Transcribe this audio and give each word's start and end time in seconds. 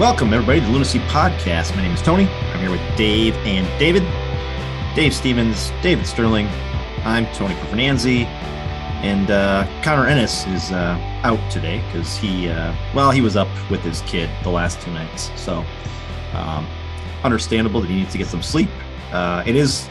Welcome, 0.00 0.32
everybody, 0.32 0.60
to 0.60 0.66
the 0.66 0.72
Lunacy 0.72 0.98
Podcast. 1.10 1.76
My 1.76 1.82
name 1.82 1.92
is 1.92 2.00
Tony. 2.00 2.24
I'm 2.26 2.60
here 2.60 2.70
with 2.70 2.80
Dave 2.96 3.34
and 3.44 3.68
David. 3.78 4.02
Dave 4.96 5.14
Stevens, 5.14 5.72
David 5.82 6.06
Sterling. 6.06 6.46
I'm 7.04 7.26
Tony 7.34 7.52
Fernanzi. 7.56 8.24
And 9.04 9.30
uh, 9.30 9.66
Connor 9.82 10.06
Ennis 10.06 10.46
is 10.46 10.72
uh, 10.72 10.98
out 11.22 11.38
today 11.50 11.84
because 11.84 12.16
he, 12.16 12.48
uh, 12.48 12.74
well, 12.94 13.10
he 13.10 13.20
was 13.20 13.36
up 13.36 13.48
with 13.70 13.82
his 13.82 14.00
kid 14.06 14.30
the 14.42 14.48
last 14.48 14.80
two 14.80 14.90
nights. 14.90 15.30
So, 15.38 15.66
um, 16.32 16.66
understandable 17.22 17.82
that 17.82 17.90
he 17.90 17.96
needs 17.96 18.12
to 18.12 18.16
get 18.16 18.26
some 18.26 18.42
sleep. 18.42 18.70
Uh, 19.12 19.44
it 19.46 19.54
is 19.54 19.86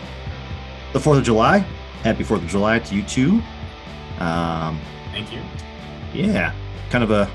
the 0.92 0.98
4th 0.98 1.20
of 1.20 1.24
July. 1.24 1.60
Happy 2.02 2.24
4th 2.24 2.38
of 2.38 2.48
July 2.48 2.80
to 2.80 2.96
you 2.96 3.04
too. 3.04 3.44
Um, 4.18 4.82
Thank 5.12 5.32
you. 5.32 5.44
yeah, 6.16 6.56
kind 6.90 7.04
of 7.04 7.12
a 7.12 7.30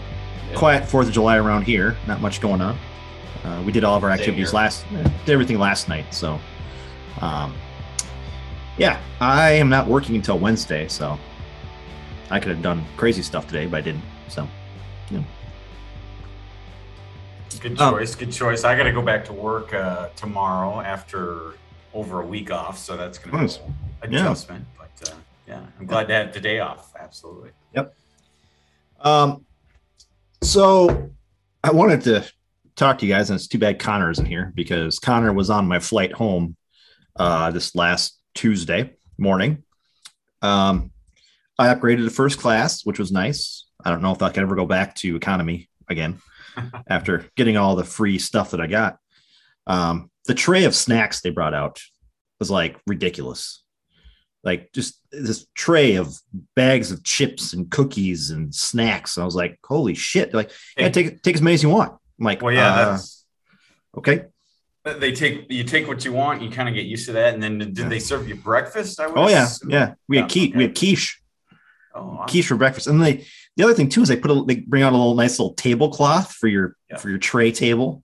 quiet 0.55 0.87
Fourth 0.89 1.07
of 1.09 1.13
July 1.13 1.37
around 1.37 1.63
here. 1.63 1.97
Not 2.07 2.21
much 2.21 2.41
going 2.41 2.61
on. 2.61 2.79
Uh, 3.45 3.63
we 3.67 3.73
did 3.73 3.85
all 3.85 3.97
of 3.97 4.05
our 4.05 4.11
activities 4.11 4.53
last, 4.55 4.87
did 5.27 5.33
everything 5.33 5.59
last 5.59 5.89
night. 5.89 6.13
So, 6.15 6.41
um, 7.21 7.55
yeah, 8.79 9.01
I 9.21 9.51
am 9.53 9.69
not 9.69 9.87
working 9.87 10.17
until 10.17 10.39
Wednesday. 10.39 10.89
So, 10.89 11.19
I 12.31 12.41
could 12.41 12.49
have 12.53 12.63
done 12.63 12.85
crazy 12.97 13.23
stuff 13.23 13.47
today, 13.47 13.67
but 13.67 13.79
I 13.79 13.81
didn't. 13.83 14.03
So, 14.29 14.49
Good 17.61 17.81
Um, 17.81 17.95
choice. 17.95 18.15
good 18.15 18.31
choice. 18.33 18.63
I 18.65 18.77
got 18.77 18.83
to 18.83 18.93
go 18.93 19.01
back 19.01 19.25
to 19.27 19.33
work 19.33 19.73
uh, 19.73 20.09
tomorrow 20.17 20.81
after 20.83 21.55
over 21.95 22.21
a 22.21 22.27
week 22.27 22.51
off, 22.51 22.77
so 22.77 22.95
that's 22.97 23.17
going 23.17 23.31
to 23.35 23.41
Nice. 23.43 23.57
be 23.57 23.65
an 24.03 24.13
Yeah. 24.13 24.21
adjustment. 24.21 24.67
But 24.77 25.09
uh, 25.11 25.15
yeah, 25.47 25.61
I'm 25.81 25.87
glad 25.87 26.09
to 26.09 26.15
have 26.15 26.35
the 26.35 26.41
day 26.41 26.61
off. 26.61 26.93
Absolutely. 26.99 27.51
Yep. 27.75 27.95
Um, 29.01 29.47
so 30.45 31.11
I 31.63 31.73
wanted 31.73 32.03
to 32.03 32.31
talk 32.77 32.99
to 32.99 33.07
you 33.07 33.15
guys, 33.15 33.31
and 33.31 33.39
it's 33.39 33.49
too 33.49 33.59
bad 33.59 33.79
Connor 33.79 34.11
isn't 34.11 34.27
here 34.27 34.53
because 34.55 34.99
Connor 34.99 35.33
was 35.33 35.49
on 35.49 35.67
my 35.67 35.79
flight 35.79 36.13
home 36.13 36.57
uh, 37.17 37.51
this 37.51 37.75
last 37.75 38.19
Tuesday 38.35 38.93
morning. 39.17 39.65
Um, 40.43 40.93
I 41.59 41.75
upgraded 41.75 42.05
to 42.05 42.11
first 42.11 42.39
class, 42.39 42.85
which 42.85 42.99
was 42.99 43.11
nice. 43.11 43.67
I 43.83 43.91
don't 43.91 44.03
know 44.03 44.13
if 44.13 44.21
I 44.21 44.31
can 44.31 44.43
ever 44.43 44.55
go 44.55 44.67
back 44.67 44.95
to 44.97 45.17
economy 45.17 45.71
again 45.89 46.21
after 46.89 47.25
getting 47.37 47.57
all 47.57 47.75
the 47.75 47.85
free 47.85 48.19
stuff 48.19 48.51
that 48.51 48.61
I 48.61 48.67
got. 48.67 48.99
Um, 49.67 50.11
the 50.27 50.35
tray 50.35 50.65
of 50.65 50.75
snacks 50.75 51.23
they 51.23 51.31
brought 51.31 51.55
out 51.55 51.81
was 52.39 52.51
like 52.51 52.79
ridiculous. 52.87 53.64
Like 54.45 54.73
just 54.73 55.01
this 55.11 55.47
tray 55.55 55.97
of 55.97 56.15
bags 56.55 56.93
of 56.93 57.03
chips 57.03 57.55
and 57.55 57.71
cookies 57.71 58.31
and 58.31 58.55
snacks. 58.55 59.17
I 59.17 59.25
was 59.25 59.35
like, 59.35 59.59
holy 59.65 59.95
shit. 59.95 60.31
They're 60.31 60.41
like, 60.43 60.51
yeah, 60.77 60.91
take 60.91 61.23
take 61.23 61.35
as 61.35 61.43
many 61.43 61.55
as 61.55 61.63
you 61.63 61.71
want. 61.71 61.93
I'm 62.19 62.25
like, 62.27 62.43
Well, 62.43 62.53
yeah, 62.53 62.73
uh, 62.75 62.91
that's 62.93 63.25
okay. 63.97 64.25
they 64.85 65.13
take 65.13 65.51
you 65.51 65.65
take 65.65 65.89
what 65.89 66.05
you 66.05 66.13
want. 66.13 66.43
You 66.43 66.51
kind 66.51 66.69
of 66.69 66.75
get 66.75 66.85
used 66.85 67.07
to 67.07 67.13
that, 67.13 67.33
and 67.35 67.43
then 67.43 67.59
did 67.59 67.79
Yeah. 67.79 67.89
they 67.89 67.99
serve 67.99 68.29
you 68.29 68.35
breakfast? 68.35 69.01
I 69.01 69.07
Oh 69.07 69.29
yeah, 69.29 69.45
assume? 69.47 69.71
yeah. 69.71 69.95
We 70.09 70.19
had 70.19 70.31
quiche. 70.31 70.55
We 70.55 70.65
had 70.65 70.75
quiche. 70.77 71.21
Oh, 71.97 72.01
awesome. 72.19 72.27
quiche 72.29 72.47
for 72.49 72.57
breakfast. 72.57 72.87
And 72.87 73.03
they 73.03 73.25
the 73.57 73.65
other 73.65 73.73
thing 73.75 73.89
too 73.89 74.03
is 74.03 74.09
they 74.09 74.17
put 74.17 74.31
a 74.31 74.45
they 74.45 74.57
bring 74.57 74.83
out 74.83 74.93
a 74.93 74.97
little 74.97 75.15
nice 75.15 75.39
little 75.39 75.55
tablecloth 75.55 76.33
for 76.33 76.49
your 76.49 76.77
Yeah. 76.91 76.99
for 76.99 77.09
your 77.09 77.19
tray 77.19 77.51
table. 77.51 78.04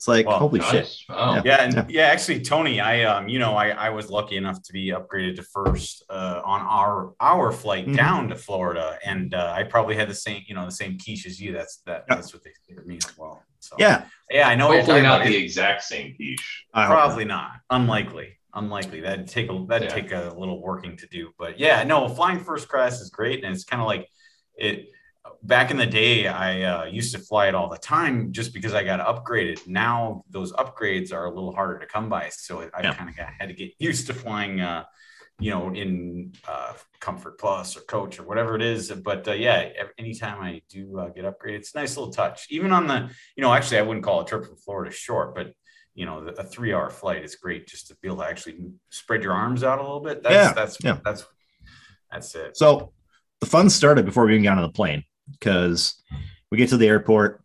It's 0.00 0.08
like 0.08 0.26
Well, 0.26 0.38
holy 0.38 0.60
shit. 0.60 0.72
Nice. 0.84 1.04
Wow. 1.10 1.42
Yeah, 1.44 1.56
and 1.56 1.74
Yeah. 1.74 1.84
yeah. 1.90 2.02
actually, 2.04 2.40
Tony, 2.40 2.80
I 2.80 3.02
um, 3.04 3.28
you 3.28 3.38
know, 3.38 3.54
I, 3.54 3.68
I 3.68 3.90
was 3.90 4.08
lucky 4.08 4.38
enough 4.38 4.62
to 4.62 4.72
be 4.72 4.92
upgraded 4.92 5.36
to 5.36 5.42
first 5.42 6.04
uh, 6.08 6.40
on 6.42 6.62
our 6.62 7.12
our 7.20 7.52
flight 7.52 7.86
Mhm. 7.86 7.96
down 7.98 8.28
to 8.30 8.34
Florida, 8.34 8.98
and 9.04 9.34
uh, 9.34 9.52
I 9.54 9.64
probably 9.64 9.96
had 9.96 10.08
the 10.08 10.14
same, 10.14 10.42
you 10.46 10.54
know, 10.54 10.64
the 10.64 10.70
same 10.72 10.96
quiche 10.98 11.26
as 11.26 11.38
you. 11.38 11.52
That's 11.52 11.82
that. 11.84 12.06
Yeah. 12.08 12.14
That's 12.14 12.32
what 12.32 12.42
they 12.42 12.52
figured 12.66 12.86
me 12.86 12.96
as 12.96 13.18
well. 13.18 13.42
So 13.58 13.76
Yeah. 13.78 14.06
yeah, 14.30 14.48
I 14.48 14.54
know. 14.54 14.68
what 14.68 14.78
Hopefully 14.78 15.02
not 15.02 15.22
the 15.22 15.36
exact 15.36 15.82
same 15.82 16.14
quiche. 16.16 16.64
Probably 16.72 17.26
not. 17.26 17.50
Unlikely. 17.68 18.38
Unlikely. 18.54 19.02
That'd 19.02 19.28
take 19.28 19.50
a 19.50 19.66
that'd 19.68 19.90
Yeah. 19.90 19.94
take 19.94 20.12
a 20.12 20.32
little 20.34 20.62
working 20.62 20.96
to 20.96 21.06
do. 21.08 21.32
But 21.38 21.60
yeah, 21.60 21.84
no, 21.84 22.08
flying 22.08 22.40
first 22.40 22.70
class 22.70 23.02
is 23.02 23.10
great, 23.10 23.44
and 23.44 23.54
it's 23.54 23.64
kind 23.64 23.82
of 23.82 23.86
like 23.86 24.08
it. 24.56 24.86
Back 25.42 25.70
in 25.70 25.78
the 25.78 25.86
day, 25.86 26.26
I 26.26 26.62
uh, 26.62 26.84
used 26.84 27.14
to 27.14 27.18
fly 27.18 27.48
it 27.48 27.54
all 27.54 27.70
the 27.70 27.78
time 27.78 28.32
just 28.32 28.52
because 28.52 28.74
I 28.74 28.84
got 28.84 29.00
upgraded. 29.00 29.66
Now 29.66 30.24
those 30.28 30.52
upgrades 30.52 31.12
are 31.12 31.24
a 31.24 31.30
little 31.30 31.54
harder 31.54 31.78
to 31.78 31.86
come 31.86 32.08
by, 32.08 32.28
so 32.28 32.68
I 32.74 32.82
Yeah. 32.82 32.94
kind 32.94 33.08
of 33.08 33.14
had 33.16 33.48
to 33.48 33.54
get 33.54 33.72
used 33.78 34.06
to 34.08 34.14
flying. 34.14 34.60
Uh, 34.60 34.84
you 35.42 35.50
know, 35.50 35.72
in 35.72 36.34
uh, 36.46 36.74
Comfort 37.00 37.38
Plus 37.38 37.74
or 37.74 37.80
Coach 37.80 38.18
or 38.18 38.24
whatever 38.24 38.56
it 38.56 38.60
is. 38.60 38.90
But 38.90 39.26
uh, 39.26 39.32
yeah, 39.32 39.70
anytime 39.96 40.42
I 40.42 40.60
do 40.68 40.98
uh, 40.98 41.08
get 41.08 41.24
upgraded, 41.24 41.60
it's 41.60 41.74
a 41.74 41.78
nice 41.78 41.96
little 41.96 42.12
touch. 42.12 42.46
Even 42.50 42.72
on 42.72 42.86
the, 42.86 43.08
you 43.36 43.40
know, 43.42 43.50
actually, 43.54 43.78
I 43.78 43.82
wouldn't 43.82 44.04
call 44.04 44.20
a 44.20 44.26
trip 44.26 44.44
from 44.44 44.56
Florida 44.56 44.90
short, 44.90 45.34
but 45.34 45.54
you 45.94 46.04
know, 46.04 46.18
a 46.18 46.44
three 46.44 46.74
hour 46.74 46.90
flight 46.90 47.24
is 47.24 47.36
great 47.36 47.66
just 47.66 47.88
to 47.88 47.96
be 48.02 48.08
able 48.08 48.18
to 48.18 48.26
actually 48.26 48.58
spread 48.90 49.22
your 49.22 49.32
arms 49.32 49.64
out 49.64 49.78
a 49.78 49.82
little 49.82 50.00
bit. 50.00 50.22
That's, 50.22 50.34
Yeah, 50.34 50.52
that's, 50.52 50.76
yeah. 50.84 50.98
that's, 51.02 51.24
that's 52.12 52.34
it. 52.34 52.56
So 52.58 52.92
the 53.40 53.46
fun 53.46 53.70
started 53.70 54.04
before 54.04 54.26
we 54.26 54.32
even 54.32 54.44
got 54.44 54.58
on 54.58 54.62
the 54.62 54.68
plane 54.68 55.04
because 55.32 55.94
we 56.50 56.58
get 56.58 56.70
to 56.70 56.76
the 56.76 56.88
airport. 56.88 57.42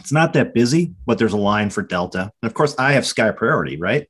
It's 0.00 0.12
not 0.12 0.32
that 0.32 0.54
busy, 0.54 0.94
but 1.06 1.18
there's 1.18 1.32
a 1.32 1.38
line 1.38 1.70
for 1.70 1.82
Delta. 1.82 2.32
And 2.42 2.50
of 2.50 2.54
course, 2.54 2.74
I 2.78 2.92
have 2.92 3.06
Sky 3.06 3.30
Priority, 3.30 3.76
right? 3.76 4.08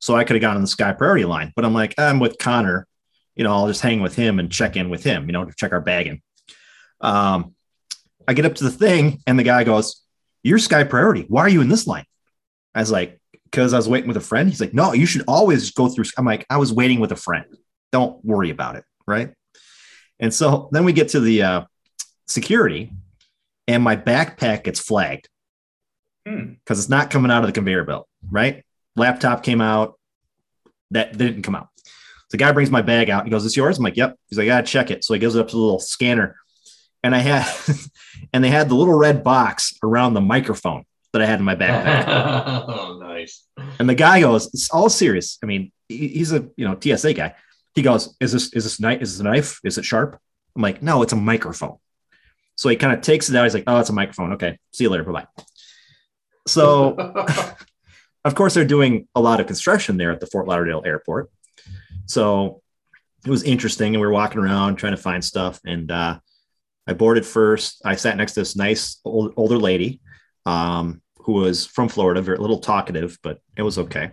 So 0.00 0.14
I 0.14 0.24
could 0.24 0.36
have 0.36 0.42
gone 0.42 0.56
on 0.56 0.62
the 0.62 0.68
Sky 0.68 0.92
Priority 0.92 1.24
line, 1.24 1.52
but 1.56 1.64
I'm 1.64 1.74
like, 1.74 1.94
I'm 1.98 2.20
with 2.20 2.38
Connor. 2.38 2.86
You 3.34 3.44
know, 3.44 3.52
I'll 3.52 3.66
just 3.66 3.82
hang 3.82 4.00
with 4.00 4.14
him 4.14 4.38
and 4.38 4.50
check 4.50 4.76
in 4.76 4.90
with 4.90 5.04
him, 5.04 5.26
you 5.26 5.32
know, 5.32 5.44
to 5.44 5.54
check 5.54 5.72
our 5.72 5.80
bagging. 5.80 6.22
Um, 7.00 7.54
I 8.26 8.34
get 8.34 8.46
up 8.46 8.54
to 8.56 8.64
the 8.64 8.70
thing 8.70 9.20
and 9.26 9.38
the 9.38 9.44
guy 9.44 9.64
goes, 9.64 10.02
You're 10.42 10.58
Sky 10.58 10.84
Priority. 10.84 11.24
Why 11.28 11.42
are 11.42 11.48
you 11.48 11.60
in 11.60 11.68
this 11.68 11.86
line? 11.86 12.04
I 12.74 12.80
was 12.80 12.90
like, 12.90 13.20
Because 13.44 13.74
I 13.74 13.76
was 13.76 13.88
waiting 13.88 14.08
with 14.08 14.16
a 14.16 14.22
friend. 14.22 14.48
He's 14.48 14.60
like, 14.60 14.74
No, 14.74 14.92
you 14.92 15.06
should 15.06 15.24
always 15.26 15.70
go 15.70 15.88
through. 15.88 16.04
I'm 16.16 16.24
like, 16.24 16.46
I 16.50 16.58
was 16.58 16.72
waiting 16.72 17.00
with 17.00 17.12
a 17.12 17.16
friend. 17.16 17.46
Don't 17.92 18.24
worry 18.24 18.50
about 18.50 18.76
it. 18.76 18.84
Right. 19.06 19.32
And 20.20 20.34
so 20.34 20.68
then 20.72 20.84
we 20.84 20.92
get 20.92 21.10
to 21.10 21.20
the 21.20 21.42
uh, 21.42 21.64
security, 22.28 22.92
and 23.66 23.82
my 23.82 23.96
backpack 23.96 24.64
gets 24.64 24.78
flagged 24.80 25.28
Hmm. 26.26 26.54
because 26.64 26.78
it's 26.78 26.88
not 26.88 27.10
coming 27.10 27.30
out 27.30 27.42
of 27.42 27.46
the 27.48 27.52
conveyor 27.52 27.84
belt. 27.84 28.06
Right. 28.30 28.64
Laptop 28.96 29.42
came 29.42 29.60
out. 29.60 29.98
That 30.90 31.16
didn't 31.16 31.42
come 31.42 31.54
out. 31.54 31.68
The 32.30 32.36
guy 32.36 32.52
brings 32.52 32.70
my 32.70 32.82
bag 32.82 33.08
out. 33.10 33.24
He 33.24 33.30
goes, 33.30 33.42
"Is 33.44 33.52
this 33.52 33.56
yours?" 33.56 33.78
I'm 33.78 33.84
like, 33.84 33.96
"Yep." 33.96 34.16
He's 34.28 34.38
like, 34.38 34.44
"I 34.44 34.48
gotta 34.48 34.66
check 34.66 34.90
it." 34.90 35.04
So 35.04 35.14
he 35.14 35.20
goes 35.20 35.34
it 35.34 35.40
up 35.40 35.48
to 35.48 35.56
the 35.56 35.60
little 35.62 35.78
scanner, 35.80 36.36
and 37.02 37.14
I 37.14 37.18
had, 37.18 37.46
and 38.32 38.42
they 38.44 38.50
had 38.50 38.68
the 38.68 38.74
little 38.74 38.94
red 38.94 39.22
box 39.24 39.74
around 39.82 40.14
the 40.14 40.20
microphone 40.20 40.84
that 41.12 41.22
I 41.22 41.26
had 41.26 41.38
in 41.38 41.44
my 41.46 41.54
backpack. 41.56 42.04
oh, 42.68 42.98
nice. 43.02 43.44
And 43.78 43.88
the 43.88 43.94
guy 43.94 44.20
goes, 44.20 44.48
"It's 44.48 44.68
all 44.70 44.90
serious." 44.90 45.38
I 45.42 45.46
mean, 45.46 45.72
he's 45.88 46.32
a 46.32 46.46
you 46.56 46.66
know 46.68 46.76
TSA 46.78 47.14
guy. 47.14 47.34
He 47.74 47.80
goes, 47.82 48.14
"Is 48.20 48.32
this 48.32 48.52
is 48.52 48.64
this 48.64 48.80
knife? 48.80 49.00
Is 49.00 49.12
this 49.12 49.20
a 49.20 49.24
knife? 49.24 49.60
Is 49.64 49.78
it 49.78 49.84
sharp?" 49.86 50.18
I'm 50.56 50.60
like, 50.62 50.82
"No, 50.82 51.00
it's 51.02 51.12
a 51.14 51.16
microphone." 51.16 51.78
So 52.58 52.68
he 52.68 52.74
kind 52.74 52.92
of 52.92 53.02
takes 53.02 53.30
it 53.30 53.36
out. 53.36 53.44
He's 53.44 53.54
like, 53.54 53.62
"Oh, 53.68 53.78
it's 53.78 53.88
a 53.88 53.92
microphone. 53.92 54.32
Okay, 54.32 54.58
see 54.72 54.82
you 54.82 54.90
later. 54.90 55.04
Bye 55.04 55.12
bye." 55.12 55.44
So 56.48 56.96
of 58.24 58.34
course, 58.34 58.52
they're 58.52 58.64
doing 58.64 59.06
a 59.14 59.20
lot 59.20 59.38
of 59.38 59.46
construction 59.46 59.96
there 59.96 60.10
at 60.10 60.18
the 60.18 60.26
Fort 60.26 60.48
Lauderdale 60.48 60.82
airport. 60.84 61.30
So 62.06 62.60
it 63.24 63.30
was 63.30 63.44
interesting, 63.44 63.94
and 63.94 64.00
we 64.00 64.06
were 64.08 64.12
walking 64.12 64.40
around 64.40 64.74
trying 64.74 64.96
to 64.96 65.00
find 65.00 65.24
stuff. 65.24 65.60
And 65.64 65.88
uh, 65.92 66.18
I 66.84 66.94
boarded 66.94 67.24
first. 67.24 67.80
I 67.84 67.94
sat 67.94 68.16
next 68.16 68.32
to 68.32 68.40
this 68.40 68.56
nice 68.56 68.98
old, 69.04 69.34
older 69.36 69.56
lady 69.56 70.00
um, 70.44 71.00
who 71.18 71.34
was 71.34 71.64
from 71.64 71.88
Florida, 71.88 72.20
very 72.20 72.38
little 72.38 72.58
talkative, 72.58 73.18
but 73.22 73.38
it 73.56 73.62
was 73.62 73.78
okay. 73.78 74.10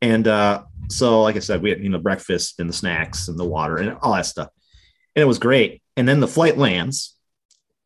And 0.00 0.28
uh, 0.28 0.62
so, 0.90 1.22
like 1.22 1.34
I 1.34 1.40
said, 1.40 1.60
we 1.60 1.70
had 1.70 1.82
you 1.82 1.88
know 1.88 1.98
breakfast 1.98 2.60
and 2.60 2.68
the 2.68 2.74
snacks 2.74 3.26
and 3.26 3.36
the 3.36 3.44
water 3.44 3.78
and 3.78 3.98
all 4.00 4.14
that 4.14 4.26
stuff, 4.26 4.50
and 5.16 5.24
it 5.24 5.26
was 5.26 5.40
great. 5.40 5.82
And 5.96 6.06
then 6.06 6.20
the 6.20 6.28
flight 6.28 6.56
lands, 6.56 7.17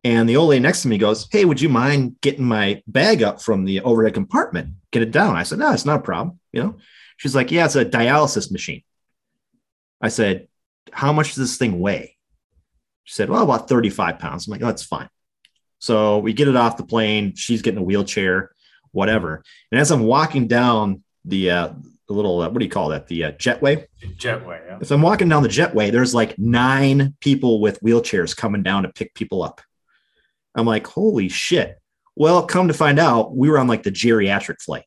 and 0.03 0.27
the 0.27 0.35
old 0.35 0.49
lady 0.49 0.61
next 0.61 0.81
to 0.81 0.87
me 0.87 0.97
goes, 0.97 1.27
Hey, 1.31 1.45
would 1.45 1.61
you 1.61 1.69
mind 1.69 2.19
getting 2.21 2.45
my 2.45 2.81
bag 2.87 3.23
up 3.23 3.41
from 3.41 3.65
the 3.65 3.81
overhead 3.81 4.13
compartment? 4.13 4.73
Get 4.91 5.01
it 5.01 5.11
down. 5.11 5.35
I 5.35 5.43
said, 5.43 5.59
No, 5.59 5.71
it's 5.71 5.85
not 5.85 5.99
a 5.99 6.03
problem. 6.03 6.39
You 6.51 6.63
know, 6.63 6.75
she's 7.17 7.35
like, 7.35 7.51
Yeah, 7.51 7.65
it's 7.65 7.75
a 7.75 7.85
dialysis 7.85 8.51
machine. 8.51 8.83
I 10.01 10.09
said, 10.09 10.47
How 10.91 11.13
much 11.13 11.27
does 11.29 11.37
this 11.37 11.57
thing 11.57 11.79
weigh? 11.79 12.17
She 13.05 13.13
said, 13.13 13.29
Well, 13.29 13.43
about 13.43 13.69
35 13.69 14.19
pounds. 14.19 14.47
I'm 14.47 14.51
like, 14.51 14.61
Oh, 14.61 14.67
that's 14.67 14.83
fine. 14.83 15.09
So 15.79 16.19
we 16.19 16.33
get 16.33 16.47
it 16.47 16.55
off 16.55 16.77
the 16.77 16.83
plane. 16.85 17.35
She's 17.35 17.61
getting 17.61 17.79
a 17.79 17.83
wheelchair, 17.83 18.51
whatever. 18.91 19.43
And 19.71 19.79
as 19.79 19.91
I'm 19.91 20.03
walking 20.03 20.47
down 20.47 21.03
the, 21.25 21.51
uh, 21.51 21.69
the 22.07 22.13
little, 22.13 22.41
uh, 22.41 22.49
what 22.49 22.59
do 22.59 22.65
you 22.65 22.71
call 22.71 22.89
that? 22.89 23.07
The 23.07 23.25
uh, 23.25 23.31
jetway. 23.33 23.85
Jetway. 24.17 24.65
Yeah. 24.65 24.77
As 24.81 24.91
I'm 24.91 25.01
walking 25.01 25.29
down 25.29 25.43
the 25.43 25.49
jetway, 25.49 25.91
there's 25.91 26.13
like 26.13 26.37
nine 26.37 27.15
people 27.21 27.61
with 27.61 27.81
wheelchairs 27.81 28.35
coming 28.35 28.63
down 28.63 28.83
to 28.83 28.89
pick 28.89 29.13
people 29.13 29.43
up. 29.43 29.61
I'm 30.55 30.65
like, 30.65 30.87
holy 30.87 31.29
shit. 31.29 31.77
Well, 32.15 32.45
come 32.45 32.67
to 32.67 32.73
find 32.73 32.99
out, 32.99 33.35
we 33.35 33.49
were 33.49 33.57
on 33.57 33.67
like 33.67 33.83
the 33.83 33.91
geriatric 33.91 34.61
flight. 34.61 34.85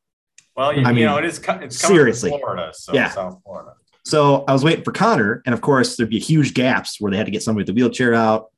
Well, 0.57 0.73
you, 0.73 0.85
I 0.85 0.91
you 0.91 0.95
mean, 0.95 1.05
know, 1.07 1.19
it 1.19 1.25
is. 1.25 1.39
It's 1.39 1.45
coming 1.45 1.71
seriously. 1.71 2.31
Florida, 2.31 2.71
so 2.75 2.95
Yeah. 2.95 3.11
South 3.11 3.41
Florida. 3.45 3.73
So 4.05 4.45
I 4.47 4.53
was 4.53 4.63
waiting 4.63 4.85
for 4.85 4.93
Connor, 4.93 5.43
and 5.45 5.53
of 5.53 5.61
course, 5.61 5.97
there'd 5.97 6.09
be 6.09 6.21
huge 6.21 6.55
gaps 6.55 7.01
where 7.01 7.11
they 7.11 7.17
had 7.19 7.27
to 7.27 7.33
get 7.33 7.43
somebody 7.43 7.63
with 7.63 7.75
the 7.75 7.81
wheelchair 7.83 8.15
out. 8.15 8.51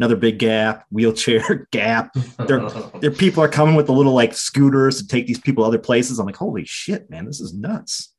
another 0.00 0.16
big 0.16 0.38
gap, 0.38 0.84
wheelchair 0.90 1.68
gap. 1.70 2.12
Their 2.46 2.68
there 3.00 3.10
people 3.12 3.42
are 3.42 3.48
coming 3.48 3.76
with 3.76 3.86
the 3.86 3.92
little 3.92 4.12
like 4.14 4.34
scooters 4.34 5.00
to 5.00 5.06
take 5.06 5.26
these 5.28 5.38
people 5.40 5.64
other 5.64 5.78
places. 5.78 6.18
I'm 6.18 6.26
like, 6.26 6.36
holy 6.36 6.64
shit, 6.64 7.08
man, 7.08 7.24
this 7.24 7.40
is 7.40 7.54
nuts. 7.54 8.12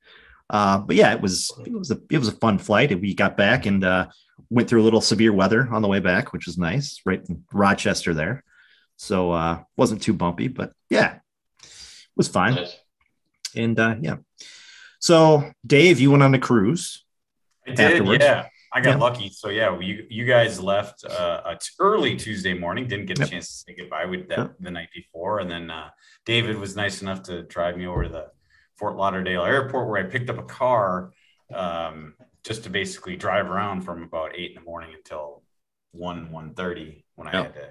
Uh, 0.49 0.77
but 0.79 0.95
yeah, 0.95 1.13
it 1.13 1.21
was 1.21 1.51
it 1.65 1.73
was 1.73 1.91
a 1.91 1.99
it 2.09 2.17
was 2.17 2.29
a 2.29 2.37
fun 2.37 2.57
flight. 2.57 2.99
We 2.99 3.13
got 3.13 3.35
back 3.35 3.65
and 3.65 3.83
uh, 3.83 4.07
went 4.49 4.69
through 4.69 4.81
a 4.81 4.85
little 4.85 5.01
severe 5.01 5.33
weather 5.33 5.67
on 5.71 5.81
the 5.81 5.87
way 5.87 5.99
back, 5.99 6.33
which 6.33 6.45
was 6.45 6.57
nice, 6.57 7.01
right 7.05 7.21
in 7.29 7.43
Rochester 7.51 8.13
there. 8.13 8.43
So 8.97 9.31
uh, 9.31 9.63
wasn't 9.75 10.01
too 10.01 10.13
bumpy, 10.13 10.47
but 10.47 10.71
yeah, 10.89 11.15
it 11.63 11.69
was 12.15 12.27
fine. 12.27 12.55
Nice. 12.55 12.75
And 13.55 13.79
uh, 13.79 13.95
yeah, 14.01 14.17
so 14.99 15.51
Dave, 15.65 15.99
you 15.99 16.11
went 16.11 16.23
on 16.23 16.33
a 16.33 16.39
cruise. 16.39 17.03
I 17.67 17.71
did, 17.71 17.79
afterwards. 17.93 18.23
yeah. 18.23 18.47
I 18.73 18.81
got 18.81 18.91
Yeah. 18.91 18.97
lucky. 18.97 19.29
So 19.29 19.49
yeah, 19.49 19.79
you 19.79 20.05
you 20.09 20.25
guys 20.25 20.59
left 20.59 21.03
uh, 21.05 21.41
uh, 21.45 21.55
t- 21.55 21.69
early 21.79 22.15
Tuesday 22.17 22.53
morning. 22.53 22.87
Didn't 22.87 23.05
get 23.05 23.17
a 23.17 23.21
Yep. 23.21 23.29
chance 23.29 23.47
to 23.47 23.53
say 23.71 23.75
goodbye 23.75 24.05
with 24.05 24.27
that 24.29 24.37
Yep. 24.37 24.55
the 24.59 24.71
night 24.71 24.89
before, 24.93 25.39
and 25.39 25.49
then 25.49 25.71
uh, 25.71 25.89
David 26.25 26.57
was 26.57 26.75
nice 26.75 27.01
enough 27.01 27.23
to 27.23 27.43
drive 27.43 27.77
me 27.77 27.87
over 27.87 28.03
to 28.03 28.09
the 28.09 28.25
Fort 28.77 28.95
Lauderdale 28.97 29.43
airport 29.43 29.87
where 29.89 30.05
I 30.05 30.09
picked 30.09 30.29
up 30.29 30.37
a 30.37 30.43
car 30.43 31.11
um, 31.53 32.13
just 32.43 32.63
to 32.63 32.69
basically 32.69 33.15
drive 33.15 33.47
around 33.49 33.81
from 33.81 34.03
about 34.03 34.31
eight 34.35 34.51
in 34.51 34.55
the 34.55 34.61
morning 34.61 34.91
until 34.95 35.43
one 35.91 36.31
one 36.31 36.53
thirty 36.53 37.05
when 37.15 37.27
I 37.27 37.33
Yep. 37.33 37.43
had 37.45 37.53
to 37.55 37.69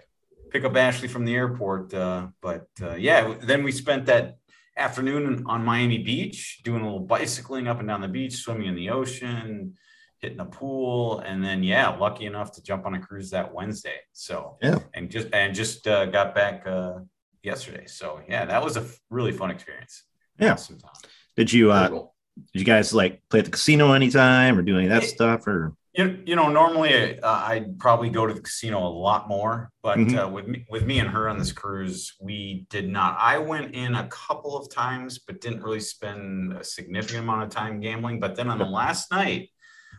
pick 0.51 0.65
up 0.65 0.77
Ashley 0.77 1.09
from 1.09 1.25
the 1.25 1.35
airport. 1.35 1.93
Uh, 1.95 2.29
but 2.43 2.69
uh, 2.83 2.95
yeah, 2.95 3.35
then 3.43 3.63
we 3.63 3.73
spent 3.73 4.07
that 4.07 4.39
afternoon 4.77 5.45
on 5.47 5.65
Miami 5.65 5.99
Beach 5.99 6.61
doing 6.65 6.83
a 6.83 6.85
little 6.85 7.01
bicycling 7.01 7.67
up 7.69 7.79
and 7.79 7.89
down 7.89 8.01
the 8.01 8.09
beach, 8.09 8.35
swimming 8.35 8.67
in 8.67 8.75
the 8.75 8.91
ocean, 8.91 9.75
hitting 10.19 10.41
a 10.41 10.45
pool, 10.45 11.21
and 11.21 11.43
then 11.45 11.63
yeah, 11.63 11.89
lucky 11.89 12.27
enough 12.27 12.53
to 12.53 12.63
jump 12.63 12.85
on 12.87 12.95
a 12.95 13.01
cruise 13.01 13.31
that 13.31 13.53
Wednesday. 13.55 13.99
So 14.13 14.59
Yeah. 14.63 14.79
and 14.95 15.11
just 15.11 15.29
and 15.33 15.55
just 15.55 15.87
uh, 15.87 16.07
got 16.07 16.35
back 16.35 16.67
uh, 16.67 17.01
yesterday. 17.43 17.87
So 17.87 18.21
yeah, 18.29 18.45
that 18.47 18.63
was 18.63 18.77
a 18.77 18.85
really 19.11 19.33
fun 19.33 19.51
experience. 19.51 20.05
Yeah. 20.39 20.53
Awesome 20.53 20.79
time. 20.79 20.93
Did 21.37 21.53
you 21.53 21.71
uh, 21.71 21.89
cool. 21.89 22.15
Did 22.37 22.61
you 22.61 22.65
guys 22.65 22.93
like 22.93 23.23
play 23.31 23.41
at 23.41 23.45
the 23.47 23.51
casino 23.51 23.93
anytime 23.93 24.59
or 24.59 24.63
do 24.63 24.77
any 24.77 24.85
of 24.87 24.91
that 24.91 25.03
Hey. 25.03 25.09
stuff 25.09 25.47
or 25.47 25.73
You, 25.95 26.23
you 26.27 26.37
know, 26.37 26.51
normally 26.51 27.19
uh, 27.21 27.27
I'd 27.47 27.79
probably 27.79 28.11
go 28.11 28.27
to 28.27 28.35
the 28.35 28.43
casino 28.43 28.87
a 28.87 28.93
lot 28.93 29.29
more, 29.29 29.71
but 29.83 29.97
Mhm. 29.97 30.25
uh, 30.25 30.29
with 30.29 30.47
me, 30.47 30.67
with 30.69 30.85
me 30.85 30.99
and 30.99 31.09
her 31.09 31.27
on 31.27 31.39
this 31.39 31.53
cruise, 31.53 32.13
we 32.21 32.67
did 32.69 32.87
not. 32.87 33.17
I 33.19 33.39
went 33.39 33.75
in 33.75 33.95
a 33.95 34.07
couple 34.09 34.59
of 34.59 34.71
times, 34.71 35.19
but 35.19 35.41
didn't 35.41 35.63
really 35.63 35.81
spend 35.81 36.53
a 36.53 36.63
significant 36.63 37.21
amount 37.25 37.45
of 37.45 37.49
time 37.49 37.81
gambling. 37.81 38.21
But 38.21 38.37
then 38.37 38.51
on 38.51 38.59
the 38.59 38.67
last 38.67 39.11
night, 39.11 39.49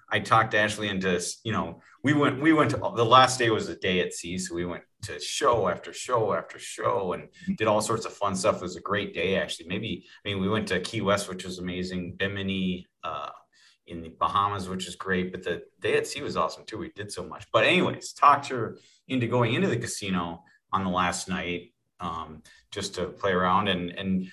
I 0.09 0.19
talked 0.19 0.54
Ashley 0.54 0.88
into, 0.89 1.21
you 1.44 1.51
know, 1.51 1.81
we 2.04 2.13
went, 2.13 2.42
we 2.42 2.54
went 2.54 2.71
to 2.71 2.77
the 2.77 3.06
last 3.06 3.39
day 3.39 3.50
was 3.50 3.68
a 3.69 3.75
day 3.75 4.00
at 4.00 4.13
sea. 4.13 4.38
So 4.38 4.56
we 4.56 4.65
went 4.65 4.83
to 5.04 5.19
show 5.19 5.68
after 5.68 5.92
show 5.92 6.33
after 6.33 6.57
show 6.57 7.13
and 7.13 7.27
did 7.57 7.68
all 7.68 7.81
sorts 7.81 8.06
of 8.06 8.13
fun 8.13 8.36
stuff. 8.36 8.57
It 8.57 8.62
was 8.62 8.77
a 8.77 8.81
great 8.81 9.13
day, 9.13 9.36
actually. 9.36 9.68
Maybe, 9.68 10.06
I 10.25 10.30
mean, 10.30 10.42
we 10.42 10.50
went 10.50 10.68
to 10.69 10.80
Key 10.80 11.01
West, 11.01 11.27
which 11.27 11.44
was 11.44 11.59
amazing, 11.59 12.15
Bimini, 12.18 12.88
uh, 13.04 13.30
in 13.88 14.01
the 14.01 14.09
Bahamas, 14.19 14.69
which 14.69 14.88
is 14.88 14.95
great. 14.95 15.31
But 15.31 15.44
the 15.44 15.63
day 15.80 15.98
at 15.98 16.07
sea 16.07 16.21
was 16.21 16.38
awesome 16.38 16.65
too. 16.65 16.77
We 16.77 16.89
did 16.89 17.12
so 17.12 17.24
much. 17.24 17.45
But, 17.51 17.65
anyways, 17.65 18.13
talked 18.13 18.48
her 18.50 18.77
into 19.07 19.27
going 19.27 19.54
into 19.54 19.68
the 19.68 19.77
casino 19.77 20.44
on 20.71 20.83
the 20.83 20.89
last 20.89 21.30
night 21.30 21.74
um, 22.00 22.44
just 22.71 22.95
to 22.95 23.06
play 23.06 23.31
around. 23.31 23.69
And, 23.69 23.92
and 23.92 24.27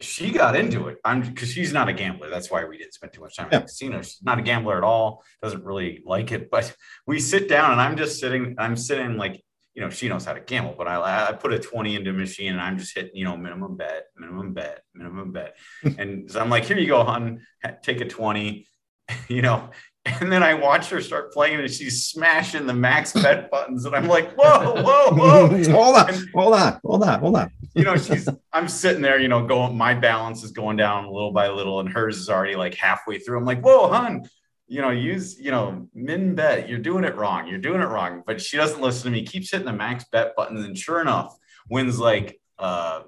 she 0.00 0.30
got 0.30 0.56
into 0.56 0.88
it. 0.88 0.98
I'm 1.04 1.22
because 1.22 1.50
she's 1.52 1.72
not 1.72 1.88
a 1.88 1.92
gambler. 1.92 2.30
That's 2.30 2.50
why 2.50 2.64
we 2.64 2.78
didn't 2.78 2.94
spend 2.94 3.12
too 3.12 3.20
much 3.20 3.36
time 3.36 3.48
Yeah. 3.50 3.58
in 3.58 3.62
the 3.62 3.66
casino. 3.68 4.02
She's 4.02 4.22
not 4.22 4.38
a 4.38 4.42
gambler 4.42 4.76
at 4.76 4.84
all. 4.84 5.22
Doesn't 5.42 5.64
really 5.64 6.02
like 6.04 6.32
it. 6.32 6.50
But 6.50 6.74
we 7.06 7.20
sit 7.20 7.48
down 7.48 7.72
and 7.72 7.80
I'm 7.80 7.96
just 7.96 8.20
sitting. 8.20 8.54
I'm 8.58 8.76
sitting 8.76 9.16
like 9.16 9.42
you 9.74 9.82
know 9.82 9.90
she 9.90 10.08
knows 10.08 10.24
how 10.24 10.32
to 10.34 10.40
gamble. 10.40 10.74
But 10.78 10.86
I 10.88 11.28
I 11.28 11.32
put 11.32 11.52
a 11.52 11.58
twenty 11.58 11.96
into 11.96 12.10
a 12.10 12.12
machine 12.12 12.52
and 12.52 12.60
I'm 12.60 12.78
just 12.78 12.94
hitting 12.96 13.10
you 13.14 13.24
know 13.24 13.36
minimum 13.36 13.76
bet, 13.76 14.06
minimum 14.16 14.52
bet, 14.54 14.82
minimum 14.94 15.32
bet. 15.32 15.56
and 15.98 16.30
so 16.30 16.40
I'm 16.40 16.50
like, 16.50 16.64
here 16.64 16.78
you 16.78 16.86
go, 16.86 17.02
hon. 17.02 17.40
Take 17.82 18.00
a 18.00 18.06
twenty. 18.06 18.66
You 19.28 19.42
know. 19.42 19.70
And 20.06 20.30
then 20.30 20.42
I 20.42 20.52
watch 20.54 20.90
her 20.90 21.00
start 21.00 21.32
playing 21.32 21.60
and 21.60 21.70
she's 21.70 22.04
smashing 22.04 22.66
the 22.66 22.74
max 22.74 23.12
bet 23.22 23.50
buttons. 23.50 23.84
And 23.86 23.94
I'm 23.96 24.06
like, 24.06 24.32
whoa, 24.34 24.82
whoa, 24.82 25.12
whoa 25.12 25.48
hold 25.72 25.96
on, 25.96 26.14
hold 26.34 26.54
on, 26.54 26.80
hold 26.84 27.02
on, 27.04 27.20
hold 27.20 27.36
on. 27.36 27.50
You 27.74 27.84
know, 27.84 27.96
she's 27.96 28.28
I'm 28.52 28.68
sitting 28.68 29.02
there, 29.02 29.18
you 29.20 29.28
know, 29.28 29.46
going 29.46 29.76
my 29.76 29.94
balance 29.94 30.42
is 30.44 30.52
going 30.52 30.76
down 30.76 31.06
little 31.06 31.32
by 31.32 31.48
little, 31.48 31.80
and 31.80 31.88
hers 31.88 32.18
is 32.18 32.28
already 32.28 32.56
like 32.56 32.74
halfway 32.74 33.18
through. 33.18 33.38
I'm 33.38 33.44
like, 33.44 33.60
whoa, 33.62 33.88
hun, 33.88 34.22
you 34.66 34.80
know, 34.80 34.90
use, 34.90 35.38
you 35.38 35.50
know, 35.50 35.88
min 35.94 36.34
bet, 36.34 36.68
you're 36.68 36.78
doing 36.78 37.04
it 37.04 37.14
wrong. 37.16 37.46
You're 37.48 37.58
doing 37.58 37.80
it 37.80 37.86
wrong. 37.86 38.22
But 38.26 38.40
she 38.40 38.56
doesn't 38.56 38.80
listen 38.80 39.04
to 39.04 39.10
me, 39.10 39.24
keeps 39.26 39.50
hitting 39.50 39.66
the 39.66 39.72
max 39.72 40.04
bet 40.12 40.34
button, 40.36 40.56
and 40.56 40.76
sure 40.78 41.00
enough, 41.00 41.34
wins 41.68 41.98
like 41.98 42.40
uh 42.58 43.02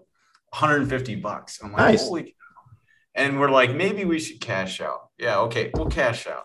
150 0.51 1.17
bucks. 1.17 1.61
I'm 1.63 1.73
like, 1.73 1.79
Nice. 1.81 2.03
holy 2.05 2.23
cow. 2.25 2.31
and 3.15 3.39
we're 3.41 3.51
like, 3.51 3.75
maybe 3.75 4.05
we 4.05 4.19
should 4.19 4.41
cash 4.41 4.81
out. 4.81 5.09
Yeah, 5.19 5.39
okay, 5.41 5.71
we'll 5.75 5.87
cash 5.91 6.27
out. 6.27 6.45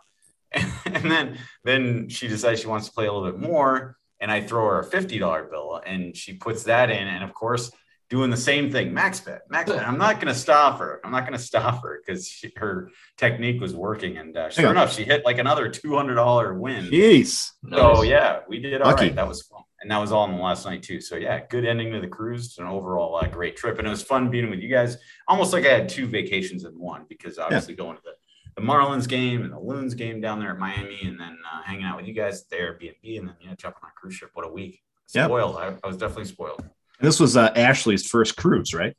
And 0.85 1.09
then 1.09 1.38
then 1.63 2.09
she 2.09 2.27
decides 2.27 2.59
she 2.59 2.68
wants 2.68 2.88
to 2.88 2.94
play 2.94 3.07
a 3.07 3.13
little 3.13 3.31
bit 3.31 3.39
more. 3.39 3.97
And 4.19 4.29
I 4.31 4.41
throw 4.41 4.65
her 4.68 4.79
a 4.81 4.85
$50 4.85 5.50
bill 5.50 5.81
and 5.83 6.15
she 6.15 6.33
puts 6.33 6.63
that 6.63 6.91
in. 6.91 7.07
And 7.07 7.23
of 7.23 7.33
course, 7.33 7.71
doing 8.11 8.29
the 8.29 8.35
same 8.37 8.69
thing, 8.69 8.93
max 8.93 9.21
bet, 9.21 9.43
max 9.49 9.71
bet. 9.71 9.87
I'm 9.87 9.97
not 9.97 10.15
going 10.19 10.27
to 10.31 10.37
stop 10.39 10.79
her. 10.79 10.99
I'm 11.03 11.11
not 11.11 11.21
going 11.21 11.31
to 11.31 11.43
stop 11.43 11.81
her 11.83 11.99
because 12.05 12.43
her 12.57 12.89
technique 13.17 13.61
was 13.61 13.73
working. 13.73 14.17
And 14.17 14.35
uh, 14.35 14.49
sure 14.49 14.69
enough, 14.69 14.93
she 14.93 15.05
hit 15.05 15.23
like 15.23 15.37
another 15.39 15.69
$200 15.69 16.59
win. 16.59 16.85
Jeez. 16.87 17.51
So 17.69 17.93
Nice. 17.93 18.05
yeah, 18.05 18.39
we 18.49 18.59
did 18.59 18.81
all 18.81 18.91
Lucky. 18.91 19.05
right. 19.05 19.15
That 19.15 19.27
was 19.29 19.43
fun, 19.43 19.63
and 19.81 19.89
that 19.89 19.97
was 19.97 20.11
all 20.11 20.25
in 20.25 20.35
the 20.35 20.41
last 20.43 20.65
night 20.65 20.83
too. 20.83 20.99
So 20.99 21.15
yeah, 21.15 21.39
good 21.49 21.63
ending 21.65 21.94
to 21.94 22.01
the 22.01 22.07
cruise. 22.07 22.57
An 22.59 22.68
overall 22.68 23.15
uh, 23.15 23.27
great 23.27 23.56
trip, 23.56 23.80
and 23.80 23.87
it 23.87 23.89
was 23.89 24.03
fun 24.03 24.30
being 24.30 24.49
with 24.49 24.59
you 24.59 24.68
guys. 24.69 24.97
Almost 25.30 25.53
like 25.53 25.65
I 25.65 25.69
had 25.69 25.87
two 25.87 26.06
vacations 26.06 26.65
in 26.65 26.73
one 26.77 27.06
because 27.07 27.39
obviously 27.39 27.75
going 27.75 27.95
to 27.95 28.03
the, 28.03 28.61
the 28.61 28.68
Marlins 28.68 29.07
game 29.07 29.44
and 29.44 29.53
the 29.53 29.59
Loons 29.59 29.94
game 29.94 30.19
down 30.19 30.39
there 30.41 30.51
at 30.51 30.59
Miami, 30.59 30.99
and 31.06 31.18
then 31.18 31.37
uh, 31.49 31.61
hanging 31.63 31.85
out 31.85 31.95
with 31.95 32.07
you 32.07 32.13
guys 32.13 32.41
at 32.41 32.49
the 32.49 32.57
Airbnb, 32.57 33.19
and 33.19 33.30
then 33.30 33.35
yeah, 33.39 33.56
jumping 33.57 33.80
on 33.83 33.89
a 33.89 33.97
cruise 33.97 34.15
ship. 34.15 34.31
What 34.33 34.45
a 34.45 34.51
week! 34.51 34.81
Yep. 35.13 35.27
Spoiled. 35.27 35.56
I, 35.56 35.73
I 35.81 35.87
was 35.87 35.95
definitely 35.95 36.25
spoiled. 36.25 36.61
And 37.01 37.07
this 37.07 37.19
was 37.19 37.35
uh, 37.35 37.51
Ashley's 37.55 38.07
first 38.07 38.37
cruise, 38.37 38.75
right? 38.75 38.95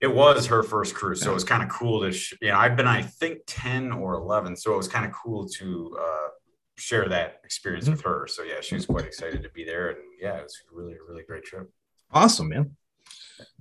It 0.00 0.12
was 0.12 0.46
her 0.46 0.64
first 0.64 0.92
cruise, 0.96 1.22
so 1.22 1.30
it 1.30 1.34
was 1.34 1.44
kind 1.44 1.62
of 1.62 1.68
cool 1.68 2.00
to, 2.02 2.10
sh- 2.10 2.34
you 2.40 2.48
know, 2.48 2.56
I've 2.58 2.76
been, 2.76 2.88
I 2.88 3.02
think, 3.02 3.38
10 3.46 3.92
or 3.92 4.14
11. 4.14 4.56
So 4.56 4.74
it 4.74 4.76
was 4.76 4.88
kind 4.88 5.06
of 5.06 5.12
cool 5.12 5.48
to 5.50 5.96
uh, 6.00 6.28
share 6.76 7.08
that 7.08 7.40
experience 7.44 7.84
Mm-hmm. 7.84 7.92
with 7.92 8.02
her. 8.02 8.26
So 8.26 8.42
yeah, 8.42 8.60
she 8.60 8.74
was 8.74 8.86
quite 8.86 9.04
excited 9.04 9.44
to 9.44 9.50
be 9.50 9.62
there. 9.64 9.90
And 9.90 9.98
yeah, 10.20 10.34
it 10.38 10.42
was 10.42 10.56
really, 10.72 10.94
a 10.94 10.96
really 11.08 11.22
great 11.22 11.44
trip. 11.44 11.70
Awesome, 12.12 12.48
man. 12.48 12.76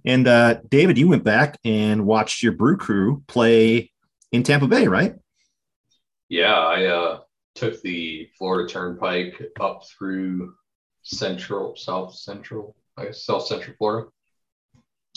And 0.05 0.27
uh, 0.27 0.62
David, 0.67 0.98
you 0.98 1.07
went 1.07 1.24
back 1.24 1.60
and 1.63 2.07
watched 2.07 2.41
your 2.41 2.53
brew 2.53 2.77
crew 2.77 3.24
play 3.27 3.91
in 4.31 4.41
Tampa 4.41 4.67
Bay, 4.67 4.88
right? 4.88 5.13
Yeah, 6.29 6.55
I 6.55 6.86
uh, 6.86 7.19
took 7.53 7.79
the 7.84 8.27
Florida 8.39 8.67
Turnpike 8.67 9.39
up 9.60 9.84
through 9.88 10.55
central, 11.03 11.75
south 11.75 12.15
central, 12.15 12.75
I 12.98 13.06
guess, 13.06 13.24
south 13.24 13.46
central 13.48 13.75
Florida, 13.77 14.08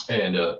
and 0.09 0.37
uh, 0.37 0.57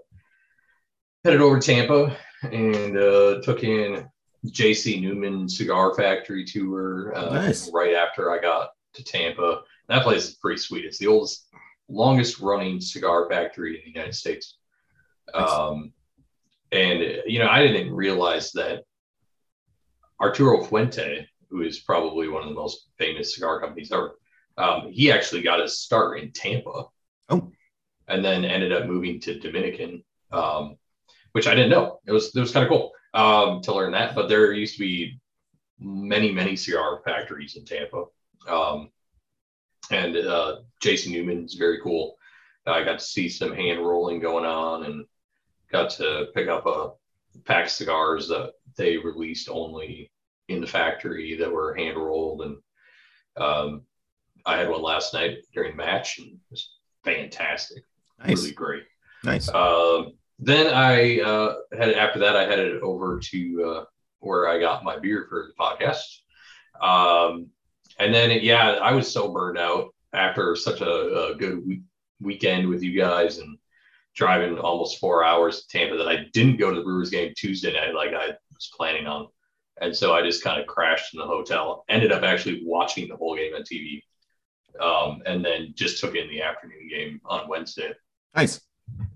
headed 1.23 1.41
over 1.41 1.59
to 1.59 1.65
Tampa 1.65 2.17
and 2.43 2.97
uh, 2.97 3.41
took 3.41 3.63
in 3.63 4.07
JC 4.47 4.99
Newman 5.01 5.47
Cigar 5.47 5.93
Factory 5.93 6.43
tour 6.43 7.15
uh, 7.15 7.33
Nice. 7.33 7.69
right 7.71 7.93
after 7.93 8.31
I 8.31 8.39
got 8.39 8.69
to 8.93 9.03
Tampa. 9.03 9.61
That 9.87 10.03
place 10.03 10.29
is 10.29 10.35
pretty 10.35 10.59
sweet. 10.59 10.85
It's 10.85 10.97
the 10.97 11.07
oldest, 11.07 11.47
longest 11.89 12.39
running 12.39 12.81
cigar 12.81 13.29
factory 13.29 13.75
in 13.77 13.81
the 13.85 13.91
United 13.91 14.15
States. 14.15 14.57
Um, 15.33 15.93
and 16.71 17.21
you 17.27 17.39
know, 17.39 17.47
I 17.49 17.61
didn't 17.65 17.93
realize 17.93 18.51
that 18.53 18.83
Arturo 20.19 20.63
Fuente, 20.63 21.27
who 21.49 21.61
is 21.61 21.79
probably 21.79 22.27
one 22.29 22.43
of 22.43 22.49
the 22.49 22.55
most 22.55 22.87
famous 22.97 23.35
cigar 23.35 23.59
companies 23.59 23.91
ever, 23.91 24.15
um, 24.57 24.91
he 24.91 25.11
actually 25.11 25.41
got 25.41 25.59
his 25.59 25.77
start 25.77 26.19
in 26.19 26.31
Tampa. 26.31 26.85
Oh. 27.31 27.51
And 28.07 28.23
then 28.23 28.43
ended 28.43 28.73
up 28.73 28.87
moving 28.87 29.19
to 29.21 29.39
Dominican, 29.39 30.03
um, 30.31 30.77
which 31.31 31.47
I 31.47 31.55
didn't 31.55 31.69
know. 31.69 31.99
It 32.05 32.11
was 32.11 32.35
it 32.35 32.39
was 32.39 32.51
kind 32.51 32.65
of 32.65 32.69
cool 32.69 32.91
um, 33.13 33.61
to 33.61 33.73
learn 33.73 33.93
that. 33.93 34.15
But 34.15 34.27
there 34.27 34.51
used 34.51 34.75
to 34.75 34.81
be 34.81 35.19
many 35.79 36.31
many 36.31 36.55
cigar 36.55 37.01
factories 37.05 37.55
in 37.55 37.65
Tampa, 37.65 38.05
um, 38.47 38.89
and 39.91 40.15
uh, 40.17 40.57
JC 40.83 41.11
Newman's 41.11 41.53
very 41.53 41.79
cool. 41.81 42.17
I 42.67 42.83
got 42.83 42.99
to 42.99 43.05
see 43.05 43.29
some 43.29 43.53
hand 43.53 43.79
rolling 43.79 44.19
going 44.19 44.45
on, 44.45 44.85
and 44.85 45.05
got 45.71 45.89
to 45.91 46.27
pick 46.33 46.49
up 46.49 46.65
a 46.65 46.91
pack 47.45 47.65
of 47.65 47.71
cigars 47.71 48.27
that 48.27 48.53
they 48.77 48.97
released 48.97 49.49
only 49.49 50.11
in 50.49 50.59
the 50.59 50.67
factory 50.67 51.37
that 51.37 51.51
were 51.51 51.73
hand 51.73 51.97
rolled 51.97 52.41
and 52.41 52.57
um, 53.37 53.83
I 54.45 54.57
had 54.57 54.69
one 54.69 54.81
last 54.81 55.13
night 55.13 55.37
during 55.53 55.71
the 55.71 55.83
match 55.83 56.19
and 56.19 56.37
was 56.49 56.69
fantastic, 57.03 57.83
Nice, 58.19 58.37
really 58.37 58.51
great. 58.53 58.83
nice. 59.23 59.49
Um, 59.49 60.13
then 60.39 60.73
I 60.73 61.19
uh, 61.21 61.55
had 61.77 61.93
after 61.93 62.19
that 62.19 62.35
I 62.35 62.45
headed 62.45 62.81
over 62.81 63.19
to 63.19 63.63
uh, 63.63 63.83
where 64.19 64.47
I 64.47 64.59
got 64.59 64.83
my 64.83 64.97
beer 64.97 65.25
for 65.29 65.47
the 65.47 65.63
podcast, 65.63 66.01
um, 66.81 67.47
and 67.99 68.13
then 68.13 68.31
yeah 68.41 68.71
I 68.73 68.91
was 68.93 69.11
so 69.11 69.31
burned 69.31 69.57
out 69.57 69.93
after 70.13 70.55
such 70.55 70.81
a, 70.81 71.29
a 71.29 71.35
good 71.35 71.65
week, 71.65 71.81
weekend 72.19 72.67
with 72.67 72.83
you 72.83 72.99
guys 72.99 73.37
and 73.37 73.57
driving 74.13 74.57
almost 74.57 74.99
four 74.99 75.23
hours 75.23 75.61
to 75.61 75.67
Tampa 75.69 75.97
that 75.97 76.07
I 76.07 76.25
didn't 76.33 76.57
go 76.57 76.69
to 76.69 76.75
the 76.75 76.83
Brewers 76.83 77.09
game 77.09 77.33
Tuesday 77.35 77.73
night 77.73 77.95
like 77.95 78.13
I 78.13 78.27
was 78.53 78.71
planning 78.75 79.07
on. 79.07 79.27
And 79.79 79.95
so 79.95 80.13
I 80.13 80.21
just 80.21 80.43
kind 80.43 80.59
of 80.59 80.67
crashed 80.67 81.13
in 81.13 81.19
the 81.19 81.25
hotel. 81.25 81.85
Ended 81.89 82.11
up 82.11 82.23
actually 82.23 82.61
watching 82.65 83.07
the 83.07 83.15
whole 83.15 83.35
game 83.35 83.53
on 83.55 83.61
TV, 83.61 84.01
um, 84.79 85.21
and 85.25 85.43
then 85.43 85.73
just 85.75 85.99
took 85.99 86.15
in 86.15 86.29
the 86.29 86.41
afternoon 86.41 86.87
game 86.89 87.21
on 87.25 87.47
Wednesday. 87.49 87.91
Nice. 88.35 88.61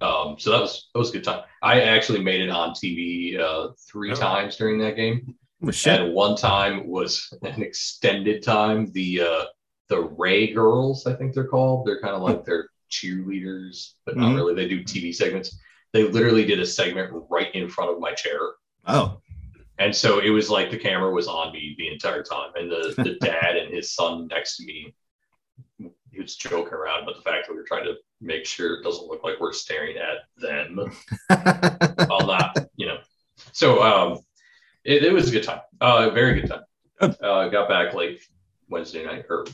Um, 0.02 0.36
so 0.40 0.52
that 0.52 0.62
was 0.62 0.90
that 0.94 1.00
was 1.00 1.10
a 1.10 1.14
good 1.14 1.24
time. 1.24 1.44
I 1.62 1.82
actually 1.82 2.24
made 2.24 2.42
it 2.42 2.50
on 2.50 2.72
TV 2.72 3.40
uh, 3.40 3.70
three 3.90 4.12
Oh. 4.12 4.16
times 4.16 4.56
during 4.56 4.80
that 4.80 4.96
game. 4.96 5.36
Well, 5.62 5.72
shit. 5.72 6.00
And 6.02 6.14
one 6.14 6.36
time 6.36 6.88
was 6.88 7.34
an 7.42 7.62
extended 7.62 8.44
time. 8.44 8.92
The 8.94 9.22
uh, 9.22 9.44
the 9.90 10.02
Ray 10.02 10.54
Girls, 10.54 11.06
I 11.06 11.14
think 11.14 11.34
they're 11.34 11.48
called. 11.48 11.86
They're 11.88 12.02
kind 12.02 12.16
of 12.16 12.22
like 12.22 12.44
they're 12.46 12.70
cheerleaders, 12.92 13.94
but 14.06 14.18
not 14.18 14.32
Mhm. 14.32 14.36
really. 14.36 14.56
They 14.56 14.68
do 14.68 14.84
TV 14.84 15.14
segments. 15.14 15.58
They 15.94 16.04
literally 16.04 16.46
did 16.46 16.60
a 16.60 16.66
segment 16.66 17.12
right 17.30 17.54
in 17.56 17.70
front 17.70 17.92
of 17.92 18.00
my 18.00 18.14
chair. 18.14 18.40
Oh, 18.88 19.20
And 19.80 19.96
so 19.96 20.20
it 20.20 20.30
was 20.30 20.50
like 20.50 20.70
the 20.72 20.78
camera 20.78 21.12
was 21.12 21.28
on 21.28 21.52
me 21.54 21.76
the 21.78 21.88
entire 21.92 22.24
time. 22.24 22.52
And 22.56 22.70
the, 22.72 22.94
the 22.98 23.16
dad 23.26 23.56
and 23.58 23.74
his 23.74 23.94
son 23.94 24.28
next 24.28 24.58
to 24.58 24.66
me, 24.66 24.94
he 26.12 26.22
was 26.22 26.36
joking 26.36 26.74
around 26.74 27.04
about 27.04 27.16
the 27.16 27.22
fact 27.22 27.48
that 27.48 27.54
we 27.54 27.58
were 27.58 27.68
trying 27.68 27.86
to 27.86 27.96
make 28.22 28.46
sure 28.46 28.76
it 28.76 28.84
doesn't 28.84 29.08
look 29.08 29.24
like 29.24 29.40
we're 29.40 29.54
staring 29.54 29.98
at 29.98 30.20
them. 30.38 30.92
I'll 32.10 32.26
not, 32.26 32.58
you 32.76 32.88
know. 32.88 32.98
So 33.52 33.84
um, 33.84 34.20
it, 34.84 35.04
it 35.04 35.12
was 35.12 35.30
a 35.30 35.32
good 35.32 35.44
time. 35.44 35.60
Uh, 35.82 36.10
very 36.12 36.42
good 36.42 36.50
time. 36.50 36.62
Uh, 37.02 37.50
got 37.50 37.68
back 37.68 37.94
like 37.94 38.22
Wednesday 38.70 39.06
night 39.06 39.26
or 39.30 39.46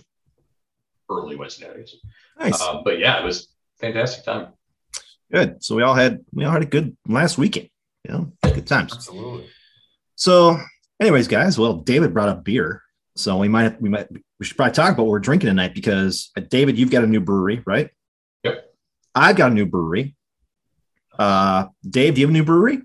early 1.09 1.35
Wednesday 1.35 1.67
night. 1.67 1.75
I 1.75 1.79
guess. 1.79 1.95
nice. 2.39 2.61
Um, 2.61 2.81
but 2.83 2.99
yeah, 2.99 3.19
it 3.19 3.25
was 3.25 3.47
fantastic 3.79 4.23
time. 4.23 4.49
Good. 5.31 5.63
So 5.63 5.75
we 5.75 5.83
all 5.83 5.95
had 5.95 6.19
we 6.33 6.45
all 6.45 6.51
had 6.51 6.61
a 6.61 6.67
good 6.67 6.95
last 7.07 7.37
weekend. 7.37 7.69
You 8.07 8.13
know, 8.13 8.31
good 8.43 8.67
times. 8.67 8.93
Absolutely. 8.93 9.47
So, 10.15 10.57
anyways, 10.99 11.27
guys, 11.27 11.57
well, 11.57 11.77
David 11.77 12.13
brought 12.13 12.29
up 12.29 12.43
beer, 12.43 12.83
so 13.15 13.37
we 13.37 13.47
might 13.47 13.81
we 13.81 13.89
might 13.89 14.07
we 14.11 14.45
should 14.45 14.57
probably 14.57 14.73
talk 14.73 14.93
about 14.93 15.03
what 15.03 15.11
we're 15.11 15.19
drinking 15.19 15.47
tonight 15.49 15.73
because 15.73 16.31
uh, 16.37 16.41
David, 16.49 16.77
you've 16.77 16.91
got 16.91 17.03
a 17.03 17.07
new 17.07 17.19
brewery, 17.21 17.61
right? 17.65 17.89
Yep. 18.43 18.73
I've 19.13 19.35
got 19.35 19.51
a 19.51 19.53
new 19.53 19.65
brewery. 19.65 20.15
Uh, 21.17 21.67
Dave, 21.87 22.15
do 22.15 22.21
you 22.21 22.27
have 22.27 22.31
a 22.31 22.37
new 22.37 22.43
brewery? 22.43 22.81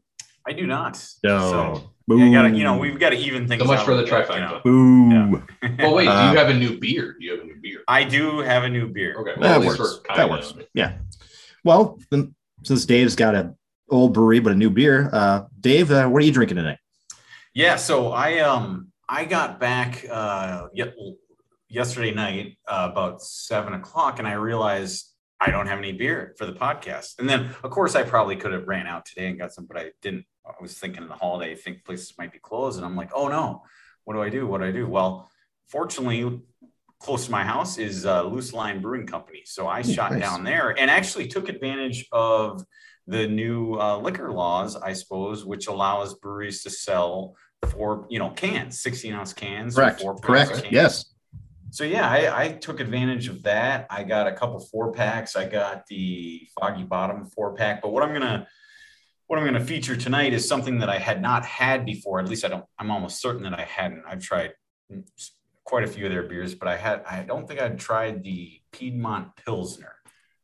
I 0.47 0.53
do 0.53 0.67
not. 0.67 1.03
No. 1.25 1.39
So, 1.39 1.91
Boo. 2.09 2.19
yeah, 2.19 2.43
gotta, 2.43 2.57
you 2.57 2.63
know, 2.65 2.77
we've 2.79 2.99
got 2.99 3.11
to 3.11 3.17
even 3.17 3.49
things 3.49 3.63
So 3.63 3.67
much 3.67 3.81
out 3.81 3.85
for 3.85 3.93
a 3.93 3.97
the 3.97 4.03
bit, 4.05 4.13
trifecta. 4.13 4.63
Boo. 4.63 5.11
Yeah. 5.11 5.77
Well, 5.79 5.95
wait, 5.95 6.07
Uh, 6.09 6.27
do 6.27 6.33
you 6.33 6.39
have 6.39 6.51
a 6.51 6.59
new 6.59 6.79
beer? 6.79 7.17
Do 7.19 7.25
you 7.25 7.33
have 7.33 7.41
a 7.41 7.45
new 7.45 7.57
beer? 7.61 7.81
I 7.89 8.05
do 8.05 8.41
have 8.41 8.65
a 8.65 8.69
new 8.69 8.89
beer. 8.89 9.15
Okay, 9.19 9.33
well, 9.39 9.61
That 9.61 9.67
works. 9.67 10.01
That 10.15 10.31
works. 10.31 10.55
Yeah. 10.75 10.99
Well, 11.65 11.99
then, 12.11 12.35
since 12.63 12.85
Dave's 12.85 13.17
got 13.17 13.35
a 13.35 13.55
old 13.91 14.13
brewery 14.15 14.39
but 14.41 14.53
a 14.53 14.57
new 14.57 14.71
beer, 14.71 15.11
uh, 15.13 15.45
Dave, 15.61 15.91
uh, 15.91 16.09
what 16.09 16.23
are 16.23 16.27
you 16.27 16.33
drinking 16.33 16.57
tonight? 16.59 16.79
Yeah, 17.55 17.77
so 17.77 18.13
I 18.13 18.41
um 18.41 18.89
I 19.09 19.25
got 19.25 19.61
back 19.61 20.05
uh 20.11 20.69
ye- 20.75 21.17
yesterday 21.69 22.13
night 22.13 22.59
uh, 22.67 22.89
about 22.91 23.23
seven 23.23 23.75
o'clock, 23.75 24.19
and 24.19 24.27
I 24.27 24.33
realized 24.35 25.13
I 25.41 25.51
don't 25.51 25.67
have 25.67 25.79
any 25.79 25.93
beer 25.93 26.35
for 26.39 26.47
the 26.47 26.53
podcast. 26.53 27.19
And 27.19 27.29
then, 27.29 27.51
of 27.63 27.71
course, 27.71 27.95
I 27.95 28.03
probably 28.03 28.37
could 28.37 28.53
have 28.53 28.67
ran 28.67 28.87
out 28.87 29.05
today 29.05 29.29
and 29.29 29.39
got 29.39 29.53
some, 29.53 29.67
but 29.67 29.77
I 29.77 29.91
didn't. 30.03 30.25
I 30.47 30.53
was 30.61 30.79
thinking 30.79 31.03
of 31.03 31.09
the 31.09 31.15
holiday, 31.15 31.53
I 31.53 31.57
think 31.57 31.85
places 31.85 32.15
might 32.19 32.33
be 32.33 32.39
closed, 32.39 32.77
and 32.79 32.87
I'm 32.87 32.97
like, 32.97 33.11
oh 33.15 33.29
no, 33.29 33.63
what 34.05 34.15
do 34.15 34.23
I 34.23 34.29
do? 34.29 34.47
What 34.47 34.61
do 34.61 34.67
I 34.67 34.71
do? 34.73 34.87
Well, 34.87 35.29
fortunately, 35.69 36.41
close 37.01 37.27
to 37.27 37.31
my 37.33 37.45
house 37.45 37.79
is 37.79 38.07
uh, 38.07 38.23
Loose 38.23 38.53
Line 38.53 38.81
Brewing 38.81 39.07
Company, 39.07 39.43
so 39.45 39.67
I 39.67 39.81
Ooh, 39.81 39.83
shot 39.83 40.13
nice. 40.13 40.23
down 40.23 40.45
there 40.45 40.71
and 40.79 40.91
actually 40.91 41.27
took 41.27 41.49
advantage 41.49 42.07
of 42.13 42.65
the 43.09 43.27
new 43.27 43.75
uh, 43.75 43.99
liquor 43.99 44.33
laws, 44.33 44.77
I 44.77 44.93
suppose, 44.93 45.45
which 45.45 45.67
allows 45.67 46.15
breweries 46.15 46.63
to 46.63 46.71
sell 46.71 47.35
four, 47.67 48.07
you 48.09 48.19
know, 48.19 48.31
cans, 48.31 48.81
16 48.81 49.13
ounce 49.13 49.33
cans, 49.33 49.75
Correct. 49.75 50.01
four 50.01 50.17
Correct. 50.17 50.53
cans. 50.53 50.67
Yes. 50.71 51.05
So 51.71 51.85
yeah, 51.85 52.09
I, 52.09 52.45
I 52.45 52.49
took 52.53 52.81
advantage 52.81 53.29
of 53.29 53.43
that. 53.43 53.87
I 53.91 54.03
got 54.03 54.27
a 54.27 54.33
couple 54.33 54.59
four 54.61 54.93
packs. 54.93 55.37
I 55.37 55.47
got 55.47 55.87
the 55.89 56.49
Foggy 56.59 56.85
Bottom 56.85 57.27
four 57.27 57.55
pack. 57.55 57.83
But 57.83 57.93
what 57.93 58.03
I'm 58.03 58.13
gonna 58.13 58.47
what 59.27 59.39
I'm 59.39 59.45
gonna 59.45 59.65
feature 59.65 59.97
tonight 59.97 60.33
is 60.33 60.49
something 60.49 60.79
that 60.79 60.89
I 60.89 60.99
had 60.99 61.21
not 61.21 61.45
had 61.45 61.85
before. 61.85 62.21
At 62.21 62.29
least 62.29 62.45
I 62.45 62.49
don't. 62.49 62.65
I'm 62.79 62.91
almost 62.91 63.21
certain 63.21 63.43
that 63.43 63.53
I 63.59 63.65
hadn't. 63.65 64.05
I've 64.09 64.23
tried 64.23 64.55
quite 65.65 65.85
a 65.85 65.87
few 65.89 66.07
of 66.07 66.13
their 66.13 66.23
beers, 66.23 66.55
but 66.55 66.69
I 66.69 66.77
had 66.77 67.03
I 67.05 67.25
don't 67.25 67.47
think 67.47 67.61
I'd 67.61 67.79
tried 67.79 68.23
the 68.23 68.61
Piedmont 68.73 69.37
Pilsner. 69.45 69.96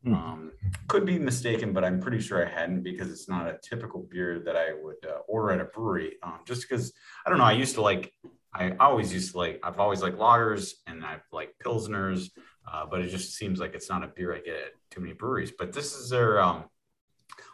Hmm. 0.04 0.14
Um, 0.14 0.52
could 0.88 1.06
be 1.06 1.18
mistaken, 1.18 1.72
but 1.72 1.84
I'm 1.84 2.00
pretty 2.00 2.20
sure 2.20 2.44
I 2.44 2.50
hadn't 2.50 2.82
because 2.82 3.10
it's 3.10 3.28
not 3.28 3.46
a 3.46 3.58
typical 3.62 4.06
beer 4.10 4.42
that 4.44 4.56
I 4.56 4.72
would 4.82 5.04
uh, 5.06 5.20
order 5.28 5.52
at 5.52 5.60
a 5.60 5.64
brewery. 5.64 6.16
Um, 6.22 6.40
just 6.44 6.62
because 6.62 6.92
I 7.24 7.30
don't 7.30 7.38
know, 7.38 7.44
I 7.44 7.52
used 7.52 7.74
to 7.76 7.82
like 7.82 8.12
I 8.54 8.72
always 8.78 9.12
used 9.12 9.32
to 9.32 9.38
like, 9.38 9.60
I've 9.62 9.80
always 9.80 10.02
liked 10.02 10.18
lagers 10.18 10.72
and 10.86 11.04
I've 11.04 11.24
liked 11.32 11.62
pilsners, 11.64 12.30
uh, 12.70 12.84
but 12.84 13.00
it 13.00 13.08
just 13.08 13.34
seems 13.34 13.58
like 13.58 13.74
it's 13.74 13.88
not 13.88 14.04
a 14.04 14.08
beer 14.08 14.34
I 14.34 14.40
get 14.40 14.56
at 14.56 14.72
too 14.90 15.00
many 15.00 15.14
breweries. 15.14 15.52
But 15.58 15.72
this 15.72 15.94
is 15.94 16.10
their, 16.10 16.40
um, 16.40 16.64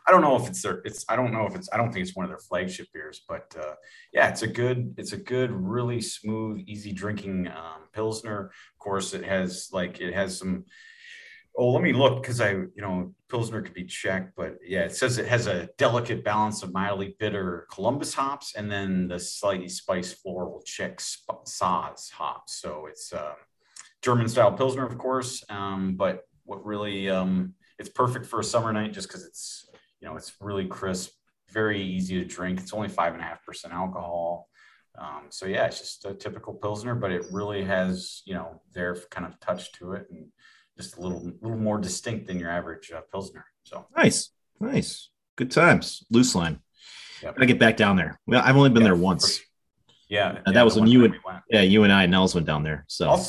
I 0.07 0.11
don't 0.11 0.23
know 0.23 0.35
if 0.37 0.49
it's 0.49 0.63
their, 0.63 0.83
it's, 0.85 1.05
I 1.09 1.15
don't 1.15 1.33
know 1.33 1.47
if 1.47 1.55
it's, 1.55 1.69
I 1.73 1.77
don't 1.77 1.93
think 1.93 2.05
it's 2.05 2.17
one 2.17 2.25
of 2.25 2.31
their 2.31 2.39
flagship 2.39 2.89
beers, 2.93 3.23
but 3.29 3.55
uh, 3.57 3.75
yeah, 4.13 4.29
it's 4.29 4.43
a 4.43 4.49
good, 4.49 4.95
it's 4.97 5.13
a 5.13 5.17
good, 5.17 5.53
really 5.53 6.01
smooth, 6.01 6.65
easy 6.67 6.93
drinking 6.93 7.47
um, 7.47 7.83
pilsner. 7.93 8.47
Of 8.47 8.79
course, 8.81 9.15
it 9.15 9.25
has 9.25 9.69
like, 9.73 10.01
it 10.01 10.15
has 10.15 10.37
some, 10.37 10.65
Oh, 11.61 11.73
let 11.73 11.83
me 11.83 11.93
look 11.93 12.23
because 12.23 12.41
I, 12.41 12.53
you 12.53 12.71
know, 12.77 13.13
Pilsner 13.29 13.63
could 13.63 13.75
be 13.75 13.83
checked, 13.85 14.35
but 14.37 14.59
yeah, 14.65 14.85
it 14.85 14.95
says 14.95 15.19
it 15.19 15.27
has 15.27 15.49
a 15.49 15.69
delicate 15.77 16.23
balance 16.23 16.63
of 16.63 16.73
mildly 16.73 17.17
bitter 17.19 17.67
Columbus 17.69 18.15
hops 18.15 18.55
and 18.55 18.71
then 18.71 19.09
the 19.09 19.19
slightly 19.19 19.69
spiced 19.69 20.23
floral 20.23 20.63
Czech 20.65 21.01
sp- 21.03 21.43
Saaz 21.47 22.13
hops. 22.13 22.63
So 22.63 22.87
it's 22.87 23.13
um, 23.13 23.35
German 24.03 24.29
style 24.29 24.53
Pilsner, 24.53 24.87
of 24.87 24.97
course, 24.99 25.45
um, 25.51 25.97
but 25.97 26.29
what 26.45 26.65
really, 26.65 27.11
um, 27.11 27.55
it's 27.77 27.89
perfect 27.89 28.27
for 28.27 28.39
a 28.39 28.45
summer 28.45 28.73
night 28.73 28.93
just 28.93 29.09
because 29.09 29.25
it's, 29.25 29.69
you 30.01 30.07
know, 30.07 30.17
it's 30.17 30.35
really 30.41 30.67
crisp, 30.67 31.11
very 31.51 31.83
easy 31.83 32.21
to 32.21 32.25
drink. 32.25 32.61
It's 32.61 32.73
only 32.73 32.89
five 32.89 33.15
and 33.15 33.21
a 33.21 33.27
half 33.27 33.45
percent 33.45 33.75
alcohol. 33.75 34.49
Um, 34.97 35.25
so 35.31 35.47
yeah, 35.47 35.67
it's 35.67 35.81
just 35.81 36.05
a 36.05 36.15
typical 36.15 36.55
Pilsner, 36.55 36.95
but 36.95 37.11
it 37.11 37.25
really 37.33 37.65
has, 37.65 38.23
you 38.27 38.35
know, 38.35 38.63
their 38.75 38.95
kind 39.11 39.27
of 39.27 39.41
touch 39.41 39.73
to 39.73 39.95
it 39.95 40.07
and 40.09 40.29
just 40.79 40.97
a 40.97 41.01
little 41.01 41.21
little 41.43 41.59
more 41.59 41.79
distinct 41.79 42.27
than 42.27 42.39
your 42.39 42.51
average 42.51 42.91
uh, 42.93 43.01
pilsner. 43.13 43.45
So 43.65 43.87
Nice. 43.97 44.31
Nice. 44.61 45.11
Good 45.37 45.51
times. 45.51 46.05
Loose 46.11 46.35
line. 46.35 46.61
Yep. 47.23 47.35
Gotta 47.35 47.47
get 47.47 47.59
back 47.59 47.77
down 47.77 47.97
there. 47.97 48.19
Well, 48.27 48.41
I've 48.45 48.57
only 48.57 48.71
been 48.71 48.83
Yeah, 48.83 48.89
there 48.89 48.97
once. 48.97 49.41
yeah, 50.09 50.33
that 50.47 50.55
yeah, 50.55 50.63
was 50.63 50.77
when 50.77 50.87
you 50.89 51.05
and- 51.05 51.15
we. 51.15 51.19
Yeah, 51.51 51.63
you 51.63 51.83
and 51.85 51.93
I 51.93 52.05
and 52.05 52.13
Nels 52.13 52.35
went 52.35 52.47
down 52.47 52.63
there. 52.63 52.85
So 52.89 53.09
I'll 53.11 53.27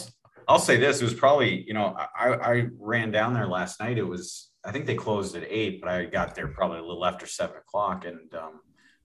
I'll 0.48 0.60
say 0.60 0.78
this: 0.78 1.02
it 1.02 1.04
was 1.04 1.14
probably 1.14 1.64
you 1.68 1.74
know 1.74 1.96
I 1.98 2.30
I 2.36 2.68
ran 2.80 3.12
down 3.12 3.34
there 3.34 3.48
last 3.48 3.80
night. 3.80 3.98
It 3.98 4.08
was 4.08 4.52
I 4.64 4.72
think 4.72 4.86
they 4.86 4.96
closed 4.96 5.36
at 5.36 5.44
eight, 5.50 5.82
but 5.82 5.90
I 5.90 6.06
got 6.06 6.36
there 6.36 6.48
probably 6.48 6.80
a 6.80 6.84
little 6.84 7.06
after 7.06 7.26
seven 7.26 7.58
o'clock, 7.58 8.06
and 8.06 8.34
um, 8.36 8.60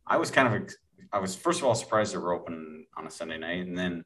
I 0.06 0.16
was 0.18 0.30
kind 0.30 0.54
of 0.54 0.74
I 1.12 1.18
was 1.18 1.34
first 1.34 1.60
of 1.60 1.66
all 1.66 1.74
surprised 1.74 2.12
they 2.12 2.18
were 2.18 2.32
open 2.34 2.86
on 2.96 3.06
a 3.06 3.10
Sunday 3.10 3.38
night, 3.38 3.66
and 3.66 3.76
then 3.76 4.04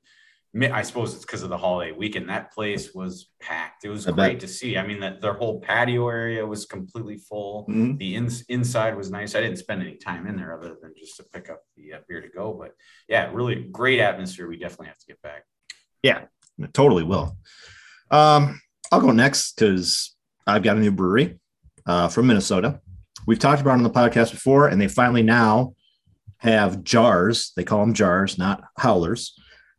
I 0.65 0.83
suppose 0.83 1.15
it's 1.15 1.25
because 1.25 1.43
of 1.43 1.51
the 1.51 1.59
holiday 1.59 1.93
weekend. 1.93 2.29
That 2.29 2.53
place 2.53 2.95
was 2.95 3.31
packed. 3.41 3.85
It 3.85 3.91
was 3.91 4.07
I 4.09 4.13
great 4.13 4.33
bet. 4.35 4.41
to 4.41 4.49
see. 4.49 4.77
I 4.79 4.87
mean, 4.87 5.01
that 5.01 5.21
their 5.21 5.35
whole 5.35 5.61
patio 5.61 6.09
area 6.09 6.45
was 6.47 6.67
completely 6.67 7.17
full. 7.17 7.67
Mhm. 7.69 7.99
The 7.99 8.17
ins 8.17 8.43
inside 8.43 8.97
was 8.97 9.11
nice. 9.11 9.35
I 9.35 9.41
didn't 9.41 9.59
spend 9.59 9.83
any 9.83 9.97
time 9.97 10.27
in 10.27 10.37
there 10.37 10.57
other 10.59 10.77
than 10.81 10.95
just 10.99 11.17
to 11.19 11.25
pick 11.25 11.51
up 11.51 11.61
the 11.77 11.95
uh, 11.95 11.99
beer 12.09 12.21
to 12.21 12.29
go. 12.29 12.53
But 12.59 12.73
yeah, 13.09 13.31
really 13.33 13.57
great 13.71 14.01
atmosphere. 14.01 14.49
We 14.49 14.59
definitely 14.59 14.89
have 14.89 14.99
to 14.99 15.07
get 15.07 15.21
back. 15.23 15.45
Yeah, 16.03 16.25
totally 16.73 17.03
will. 17.05 17.37
Um, 18.11 18.61
I'll 18.91 19.01
go 19.01 19.11
next 19.13 19.55
because 19.57 20.15
I've 20.47 20.63
got 20.63 20.77
a 20.77 20.81
new 20.81 20.93
brewery 20.93 21.39
uh, 21.87 22.09
from 22.09 22.27
Minnesota. 22.27 22.81
We've 23.27 23.39
talked 23.39 23.61
about 23.61 23.73
it 23.73 23.75
on 23.75 23.83
the 23.83 23.91
podcast 23.91 24.31
before, 24.31 24.69
and 24.69 24.81
they 24.81 24.89
finally 24.89 25.23
now 25.23 25.75
have 26.39 26.83
jars. 26.85 27.53
They 27.57 27.65
call 27.65 27.81
them 27.81 27.93
jars, 27.93 28.39
not 28.39 28.63
howlers, 28.79 29.35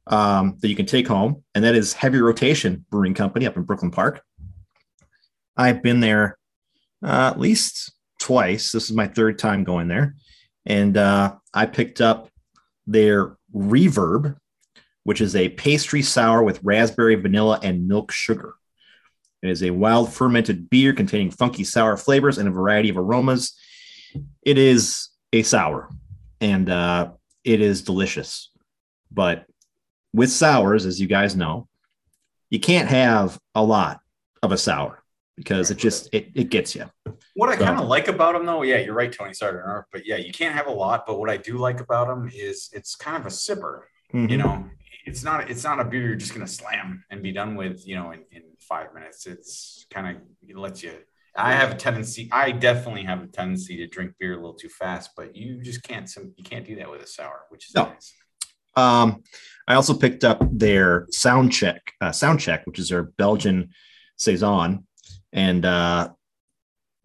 um, 0.09 0.57
that 0.59 0.67
you 0.67 0.75
can 0.75 0.85
take 0.85 1.07
home. 1.07 1.43
And 1.55 1.63
that 1.63 1.75
is 1.75 1.93
Heavy 1.93 2.19
Rotation 2.19 2.85
Brewing 2.89 3.13
Company 3.13 3.45
up 3.45 3.55
in 3.55 3.63
Brooklyn 3.63 3.91
Park. 3.91 4.21
I've 5.55 5.81
been 5.81 5.99
there 5.99 6.37
uh, 7.03 7.31
at 7.33 7.39
least 7.39 7.93
twice. 8.19 8.71
This 8.71 8.89
is 8.89 8.95
my 8.95 9.07
third 9.07 9.39
time 9.39 9.63
going 9.63 9.87
there. 9.87 10.15
And 10.65 10.97
uh, 10.97 11.35
I 11.53 11.65
picked 11.65 12.01
up 12.01 12.29
their 12.85 13.37
Reverb, 13.55 14.35
which 15.03 15.21
is 15.21 15.35
a 15.35 15.49
pastry 15.49 16.01
sour 16.01 16.43
with 16.43 16.59
raspberry, 16.63 17.15
vanilla, 17.15 17.59
and 17.63 17.87
milk 17.87 18.11
sugar. 18.11 18.53
It 19.41 19.49
is 19.49 19.63
a 19.63 19.71
wild 19.71 20.11
fermented 20.11 20.69
beer 20.69 20.93
containing 20.93 21.31
funky 21.31 21.63
sour 21.63 21.95
flavors 21.95 22.37
and 22.37 22.47
a 22.47 22.51
variety 22.51 22.89
of 22.89 22.97
aromas. 22.97 23.57
It 24.43 24.57
is 24.57 25.09
a 25.31 25.43
sour 25.43 25.89
and 26.41 26.69
uh, 26.69 27.11
it 27.43 27.61
is 27.61 27.83
delicious. 27.83 28.49
But 29.11 29.45
with 30.13 30.31
sours, 30.31 30.85
as 30.85 30.99
you 30.99 31.07
guys 31.07 31.35
know, 31.35 31.67
you 32.49 32.59
can't 32.59 32.89
have 32.89 33.39
a 33.55 33.63
lot 33.63 33.99
of 34.41 34.51
a 34.51 34.57
sour 34.57 35.03
because 35.35 35.71
it 35.71 35.77
just 35.77 36.09
it, 36.13 36.29
it 36.35 36.49
gets 36.49 36.75
you. 36.75 36.85
What 37.35 37.49
I 37.49 37.57
So- 37.57 37.63
kind 37.65 37.79
of 37.79 37.87
like 37.87 38.07
about 38.07 38.33
them, 38.33 38.45
though, 38.45 38.63
yeah, 38.63 38.77
you're 38.79 38.93
right, 38.93 39.11
Tony. 39.11 39.33
Interrupt, 39.41 39.91
but 39.91 40.05
yeah, 40.05 40.17
you 40.17 40.31
can't 40.31 40.55
have 40.55 40.67
a 40.67 40.71
lot. 40.71 41.05
But 41.05 41.19
what 41.19 41.29
I 41.29 41.37
do 41.37 41.57
like 41.57 41.79
about 41.79 42.07
them 42.07 42.29
is 42.33 42.69
it's 42.73 42.95
kind 42.95 43.17
of 43.17 43.25
a 43.25 43.29
sipper. 43.29 43.83
You 44.13 44.19
Mhm. 44.27 44.37
know, 44.39 44.69
it's 45.05 45.23
not 45.23 45.49
it's 45.49 45.63
not 45.63 45.79
a 45.79 45.83
beer 45.83 46.07
you're 46.07 46.15
just 46.15 46.33
gonna 46.33 46.47
slam 46.47 47.03
and 47.09 47.21
be 47.21 47.31
done 47.31 47.55
with. 47.55 47.87
You 47.87 47.95
know, 47.95 48.11
in, 48.11 48.23
in 48.31 48.43
five 48.59 48.93
minutes. 48.93 49.27
It's 49.27 49.85
kind 49.91 50.17
of 50.17 50.23
it 50.47 50.57
lets 50.57 50.81
you. 50.83 50.93
I 51.35 51.53
have 51.53 51.71
a 51.71 51.75
tendency. 51.75 52.27
I 52.31 52.51
definitely 52.51 53.03
have 53.03 53.21
a 53.23 53.27
tendency 53.27 53.77
to 53.77 53.87
drink 53.87 54.13
beer 54.19 54.33
a 54.33 54.35
little 54.35 54.55
too 54.55 54.67
fast, 54.67 55.11
but 55.15 55.35
you 55.35 55.61
just 55.61 55.83
can't. 55.83 56.09
You 56.35 56.43
can't 56.43 56.65
do 56.65 56.75
that 56.77 56.89
with 56.89 57.01
a 57.01 57.07
sour, 57.07 57.45
which 57.49 57.69
is 57.69 57.75
No. 57.75 57.85
nice. 57.85 58.13
Um, 58.75 59.23
I 59.69 59.75
also 59.75 59.93
picked 59.93 60.23
up 60.23 60.41
their 60.51 61.05
sound 61.11 61.53
check, 61.53 61.93
uh, 62.01 62.11
sound 62.11 62.39
check, 62.39 62.65
which 62.65 62.79
is 62.79 62.89
their 62.89 63.03
Belgian 63.03 63.69
saison, 64.17 64.87
and 65.31 65.63
uh, 65.63 66.09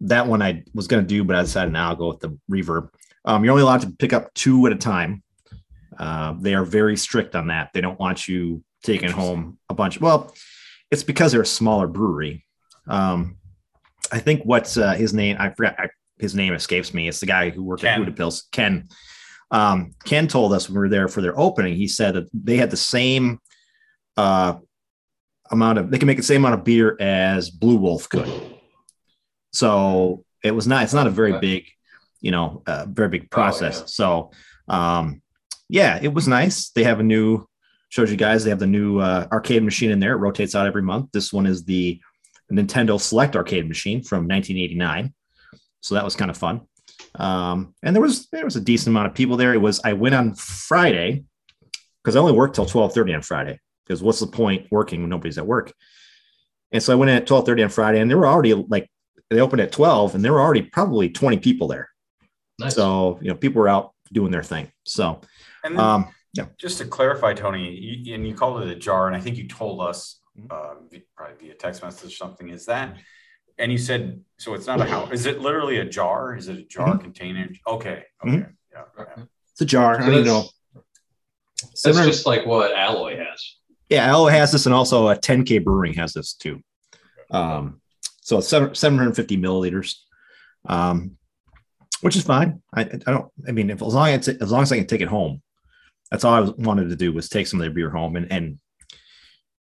that 0.01 0.27
one 0.27 0.41
I 0.41 0.63
was 0.73 0.87
going 0.87 1.03
to 1.03 1.07
do, 1.07 1.23
but 1.23 1.35
I 1.35 1.43
decided 1.43 1.71
now 1.71 1.89
I'll 1.89 1.95
go 1.95 2.07
with 2.07 2.19
the 2.19 2.37
reverb. 2.51 2.89
Um, 3.23 3.43
you're 3.43 3.51
only 3.51 3.63
allowed 3.63 3.81
to 3.81 3.91
pick 3.91 4.13
up 4.13 4.33
two 4.33 4.65
at 4.65 4.73
a 4.73 4.77
time. 4.77 5.21
Uh, 5.97 6.33
they 6.39 6.55
are 6.55 6.65
very 6.65 6.97
strict 6.97 7.35
on 7.35 7.47
that. 7.47 7.69
They 7.73 7.81
don't 7.81 7.99
want 7.99 8.27
you 8.27 8.63
taking 8.83 9.11
home 9.11 9.59
a 9.69 9.73
bunch. 9.73 10.01
Well, 10.01 10.33
it's 10.91 11.03
because 11.03 11.31
they're 11.31 11.41
a 11.41 11.45
smaller 11.45 11.87
brewery. 11.87 12.45
Um, 12.87 13.37
I 14.11 14.19
think 14.19 14.43
what's 14.43 14.75
uh, 14.77 14.93
his 14.93 15.13
name? 15.13 15.37
I 15.39 15.51
forgot. 15.51 15.75
I, 15.77 15.89
his 16.17 16.33
name 16.35 16.53
escapes 16.53 16.93
me. 16.93 17.07
It's 17.07 17.19
the 17.19 17.25
guy 17.25 17.49
who 17.51 17.63
worked 17.63 17.83
at 17.83 17.95
Ken. 17.95 17.99
Buda 17.99 18.11
Pills. 18.11 18.47
Ken. 18.51 18.87
Um, 19.51 19.91
Ken 20.05 20.27
told 20.27 20.53
us 20.53 20.67
when 20.67 20.75
we 20.75 20.79
were 20.79 20.89
there 20.89 21.07
for 21.07 21.21
their 21.21 21.37
opening. 21.39 21.75
He 21.75 21.87
said 21.87 22.15
that 22.15 22.27
they 22.33 22.57
had 22.57 22.71
the 22.71 22.77
same 22.77 23.39
uh, 24.17 24.55
amount 25.51 25.79
of. 25.79 25.91
They 25.91 25.97
can 25.97 26.07
make 26.07 26.17
the 26.17 26.23
same 26.23 26.41
amount 26.41 26.59
of 26.59 26.63
beer 26.63 26.97
as 26.99 27.49
Blue 27.49 27.77
Wolf 27.77 28.09
could. 28.09 28.29
So 29.53 30.25
it 30.43 30.51
was 30.51 30.67
not. 30.67 30.83
It's 30.83 30.93
not 30.93 31.07
a 31.07 31.11
very 31.11 31.39
big, 31.39 31.65
you 32.21 32.31
know, 32.31 32.63
uh, 32.67 32.85
very 32.89 33.09
big 33.09 33.29
process. 33.29 33.79
yeah. 33.79 33.85
So 33.85 34.31
um, 34.67 35.21
yeah, 35.69 35.99
it 36.01 36.13
was 36.13 36.27
nice. 36.27 36.69
They 36.69 36.83
have 36.83 36.99
a 36.99 37.03
new. 37.03 37.47
Showed 37.89 38.09
you 38.09 38.17
guys 38.17 38.43
they 38.43 38.49
have 38.49 38.59
the 38.59 38.67
new 38.67 38.99
uh, 38.99 39.27
arcade 39.31 39.63
machine 39.63 39.91
in 39.91 39.99
there. 39.99 40.13
It 40.13 40.17
rotates 40.17 40.55
out 40.55 40.67
every 40.67 40.81
month. 40.81 41.11
This 41.13 41.31
one 41.31 41.45
is 41.45 41.63
the 41.63 42.01
Nintendo 42.51 42.99
Select 42.99 43.35
arcade 43.35 43.67
machine 43.67 44.03
from 44.03 44.27
1989. 44.27 45.13
So 45.81 45.95
that 45.95 46.03
was 46.03 46.15
kind 46.15 46.31
of 46.31 46.35
fun. 46.35 46.61
Um, 47.19 47.73
and 47.83 47.95
there 47.95 48.01
was 48.01 48.27
there 48.31 48.45
was 48.45 48.55
a 48.55 48.61
decent 48.61 48.93
amount 48.93 49.07
of 49.07 49.13
people 49.13 49.37
there. 49.37 49.53
It 49.53 49.61
was 49.61 49.81
I 49.83 49.93
went 49.93 50.15
on 50.15 50.35
Friday 50.35 51.23
because 52.03 52.15
I 52.15 52.19
only 52.19 52.33
worked 52.33 52.55
till 52.55 52.65
12:30 52.65 53.15
on 53.15 53.21
Friday. 53.21 53.59
Because 53.85 54.01
what's 54.01 54.19
the 54.19 54.27
point 54.27 54.67
working 54.71 55.01
when 55.01 55.09
nobody's 55.09 55.37
at 55.37 55.45
work? 55.45 55.71
And 56.71 56.81
so 56.81 56.91
I 56.91 56.95
went 56.95 57.11
in 57.11 57.17
at 57.17 57.27
12:30 57.27 57.63
on 57.63 57.69
Friday, 57.69 57.99
and 57.99 58.09
there 58.09 58.17
were 58.17 58.27
already 58.27 58.53
like 58.53 58.89
they 59.29 59.39
opened 59.39 59.61
at 59.61 59.71
12, 59.71 60.15
and 60.15 60.23
there 60.25 60.33
were 60.33 60.41
already 60.41 60.61
probably 60.63 61.09
20 61.09 61.37
people 61.37 61.67
there. 61.67 61.89
Nice. 62.59 62.75
So 62.75 63.19
you 63.21 63.29
know 63.29 63.35
people 63.35 63.61
were 63.61 63.69
out 63.69 63.91
doing 64.11 64.31
their 64.31 64.43
thing. 64.43 64.71
So 64.85 65.21
And 65.63 65.75
then, 65.77 65.83
um, 65.85 66.07
yeah. 66.33 66.45
just 66.59 66.77
to 66.79 66.85
clarify, 66.85 67.33
Tony, 67.33 67.71
you, 67.71 68.13
and 68.13 68.27
you 68.27 68.33
called 68.35 68.61
it 68.63 68.69
a 68.69 68.75
jar, 68.75 69.07
and 69.07 69.15
I 69.15 69.19
think 69.19 69.37
you 69.37 69.47
told 69.47 69.81
us 69.81 70.19
Mhm. 70.37 70.51
uh, 70.51 70.97
probably 71.15 71.47
via 71.47 71.55
text 71.55 71.81
message 71.81 72.11
or 72.11 72.15
something. 72.15 72.49
Is 72.49 72.65
that? 72.65 72.97
And 73.57 73.71
you 73.71 73.77
said 73.77 74.21
so. 74.37 74.53
It's 74.53 74.67
not 74.67 74.81
a 74.81 74.85
house. 74.85 75.11
Is 75.11 75.25
it 75.25 75.39
literally 75.41 75.77
a 75.77 75.85
jar? 75.85 76.35
Is 76.35 76.47
it 76.47 76.57
a 76.57 76.63
jar 76.63 76.89
Mm-hmm. 76.89 76.99
container? 77.01 77.49
Okay. 77.67 78.03
Okay. 78.25 78.45
Yeah, 78.71 78.81
yeah. 78.97 79.23
it's 79.51 79.61
a 79.61 79.65
jar. 79.65 79.95
I 79.99 79.99
So 80.01 80.05
mean, 80.09 80.17
you 80.19 80.23
that's- 80.23 80.43
know, 80.73 80.81
That's 81.61 81.81
700 81.81 82.11
just 82.11 82.25
like 82.25 82.45
what 82.45 82.73
Alloy 82.75 83.17
has. 83.17 83.55
Yeah, 83.89 84.05
Alloy 84.05 84.29
has 84.31 84.51
this, 84.51 84.65
and 84.65 84.73
also 84.75 85.07
a 85.09 85.15
10K 85.15 85.63
Brewing 85.63 85.93
has 85.93 86.13
this 86.13 86.33
too. 86.33 86.59
Um, 87.31 87.81
so 88.21 88.39
it's 88.39 88.47
seven, 88.47 88.73
750 88.73 89.37
milliliters, 89.37 89.95
um, 90.67 91.17
which 92.01 92.15
is 92.15 92.23
fine. 92.23 92.61
I, 92.73 92.81
I 92.81 93.11
don't. 93.11 93.31
I 93.47 93.51
mean, 93.51 93.69
if 93.69 93.81
as 93.81 93.93
long 93.93 94.09
as 94.09 94.27
as 94.27 94.51
long 94.51 94.63
as 94.63 94.71
I 94.71 94.77
can 94.77 94.87
take 94.87 95.01
it 95.01 95.07
home, 95.07 95.41
that's 96.09 96.23
all 96.23 96.33
I 96.33 96.39
was, 96.39 96.51
wanted 96.53 96.89
to 96.89 96.95
do 96.95 97.13
was 97.13 97.29
take 97.29 97.45
some 97.47 97.59
of 97.59 97.63
their 97.63 97.73
beer 97.73 97.89
home, 97.91 98.15
and 98.15 98.31
and 98.31 98.59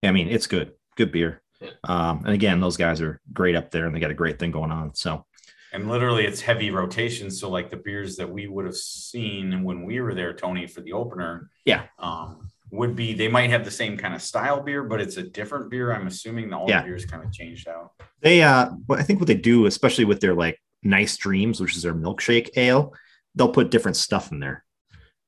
I 0.04 0.12
mean, 0.12 0.28
it's 0.28 0.46
good, 0.46 0.72
good 0.96 1.10
beer. 1.10 1.42
Um, 1.84 2.22
and 2.24 2.34
again, 2.34 2.60
those 2.60 2.76
guys 2.76 3.00
are 3.00 3.20
great 3.32 3.54
up 3.56 3.70
there, 3.70 3.86
and 3.86 3.94
they 3.94 4.00
got 4.00 4.10
a 4.10 4.14
great 4.14 4.38
thing 4.38 4.50
going 4.50 4.70
on. 4.70 4.94
So 4.94 5.24
And 5.72 5.88
literally, 5.88 6.24
it's 6.24 6.40
heavy 6.40 6.70
rotation. 6.70 7.30
So, 7.30 7.50
like 7.50 7.70
the 7.70 7.76
beers 7.76 8.16
that 8.16 8.30
we 8.30 8.46
would 8.46 8.64
have 8.66 8.76
seen 8.76 9.62
when 9.62 9.84
we 9.84 10.00
were 10.00 10.14
there, 10.14 10.32
Tony, 10.32 10.66
for 10.66 10.80
the 10.80 10.92
opener, 10.92 11.50
Yeah. 11.64 11.82
um, 11.98 12.48
would 12.70 12.96
be 12.96 13.12
they 13.12 13.28
might 13.28 13.50
have 13.50 13.64
the 13.64 13.70
same 13.70 13.96
kind 13.96 14.14
of 14.14 14.20
style 14.22 14.60
beer, 14.62 14.82
but 14.84 15.00
it's 15.00 15.16
a 15.18 15.22
different 15.22 15.70
beer. 15.70 15.92
I'm 15.92 16.06
assuming 16.06 16.50
the 16.50 16.56
all 16.56 16.68
Yeah. 16.68 16.80
the 16.82 16.86
beers 16.88 17.04
kind 17.06 17.22
of 17.24 17.32
changed 17.32 17.68
out. 17.68 17.92
they, 18.22 18.42
uh, 18.42 18.70
I 18.90 19.02
think 19.02 19.20
what 19.20 19.26
they 19.28 19.34
do, 19.36 19.66
especially 19.66 20.04
with 20.04 20.20
their 20.20 20.34
like 20.34 20.58
nice 20.82 21.16
dreams, 21.16 21.60
which 21.60 21.76
is 21.76 21.82
their 21.82 21.94
milkshake 21.94 22.50
ale, 22.56 22.92
they'll 23.34 23.52
put 23.52 23.70
different 23.70 23.96
stuff 23.96 24.32
in 24.32 24.40
there. 24.40 24.64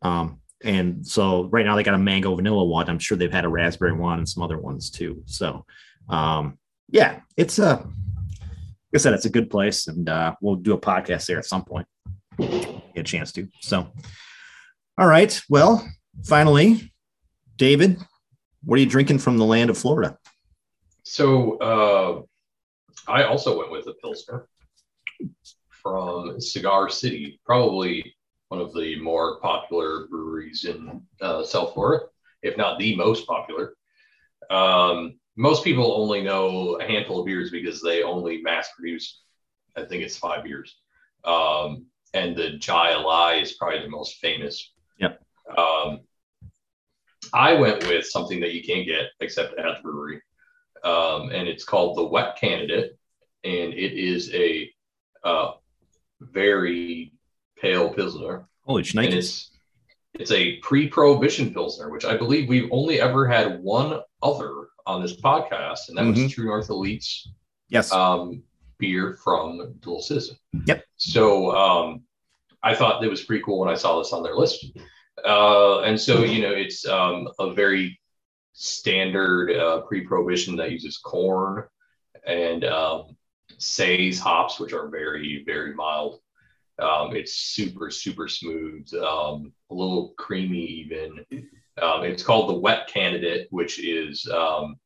Um, 0.02 0.40
and 0.64 1.06
so 1.06 1.44
right 1.44 1.64
now 1.64 1.76
they 1.76 1.82
got 1.84 1.94
a 1.94 1.98
mango 1.98 2.34
vanilla 2.34 2.64
one. 2.64 2.88
I'm 2.88 2.98
sure 2.98 3.16
they've 3.16 3.30
had 3.32 3.44
a 3.44 3.48
raspberry 3.48 3.92
one 3.92 4.18
and 4.18 4.28
some 4.28 4.42
other 4.42 4.58
ones 4.58 4.90
too. 4.90 5.22
So, 5.26 5.64
um, 6.08 6.58
yeah, 6.88 7.20
it's 7.36 7.58
a, 7.58 7.76
like 7.76 8.94
I 8.94 8.98
said, 8.98 9.12
it's 9.12 9.26
a 9.26 9.30
good 9.30 9.50
place, 9.50 9.86
and 9.86 10.08
uh, 10.08 10.34
we'll 10.40 10.56
do 10.56 10.72
a 10.72 10.80
podcast 10.80 11.26
there 11.26 11.38
at 11.38 11.44
some 11.44 11.64
point. 11.64 11.86
Get 12.38 12.82
a 12.96 13.02
chance 13.02 13.32
to. 13.32 13.48
So, 13.60 13.92
all 14.96 15.06
right. 15.06 15.40
Well, 15.48 15.86
finally, 16.24 16.92
David, 17.56 17.98
what 18.64 18.76
are 18.76 18.80
you 18.80 18.86
drinking 18.86 19.18
from 19.18 19.36
the 19.36 19.44
land 19.44 19.70
of 19.70 19.78
Florida? 19.78 20.16
So 21.02 21.56
uh, 21.58 23.10
I 23.10 23.24
also 23.24 23.58
went 23.58 23.70
with 23.70 23.86
a 23.86 23.94
Pilsner 23.94 24.48
from 25.70 26.40
Cigar 26.40 26.88
City, 26.90 27.40
probably 27.44 28.14
one 28.48 28.60
of 28.60 28.72
the 28.74 29.00
more 29.00 29.40
popular 29.40 30.06
breweries 30.08 30.64
in 30.64 31.02
uh, 31.20 31.42
South 31.44 31.74
Florida, 31.74 32.06
if 32.42 32.56
not 32.56 32.78
the 32.78 32.96
most 32.96 33.26
popular. 33.26 33.74
Um, 34.50 35.18
most 35.38 35.64
people 35.64 35.94
only 35.96 36.20
know 36.22 36.74
a 36.80 36.84
handful 36.84 37.20
of 37.20 37.26
beers 37.26 37.50
because 37.50 37.80
they 37.80 38.02
only 38.02 38.42
mass 38.42 38.68
produce, 38.76 39.22
I 39.76 39.84
think 39.84 40.02
it's 40.02 40.16
five 40.16 40.44
beers. 40.44 40.76
Um, 41.24 41.86
and 42.12 42.36
the 42.36 42.58
Jai 42.58 42.92
Alai 42.92 43.42
is 43.42 43.52
probably 43.52 43.80
the 43.80 43.88
most 43.88 44.16
famous. 44.16 44.72
Yep. 44.98 45.22
Um, 45.56 46.00
I 47.32 47.54
went 47.54 47.86
with 47.86 48.06
something 48.06 48.40
that 48.40 48.52
you 48.52 48.62
can't 48.62 48.86
get 48.86 49.06
except 49.20 49.58
at 49.58 49.76
the 49.76 49.82
brewery 49.82 50.20
um, 50.84 51.30
and 51.30 51.48
it's 51.48 51.64
called 51.64 51.96
the 51.96 52.04
Wet 52.04 52.36
Candidate, 52.36 52.96
and 53.44 53.72
it 53.74 53.92
is 53.92 54.32
a 54.34 54.70
uh, 55.24 55.52
very 56.20 57.12
pale 57.60 57.92
pilsner, 57.92 58.48
Holy 58.64 58.82
shnikes. 58.82 59.12
it's 59.12 59.50
it's 60.14 60.32
a 60.32 60.56
pre-prohibition 60.58 61.52
pilsner, 61.52 61.90
which 61.90 62.04
I 62.04 62.16
believe 62.16 62.48
we've 62.48 62.70
only 62.72 63.00
ever 63.00 63.26
had 63.26 63.60
one 63.62 64.00
other 64.22 64.67
on 64.88 65.02
this 65.02 65.20
podcast, 65.20 65.88
and 65.88 65.98
that 65.98 66.04
Mhm. 66.04 66.24
was 66.24 66.32
True 66.32 66.46
North 66.46 66.70
Elite's 66.70 67.30
Yes. 67.68 67.92
um, 67.92 68.42
beer 68.78 69.18
from 69.22 69.74
Dual 69.80 70.00
Citizen. 70.00 70.36
Yep. 70.66 70.84
So 70.96 71.54
um, 71.54 72.02
I 72.62 72.74
thought 72.74 73.04
it 73.04 73.10
was 73.10 73.22
pretty 73.24 73.42
cool 73.44 73.60
when 73.60 73.68
I 73.68 73.74
saw 73.74 73.98
this 73.98 74.12
on 74.12 74.22
their 74.22 74.34
list. 74.34 74.64
Uh, 75.24 75.80
and 75.80 76.00
so, 76.00 76.24
you 76.24 76.40
know, 76.42 76.52
it's 76.52 76.86
um, 76.86 77.28
a 77.38 77.52
very 77.52 78.00
standard 78.54 79.52
uh, 79.54 79.82
pre-prohibition 79.82 80.56
that 80.56 80.72
uses 80.72 80.96
corn 80.98 81.64
and 82.26 82.64
um, 82.64 83.16
says 83.58 84.18
hops, 84.18 84.58
which 84.58 84.72
are 84.72 84.88
very, 84.88 85.44
very 85.44 85.74
mild. 85.74 86.20
Um, 86.78 87.14
it's 87.14 87.34
super, 87.34 87.90
super 87.90 88.28
smooth, 88.28 88.88
um, 88.94 89.52
a 89.70 89.74
little 89.74 90.14
creamy 90.16 90.64
even. 90.64 91.24
Um, 91.82 92.04
it's 92.04 92.22
called 92.22 92.48
the 92.48 92.58
Wet 92.58 92.86
Candidate, 92.88 93.48
which 93.50 93.78
is 93.82 94.26
um, 94.28 94.76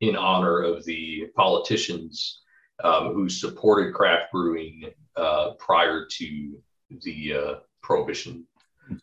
in 0.00 0.16
honor 0.16 0.62
of 0.62 0.84
the 0.84 1.26
politicians 1.34 2.40
um, 2.82 3.14
who 3.14 3.28
supported 3.28 3.94
craft 3.94 4.32
brewing 4.32 4.84
uh, 5.16 5.52
prior 5.58 6.06
to 6.10 6.58
the 7.02 7.34
uh, 7.34 7.54
prohibition. 7.82 8.46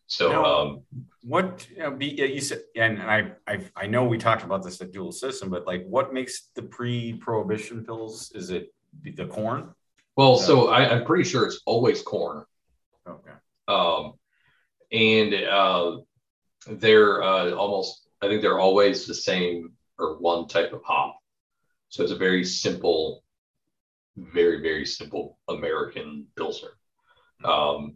So, 0.07 0.31
Now- 0.31 0.45
um, 0.45 0.81
What 1.23 1.67
you, 1.69 1.83
know, 1.83 1.91
be, 1.91 2.07
yeah, 2.07 2.25
you 2.25 2.41
said, 2.41 2.61
and 2.75 3.01
I, 3.01 3.31
I, 3.47 3.65
I 3.75 3.87
know 3.87 4.03
we 4.05 4.17
talked 4.17 4.43
about 4.43 4.63
this 4.63 4.81
at 4.81 4.91
Dual 4.91 5.11
Citizen, 5.11 5.49
but 5.49 5.65
like, 5.65 5.85
what 5.87 6.13
makes 6.13 6.49
the 6.55 6.61
pre-prohibition 6.61 7.83
pills? 7.83 8.31
Is 8.35 8.49
it 8.51 8.73
the 9.03 9.25
corn? 9.25 9.73
well, 10.17 10.37
so 10.37 10.67
I, 10.67 10.89
I'm 10.91 11.05
pretty 11.05 11.23
sure 11.23 11.45
it's 11.45 11.61
always 11.65 12.01
corn. 12.01 12.43
Okay. 13.07 13.31
Um, 13.67 14.13
and 14.91 15.33
uh, 15.33 15.97
they're 16.67 17.23
uh, 17.23 17.51
almost, 17.51 18.07
I 18.21 18.27
think 18.27 18.41
they're 18.41 18.59
always 18.59 19.05
the 19.05 19.15
same 19.15 19.73
or 19.97 20.17
one 20.17 20.47
type 20.47 20.73
of 20.73 20.83
hop. 20.83 21.17
So 21.89 22.03
it's 22.03 22.11
a 22.11 22.17
very 22.17 22.43
simple, 22.43 23.23
very, 24.15 24.61
very 24.61 24.85
simple 24.85 25.37
American 25.47 26.27
Pilsner. 26.37 26.71
Um, 27.43 27.95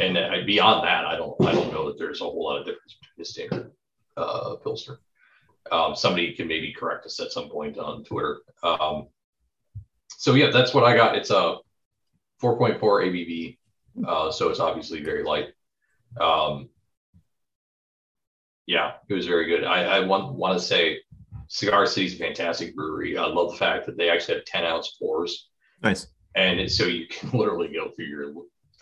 and 0.00 0.46
beyond 0.46 0.86
that, 0.86 1.04
I 1.04 1.16
don't, 1.16 1.36
I 1.46 1.52
don't 1.52 1.72
know 1.72 1.86
that 1.86 1.98
there's 1.98 2.20
a 2.20 2.24
whole 2.24 2.44
lot 2.44 2.58
of 2.58 2.66
difference 2.66 2.96
between 3.00 3.14
the 3.18 3.24
standard 3.24 3.72
uh, 4.16 4.56
Pilsner. 4.56 4.98
Um, 5.70 5.94
somebody 5.94 6.34
can 6.34 6.48
maybe 6.48 6.72
correct 6.72 7.06
us 7.06 7.20
at 7.20 7.32
some 7.32 7.48
point 7.48 7.78
on 7.78 8.04
Twitter. 8.04 8.40
Um, 8.62 9.08
so 10.08 10.34
yeah, 10.34 10.50
that's 10.50 10.74
what 10.74 10.84
I 10.84 10.96
got. 10.96 11.16
It's 11.16 11.30
a 11.30 11.56
4.4 12.42 12.80
ABV, 12.80 13.58
uh, 14.06 14.30
so 14.30 14.50
it's 14.50 14.60
obviously 14.60 15.02
very 15.02 15.22
light. 15.22 15.48
Um, 16.20 16.68
yeah, 18.66 18.92
it 19.08 19.14
was 19.14 19.26
very 19.26 19.46
good. 19.46 19.64
I, 19.64 19.84
I 19.84 20.00
want 20.00 20.34
want 20.34 20.58
to 20.58 20.64
say 20.64 20.98
Cigar 21.48 21.86
City's 21.86 22.14
a 22.14 22.18
fantastic 22.18 22.74
brewery. 22.74 23.16
I 23.18 23.26
love 23.26 23.52
the 23.52 23.56
fact 23.58 23.86
that 23.86 23.96
they 23.96 24.10
actually 24.10 24.36
have 24.36 24.44
10 24.44 24.64
ounce 24.64 24.96
pours. 24.98 25.48
Nice. 25.82 26.08
And 26.34 26.70
so 26.70 26.84
you 26.86 27.06
can 27.10 27.30
literally 27.38 27.68
go 27.68 27.90
through 27.90 28.06
your, 28.06 28.32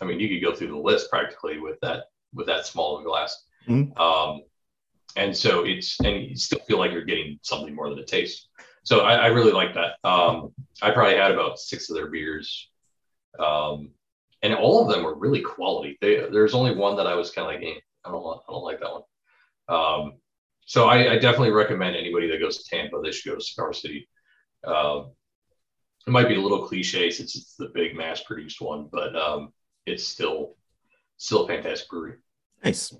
I 0.01 0.05
mean, 0.05 0.19
you 0.19 0.29
could 0.29 0.45
go 0.45 0.55
through 0.55 0.69
the 0.69 0.77
list 0.77 1.09
practically 1.09 1.59
with 1.59 1.79
that, 1.81 2.05
with 2.33 2.47
that 2.47 2.65
small 2.65 2.95
of 2.97 3.01
a 3.01 3.05
glass. 3.05 3.43
Mhm. 3.67 3.97
Um, 3.99 4.41
and 5.15 5.35
so 5.35 5.63
it's, 5.63 5.99
and 5.99 6.23
you 6.29 6.35
still 6.35 6.59
feel 6.59 6.79
like 6.79 6.91
you're 6.91 7.03
getting 7.05 7.37
something 7.43 7.75
more 7.75 7.89
than 7.89 7.99
a 7.99 8.05
taste. 8.05 8.49
So 8.83 9.01
I, 9.01 9.13
I 9.15 9.27
really 9.27 9.51
like 9.51 9.73
that. 9.75 9.93
Um, 10.03 10.53
I 10.81 10.91
probably 10.91 11.15
had 11.17 11.31
about 11.31 11.59
six 11.59 11.89
of 11.89 11.95
their 11.95 12.07
beers. 12.09 12.69
Um, 13.37 13.91
and 14.41 14.53
all 14.55 14.81
of 14.81 14.93
them 14.93 15.03
were 15.03 15.15
really 15.15 15.41
quality. 15.41 15.97
They, 16.01 16.15
there's 16.31 16.53
only 16.53 16.75
one 16.75 16.97
that 16.97 17.07
I 17.07 17.15
was 17.15 17.31
kind 17.31 17.47
of 17.47 17.53
like, 17.61 17.63
eh, 17.63 17.79
I 18.05 18.11
don't, 18.11 18.23
want- 18.23 18.41
I 18.49 18.51
don't 18.51 18.63
like 18.63 18.79
that 18.79 18.91
one. 18.91 19.03
Um, 19.67 20.13
so 20.65 20.87
I, 20.87 21.13
I 21.13 21.19
definitely 21.19 21.51
recommend 21.51 21.95
anybody 21.95 22.27
that 22.27 22.39
goes 22.39 22.57
to 22.57 22.69
Tampa, 22.69 22.99
they 23.03 23.11
should 23.11 23.29
go 23.29 23.35
to 23.35 23.43
Cigar 23.43 23.73
City. 23.73 24.07
Um, 24.63 25.11
it 26.07 26.11
might 26.11 26.27
be 26.27 26.35
a 26.35 26.41
little 26.41 26.65
cliche 26.67 27.09
since 27.09 27.35
it's 27.35 27.55
the 27.55 27.69
big 27.73 27.95
mass 27.95 28.23
produced 28.23 28.61
one, 28.61 28.89
but 28.91 29.15
um, 29.15 29.53
it's 29.85 30.05
still 30.05 30.55
still 31.17 31.45
a 31.45 31.47
fantastic 31.47 31.89
brewery. 31.89 32.15
Nice. 32.63 32.93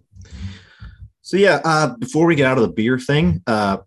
So 1.21 1.37
yeah, 1.37 1.61
uh, 1.63 1.95
before 1.97 2.25
we 2.25 2.35
get 2.35 2.47
out 2.47 2.57
of 2.57 2.63
the 2.63 2.73
beer 2.73 2.99
thing, 2.99 3.41
uh, 3.47 3.77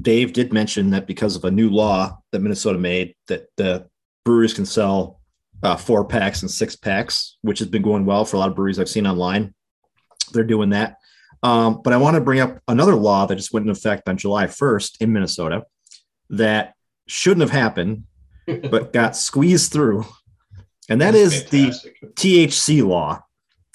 Dave 0.00 0.32
did 0.32 0.52
mention 0.52 0.90
that 0.90 1.06
because 1.06 1.36
of 1.36 1.44
a 1.44 1.50
new 1.50 1.70
law 1.70 2.18
that 2.32 2.40
Minnesota 2.40 2.78
made, 2.78 3.14
that 3.28 3.46
the 3.56 3.88
breweries 4.24 4.54
can 4.54 4.66
sell 4.66 5.20
uh, 5.62 5.76
four 5.76 6.04
packs 6.04 6.42
and 6.42 6.50
six 6.50 6.74
packs, 6.74 7.38
which 7.42 7.60
has 7.60 7.68
been 7.68 7.82
going 7.82 8.04
well 8.04 8.24
for 8.24 8.36
a 8.36 8.40
lot 8.40 8.48
of 8.48 8.56
breweries 8.56 8.78
I've 8.78 8.88
seen 8.88 9.06
online. 9.06 9.54
They're 10.32 10.44
doing 10.44 10.70
that. 10.70 10.96
Um, 11.42 11.80
but 11.82 11.92
I 11.92 11.96
want 11.96 12.14
to 12.14 12.20
bring 12.20 12.40
up 12.40 12.58
another 12.68 12.94
law 12.94 13.26
that 13.26 13.36
just 13.36 13.52
went 13.52 13.66
into 13.66 13.72
effect 13.78 14.08
on 14.08 14.16
July 14.16 14.46
1st 14.46 15.00
in 15.00 15.12
Minnesota 15.12 15.64
that 16.30 16.74
shouldn't 17.08 17.40
have 17.40 17.50
happened, 17.50 18.04
but 18.46 18.92
got 18.92 19.16
squeezed 19.16 19.72
through. 19.72 20.04
And 20.88 21.00
that 21.00 21.14
is 21.14 21.44
the 21.50 21.64
Fantastic. 21.72 22.14
THC 22.16 22.86
law 22.86 23.22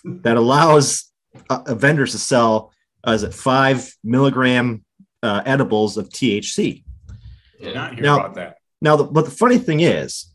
that 0.03 0.37
allows 0.37 1.11
uh, 1.49 1.73
vendors 1.75 2.11
to 2.11 2.17
sell, 2.17 2.71
uh, 3.05 3.11
is 3.11 3.23
it 3.23 3.33
five 3.33 3.93
milligram 4.03 4.83
uh, 5.23 5.41
edibles 5.45 5.97
of 5.97 6.09
THC? 6.09 6.83
Yeah. 7.59 7.73
Not 7.73 7.93
hear 7.95 8.03
Now- 8.03 8.19
about 8.19 8.35
that. 8.35 8.57
Now, 8.79 8.95
the, 8.95 9.05
but 9.05 9.25
the 9.25 9.31
funny 9.31 9.57
thing 9.57 9.79
is, 9.79 10.31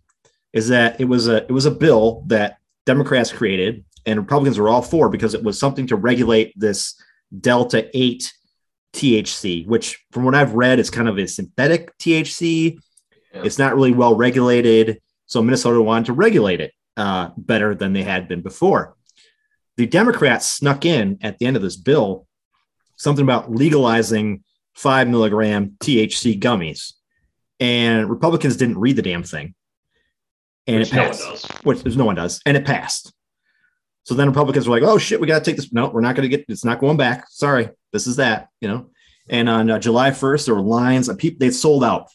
is 0.53 0.69
that 0.69 1.01
it 1.01 1.05
was 1.05 1.29
a 1.29 1.45
it 1.45 1.53
was 1.53 1.65
a 1.65 1.71
bill 1.71 2.25
that 2.27 2.57
Democrats 2.87 3.33
created 3.33 3.85
and 4.05 4.19
Republicans 4.19 4.59
were 4.59 4.69
all 4.69 4.83
for 4.83 5.09
because 5.09 5.35
it 5.35 5.43
was 5.45 5.59
something 5.59 5.87
to 5.87 5.95
regulate 5.97 6.53
this 6.57 7.01
delta 7.41 7.89
eight 7.97 8.33
THC, 8.93 9.67
which 9.67 10.05
from 10.11 10.25
what 10.25 10.35
I've 10.35 10.55
read 10.55 10.79
is 10.79 10.91
kind 10.91 11.09
of 11.09 11.19
a 11.19 11.27
synthetic 11.27 11.97
THC. 11.99 12.79
Yeah. 13.35 13.43
It's 13.45 13.59
not 13.59 13.75
really 13.75 13.93
well 13.93 14.15
regulated, 14.15 15.01
so 15.27 15.43
Minnesota 15.43 15.81
wanted 15.81 16.07
to 16.07 16.13
regulate 16.13 16.61
it 16.61 16.73
uh, 16.97 17.31
better 17.37 17.75
than 17.75 17.93
they 17.95 18.03
had 18.03 18.29
been 18.29 18.43
before. 18.43 18.97
The 19.79 19.87
Democrats 19.87 20.47
snuck 20.47 20.85
in 20.85 21.19
at 21.23 21.39
the 21.39 21.47
end 21.47 21.57
of 21.57 21.63
this 21.63 21.77
bill 21.77 22.27
something 22.97 23.23
about 23.25 23.51
legalizing 23.51 24.45
five 24.75 25.09
milligram 25.09 25.77
THC 25.81 26.39
gummies, 26.39 26.93
and 27.59 28.09
Republicans 28.09 28.57
didn't 28.57 28.79
read 28.79 28.97
the 28.97 29.03
damn 29.03 29.23
thing, 29.23 29.55
and 30.67 30.79
Which 30.81 30.93
it 30.93 30.97
no 30.97 31.07
passed. 31.07 31.21
does. 31.23 31.45
Which 31.65 31.83
there's 31.83 31.97
no 31.97 32.05
one 32.05 32.15
does, 32.17 32.41
and 32.45 32.57
it 32.57 32.65
passed. 32.67 33.13
So 34.05 34.15
then 34.15 34.29
Republicans 34.29 34.69
were 34.69 34.79
like, 34.79 34.89
"Oh 34.89 34.99
shit, 34.99 35.21
we 35.21 35.27
got 35.27 35.39
to 35.41 35.45
take 35.45 35.57
this. 35.57 35.73
No, 35.73 35.89
we're 35.89 36.01
not 36.01 36.17
going 36.17 36.29
to 36.29 36.37
get. 36.37 36.45
It's 36.49 36.65
not 36.65 36.81
going 36.81 36.97
back. 36.97 37.27
Sorry, 37.31 37.71
this 37.93 38.07
is 38.07 38.17
that." 38.17 38.49
You 38.61 38.69
know. 38.69 38.91
And 39.29 39.49
on 39.49 39.71
uh, 39.71 39.79
July 39.79 40.11
1st, 40.11 40.47
there 40.47 40.55
were 40.57 40.61
lines. 40.61 41.09
Of 41.09 41.17
people 41.19 41.39
they 41.39 41.51
sold 41.53 41.85
out 41.85 42.09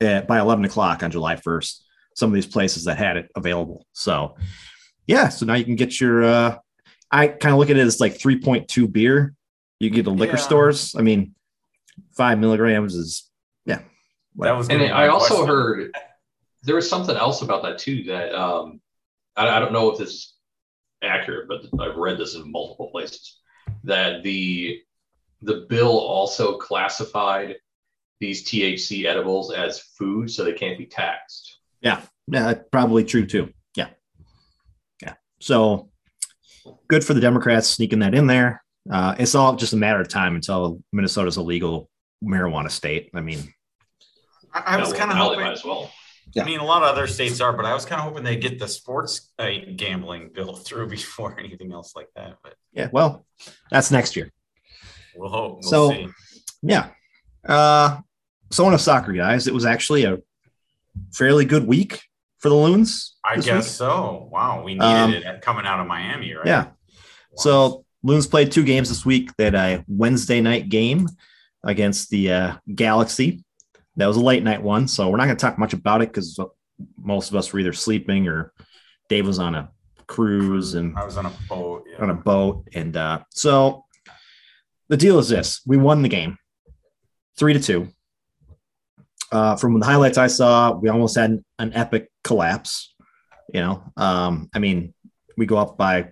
at, 0.00 0.28
by 0.28 0.38
11 0.38 0.64
o'clock 0.64 1.02
on 1.02 1.10
July 1.10 1.34
1st. 1.36 1.80
Some 2.14 2.30
of 2.30 2.34
these 2.34 2.46
places 2.46 2.84
that 2.84 2.96
had 2.96 3.16
it 3.16 3.28
available. 3.34 3.84
So, 3.92 4.36
yeah. 5.08 5.28
So 5.28 5.44
now 5.44 5.54
you 5.54 5.64
can 5.64 5.74
get 5.76 6.00
your. 6.00 6.24
uh 6.24 6.58
I 7.10 7.28
kind 7.28 7.52
of 7.52 7.58
look 7.58 7.70
at 7.70 7.76
it 7.76 7.80
as 7.86 8.00
like 8.00 8.18
3.2 8.18 8.90
beer. 8.92 9.34
You 9.80 9.90
get 9.90 10.04
the 10.04 10.10
liquor 10.10 10.36
Yeah. 10.36 10.42
stores. 10.42 10.94
I 10.96 11.02
mean, 11.02 11.34
five 12.16 12.38
milligrams 12.38 12.94
is 12.94 13.28
yeah. 13.64 13.80
That 14.36 14.56
was 14.56 14.68
And 14.68 14.82
I 14.82 15.08
also 15.08 15.28
question. 15.44 15.46
heard 15.48 15.96
there 16.62 16.74
was 16.76 16.88
something 16.88 17.16
else 17.16 17.42
about 17.42 17.62
that 17.64 17.78
too 17.78 18.04
that 18.04 18.34
um, 18.34 18.80
I, 19.36 19.48
I 19.48 19.60
don't 19.60 19.72
know 19.72 19.90
if 19.90 19.98
this 19.98 20.10
is 20.10 20.32
accurate, 21.02 21.48
but 21.48 21.66
I've 21.80 21.96
read 21.96 22.18
this 22.18 22.34
in 22.34 22.50
multiple 22.50 22.90
places 22.90 23.40
that 23.84 24.22
the 24.22 24.80
the 25.42 25.66
bill 25.68 25.98
also 25.98 26.56
classified 26.56 27.56
these 28.20 28.48
THC 28.48 29.04
edibles 29.04 29.52
as 29.52 29.80
food, 29.80 30.30
so 30.30 30.44
they 30.44 30.52
can't 30.52 30.78
be 30.78 30.86
taxed. 30.86 31.58
Yeah, 31.80 32.00
yeah, 32.28 32.54
probably 32.72 33.04
true 33.04 33.26
too. 33.26 33.52
Yeah. 33.76 33.88
Yeah. 35.02 35.14
So 35.40 35.90
good 36.88 37.04
for 37.04 37.14
the 37.14 37.20
Democrats 37.20 37.68
sneaking 37.68 38.00
that 38.00 38.14
in 38.14 38.26
there. 38.26 38.62
Uh, 38.90 39.14
it's 39.18 39.34
all 39.34 39.56
just 39.56 39.72
a 39.72 39.76
matter 39.76 40.00
of 40.00 40.08
time 40.08 40.34
until 40.34 40.80
Minnesota's 40.92 41.36
a 41.36 41.42
legal 41.42 41.90
marijuana 42.24 42.70
state. 42.70 43.10
I 43.14 43.20
mean, 43.20 43.52
I, 44.52 44.76
I 44.76 44.80
was 44.80 44.92
kind 44.92 45.10
of 45.10 45.16
now 45.16 45.24
hoping. 45.24 45.40
might 45.40 45.52
as 45.52 45.64
well. 45.64 45.90
Yeah. 46.32 46.42
I 46.42 46.46
mean, 46.46 46.60
a 46.60 46.64
lot 46.64 46.82
of 46.82 46.88
other 46.88 47.06
states 47.06 47.40
are, 47.40 47.52
but 47.56 47.64
I 47.64 47.72
was 47.72 47.84
kind 47.84 48.00
of 48.00 48.08
hoping 48.08 48.24
they 48.24 48.36
get 48.36 48.58
the 48.58 48.68
sports 48.68 49.30
uh, 49.38 49.48
gambling 49.76 50.30
bill 50.34 50.56
through 50.56 50.88
before 50.88 51.36
anything 51.38 51.72
else 51.72 51.94
like 51.96 52.08
that. 52.16 52.36
But 52.42 52.54
yeah, 52.72 52.88
well, 52.92 53.24
that's 53.70 53.90
next 53.90 54.16
year. 54.16 54.30
we'll 55.16 55.30
hope. 55.30 55.60
We'll 55.62 55.70
So- 55.70 55.90
see. 55.90 56.08
Yeah. 56.62 56.88
Uh, 57.46 57.98
so 58.50 58.64
on 58.66 58.74
a 58.74 58.78
soccer, 58.78 59.12
guys, 59.12 59.46
it 59.46 59.54
was 59.54 59.64
actually 59.64 60.04
a 60.04 60.18
fairly 61.12 61.44
good 61.44 61.66
week 61.66 62.02
for 62.38 62.48
the 62.48 62.54
Loons. 62.54 63.16
I 63.24 63.36
guess 63.36 63.46
week. 63.46 63.62
so. 63.64 64.28
Wow, 64.32 64.62
we 64.64 64.74
needed 64.74 64.84
Um, 64.86 65.12
it 65.14 65.40
coming 65.42 65.64
out 65.66 65.80
of 65.80 65.86
Miami, 65.86 66.34
right? 66.34 66.46
Yeah. 66.46 66.64
Wow. 66.64 66.72
So 67.36 67.84
Loons 68.02 68.26
played 68.26 68.50
two 68.52 68.64
games 68.64 68.88
this 68.88 69.04
week. 69.06 69.30
They 69.36 69.44
had 69.44 69.54
a 69.54 69.84
Wednesday 69.88 70.40
night 70.40 70.68
game 70.68 71.08
against 71.64 72.10
the 72.10 72.32
uh, 72.32 72.56
Galaxy. 72.74 73.44
That 73.96 74.06
was 74.06 74.16
a 74.16 74.22
late 74.22 74.42
night 74.42 74.62
one, 74.62 74.88
so 74.88 75.08
we're 75.08 75.16
not 75.16 75.24
going 75.24 75.36
to 75.36 75.40
talk 75.40 75.58
much 75.58 75.72
about 75.72 76.02
it 76.02 76.12
because 76.12 76.38
most 76.98 77.30
of 77.30 77.36
us 77.36 77.52
were 77.52 77.60
either 77.60 77.72
sleeping 77.72 78.28
or 78.28 78.52
Dave 79.08 79.26
was 79.26 79.38
on 79.38 79.54
a 79.54 79.70
cruise 80.06 80.74
and 80.74 80.96
I 80.96 81.04
was 81.04 81.16
on 81.16 81.26
a 81.26 81.32
boat. 81.48 81.84
Yeah. 81.90 82.02
on 82.02 82.10
a 82.10 82.14
boat. 82.14 82.68
And 82.74 82.96
uh, 82.96 83.20
so 83.30 83.84
the 84.88 84.96
deal 84.96 85.18
is 85.18 85.28
this: 85.28 85.60
we 85.66 85.76
won 85.76 86.02
the 86.02 86.08
game, 86.08 86.38
three 87.38 87.52
to 87.52 87.60
two. 87.60 87.88
Uh, 89.32 89.56
from 89.56 89.78
the 89.80 89.86
highlights 89.86 90.18
I 90.18 90.28
saw, 90.28 90.72
we 90.72 90.88
almost 90.88 91.16
had 91.16 91.42
an 91.58 91.72
epic 91.72 92.10
collapse. 92.22 92.94
You 93.52 93.60
know, 93.60 93.92
um, 93.96 94.48
I 94.54 94.58
mean, 94.58 94.94
we 95.36 95.46
go 95.46 95.56
up 95.56 95.76
by 95.76 95.98
a 95.98 96.06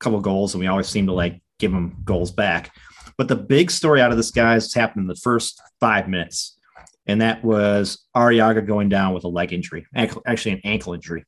couple 0.00 0.20
goals, 0.20 0.54
and 0.54 0.60
we 0.60 0.66
always 0.66 0.88
seem 0.88 1.06
to 1.06 1.12
like 1.12 1.42
give 1.58 1.72
them 1.72 1.96
goals 2.04 2.30
back. 2.30 2.72
But 3.18 3.28
the 3.28 3.36
big 3.36 3.70
story 3.70 4.00
out 4.00 4.10
of 4.10 4.16
this, 4.16 4.30
guys, 4.30 4.72
happened 4.74 5.02
in 5.02 5.06
the 5.06 5.16
first 5.16 5.60
five 5.80 6.08
minutes, 6.08 6.58
and 7.06 7.20
that 7.20 7.44
was 7.44 8.04
Arriaga 8.16 8.66
going 8.66 8.88
down 8.88 9.14
with 9.14 9.24
a 9.24 9.28
leg 9.28 9.52
injury, 9.52 9.86
actually 9.94 10.52
an 10.52 10.60
ankle 10.64 10.94
injury. 10.94 11.24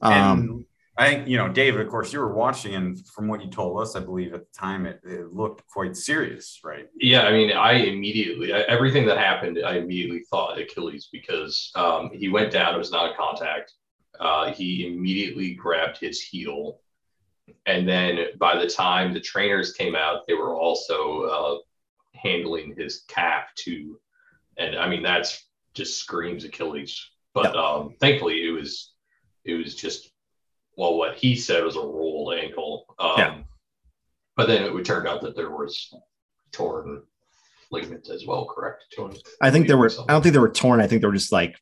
Um, 0.00 0.66
I 0.96 1.08
think 1.08 1.28
you 1.28 1.38
know, 1.38 1.48
David. 1.48 1.80
Of 1.80 1.88
course, 1.88 2.12
you 2.12 2.20
were 2.20 2.34
watching, 2.34 2.74
and 2.74 3.06
from 3.08 3.26
what 3.26 3.42
you 3.42 3.50
told 3.50 3.80
us, 3.80 3.96
I 3.96 4.00
believe 4.00 4.34
at 4.34 4.40
the 4.40 4.58
time 4.58 4.84
it, 4.84 5.00
it 5.04 5.32
looked 5.32 5.66
quite 5.66 5.96
serious, 5.96 6.60
right? 6.62 6.86
Yeah, 6.94 7.22
I 7.22 7.32
mean, 7.32 7.52
I 7.52 7.72
immediately 7.72 8.52
I, 8.52 8.60
everything 8.62 9.06
that 9.06 9.16
happened, 9.16 9.58
I 9.64 9.76
immediately 9.76 10.24
thought 10.30 10.58
Achilles 10.58 11.08
because 11.10 11.72
um, 11.74 12.10
he 12.12 12.28
went 12.28 12.52
down. 12.52 12.74
It 12.74 12.78
was 12.78 12.92
not 12.92 13.10
a 13.10 13.16
contact. 13.16 13.72
Uh, 14.20 14.52
he 14.52 14.86
immediately 14.86 15.54
grabbed 15.54 15.96
his 15.96 16.20
heel, 16.20 16.80
and 17.64 17.88
then 17.88 18.26
by 18.38 18.58
the 18.58 18.68
time 18.68 19.14
the 19.14 19.20
trainers 19.20 19.72
came 19.72 19.96
out, 19.96 20.26
they 20.26 20.34
were 20.34 20.54
also 20.54 21.22
uh, 21.22 22.18
handling 22.18 22.74
his 22.76 23.04
calf 23.08 23.46
too. 23.54 23.98
And 24.58 24.76
I 24.76 24.88
mean, 24.88 25.02
that's 25.02 25.44
just 25.74 25.98
screams 25.98 26.44
Achilles. 26.44 27.10
But 27.34 27.56
um, 27.56 27.94
thankfully, 28.00 28.46
it 28.46 28.50
was 28.50 28.92
it 29.44 29.54
was 29.54 29.74
just 29.74 30.10
well, 30.76 30.96
what 30.96 31.16
he 31.16 31.36
said 31.36 31.64
was 31.64 31.76
a 31.76 31.80
rolled 31.80 32.34
ankle. 32.34 32.94
Um, 32.98 33.14
Yeah. 33.18 33.38
But 34.36 34.48
then 34.48 34.62
it 34.62 34.72
would 34.72 34.84
turn 34.86 35.06
out 35.06 35.20
that 35.22 35.36
there 35.36 35.50
was 35.50 35.92
torn 36.52 37.02
ligaments 37.70 38.08
as 38.08 38.26
well, 38.26 38.46
correct? 38.46 38.84
Torn- 38.96 39.16
I 39.42 39.50
think 39.50 39.66
there 39.66 39.76
were. 39.76 39.90
I 40.08 40.12
don't 40.12 40.22
think 40.22 40.32
they 40.32 40.38
were 40.38 40.48
torn. 40.48 40.80
I 40.80 40.86
think 40.86 41.02
they 41.02 41.06
were 41.06 41.12
just 41.14 41.32
like 41.32 41.56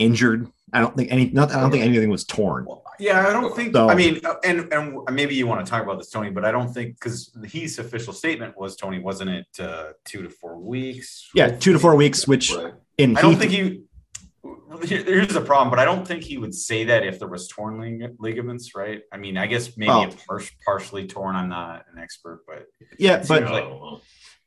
injured. 0.00 0.48
I 0.72 0.80
don't 0.80 0.96
think 0.96 1.10
any. 1.12 1.26
Not. 1.30 1.52
I 1.52 1.60
don't 1.60 1.70
think 1.70 1.84
anything 1.84 2.10
was 2.10 2.24
torn. 2.24 2.66
Yeah, 2.98 3.26
I 3.26 3.32
don't 3.32 3.54
think. 3.56 3.74
So- 3.74 3.88
I 3.88 3.94
mean, 3.94 4.20
uh, 4.24 4.34
and 4.44 4.72
and 4.72 4.98
maybe 5.12 5.34
you 5.34 5.46
want 5.46 5.64
to 5.64 5.70
talk 5.70 5.82
about 5.82 5.98
this, 5.98 6.10
Tony, 6.10 6.30
but 6.30 6.44
I 6.44 6.50
don't 6.52 6.72
think 6.72 6.94
because 6.94 7.36
his 7.44 7.78
official 7.78 8.12
statement 8.12 8.56
was 8.56 8.76
Tony, 8.76 8.98
wasn't 9.00 9.30
it 9.30 9.46
uh, 9.60 9.92
two 10.04 10.22
to 10.22 10.30
four 10.30 10.58
weeks? 10.58 11.28
Yeah, 11.34 11.48
two 11.56 11.72
to 11.72 11.78
four 11.78 11.96
weeks, 11.96 12.26
which 12.28 12.52
Right. 12.52 12.72
in 12.98 13.16
I 13.16 13.22
don't 13.22 13.36
think 13.36 13.50
he. 13.52 13.56
here- 13.58 15.02
Here's 15.04 15.28
the 15.34 15.40
problem, 15.40 15.68
but 15.70 15.78
I 15.80 15.84
don't 15.84 16.06
think 16.06 16.22
he 16.22 16.38
would 16.38 16.54
say 16.54 16.84
that 16.84 17.04
if 17.04 17.18
there 17.18 17.26
was 17.28 17.48
torn 17.48 17.80
lig- 17.80 18.14
ligaments, 18.20 18.74
right? 18.74 19.02
I 19.12 19.16
mean, 19.16 19.36
I 19.36 19.46
guess 19.46 19.76
maybe 19.76 19.88
Well- 19.88 20.04
a 20.04 20.08
par- 20.28 20.42
partially 20.64 21.06
torn. 21.08 21.34
I'm 21.36 21.48
not 21.48 21.84
an 21.92 21.98
expert, 22.00 22.42
but 22.46 22.66
yeah, 22.98 23.22
but 23.26 23.42
like- 23.50 23.64
Oh, 23.64 24.00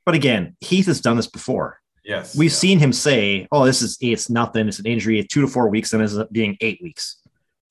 but 0.05 0.15
again, 0.15 0.55
Heath 0.61 0.85
has 0.87 1.01
done 1.01 1.17
this 1.17 1.27
before. 1.27 1.79
Yes, 2.03 2.35
We've 2.35 2.51
yeah. 2.51 2.55
seen 2.57 2.79
him 2.79 2.91
say, 2.91 3.47
"Oh, 3.51 3.65
this 3.65 3.81
is 3.81 3.97
it's 4.01 4.29
nothing. 4.29 4.67
It's 4.67 4.79
an 4.79 4.85
injury. 4.85 5.19
It's 5.19 5.33
two 5.33 5.41
to 5.41 5.47
four 5.47 5.69
weeks, 5.69 5.93
and 5.93 6.01
ends 6.01 6.17
up 6.17 6.31
being 6.31 6.57
eight 6.61 6.79
weeks." 6.81 7.21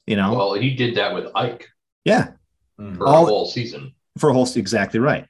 You 0.06 0.16
know, 0.16 0.34
well, 0.34 0.54
he 0.54 0.74
did 0.74 0.94
that 0.96 1.14
with 1.14 1.28
Ike 1.34 1.68
yeah, 2.04 2.30
for 2.76 3.06
All- 3.06 3.24
a 3.24 3.26
whole 3.26 3.46
season. 3.46 3.94
for 4.18 4.30
a 4.30 4.32
whole 4.32 4.48
exactly 4.56 5.00
right. 5.00 5.26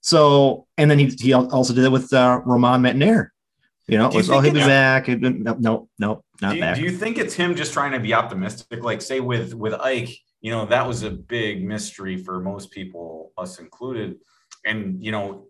So, 0.00 0.66
and 0.78 0.90
then 0.90 0.98
he 0.98 1.06
he 1.06 1.32
also 1.32 1.74
did 1.74 1.84
it 1.84 1.90
with 1.92 2.12
uh, 2.12 2.40
Romain 2.44 2.80
Métanire. 2.80 3.30
You 3.88 3.98
know, 3.98 4.06
it 4.06 4.10
Do 4.10 4.14
you 4.14 4.18
was, 4.18 4.30
oh, 4.30 4.40
he'll 4.40 4.52
be 4.52 4.60
back. 4.60 5.08
No, 5.08 5.54
no, 5.58 5.88
no, 5.98 6.24
not 6.40 6.50
do 6.50 6.54
you, 6.56 6.60
back. 6.60 6.76
do 6.76 6.82
you 6.82 6.90
think 6.90 7.18
it's 7.18 7.34
him 7.34 7.54
just 7.54 7.72
trying 7.72 7.92
to 7.92 8.00
be 8.00 8.14
optimistic? 8.14 8.82
Like, 8.82 9.02
say 9.02 9.20
with 9.20 9.54
with 9.54 9.74
Ike, 9.74 10.10
you 10.40 10.50
know, 10.50 10.66
that 10.66 10.86
was 10.86 11.02
a 11.02 11.10
big 11.10 11.64
mystery 11.64 12.16
for 12.16 12.40
most 12.40 12.70
people, 12.70 13.32
us 13.36 13.58
included. 13.58 14.16
And 14.64 15.04
you 15.04 15.12
know, 15.12 15.46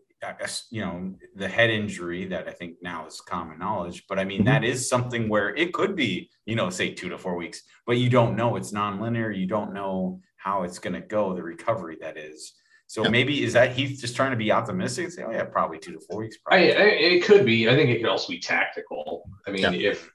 you 0.70 0.80
know, 0.80 1.14
the 1.34 1.48
head 1.48 1.70
injury 1.70 2.26
that 2.26 2.48
I 2.48 2.52
think 2.52 2.76
now 2.82 3.06
is 3.06 3.20
common 3.20 3.58
knowledge. 3.58 4.04
But 4.08 4.18
I 4.18 4.24
mean, 4.24 4.42
Mhm. 4.42 4.46
that 4.46 4.64
is 4.64 4.88
something 4.88 5.28
where 5.28 5.54
it 5.54 5.72
could 5.72 5.94
be, 5.96 6.30
you 6.46 6.56
know, 6.56 6.70
say 6.70 6.90
two 6.92 7.08
to 7.10 7.18
four 7.18 7.36
weeks, 7.36 7.62
but 7.86 7.96
you 7.98 8.08
don't 8.08 8.36
know. 8.36 8.56
It's 8.56 8.72
non-linear. 8.72 9.30
You 9.30 9.46
don't 9.46 9.72
know 9.72 10.20
how 10.36 10.62
it's 10.62 10.78
going 10.78 10.94
to 10.94 11.00
go. 11.00 11.34
The 11.34 11.42
recovery 11.42 11.96
that 12.00 12.16
is. 12.16 12.54
So 12.88 13.02
Yeah. 13.02 13.10
maybe 13.10 13.42
is 13.42 13.52
that 13.54 13.72
he's 13.72 14.00
just 14.00 14.14
trying 14.14 14.30
to 14.30 14.36
be 14.36 14.52
optimistic 14.52 15.04
and 15.06 15.12
say, 15.12 15.24
oh 15.24 15.30
yeah, 15.32 15.44
probably 15.44 15.78
two 15.78 15.92
to 15.92 16.00
four 16.00 16.20
weeks. 16.20 16.36
Probably. 16.38 16.72
I, 16.74 16.80
it 16.82 17.24
could 17.24 17.44
be. 17.44 17.68
I 17.68 17.74
think 17.74 17.90
it 17.90 17.98
could 18.00 18.08
also 18.08 18.30
be 18.32 18.38
tactical. 18.38 19.28
I 19.46 19.50
mean, 19.50 19.62
Yeah. 19.62 19.90
if 19.90 20.10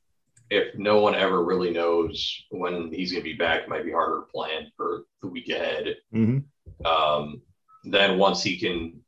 if 0.50 0.76
no 0.78 1.00
one 1.00 1.16
ever 1.16 1.46
really 1.46 1.70
knows 1.72 2.44
when 2.50 2.92
he's 2.92 3.14
going 3.14 3.24
to 3.24 3.30
be 3.30 3.38
back, 3.38 3.64
it 3.64 3.70
might 3.70 3.86
be 3.86 3.92
harder 3.92 4.18
to 4.20 4.32
plan 4.34 4.70
for 4.76 5.04
the 5.22 5.28
week 5.30 5.48
ahead. 5.48 5.96
Mhm. 6.14 6.44
Um, 6.84 7.42
then 7.86 8.18
once 8.18 8.44
he 8.44 8.58
can, 8.60 9.01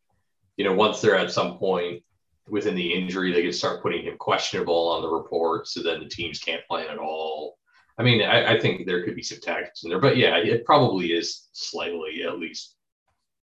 you 0.57 0.63
know, 0.63 0.73
once 0.73 1.01
they're 1.01 1.17
at 1.17 1.31
some 1.31 1.57
point 1.57 2.03
within 2.47 2.75
the 2.75 2.93
injury, 2.93 3.31
they 3.31 3.43
can 3.43 3.53
start 3.53 3.81
putting 3.81 4.03
him 4.03 4.17
questionable 4.17 4.89
on 4.89 5.01
the 5.01 5.09
report, 5.09 5.67
so 5.67 5.81
then 5.81 5.99
the 5.99 6.09
teams 6.09 6.39
can't 6.39 6.65
plan 6.67 6.89
at 6.89 6.97
all. 6.97 7.57
I 7.97 8.03
mean, 8.03 8.21
I, 8.21 8.55
I 8.55 8.59
think 8.59 8.85
there 8.85 9.03
could 9.03 9.15
be 9.15 9.23
some 9.23 9.39
tactics 9.39 9.83
in 9.83 9.89
there, 9.89 9.99
but 9.99 10.17
yeah, 10.17 10.37
it 10.37 10.65
probably 10.65 11.07
is 11.07 11.47
slightly, 11.53 12.23
at 12.27 12.39
least 12.39 12.75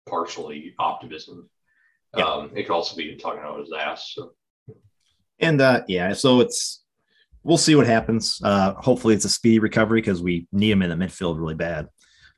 partially 0.07 0.73
optimism. 0.79 1.49
Yeah. 2.17 2.25
Um, 2.25 2.51
it 2.55 2.63
could 2.63 2.73
also 2.73 2.95
be 2.95 3.15
talking 3.15 3.41
out 3.43 3.59
his 3.59 3.71
ass. 3.71 4.13
So. 4.15 4.33
And 5.39 5.61
uh, 5.61 5.83
yeah, 5.87 6.13
so 6.13 6.41
it's 6.41 6.83
we'll 7.43 7.57
see 7.57 7.75
what 7.75 7.85
happens. 7.85 8.41
Uh, 8.43 8.73
hopefully, 8.73 9.13
it's 9.13 9.25
a 9.25 9.29
speedy 9.29 9.59
recovery 9.59 10.01
because 10.01 10.21
we 10.21 10.47
need 10.51 10.71
him 10.71 10.81
in 10.81 10.89
the 10.89 11.05
midfield 11.05 11.39
really 11.39 11.55
bad. 11.55 11.87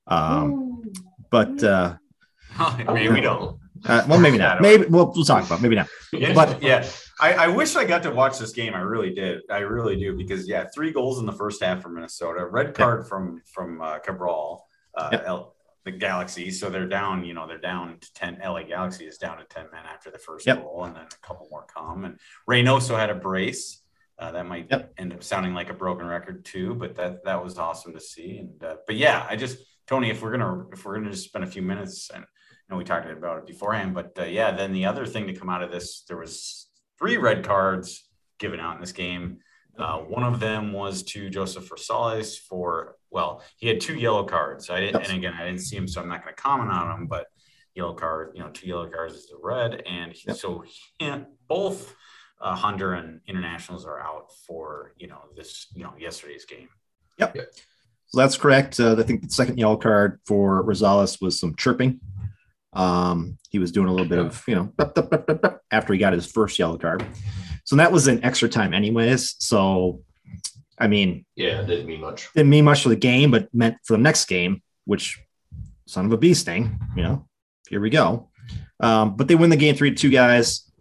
Um, 0.07 0.83
but 1.29 1.63
uh, 1.63 1.95
maybe 2.87 3.09
we 3.09 3.21
don't. 3.21 3.57
Uh, 3.85 4.03
well, 4.07 4.19
maybe 4.19 4.37
not. 4.37 4.61
Maybe 4.67 4.85
we'll, 4.85 5.11
we'll 5.15 5.25
talk 5.25 5.45
about 5.45 5.61
maybe 5.61 5.75
not. 5.75 5.87
Yeah, 6.13 6.33
But- 6.33 6.61
yeah, 6.61 6.87
I, 7.19 7.33
I 7.33 7.47
wish 7.47 7.75
I 7.75 7.85
got 7.85 8.03
to 8.03 8.11
watch 8.11 8.37
this 8.39 8.51
game. 8.51 8.73
I 8.73 8.79
really 8.81 9.13
did. 9.13 9.41
I 9.49 9.59
really 9.59 9.95
do 9.97 10.15
because 10.15 10.47
yeah, 10.47 10.65
three 10.73 10.91
goals 10.91 11.19
in 11.19 11.25
the 11.25 11.31
first 11.31 11.63
half 11.63 11.81
for 11.81 11.89
Minnesota. 11.89 12.45
Red 12.45 12.73
card 12.73 13.07
from 13.07 13.41
from 13.53 13.81
uh, 13.81 13.99
Cabral, 13.99 14.65
uh. 14.97 15.17
L, 15.25 15.55
the 15.85 15.91
Galaxy. 15.91 16.51
So 16.51 16.69
they're 16.69 16.87
down. 16.87 17.23
You 17.25 17.33
know, 17.33 17.47
they're 17.47 17.57
down 17.57 17.97
to 17.99 18.13
ten. 18.13 18.39
LA 18.43 18.63
Galaxy 18.63 19.05
is 19.05 19.17
down 19.17 19.37
to 19.37 19.45
ten 19.45 19.65
men 19.71 19.83
after 19.91 20.11
the 20.11 20.17
first 20.19 20.45
Yep. 20.47 20.61
goal, 20.63 20.83
and 20.85 20.95
then 20.95 21.03
a 21.05 21.27
couple 21.27 21.47
more 21.49 21.65
come. 21.73 22.05
And 22.05 22.19
Reynoso 22.49 22.97
had 22.97 23.09
a 23.09 23.15
brace. 23.15 23.81
Uh, 24.19 24.31
that 24.31 24.45
might 24.45 24.67
Yep. 24.69 24.93
end 24.99 25.13
up 25.13 25.23
sounding 25.23 25.55
like 25.55 25.71
a 25.71 25.73
broken 25.73 26.05
record 26.05 26.45
too, 26.45 26.75
but 26.75 26.93
that 26.95 27.23
that 27.25 27.43
was 27.43 27.57
awesome 27.57 27.93
to 27.93 27.99
see. 27.99 28.37
And 28.37 28.63
uh, 28.63 28.75
but 28.85 28.95
yeah, 28.95 29.25
I 29.27 29.35
just 29.35 29.57
Tony, 29.87 30.09
if 30.11 30.21
we're 30.21 30.31
gonna 30.37 30.65
if 30.71 30.85
we're 30.85 30.95
gonna 30.97 31.09
just 31.11 31.25
spend 31.25 31.43
a 31.43 31.47
few 31.47 31.61
minutes 31.63 32.09
and 32.13 32.23
know 32.71 32.77
we 32.77 32.83
talked 32.83 33.09
about 33.09 33.37
it 33.39 33.45
beforehand, 33.47 33.93
but 33.93 34.17
uh, 34.17 34.23
yeah, 34.23 34.51
then 34.51 34.71
the 34.71 34.85
other 34.85 35.05
thing 35.05 35.27
to 35.27 35.33
come 35.33 35.49
out 35.49 35.61
of 35.61 35.71
this, 35.71 36.03
there 36.07 36.17
was 36.17 36.67
three 36.97 37.17
red 37.17 37.43
cards 37.43 38.07
given 38.39 38.59
out 38.59 38.75
in 38.75 38.81
this 38.81 38.93
game. 38.93 39.39
Uh, 39.77 39.97
one 39.99 40.23
of 40.23 40.39
them 40.39 40.73
was 40.73 41.03
to 41.03 41.29
Joseph 41.29 41.69
Rosales 41.69 42.39
for 42.39 42.95
well, 43.09 43.43
he 43.57 43.67
had 43.67 43.81
two 43.81 43.95
yellow 43.95 44.23
cards. 44.23 44.69
I 44.69 44.79
didn't, 44.79 45.03
and 45.03 45.17
again, 45.17 45.33
I 45.33 45.45
didn't 45.45 45.61
see 45.61 45.75
him, 45.75 45.87
so 45.87 46.01
I'm 46.01 46.07
not 46.07 46.23
going 46.23 46.33
to 46.33 46.41
comment 46.41 46.71
on 46.71 47.01
him. 47.01 47.07
But 47.07 47.27
yellow 47.75 47.93
card, 47.93 48.31
you 48.35 48.41
know, 48.41 48.49
two 48.49 48.67
yellow 48.67 48.89
cards 48.89 49.15
is 49.15 49.31
a 49.31 49.39
red, 49.45 49.83
and 49.85 50.13
he- 50.13 50.27
Yep. 50.27 50.37
so 50.37 50.63
he, 50.99 51.13
both 51.47 51.93
uh, 52.39 52.55
Honduran 52.55 53.19
internationals 53.27 53.85
are 53.85 53.99
out 53.99 54.31
for 54.47 54.93
you 54.97 55.07
know 55.07 55.19
this 55.35 55.67
you 55.75 55.83
know 55.83 55.93
yesterday's 55.99 56.45
game. 56.45 56.69
Yep. 57.17 57.37
So 58.07 58.19
that's 58.19 58.35
correct. 58.37 58.79
Uh, 58.79 58.95
I 58.97 59.03
think 59.03 59.21
the 59.23 59.29
second 59.29 59.57
yellow 59.57 59.77
card 59.77 60.19
for 60.25 60.63
Rosales 60.65 61.21
was 61.21 61.39
some 61.39 61.55
chirping. 61.55 61.99
Um, 62.73 63.37
he 63.49 63.59
was 63.59 63.71
doing 63.71 63.87
a 63.87 63.91
little 63.91 64.07
bit 64.07 64.19
of, 64.19 64.43
you 64.47 64.55
know, 64.55 64.73
after 65.71 65.93
he 65.93 65.99
got 65.99 66.13
his 66.13 66.25
first 66.25 66.57
yellow 66.57 66.77
card. 66.77 67.05
So 67.65 67.75
that 67.75 67.91
was 67.91 68.07
an 68.07 68.23
extra 68.23 68.47
time, 68.49 68.73
anyways. 68.73 69.35
So, 69.39 70.01
I 70.79 70.87
mean, 70.87 71.25
Yeah, 71.35 71.61
it 71.61 71.67
didn't 71.67 71.85
mean 71.87 72.01
much. 72.01 72.29
didn't 72.33 72.49
mean 72.49 72.65
much 72.65 72.81
for 72.83 72.89
the 72.89 72.95
game, 72.95 73.29
but 73.31 73.53
meant 73.53 73.75
for 73.85 73.93
the 73.93 74.01
next 74.03 74.25
game, 74.25 74.61
which 74.85 75.19
son 75.85 76.05
of 76.05 76.11
a 76.13 76.17
bee 76.17 76.33
sting, 76.33 76.79
you 76.95 77.03
know, 77.03 77.27
here 77.69 77.81
we 77.81 77.89
go. 77.89 78.29
Um, 78.79 79.15
but 79.15 79.27
they 79.27 79.35
win 79.35 79.49
the 79.49 79.57
game 79.57 79.75
three 79.75 79.91
to 79.91 79.95
two 79.95 80.09
guys. 80.09 80.71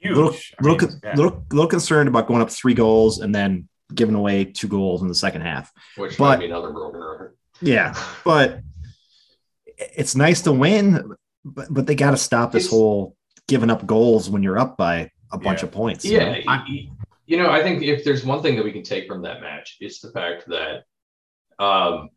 Huge. 0.00 0.16
Little, 0.16 0.32
I 0.32 0.62
little, 0.62 0.78
mean, 0.88 1.00
co- 1.00 1.08
yeah. 1.08 1.14
little, 1.16 1.46
little 1.52 1.68
concerned 1.70 2.08
about 2.08 2.26
going 2.26 2.42
up 2.42 2.50
three 2.50 2.74
goals 2.74 3.20
and 3.20 3.32
then 3.34 3.68
giving 3.94 4.14
away 4.16 4.44
two 4.44 4.66
goals 4.68 5.00
in 5.02 5.08
the 5.08 5.14
second 5.14 5.42
half. 5.42 5.70
Which 5.96 6.18
But- 6.18 6.24
might 6.24 6.40
be 6.40 6.46
another 6.46 6.72
broken 6.72 7.00
record. 7.00 7.36
Yeah, 7.60 7.94
but 8.24 8.60
it's 9.94 10.14
nice 10.16 10.40
to 10.42 10.52
win, 10.52 11.14
but 11.44 11.66
but 11.72 11.86
they 11.86 11.94
got 11.94 12.12
to 12.12 12.16
stop 12.16 12.52
this 12.52 12.64
It's- 12.64 12.70
whole 12.70 13.16
giving 13.48 13.70
up 13.70 13.84
goals 13.86 14.30
when 14.30 14.42
you're 14.42 14.58
up 14.58 14.76
by 14.76 15.10
a 15.32 15.38
bunch 15.38 15.60
Yeah. 15.62 15.66
of 15.66 15.72
points. 15.72 16.04
you 16.04 16.16
Yeah, 16.18 16.32
know? 16.32 16.40
y- 16.46 16.64
y- 16.68 16.88
you 17.26 17.36
know, 17.36 17.50
I 17.50 17.62
think 17.62 17.82
if 17.82 18.04
there's 18.04 18.24
one 18.24 18.42
thing 18.42 18.56
that 18.56 18.64
we 18.64 18.72
can 18.72 18.82
take 18.82 19.06
from 19.08 19.22
that 19.22 19.40
match, 19.40 19.76
it's 19.80 20.00
the 20.00 20.10
fact 20.12 20.46
that, 20.48 20.84
um, 21.58 22.10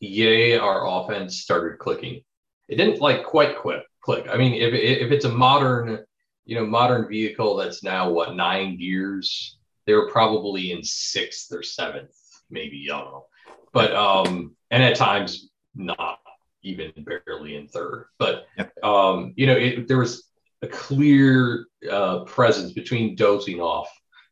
yay, 0.00 0.56
our 0.58 0.86
offense 0.86 1.38
started 1.40 1.78
clicking. 1.78 2.22
It 2.68 2.76
didn't 2.76 3.00
like 3.00 3.24
quite 3.24 3.56
click. 3.56 3.82
Click. 4.00 4.26
I 4.30 4.36
mean, 4.36 4.54
if 4.54 4.74
if 4.74 5.10
it's 5.12 5.24
a 5.24 5.30
modern, 5.30 6.04
you 6.44 6.56
know, 6.56 6.66
modern 6.66 7.08
vehicle 7.08 7.56
that's 7.56 7.82
now 7.82 8.10
what 8.10 8.34
nine 8.36 8.76
gears, 8.76 9.56
they 9.86 9.94
were 9.94 10.10
probably 10.10 10.72
in 10.72 10.82
sixth 10.82 11.52
or 11.52 11.62
seventh, 11.62 12.14
maybe 12.50 12.86
I 12.90 12.98
don't 12.98 13.10
know, 13.12 13.26
but 13.72 13.94
um, 13.94 14.54
and 14.70 14.82
at 14.82 14.96
times 14.96 15.48
not 15.74 16.20
even 16.64 16.92
barely 17.26 17.56
in 17.56 17.68
third. 17.68 18.06
But 18.18 18.46
um, 18.82 19.34
you 19.36 19.46
know, 19.46 19.56
it, 19.56 19.86
there 19.86 19.98
was 19.98 20.28
a 20.62 20.66
clear 20.66 21.66
uh, 21.90 22.20
presence 22.24 22.72
between 22.72 23.14
dozing 23.14 23.60
off 23.60 23.88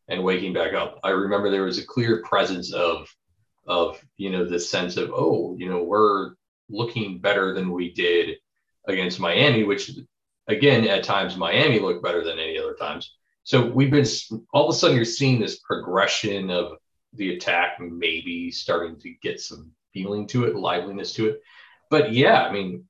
and 0.08 0.24
waking 0.24 0.52
back 0.52 0.72
up. 0.74 0.98
I 1.04 1.10
remember 1.10 1.50
there 1.50 1.64
was 1.64 1.78
a 1.78 1.86
clear 1.86 2.22
presence 2.22 2.72
of 2.72 3.08
of 3.66 4.02
you 4.16 4.30
know 4.30 4.44
this 4.44 4.68
sense 4.68 4.96
of 4.96 5.12
oh 5.14 5.54
you 5.58 5.68
know 5.68 5.84
we're 5.84 6.32
looking 6.68 7.20
better 7.20 7.54
than 7.54 7.70
we 7.70 7.92
did 7.92 8.36
against 8.88 9.20
Miami, 9.20 9.62
which 9.62 9.92
again 10.48 10.86
at 10.88 11.04
times 11.04 11.36
Miami 11.36 11.78
looked 11.78 12.02
better 12.02 12.24
than 12.24 12.38
any 12.38 12.58
other 12.58 12.74
times. 12.74 13.14
So 13.44 13.66
we've 13.66 13.90
been 13.90 14.06
all 14.52 14.68
of 14.68 14.74
a 14.74 14.78
sudden 14.78 14.96
you're 14.96 15.04
seeing 15.04 15.40
this 15.40 15.58
progression 15.60 16.50
of 16.50 16.78
the 17.14 17.34
attack 17.36 17.78
maybe 17.78 18.50
starting 18.50 18.98
to 19.00 19.14
get 19.22 19.40
some 19.40 19.70
feeling 19.92 20.26
to 20.28 20.44
it, 20.44 20.56
liveliness 20.56 21.12
to 21.14 21.28
it. 21.28 21.42
But 21.92 22.14
yeah, 22.14 22.44
I 22.44 22.50
mean, 22.50 22.84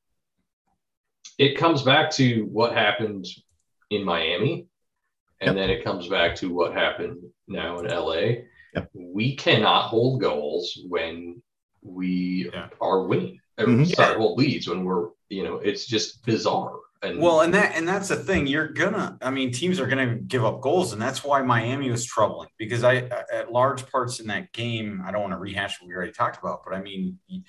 it 1.37 1.59
comes 1.59 1.83
back 1.83 2.09
to 2.13 2.45
what 2.45 2.73
happened 2.73 3.27
in 3.91 4.05
Miami, 4.05 4.69
and 5.41 5.49
Yep. 5.49 5.57
then 5.57 5.71
it 5.71 5.83
comes 5.83 6.07
back 6.07 6.37
to 6.37 6.55
what 6.55 6.73
happened 6.73 7.19
now 7.49 7.81
in 7.81 7.87
LA. 7.91 8.45
Yep. 8.75 8.91
We 8.95 9.35
cannot 9.35 9.87
hold 9.89 10.21
goals 10.21 10.79
when 10.89 11.43
we 11.83 12.49
Yeah. 12.55 12.69
are 12.81 13.03
winning. 13.09 13.41
Or, 13.59 13.67
Mhm. 13.67 13.93
Sorry, 13.93 14.15
hold 14.17 14.39
leads 14.39 14.69
when 14.69 14.85
we're, 14.85 15.09
you 15.31 15.43
know, 15.43 15.57
it's 15.57 15.85
just 15.85 16.25
bizarre. 16.25 16.79
And 17.03 17.19
Well, 17.19 17.41
and 17.41 17.53
that 17.55 17.75
and 17.75 17.89
that's 17.89 18.07
the 18.09 18.15
thing. 18.15 18.47
You're 18.47 18.69
gonna. 18.69 19.19
I 19.21 19.31
mean, 19.33 19.51
teams 19.51 19.81
are 19.81 19.89
gonna 19.89 20.15
give 20.15 20.45
up 20.45 20.61
goals, 20.61 20.93
and 20.93 21.03
that's 21.03 21.25
why 21.25 21.43
Miami 21.43 21.91
was 21.91 22.07
troubling 22.07 22.51
because 22.57 22.85
I 22.85 22.99
at 23.33 23.51
large 23.51 23.91
parts 23.91 24.21
in 24.21 24.29
that 24.29 24.53
game. 24.53 25.03
I 25.05 25.11
don't 25.11 25.23
want 25.23 25.33
to 25.33 25.39
rehash 25.39 25.81
what 25.81 25.89
we 25.89 25.95
already 25.97 26.13
talked 26.13 26.39
about, 26.39 26.61
but 26.65 26.73
I 26.73 26.81
mean, 26.81 27.19
you, 27.27 27.43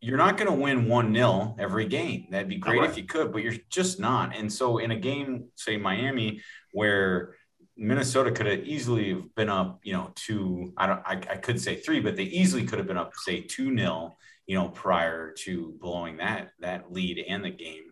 you're 0.00 0.18
not 0.18 0.36
going 0.36 0.50
to 0.50 0.56
win 0.56 0.88
one 0.88 1.14
0 1.14 1.56
every 1.58 1.86
game. 1.86 2.26
That'd 2.30 2.48
be 2.48 2.56
great 2.56 2.80
Right. 2.80 2.90
if 2.90 2.96
you 2.96 3.04
could, 3.04 3.32
but 3.32 3.42
you're 3.42 3.54
just 3.68 4.00
not. 4.00 4.34
And 4.36 4.52
so, 4.52 4.78
in 4.78 4.90
a 4.90 4.96
game, 4.96 5.46
say 5.54 5.76
Miami, 5.76 6.40
where 6.72 7.36
Minnesota 7.76 8.30
could 8.30 8.46
have 8.46 8.64
easily 8.64 9.10
have 9.14 9.34
been 9.34 9.48
up, 9.48 9.80
you 9.82 9.92
know, 9.92 10.12
two. 10.14 10.72
I 10.76 10.86
don't. 10.86 11.00
I, 11.06 11.12
I 11.12 11.36
could 11.36 11.60
say 11.60 11.76
three, 11.76 12.00
but 12.00 12.16
they 12.16 12.24
easily 12.24 12.64
could 12.64 12.78
have 12.78 12.88
been 12.88 12.96
up, 12.98 13.12
say 13.16 13.40
two 13.40 13.70
nil, 13.70 14.16
you 14.46 14.56
know, 14.56 14.68
prior 14.68 15.32
to 15.44 15.74
blowing 15.80 16.18
that 16.18 16.50
that 16.60 16.92
lead 16.92 17.24
and 17.28 17.44
the 17.44 17.50
game. 17.50 17.84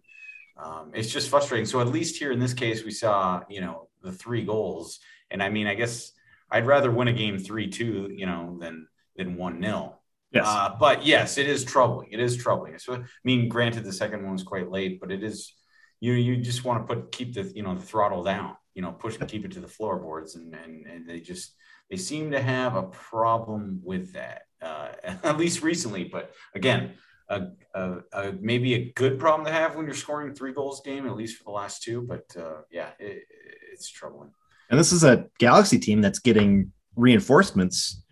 Um, 0.56 0.90
it's 0.94 1.12
just 1.12 1.30
frustrating. 1.30 1.66
So 1.66 1.80
at 1.80 1.88
least 1.88 2.18
here 2.18 2.32
in 2.32 2.40
this 2.40 2.54
case, 2.54 2.84
we 2.84 2.90
saw, 2.90 3.42
you 3.48 3.60
know, 3.60 3.88
the 4.02 4.12
three 4.12 4.44
goals, 4.44 4.98
and 5.30 5.42
I 5.42 5.48
mean, 5.48 5.66
I 5.66 5.74
guess 5.74 6.12
I'd 6.50 6.66
rather 6.66 6.90
win 6.90 7.08
a 7.08 7.12
game 7.12 7.38
three 7.38 7.68
two, 7.68 8.10
you 8.14 8.26
know, 8.26 8.56
than 8.60 8.88
than 9.16 9.36
one 9.36 9.60
nil. 9.60 9.97
Yes. 10.32 10.44
Uh, 10.46 10.76
but 10.78 11.06
yes, 11.06 11.38
it 11.38 11.48
is 11.48 11.64
troubling. 11.64 12.08
It 12.12 12.20
is 12.20 12.36
troubling. 12.36 12.78
So 12.78 12.94
I 12.94 13.04
mean, 13.24 13.48
granted, 13.48 13.84
the 13.84 13.92
second 13.92 14.22
one 14.22 14.32
was 14.32 14.42
quite 14.42 14.70
late, 14.70 15.00
but 15.00 15.10
it 15.10 15.22
is 15.22 15.54
you 16.00 16.12
you 16.12 16.36
just 16.36 16.64
want 16.64 16.86
to 16.86 16.94
put 16.94 17.12
keep 17.12 17.34
the 17.34 17.50
you 17.54 17.62
know 17.62 17.74
the 17.74 17.82
throttle 17.82 18.22
down 18.22 18.56
you 18.74 18.82
know 18.82 18.92
push 18.92 19.16
keep 19.26 19.44
it 19.44 19.52
to 19.52 19.60
the 19.60 19.68
floorboards 19.68 20.36
and 20.36 20.54
and, 20.54 20.86
and 20.86 21.08
they 21.08 21.20
just 21.20 21.54
they 21.90 21.96
seem 21.96 22.30
to 22.30 22.40
have 22.40 22.76
a 22.76 22.84
problem 22.84 23.80
with 23.82 24.12
that 24.12 24.42
uh, 24.62 24.88
at 25.24 25.36
least 25.38 25.62
recently 25.62 26.04
but 26.04 26.32
again 26.54 26.94
a, 27.30 27.48
a, 27.74 27.96
a, 28.12 28.32
maybe 28.40 28.72
a 28.74 28.92
good 28.92 29.18
problem 29.18 29.44
to 29.44 29.52
have 29.52 29.76
when 29.76 29.84
you're 29.84 29.94
scoring 29.94 30.32
three 30.32 30.52
goals 30.52 30.80
a 30.80 30.88
game 30.88 31.06
at 31.06 31.16
least 31.16 31.36
for 31.36 31.44
the 31.44 31.50
last 31.50 31.82
two 31.82 32.02
but 32.02 32.24
uh, 32.40 32.62
yeah 32.70 32.90
it, 32.98 33.24
it's 33.72 33.90
troubling 33.90 34.30
and 34.70 34.78
this 34.78 34.92
is 34.92 35.04
a 35.04 35.26
galaxy 35.38 35.78
team 35.78 36.00
that's 36.00 36.20
getting 36.20 36.72
reinforcements 36.94 38.02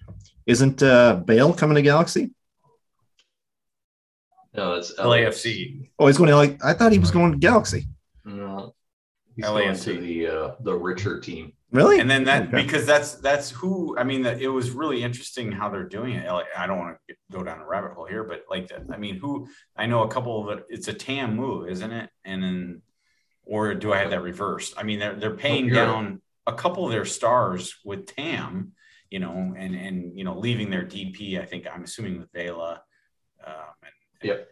isn't 0.47 0.83
uh, 0.83 1.17
bale 1.17 1.53
coming 1.53 1.75
to 1.75 1.83
galaxy 1.83 2.31
no 4.55 4.75
it's 4.75 4.95
lafc 4.95 5.91
oh 5.99 6.07
he's 6.07 6.19
going 6.19 6.31
to 6.31 6.37
like 6.37 6.63
i 6.65 6.73
thought 6.73 6.93
he 6.93 6.99
was 6.99 7.11
going 7.11 7.33
to 7.33 7.39
galaxy 7.39 7.87
no 8.25 8.75
He's 9.37 9.45
going 9.45 9.77
to 9.77 10.01
the 10.01 10.27
uh, 10.27 10.51
the 10.61 10.75
richer 10.75 11.21
team. 11.21 11.53
Really? 11.71 12.01
And 12.01 12.11
then 12.11 12.25
that 12.25 12.49
okay. 12.49 12.63
because 12.63 12.87
that's 12.87 13.17
that's 13.17 13.51
who 13.51 13.97
I 13.99 14.03
mean 14.03 14.23
that 14.23 14.41
it 14.41 14.49
was 14.49 14.71
really 14.71 15.03
interesting 15.03 15.53
how 15.53 15.69
they're 15.69 15.85
doing 15.85 16.15
it. 16.15 16.31
Like, 16.33 16.47
I 16.57 16.67
don't 16.67 16.79
want 16.79 16.97
to 17.09 17.15
go 17.31 17.45
down 17.45 17.61
a 17.61 17.67
rabbit 17.67 17.93
hole 17.93 18.07
here, 18.07 18.25
but 18.25 18.45
like 18.49 18.69
that, 18.69 18.85
I 18.91 18.97
mean, 18.97 19.17
who 19.19 19.47
I 19.77 19.85
know 19.85 20.05
a 20.05 20.09
couple 20.09 20.49
of 20.49 20.59
it. 20.59 20.65
It's 20.71 20.89
a 20.89 20.95
TAM 20.95 21.37
move, 21.37 21.69
isn't 21.69 21.93
it? 21.93 22.09
And 22.25 22.43
then, 22.43 22.83
or 23.45 23.75
do 23.75 23.93
I 23.93 23.99
have 23.99 24.11
that 24.11 24.23
reversed? 24.23 24.73
I 24.79 24.85
mean, 24.85 25.01
they're 25.01 25.17
they're 25.17 25.37
paying 25.37 25.71
oh, 25.71 25.75
down 25.75 26.23
a 26.47 26.55
couple 26.55 26.87
of 26.87 26.93
their 26.93 27.05
stars 27.05 27.77
with 27.85 28.07
TAM, 28.07 28.73
you 29.17 29.21
know, 29.21 29.55
and 29.57 29.75
and 29.75 30.13
you 30.15 30.25
know, 30.25 30.39
leaving 30.39 30.69
their 30.69 30.85
DP. 30.85 31.41
I 31.41 31.47
think 31.47 31.67
I'm 31.67 31.85
assuming 31.85 32.19
with 32.19 32.31
Vela. 32.35 32.83
Um, 33.43 33.55
and, 33.83 34.29
yep. 34.29 34.49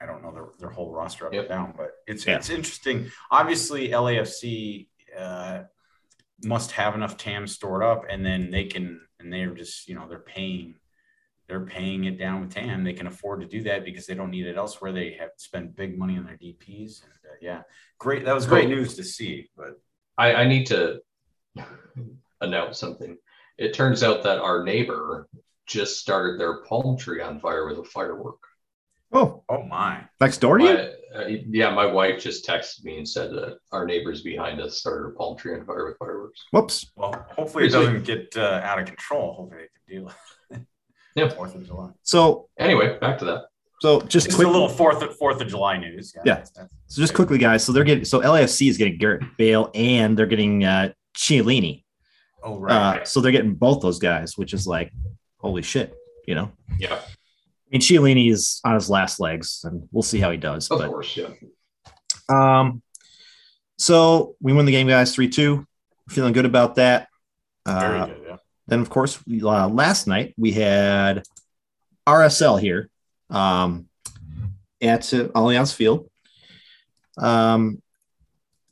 I 0.00 0.06
don't 0.06 0.24
know 0.24 0.32
their, 0.32 0.46
their 0.58 0.70
whole 0.70 0.92
roster 0.92 1.28
up 1.28 1.32
yep. 1.32 1.42
and 1.42 1.48
down, 1.48 1.74
but 1.76 1.92
it's 2.08 2.26
yeah. 2.26 2.34
it's 2.34 2.50
interesting. 2.50 3.12
Obviously, 3.30 3.90
LAFC 3.90 4.88
uh, 5.16 5.60
must 6.42 6.72
have 6.72 6.96
enough 6.96 7.16
TAM 7.16 7.46
stored 7.46 7.84
up, 7.84 8.06
and 8.10 8.26
then 8.26 8.50
they 8.50 8.64
can 8.64 9.00
and 9.20 9.32
they're 9.32 9.54
just 9.54 9.88
you 9.88 9.94
know 9.94 10.08
they're 10.08 10.18
paying 10.18 10.74
they're 11.46 11.64
paying 11.64 12.02
it 12.02 12.18
down 12.18 12.40
with 12.40 12.50
TAM. 12.50 12.82
They 12.82 12.94
can 12.94 13.06
afford 13.06 13.40
to 13.42 13.46
do 13.46 13.62
that 13.62 13.84
because 13.84 14.04
they 14.06 14.14
don't 14.14 14.32
need 14.32 14.46
it 14.48 14.56
elsewhere. 14.56 14.90
They 14.90 15.12
have 15.20 15.30
spent 15.36 15.76
big 15.76 15.96
money 15.96 16.18
on 16.18 16.24
their 16.24 16.36
DPS, 16.36 17.04
and 17.04 17.12
uh, 17.24 17.36
yeah, 17.40 17.62
great. 18.00 18.24
That 18.24 18.34
was 18.34 18.46
great 18.46 18.68
news 18.68 18.96
to 18.96 19.04
see. 19.04 19.48
But 19.56 19.80
I, 20.16 20.34
I 20.34 20.48
need 20.48 20.66
to 20.66 21.02
announce 22.40 22.80
something. 22.80 23.16
It 23.58 23.74
turns 23.74 24.02
out 24.02 24.22
that 24.22 24.38
our 24.38 24.62
neighbor 24.62 25.28
just 25.66 25.98
started 25.98 26.40
their 26.40 26.62
palm 26.64 26.96
tree 26.96 27.20
on 27.20 27.40
fire 27.40 27.66
with 27.66 27.78
a 27.78 27.84
firework. 27.84 28.38
Oh, 29.12 29.42
oh 29.48 29.62
my! 29.62 30.04
Next 30.20 30.38
door 30.38 30.58
to 30.58 30.64
you? 30.64 31.18
Uh, 31.18 31.26
yeah, 31.48 31.70
my 31.70 31.86
wife 31.86 32.20
just 32.20 32.46
texted 32.46 32.84
me 32.84 32.98
and 32.98 33.08
said 33.08 33.30
that 33.30 33.58
our 33.72 33.86
neighbors 33.86 34.22
behind 34.22 34.60
us 34.60 34.78
started 34.78 35.08
a 35.08 35.12
palm 35.12 35.36
tree 35.36 35.54
on 35.54 35.64
fire 35.64 35.86
with 35.86 35.96
fireworks. 35.98 36.44
Whoops. 36.52 36.90
Well, 36.94 37.26
hopefully 37.30 37.66
it 37.66 37.70
doesn't 37.70 38.04
get 38.04 38.34
uh, 38.36 38.60
out 38.62 38.78
of 38.78 38.86
control. 38.86 39.32
Hopefully 39.32 39.62
they 39.62 39.94
can 39.94 40.00
deal 40.00 40.04
with 40.04 40.60
it. 40.60 40.66
Yeah. 41.16 41.28
Fourth 41.34 41.54
of 41.54 41.66
July. 41.66 41.90
So 42.02 42.48
anyway, 42.58 42.98
back 42.98 43.18
to 43.20 43.24
that. 43.24 43.44
So 43.80 44.00
just, 44.00 44.26
just 44.26 44.36
quick, 44.36 44.46
a 44.46 44.50
little 44.50 44.68
Fourth 44.68 45.02
of 45.02 45.16
Fourth 45.16 45.40
of 45.40 45.48
July 45.48 45.78
news. 45.78 46.12
Yeah. 46.14 46.22
yeah. 46.26 46.34
That's, 46.34 46.50
that's 46.50 46.74
so 46.88 47.00
just 47.00 47.14
quickly, 47.14 47.38
guys. 47.38 47.64
So 47.64 47.72
they're 47.72 47.84
getting 47.84 48.04
so 48.04 48.20
LAFC 48.20 48.68
is 48.68 48.76
getting 48.76 48.98
Gareth 48.98 49.24
Bale 49.38 49.70
and 49.74 50.18
they're 50.18 50.26
getting 50.26 50.64
uh 50.64 50.92
Chiellini. 51.16 51.84
Oh 52.42 52.58
right. 52.58 53.00
Uh, 53.00 53.04
so 53.04 53.20
they're 53.20 53.32
getting 53.32 53.54
both 53.54 53.80
those 53.80 53.98
guys, 53.98 54.36
which 54.36 54.54
is 54.54 54.66
like 54.66 54.92
holy 55.38 55.62
shit, 55.62 55.94
you 56.26 56.34
know. 56.34 56.52
Yeah. 56.78 56.94
I 56.94 57.70
mean, 57.70 57.80
Chiellini 57.80 58.30
is 58.30 58.60
on 58.64 58.74
his 58.74 58.88
last 58.88 59.20
legs, 59.20 59.60
and 59.64 59.88
we'll 59.92 60.02
see 60.02 60.18
how 60.18 60.30
he 60.30 60.38
does. 60.38 60.70
Of 60.70 60.78
but, 60.78 60.88
course, 60.88 61.16
yeah. 61.16 61.28
Um, 62.28 62.82
so 63.76 64.36
we 64.40 64.52
win 64.52 64.66
the 64.66 64.72
game, 64.72 64.88
guys, 64.88 65.14
three 65.14 65.28
two. 65.28 65.66
Feeling 66.08 66.32
good 66.32 66.46
about 66.46 66.76
that. 66.76 67.08
Uh, 67.66 68.06
good, 68.06 68.22
yeah. 68.26 68.36
Then, 68.66 68.80
of 68.80 68.90
course, 68.90 69.18
uh, 69.42 69.68
last 69.68 70.06
night 70.06 70.34
we 70.36 70.52
had 70.52 71.22
RSL 72.06 72.60
here 72.60 72.88
um, 73.30 73.86
at 74.80 75.12
uh, 75.12 75.28
Allianz 75.28 75.74
Field. 75.74 76.08
Um, 77.18 77.82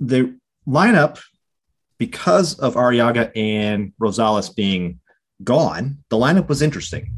the 0.00 0.38
lineup, 0.66 1.20
because 1.98 2.58
of 2.58 2.74
Arriaga 2.74 3.30
and 3.36 3.92
Rosales 4.00 4.54
being 4.54 5.00
gone, 5.42 5.98
the 6.10 6.16
lineup 6.16 6.48
was 6.48 6.62
interesting 6.62 7.12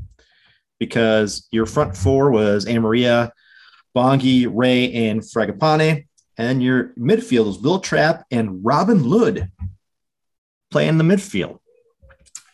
because 0.79 1.49
your 1.51 1.67
front 1.67 1.97
four 1.97 2.31
was 2.31 2.65
Amarilla, 2.67 3.31
Bongi, 3.97 4.49
Ray, 4.53 4.93
and 5.09 5.21
Fragapane. 5.21 6.07
And 6.37 6.63
your 6.63 6.91
midfield 6.97 7.47
was 7.47 7.59
Wil 7.59 7.81
Trapp 7.81 8.25
and 8.31 8.65
Robin 8.65 9.03
Lod 9.09 9.51
playing 10.71 10.99
the 10.99 11.05
midfield. 11.05 11.59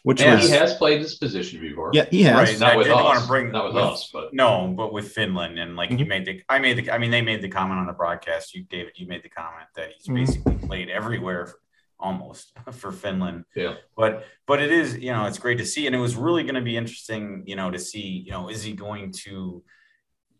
Which 0.04 0.20
and 0.20 0.38
was, 0.40 0.48
he 0.50 0.54
has 0.56 0.74
played 0.74 1.02
this 1.02 1.16
position 1.16 1.60
before. 1.60 1.90
Yeah, 1.94 2.04
he 2.10 2.22
has. 2.24 2.34
Right, 2.34 2.60
not 2.60 2.72
I 2.72 2.76
with 2.76 2.86
didn't 2.86 2.98
us. 2.98 3.04
want 3.04 3.20
to 3.22 3.26
bring 3.26 3.52
not 3.52 3.64
with, 3.66 3.74
with 3.74 3.84
us, 3.84 4.10
but 4.12 4.34
no, 4.34 4.68
but 4.76 4.92
with 4.92 5.12
Finland 5.12 5.58
and 5.58 5.76
like 5.76 5.90
you 5.90 5.98
Mhm. 5.98 6.08
made 6.08 6.24
the, 6.26 6.42
I 6.48 6.58
made 6.58 6.76
the, 6.78 6.90
I 6.90 6.98
mean 6.98 7.10
they 7.10 7.22
made 7.22 7.40
the 7.40 7.48
comment 7.48 7.78
on 7.80 7.86
the 7.86 7.94
broadcast. 7.94 8.54
You, 8.54 8.64
David, 8.64 8.92
you 8.96 9.06
made 9.06 9.22
the 9.22 9.30
comment 9.30 9.66
that 9.76 9.92
he's 9.96 10.06
Mhm. 10.06 10.14
basically 10.14 10.54
played 10.66 10.90
everywhere 10.90 11.54
almost 11.98 12.52
for 12.72 12.92
Finland. 12.92 13.44
Yeah. 13.54 13.74
But 13.96 14.24
but 14.46 14.60
it 14.60 14.72
is 14.72 14.96
you 14.98 15.12
know 15.12 15.26
it's 15.26 15.38
great 15.38 15.58
to 15.58 15.66
see, 15.66 15.86
and 15.86 15.94
it 15.94 15.98
was 16.00 16.16
really 16.16 16.42
going 16.42 16.54
to 16.54 16.60
be 16.60 16.76
interesting 16.76 17.44
you 17.46 17.56
know 17.56 17.70
to 17.70 17.78
see 17.78 18.22
you 18.26 18.32
know 18.32 18.48
is 18.48 18.62
he 18.62 18.72
going 18.72 19.12
to 19.24 19.62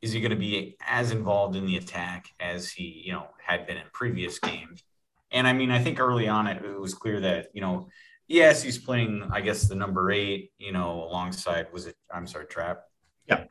is 0.02 0.12
he 0.12 0.20
going 0.20 0.30
to 0.30 0.36
be 0.36 0.76
as 0.86 1.12
involved 1.12 1.56
in 1.56 1.64
the 1.64 1.76
attack 1.76 2.26
as 2.38 2.70
he 2.70 3.02
you 3.06 3.12
know 3.12 3.26
had 3.42 3.66
been 3.66 3.76
in 3.76 3.84
previous 3.92 4.38
games? 4.38 4.82
And 5.30 5.46
I 5.46 5.52
mean 5.52 5.70
I 5.70 5.82
think 5.82 6.00
early 6.00 6.28
on 6.28 6.46
it, 6.46 6.64
it 6.64 6.80
was 6.80 6.94
clear 6.94 7.20
that 7.20 7.48
you 7.54 7.60
know 7.60 7.88
yes 8.28 8.62
he's 8.62 8.78
playing 8.78 9.28
I 9.32 9.40
guess 9.40 9.68
the 9.68 9.74
number 9.74 10.10
eight 10.10 10.52
you 10.58 10.72
know 10.72 11.04
alongside 11.10 11.66
was 11.72 11.86
it 11.86 11.96
I'm 12.12 12.26
sorry 12.26 12.46
Trapp 12.46 12.84
Yeah. 13.28 13.44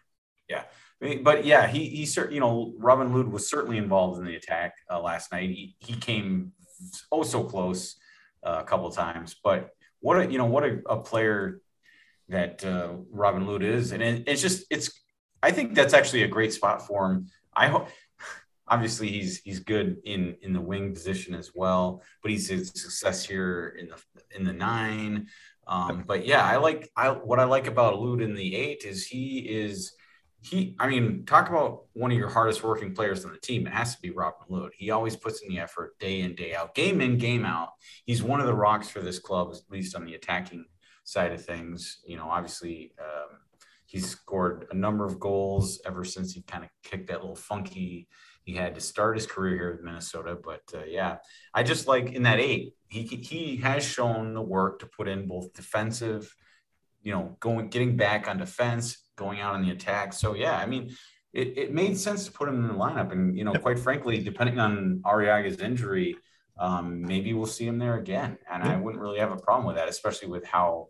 yeah. 0.50 0.64
But 1.22 1.44
yeah, 1.44 1.68
he 1.68 1.90
he 1.90 2.06
certainly 2.06 2.36
you 2.36 2.42
know 2.42 2.74
Robin 2.78 3.14
Lod 3.14 3.28
was 3.28 3.50
certainly 3.50 3.78
involved 3.78 4.20
in 4.20 4.26
the 4.26 4.36
attack 4.36 4.76
uh, 4.90 5.02
last 5.02 5.34
night. 5.34 5.50
He 5.50 5.76
he 5.80 5.96
came 5.96 6.54
oh 7.12 7.24
so 7.24 7.44
close 7.44 7.96
uh, 8.44 8.60
a 8.62 8.64
couple 8.64 8.90
times. 8.92 9.36
But 9.44 9.70
what 10.00 10.20
a 10.20 10.32
you 10.32 10.38
know 10.38 10.46
what 10.46 10.64
a, 10.64 10.82
a 10.88 10.98
player 10.98 11.62
that 12.30 12.64
uh, 12.66 12.94
Robin 13.12 13.46
Lod 13.48 13.64
is, 13.64 13.92
and 13.92 14.02
it, 14.02 14.24
it's 14.28 14.42
just 14.42 14.66
it's. 14.70 14.92
I 15.42 15.52
think 15.52 15.76
that's 15.76 15.94
actually 15.94 16.24
a 16.24 16.28
great 16.28 16.54
spot 16.54 16.86
for 16.88 17.12
him. 17.12 17.28
I 17.54 17.68
hope. 17.68 17.90
Obviously, 18.68 19.10
he's 19.10 19.42
he's 19.42 19.60
good 19.60 19.98
in 20.06 20.38
in 20.42 20.54
the 20.54 20.62
wing 20.62 20.94
position 20.94 21.36
as 21.36 21.52
well, 21.54 22.02
but 22.22 22.32
he's 22.32 22.50
a 22.50 22.64
success 22.64 23.26
here 23.26 23.76
in 23.78 23.90
the 23.90 23.98
in 24.36 24.46
the 24.46 24.54
nine. 24.54 25.28
Um, 25.68 26.04
but 26.08 26.26
yeah, 26.26 26.46
I 26.46 26.58
like 26.58 26.90
I 26.96 27.10
what 27.10 27.40
I 27.40 27.44
like 27.44 27.68
about 27.68 28.00
Lod 28.00 28.22
in 28.22 28.34
the 28.34 28.56
eight 28.56 28.86
is 28.86 29.06
he 29.06 29.40
is 29.40 29.94
he, 30.44 30.76
I 30.80 30.88
mean, 30.88 31.26
talk 31.26 31.50
about 31.50 31.86
one 31.94 32.12
of 32.12 32.18
your 32.18 32.30
hardest 32.30 32.64
working 32.64 32.94
players 32.94 33.24
on 33.26 33.32
the 33.32 33.40
team. 33.40 33.66
It 33.66 33.74
has 33.74 33.96
to 33.96 34.02
be 34.02 34.12
Robin 34.12 34.46
Lod. 34.50 34.72
He 34.76 34.92
always 34.92 35.16
puts 35.16 35.42
in 35.42 35.50
the 35.50 35.60
effort 35.60 35.98
day 36.00 36.22
in, 36.22 36.36
day 36.36 36.54
out, 36.54 36.76
game 36.76 37.02
in, 37.02 37.18
game 37.18 37.46
out. 37.46 37.70
He's 38.06 38.22
one 38.22 38.40
of 38.40 38.46
the 38.46 38.54
rocks 38.54 38.90
for 38.90 39.00
this 39.00 39.20
club, 39.20 39.54
at 39.54 39.72
least 39.72 39.96
on 39.96 40.06
the 40.06 40.16
attacking 40.16 40.66
side 41.06 41.32
of 41.32 41.44
things. 41.44 42.00
You 42.06 42.18
know, 42.18 42.30
obviously, 42.30 42.94
um, 43.00 43.38
he's 43.86 44.10
scored 44.10 44.68
a 44.72 44.76
number 44.76 45.06
of 45.06 45.20
goals 45.20 45.82
ever 45.86 46.04
since 46.04 46.34
he 46.34 46.42
kind 46.42 46.64
of 46.64 46.70
kicked 46.84 47.08
that 47.08 47.22
little 47.22 47.36
funky 47.36 48.08
he 48.44 48.54
had 48.54 48.76
to 48.76 48.82
start 48.82 49.16
his 49.16 49.26
career 49.26 49.56
here 49.56 49.72
with 49.72 49.84
Minnesota. 49.84 50.38
But 50.42 50.64
uh, 50.74 50.84
yeah, 50.86 51.18
I 51.54 51.64
just 51.64 51.88
like 51.88 52.12
in 52.12 52.24
that 52.24 52.40
eight, 52.40 52.74
he 52.90 53.04
he 53.04 53.58
has 53.58 53.84
shown 53.84 54.34
the 54.34 54.42
work 54.42 54.80
to 54.80 54.86
put 54.86 55.08
in 55.08 55.28
both 55.28 55.54
defensive, 55.54 56.34
you 57.02 57.14
know, 57.14 57.38
going 57.40 57.70
getting 57.70 57.96
back 57.96 58.28
on 58.28 58.38
defense, 58.38 58.98
going 59.16 59.40
out 59.40 59.56
on 59.56 59.62
the 59.62 59.72
attack. 59.72 60.14
So 60.14 60.34
yeah, 60.36 60.58
I 60.58 60.66
mean, 60.66 60.96
it, 61.34 61.58
it 61.58 61.74
made 61.74 61.98
sense 61.98 62.26
to 62.26 62.32
put 62.32 62.48
him 62.48 62.56
in 62.56 62.68
the 62.68 62.74
lineup. 62.74 63.12
And 63.12 63.38
you 63.38 63.44
know, 63.44 63.54
quite 63.54 63.80
frankly, 63.80 64.20
depending 64.24 64.60
on 64.60 65.02
Arriaga's 65.06 65.60
injury, 65.60 66.16
um, 66.60 67.02
maybe 67.02 67.34
we'll 67.34 67.48
see 67.48 67.66
him 67.66 67.80
there 67.80 67.98
again. 67.98 68.38
And 68.52 68.64
I 68.64 68.78
wouldn't 68.78 69.02
really 69.02 69.20
have 69.20 69.32
a 69.32 69.38
problem 69.38 69.66
with 69.66 69.76
that, 69.76 69.90
especially 69.90 70.28
with 70.28 70.46
how 70.46 70.90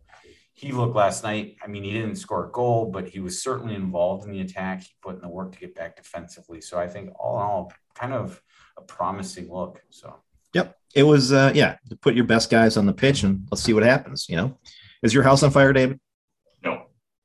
he 0.54 0.72
looked 0.72 0.96
last 0.96 1.24
night. 1.24 1.56
I 1.64 1.68
mean, 1.68 1.84
he 1.84 1.94
didn't 1.94 2.18
score 2.18 2.48
a 2.48 2.52
goal, 2.52 2.92
but 2.92 3.08
he 3.08 3.20
was 3.20 3.42
certainly 3.42 3.74
involved 3.74 4.26
in 4.26 4.32
the 4.32 4.42
attack. 4.42 4.84
He 4.84 4.90
put 5.02 5.16
in 5.16 5.22
the 5.22 5.30
work 5.30 5.54
to 5.54 5.60
get 5.60 5.74
back 5.74 5.96
defensively. 5.96 6.62
So 6.62 6.78
I 6.78 6.88
think 6.88 7.12
all 7.18 7.38
in 7.38 7.44
all, 7.44 7.74
kind 7.96 8.14
of 8.14 8.42
a 8.78 8.82
promising 8.82 9.52
look. 9.52 9.82
So 9.90 10.16
Yep. 10.54 10.78
It 10.96 11.04
was 11.04 11.32
uh 11.32 11.52
yeah, 11.56 11.78
to 11.90 11.96
put 11.96 12.14
your 12.16 12.26
best 12.26 12.50
guys 12.50 12.78
on 12.78 12.86
the 12.86 12.94
pitch 12.94 13.24
and 13.24 13.48
let's 13.52 13.64
see 13.64 13.74
what 13.74 13.84
happens, 13.84 14.28
you 14.30 14.36
know. 14.36 14.58
Is 15.02 15.14
your 15.14 15.24
house 15.24 15.44
on 15.44 15.52
fire, 15.52 15.74
David? 15.74 16.00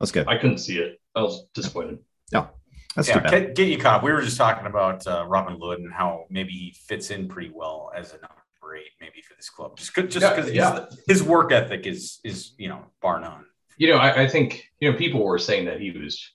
No, 0.00 0.04
That's 0.04 0.12
good. 0.12 0.28
I 0.28 0.36
couldn't 0.38 0.58
see 0.58 0.78
it. 0.78 1.00
I 1.14 1.22
was 1.22 1.46
disappointed. 1.54 1.98
Yeah. 2.32 2.46
That's 2.94 3.08
yeah, 3.08 3.14
too 3.14 3.20
bad. 3.20 3.30
get, 3.30 3.54
get 3.54 3.68
you 3.68 3.78
caught 3.78 3.96
up. 3.96 4.02
We 4.02 4.12
were 4.12 4.22
just 4.22 4.36
talking 4.36 4.66
about 4.66 5.06
uh, 5.06 5.24
Robin 5.28 5.58
Lod 5.58 5.78
and 5.78 5.92
how 5.92 6.24
maybe 6.30 6.50
he 6.52 6.74
fits 6.86 7.10
in 7.10 7.28
pretty 7.28 7.50
well 7.54 7.90
as 7.96 8.10
a 8.10 8.14
number 8.14 8.76
eight, 8.76 8.90
maybe 9.00 9.22
for 9.22 9.34
this 9.36 9.50
club. 9.50 9.76
Just 9.76 9.94
'cause- 9.94 10.04
just 10.12 10.22
Yeah, 10.22 10.34
because 10.34 10.52
yeah. 10.52 10.86
his 11.06 11.22
work 11.22 11.52
ethic 11.52 11.86
is 11.86 12.18
is 12.24 12.54
you 12.58 12.68
know 12.68 12.84
bar 13.02 13.20
none. 13.20 13.44
You 13.76 13.88
know, 13.88 13.98
I, 13.98 14.22
I 14.22 14.28
think 14.28 14.64
you 14.80 14.90
know 14.90 14.96
people 14.98 15.22
were 15.24 15.38
saying 15.38 15.66
that 15.66 15.80
he 15.80 15.90
was 15.90 16.32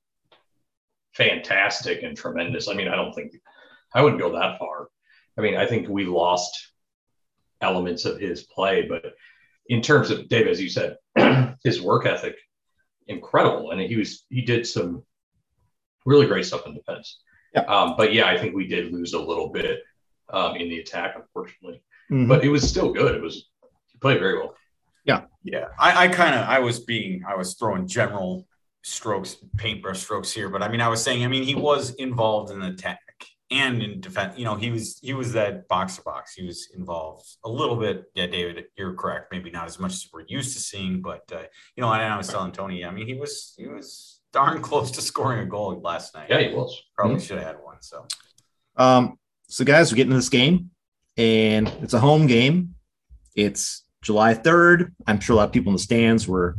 fantastic 1.14 2.03
and 2.03 2.18
tremendous. 2.18 2.68
I 2.68 2.74
mean, 2.74 2.88
I 2.88 2.95
don't 2.95 3.14
think 3.14 3.34
I 3.93 4.01
wouldn't 4.01 4.22
go 4.22 4.32
that 4.34 4.57
far. 4.59 4.88
I 5.38 5.41
mean, 5.41 5.55
I 5.55 5.66
think 5.66 5.88
we 5.89 6.05
lost 6.05 6.72
elements 7.61 8.05
of 8.05 8.20
his 8.20 8.43
play, 8.43 8.84
but 8.88 9.14
in 9.68 9.82
terms 9.82 10.11
of 10.11 10.28
Dave, 10.28 10.47
as 10.47 10.61
you 10.61 10.70
said, 10.70 10.97
his 11.64 11.82
work 11.82 12.05
ethic, 12.05 12.36
incredible, 13.07 13.71
and 13.71 13.81
he 13.81 13.95
was 13.95 14.25
he 14.29 14.41
did 14.41 14.65
some 14.65 15.03
really 16.05 16.27
great 16.27 16.45
stuff 16.45 16.65
in 16.65 16.73
defense. 16.73 17.19
Yeah. 17.53 17.61
Um, 17.61 17.95
but 17.97 18.13
yeah, 18.13 18.27
I 18.27 18.37
think 18.37 18.55
we 18.55 18.67
did 18.67 18.91
lose 18.91 19.13
a 19.13 19.19
little 19.19 19.49
bit 19.49 19.81
um, 20.29 20.55
in 20.55 20.69
the 20.69 20.79
attack, 20.79 21.15
unfortunately. 21.15 21.81
Mhm. 22.11 22.27
But 22.27 22.43
it 22.43 22.49
was 22.49 22.67
still 22.67 22.91
good. 22.91 23.15
It 23.15 23.21
was 23.21 23.49
he 23.87 23.97
played 23.99 24.19
very 24.19 24.37
well. 24.39 24.55
Yeah, 25.45 25.65
I, 25.77 26.05
I 26.05 26.07
kind 26.07 26.35
of 26.35 26.47
I 26.47 26.59
was 26.59 26.79
being 26.79 27.23
I 27.27 27.35
was 27.35 27.55
throwing 27.55 27.85
general 27.85 28.47
strokes, 28.81 29.35
paintbrush 29.57 29.99
strokes 29.99 30.31
here, 30.31 30.49
but 30.49 30.63
I 30.63 30.69
mean 30.69 30.79
I 30.79 30.87
was 30.87 31.03
saying 31.03 31.23
I 31.23 31.27
mean 31.27 31.43
he 31.43 31.55
was 31.55 31.93
involved 31.95 32.51
in 32.51 32.61
the 32.61 32.67
attack 32.67 32.99
and 33.51 33.81
in 33.81 34.01
defense. 34.01 34.37
You 34.37 34.45
know 34.45 34.55
he 34.55 34.71
was 34.71 34.99
he 35.01 35.13
was 35.13 35.33
that 35.33 35.67
box 35.67 35.97
to 35.97 36.01
box. 36.03 36.33
He 36.33 36.45
was 36.45 36.69
involved 36.75 37.25
a 37.43 37.49
little 37.49 37.75
bit. 37.75 38.05
Yeah, 38.15 38.27
David, 38.27 38.65
you're 38.77 38.93
correct. 38.93 39.31
Maybe 39.31 39.51
not 39.51 39.65
as 39.65 39.79
much 39.79 39.93
as 39.93 40.07
we're 40.11 40.25
used 40.27 40.55
to 40.55 40.61
seeing, 40.61 41.01
but 41.01 41.23
uh, 41.31 41.43
you 41.75 41.81
know, 41.81 41.91
and 41.91 42.01
I 42.01 42.17
was 42.17 42.27
telling 42.27 42.51
Tony. 42.51 42.85
I 42.85 42.91
mean 42.91 43.07
he 43.07 43.15
was 43.15 43.53
he 43.57 43.67
was 43.67 44.21
darn 44.31 44.61
close 44.69 44.91
to 44.91 45.01
scoring 45.01 45.39
a 45.39 45.45
goal 45.45 45.79
last 45.81 46.15
night. 46.15 46.27
Yeah, 46.29 46.39
he 46.39 46.53
was. 46.53 46.81
probably 46.95 47.19
should 47.19 47.37
have 47.37 47.47
had 47.47 47.63
one. 47.63 47.81
So 47.81 48.05
Um, 48.75 49.19
so 49.47 49.63
guys, 49.63 49.91
we 49.91 49.97
get 49.97 50.05
into 50.07 50.15
this 50.15 50.29
game, 50.29 50.71
and 51.17 51.67
it's 51.81 51.93
a 51.93 51.99
home 51.99 52.27
game. 52.27 52.75
It's 53.35 53.83
July 54.01 54.33
3rd. 54.33 54.91
I'm 55.07 55.19
sure 55.19 55.33
a 55.33 55.37
lot 55.37 55.47
of 55.47 55.53
people 55.53 55.69
in 55.69 55.75
the 55.75 55.79
stands 55.79 56.27
were 56.27 56.55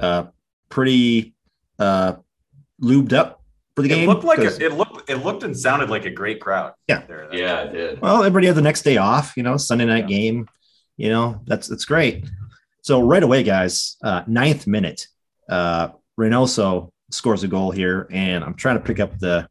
uh, 0.00 0.26
pretty 0.68 1.34
uh, 1.78 2.14
lubed 2.80 3.12
up 3.12 3.35
for 3.76 3.82
the 3.82 3.90
it 3.92 3.94
game. 3.94 4.08
looked 4.08 4.24
like 4.24 4.38
a, 4.38 4.64
it 4.64 4.72
looked 4.72 5.08
it 5.08 5.16
looked 5.16 5.42
and 5.44 5.56
sounded 5.56 5.90
like 5.90 6.04
a 6.06 6.10
great 6.10 6.40
crowd. 6.40 6.72
Yeah. 6.88 7.02
there. 7.06 7.28
Yeah, 7.32 7.60
it 7.64 7.72
did. 7.72 8.00
well, 8.00 8.18
everybody 8.24 8.46
had 8.46 8.56
the 8.56 8.62
next 8.62 8.82
day 8.82 8.96
off, 8.96 9.36
you 9.36 9.42
know, 9.42 9.56
Sunday 9.56 9.84
night 9.84 10.08
Yeah. 10.08 10.16
game. 10.18 10.48
You 10.96 11.10
know, 11.10 11.40
that's 11.46 11.68
that's 11.68 11.84
great. 11.84 12.24
So 12.82 13.02
right 13.02 13.22
away, 13.22 13.42
guys, 13.42 13.96
uh, 14.02 14.22
ninth 14.26 14.66
minute, 14.66 15.06
uh, 15.50 15.88
Reynoso 16.18 16.90
scores 17.10 17.42
a 17.44 17.48
goal 17.48 17.70
here, 17.70 18.08
and 18.10 18.42
I'm 18.42 18.54
trying 18.54 18.78
to 18.78 18.82
pick 18.82 18.98
up 19.00 19.18
the 19.18 19.46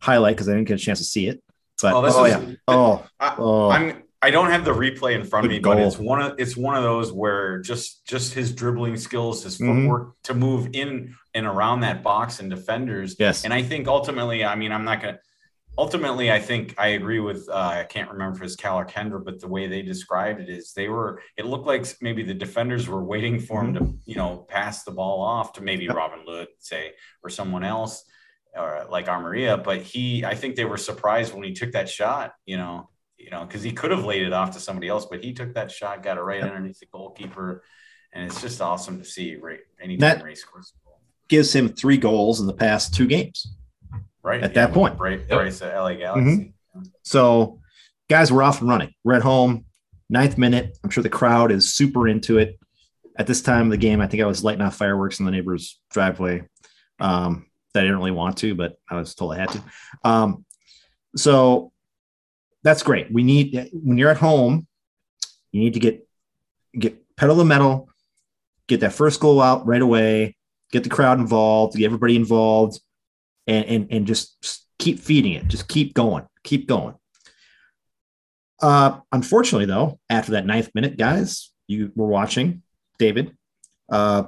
highlight 0.00 0.34
because 0.36 0.48
I 0.48 0.52
didn't 0.54 0.66
get 0.68 0.74
a 0.80 0.82
chance 0.82 0.98
to 0.98 1.04
see 1.04 1.28
it. 1.28 1.40
But 1.80 1.94
Oh, 1.94 1.98
oh, 1.98 2.02
this 2.02 2.16
yeah, 2.32 2.54
oh, 2.68 3.04
I- 3.20 3.34
oh, 3.38 3.70
I'm 3.70 4.02
I 4.24 4.30
don't 4.30 4.50
have 4.50 4.64
the 4.64 4.70
replay 4.72 5.16
in 5.16 5.24
front 5.24 5.46
of 5.46 5.50
me, 5.50 5.58
Good 5.58 5.76
but 5.76 5.78
it's 5.78 5.98
one 5.98 6.20
of 6.22 6.34
it's 6.38 6.56
one 6.56 6.76
of 6.76 6.82
those 6.82 7.12
where 7.12 7.58
just 7.60 8.04
just 8.06 8.34
his 8.34 8.52
dribbling 8.52 8.96
skills, 8.96 9.42
his 9.44 9.58
Mhm. 9.58 9.82
footwork 9.82 10.14
to 10.24 10.34
move 10.34 10.68
in 10.74 11.14
and 11.34 11.46
around 11.46 11.80
that 11.80 12.02
box 12.02 12.40
and 12.40 12.50
defenders. 12.50 13.16
yes, 13.18 13.44
And 13.44 13.52
I 13.54 13.62
think 13.62 13.88
ultimately, 13.88 14.44
I 14.44 14.54
mean, 14.54 14.72
I'm 14.72 14.84
not 14.84 15.00
gonna 15.00 15.18
ultimately 15.78 16.30
I 16.30 16.38
think 16.38 16.74
I 16.78 16.88
agree 16.88 17.20
with 17.20 17.48
uh, 17.48 17.54
I 17.54 17.84
can't 17.84 18.10
remember 18.10 18.36
if 18.36 18.42
it's 18.42 18.56
Cal 18.56 18.78
or 18.78 18.84
Kyndra, 18.84 19.24
but 19.24 19.40
the 19.40 19.48
way 19.48 19.66
they 19.66 19.82
described 19.82 20.40
it 20.40 20.50
is 20.50 20.72
they 20.74 20.88
were 20.88 21.22
it 21.36 21.46
looked 21.46 21.66
like 21.66 21.86
maybe 22.00 22.22
the 22.22 22.34
defenders 22.34 22.88
were 22.88 23.02
waiting 23.02 23.38
for 23.40 23.62
him 23.64 23.74
to, 23.74 23.94
you 24.04 24.16
know, 24.16 24.44
pass 24.48 24.84
the 24.84 24.90
ball 24.90 25.22
off 25.22 25.54
to 25.54 25.62
maybe. 25.62 25.88
Robin 25.88 26.20
Lod, 26.26 26.48
say, 26.58 26.92
or 27.22 27.30
someone 27.30 27.64
else. 27.64 28.04
Or 28.54 28.86
like 28.90 29.06
Amarilla, 29.06 29.64
but 29.64 29.80
he, 29.80 30.26
I 30.26 30.34
think 30.34 30.56
they 30.56 30.66
were 30.66 30.76
surprised 30.76 31.32
when 31.32 31.42
he 31.42 31.54
took 31.54 31.72
that 31.72 31.88
shot, 31.88 32.34
you 32.44 32.58
know, 32.58 32.90
you 33.16 33.30
know, 33.30 33.46
because 33.46 33.62
he 33.62 33.72
could 33.72 33.90
have 33.92 34.04
laid 34.04 34.24
it 34.24 34.34
off 34.34 34.50
to 34.50 34.60
somebody 34.60 34.88
else, 34.88 35.06
but 35.10 35.24
he 35.24 35.32
took 35.32 35.54
that 35.54 35.70
shot, 35.70 36.02
got 36.02 36.18
it 36.18 36.20
right 36.20 36.42
underneath 36.42 36.78
the 36.78 36.84
goalkeeper, 36.92 37.64
and 38.12 38.26
it's 38.26 38.42
just 38.42 38.60
awesome 38.60 38.98
to 38.98 39.06
see. 39.06 39.36
Right, 39.36 39.60
anytime 39.80 40.18
That- 40.18 40.22
Ray 40.22 40.34
scores. 40.34 40.74
Gives 41.32 41.50
him 41.54 41.70
three 41.70 41.96
goals 41.96 42.40
in 42.42 42.46
the 42.46 42.52
past 42.52 42.94
two 42.94 43.06
games. 43.06 43.56
right 44.22 44.42
at 44.42 44.52
that 44.52 44.72
point. 44.74 45.00
right, 45.00 45.20
Yep. 45.30 45.38
right, 45.38 45.62
at 45.62 45.74
LA 45.74 45.94
Galaxy. 45.94 46.52
So, 47.02 47.58
guys, 48.10 48.30
we're 48.30 48.42
off 48.42 48.60
and 48.60 48.68
running. 48.68 48.92
We're 49.02 49.14
at 49.14 49.22
home, 49.22 49.64
ninth 50.10 50.36
minute. 50.36 50.76
I'm 50.84 50.90
sure 50.90 51.02
the 51.02 51.08
crowd 51.08 51.50
is 51.50 51.72
super 51.72 52.06
into 52.06 52.36
it. 52.38 52.58
At 53.16 53.26
this 53.26 53.40
time 53.40 53.64
of 53.66 53.70
the 53.70 53.78
game, 53.78 54.02
I 54.02 54.06
think 54.06 54.22
I 54.22 54.26
was 54.26 54.44
lighting 54.44 54.60
off 54.60 54.76
fireworks 54.76 55.20
in 55.20 55.24
the 55.24 55.32
neighbor's 55.32 55.80
driveway. 55.90 56.42
Um, 57.00 57.46
that 57.72 57.80
I 57.80 57.82
didn't 57.84 57.96
really 57.96 58.10
want 58.10 58.36
to, 58.38 58.54
but 58.54 58.76
I 58.90 58.96
was 58.96 59.14
told 59.14 59.32
I 59.32 59.38
had 59.38 59.48
to. 59.48 59.62
Um, 60.04 60.44
so 61.16 61.72
that's 62.62 62.82
great. 62.82 63.10
We 63.10 63.22
need 63.22 63.70
when 63.72 63.96
you're 63.96 64.10
at 64.10 64.18
home, 64.18 64.66
you 65.50 65.60
need 65.62 65.72
to 65.74 65.80
get 65.80 66.06
get 66.78 66.94
pedal 67.16 67.36
the 67.36 67.44
metal, 67.46 67.88
get 68.66 68.80
that 68.80 68.92
first 68.92 69.18
goal 69.20 69.40
out 69.40 69.66
right 69.66 69.80
away, 69.80 70.36
get 70.72 70.82
the 70.82 70.90
crowd 70.90 71.20
involved, 71.20 71.76
get 71.76 71.84
everybody 71.84 72.16
involved, 72.16 72.80
and 73.46 73.64
and, 73.66 73.86
and 73.90 74.06
just 74.06 74.66
keep 74.78 74.98
feeding 74.98 75.34
it. 75.34 75.46
Just 75.46 75.68
keep 75.68 75.94
going, 75.94 76.26
keep 76.42 76.66
going. 76.66 76.94
Uh, 78.60 79.00
unfortunately, 79.10 79.66
though, 79.66 79.98
after 80.08 80.32
that 80.32 80.46
ninth 80.46 80.70
minute, 80.74 80.96
guys, 80.96 81.52
you 81.66 81.92
were 81.94 82.06
watching, 82.06 82.62
David. 82.98 83.36
Uh, 83.88 84.24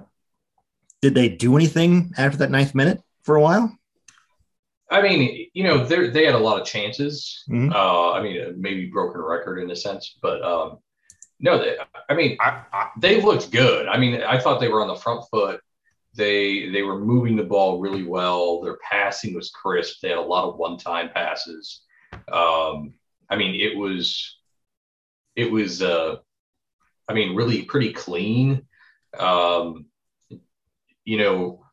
did 1.01 1.15
they 1.15 1.29
do 1.29 1.57
anything 1.57 2.13
after 2.17 2.39
that 2.39 2.51
ninth 2.51 2.75
minute 2.75 3.01
for 3.23 3.37
a 3.37 3.41
while? 3.41 3.77
I 4.91 5.03
mean, 5.03 5.49
you 5.55 5.65
know, 5.65 5.85
they 5.85 6.09
they 6.11 6.25
had 6.25 6.35
a 6.35 6.39
lot 6.39 6.61
of 6.61 6.67
chances. 6.67 7.45
Mhm. 7.49 7.73
Uh, 7.75 8.13
I 8.13 8.23
mean, 8.23 8.55
maybe 8.57 8.87
broken 8.87 9.21
record 9.21 9.59
in 9.59 9.71
a 9.71 9.77
sense, 9.77 10.19
but 10.21 10.43
um, 10.43 10.79
no, 11.41 11.59
they, 11.59 11.77
I 12.09 12.15
mean, 12.15 12.37
I, 12.41 12.63
I, 12.73 12.91
they 12.99 13.21
looked 13.21 13.51
good. 13.51 13.87
I 13.89 13.99
mean, 13.99 14.23
I 14.23 14.39
thought 14.39 14.61
they 14.61 14.69
were 14.69 14.83
on 14.83 14.89
the 14.89 14.97
front 14.97 15.25
foot. 15.31 15.61
They 16.17 16.69
they 16.71 16.83
were 16.83 16.99
moving 16.99 17.37
the 17.37 17.45
ball 17.45 17.81
really 17.81 18.05
well. 18.05 18.61
Their 18.61 18.79
passing 18.89 19.35
was 19.35 19.51
crisp. 19.51 20.01
They 20.01 20.09
had 20.11 20.19
a 20.19 20.23
lot 20.23 20.49
of 20.49 20.57
one 20.57 20.77
time 20.79 21.11
passes. 21.13 21.83
Um, 22.31 22.95
I 23.29 23.37
mean, 23.37 23.61
it 23.61 23.77
was 23.77 24.39
it 25.35 25.51
was 25.51 25.83
uh, 25.83 26.17
I 27.09 27.15
mean, 27.15 27.35
really 27.35 27.63
pretty 27.65 27.93
clean. 27.93 28.67
Um, 29.19 29.87
you 31.05 31.19
know, 31.19 31.65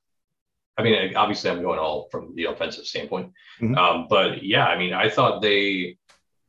I 0.77 0.83
mean, 0.83 1.15
obviously, 1.15 1.49
I'm 1.49 1.61
going 1.61 1.79
all 1.79 2.07
from 2.11 2.33
the 2.35 2.45
offensive 2.45 2.85
standpoint, 2.85 3.31
Mhm. 3.59 3.77
um, 3.77 4.07
but 4.09 4.43
yeah, 4.43 4.65
I 4.65 4.77
mean, 4.77 4.93
I 4.93 5.09
thought 5.09 5.41
they 5.41 5.97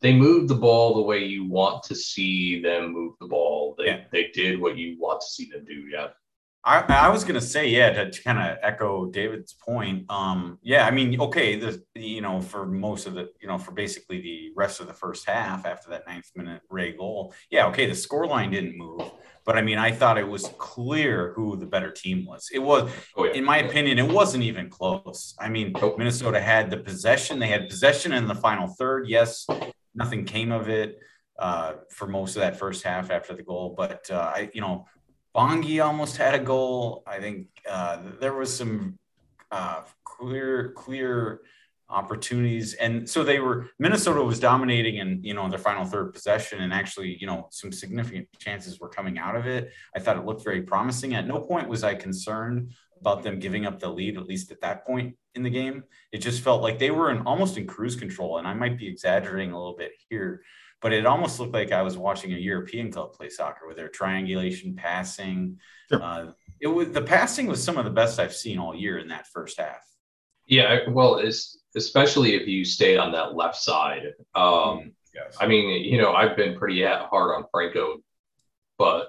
they 0.00 0.12
moved 0.12 0.48
the 0.48 0.56
ball 0.56 0.94
the 0.94 1.02
way 1.02 1.24
you 1.24 1.44
want 1.44 1.84
to 1.84 1.94
see 1.94 2.60
them 2.60 2.92
move 2.92 3.14
the 3.20 3.28
ball. 3.28 3.74
They 3.78 3.86
Yeah. 3.86 4.04
they 4.10 4.28
did 4.28 4.60
what 4.60 4.76
you 4.78 4.98
want 4.98 5.20
to 5.20 5.26
see 5.26 5.50
them 5.50 5.64
do. 5.64 5.74
Yeah, 5.74 6.08
I, 6.64 6.84
I 6.88 7.08
was 7.08 7.24
gonna 7.24 7.40
say, 7.40 7.68
yeah, 7.68 7.90
to, 7.90 8.22
kind 8.22 8.38
of 8.38 8.58
echo 8.62 9.06
David's 9.06 9.52
point. 9.52 10.04
Um, 10.08 10.58
yeah, 10.62 10.86
I 10.86 10.90
mean, 10.92 11.20
okay, 11.20 11.58
the 11.58 11.82
you 11.94 12.20
know, 12.20 12.40
for 12.40 12.66
most 12.66 13.06
of 13.06 13.14
the, 13.14 13.30
you 13.40 13.48
know, 13.48 13.58
for 13.58 13.72
basically 13.72 14.20
the 14.20 14.52
rest 14.54 14.80
of 14.80 14.86
the 14.86 14.92
first 14.92 15.28
half 15.28 15.66
after 15.66 15.90
that 15.90 16.06
ninth 16.06 16.30
minute 16.36 16.62
Ray 16.70 16.92
goal, 16.92 17.34
yeah, 17.50 17.66
okay, 17.66 17.86
the 17.86 17.94
score 17.94 18.26
line 18.26 18.50
didn't 18.52 18.78
move, 18.78 19.10
but 19.44 19.58
I 19.58 19.62
mean, 19.62 19.78
I 19.78 19.90
thought 19.90 20.18
it 20.18 20.28
was 20.28 20.50
clear 20.58 21.32
who 21.34 21.56
the 21.56 21.66
better 21.66 21.90
team 21.90 22.24
was. 22.24 22.48
It 22.52 22.60
was, 22.60 22.90
oh 23.16 23.24
yeah. 23.24 23.32
in 23.32 23.44
my 23.44 23.58
opinion, 23.58 23.98
it 23.98 24.10
wasn't 24.10 24.44
even 24.44 24.70
close. 24.70 25.34
I 25.38 25.48
mean. 25.48 25.72
Minnesota 25.98 26.40
had 26.40 26.70
the 26.70 26.76
possession. 26.76 27.38
They 27.38 27.48
had 27.48 27.68
possession 27.68 28.12
in 28.12 28.26
the 28.26 28.34
final 28.34 28.66
third. 28.68 29.08
Yes, 29.08 29.46
nothing 29.94 30.24
came 30.24 30.52
of 30.52 30.68
it 30.68 30.98
uh, 31.38 31.74
for 31.90 32.06
most 32.06 32.36
of 32.36 32.40
that 32.40 32.56
first 32.56 32.82
half 32.82 33.10
after 33.10 33.34
the 33.34 33.42
goal. 33.42 33.74
But 33.76 34.10
uh, 34.10 34.32
I, 34.34 34.50
you 34.52 34.60
know, 34.60 34.86
Bongi 35.34 35.84
almost 35.84 36.16
had 36.16 36.34
a 36.34 36.38
goal. 36.38 37.02
I 37.06 37.18
think 37.18 37.46
uh, 37.68 37.98
there 38.20 38.34
was 38.34 38.54
some 38.54 38.98
uh, 39.50 39.82
clear, 40.04 40.72
clear 40.76 41.40
opportunities, 41.88 42.74
and 42.74 43.08
so 43.08 43.24
they 43.24 43.38
were. 43.38 43.68
Minnesota 43.78 44.22
was 44.22 44.40
dominating 44.40 44.96
in 44.96 45.22
you 45.22 45.34
know 45.34 45.48
their 45.48 45.58
final 45.58 45.84
third 45.84 46.12
possession, 46.12 46.60
and 46.60 46.72
actually, 46.72 47.16
you 47.20 47.26
know, 47.26 47.48
some 47.50 47.72
significant 47.72 48.28
chances 48.38 48.80
were 48.80 48.88
coming 48.88 49.18
out 49.18 49.36
of 49.36 49.46
it. 49.46 49.70
I 49.96 50.00
thought 50.00 50.16
it 50.16 50.26
looked 50.26 50.44
very 50.44 50.62
promising. 50.62 51.14
At 51.14 51.26
no 51.26 51.40
point 51.40 51.68
was 51.68 51.84
I 51.84 51.94
concerned 51.94 52.72
about 53.00 53.22
them 53.22 53.38
giving 53.38 53.66
up 53.66 53.80
the 53.80 53.88
lead, 53.88 54.16
at 54.16 54.26
least 54.26 54.52
at 54.52 54.60
that 54.60 54.86
point 54.86 55.16
in 55.34 55.42
the 55.42 55.50
game. 55.50 55.82
It 56.12 56.18
just 56.18 56.42
felt 56.42 56.62
like 56.62 56.78
they 56.78 56.90
were 56.90 57.10
in 57.10 57.22
almost 57.26 57.56
in 57.56 57.66
cruise 57.66 57.96
control, 57.96 58.38
and 58.38 58.46
I 58.46 58.54
might 58.54 58.78
be 58.78 58.86
exaggerating 58.86 59.52
a 59.52 59.58
little 59.58 59.76
bit 59.76 59.92
here, 60.08 60.42
but 60.82 60.92
it 60.92 61.06
almost 61.06 61.40
looked 61.40 61.54
like 61.54 61.72
I 61.72 61.82
was 61.82 61.96
watching 61.96 62.32
a 62.32 62.36
European 62.36 62.90
club 62.90 63.12
play 63.12 63.28
soccer 63.28 63.66
with 63.66 63.76
their 63.76 63.88
triangulation 63.88 64.74
passing. 64.74 65.58
Sure. 65.88 66.02
Uh, 66.02 66.32
it 66.60 66.66
was 66.66 66.90
the 66.90 67.02
passing 67.02 67.46
was 67.46 67.62
some 67.62 67.78
of 67.78 67.84
the 67.84 67.90
best 67.90 68.18
I've 68.20 68.34
seen 68.34 68.58
all 68.58 68.74
year 68.74 68.98
in 68.98 69.08
that 69.08 69.26
first 69.28 69.58
half. 69.58 69.82
Yeah, 70.46 70.88
well, 70.88 71.16
it's 71.16 71.58
especially 71.76 72.34
if 72.34 72.46
you 72.46 72.64
stay 72.64 72.96
on 72.96 73.12
that 73.12 73.34
left 73.34 73.56
side. 73.56 74.12
Um, 74.34 74.92
Yes. 75.14 75.36
I 75.40 75.46
mean, 75.46 75.84
you 75.84 75.98
know, 75.98 76.12
I've 76.12 76.36
been 76.36 76.58
pretty 76.58 76.82
hard 76.84 77.36
on 77.36 77.44
Franco, 77.50 77.98
but 78.78 79.08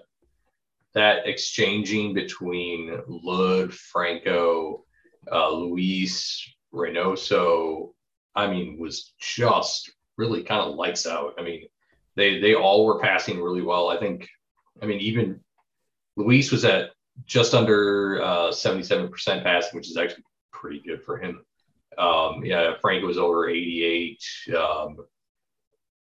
that 0.93 1.27
exchanging 1.27 2.13
between 2.13 2.99
Lod, 3.07 3.73
Franco, 3.73 4.83
uh, 5.31 5.49
Luis, 5.49 6.45
Reynoso, 6.73 7.93
I 8.35 8.47
mean, 8.47 8.77
was 8.79 9.13
just 9.19 9.91
really 10.17 10.43
kind 10.43 10.61
of 10.61 10.75
lights 10.75 11.07
out. 11.07 11.35
I 11.37 11.43
mean, 11.43 11.67
they 12.15 12.39
they 12.39 12.55
all 12.55 12.85
were 12.85 12.99
passing 12.99 13.41
really 13.41 13.61
well. 13.61 13.89
I 13.89 13.97
think, 13.97 14.27
I 14.81 14.85
mean, 14.85 14.99
even 14.99 15.39
Luis 16.15 16.51
was 16.51 16.65
at 16.65 16.91
just 17.25 17.53
under 17.53 18.21
uh, 18.21 18.49
77% 18.49 19.43
passing, 19.43 19.75
which 19.77 19.89
is 19.89 19.97
actually 19.97 20.23
pretty 20.51 20.79
good 20.79 21.03
for 21.03 21.17
him. 21.17 21.43
Um, 21.97 22.43
yeah, 22.43 22.73
Frank 22.81 23.03
was 23.03 23.17
over 23.17 23.49
88. 23.49 24.19
Um, 24.57 24.97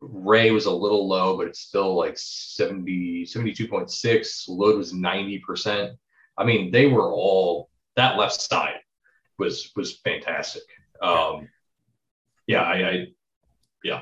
Ray 0.01 0.51
was 0.51 0.65
a 0.65 0.71
little 0.71 1.07
low, 1.07 1.37
but 1.37 1.47
it's 1.47 1.59
still 1.59 1.95
like 1.95 2.17
70, 2.17 3.25
72.6. 3.25 4.43
Lod 4.49 4.77
was 4.77 4.93
90%. 4.93 5.95
I 6.37 6.43
mean, 6.45 6.71
they 6.71 6.87
were 6.87 7.11
all 7.11 7.69
that 7.95 8.17
left 8.17 8.41
side 8.41 8.79
was 9.37 9.71
was 9.75 9.97
fantastic. 9.99 10.63
Um, 11.01 11.49
yeah, 12.47 12.61
I, 12.61 12.89
I 12.89 13.07
yeah. 13.83 14.01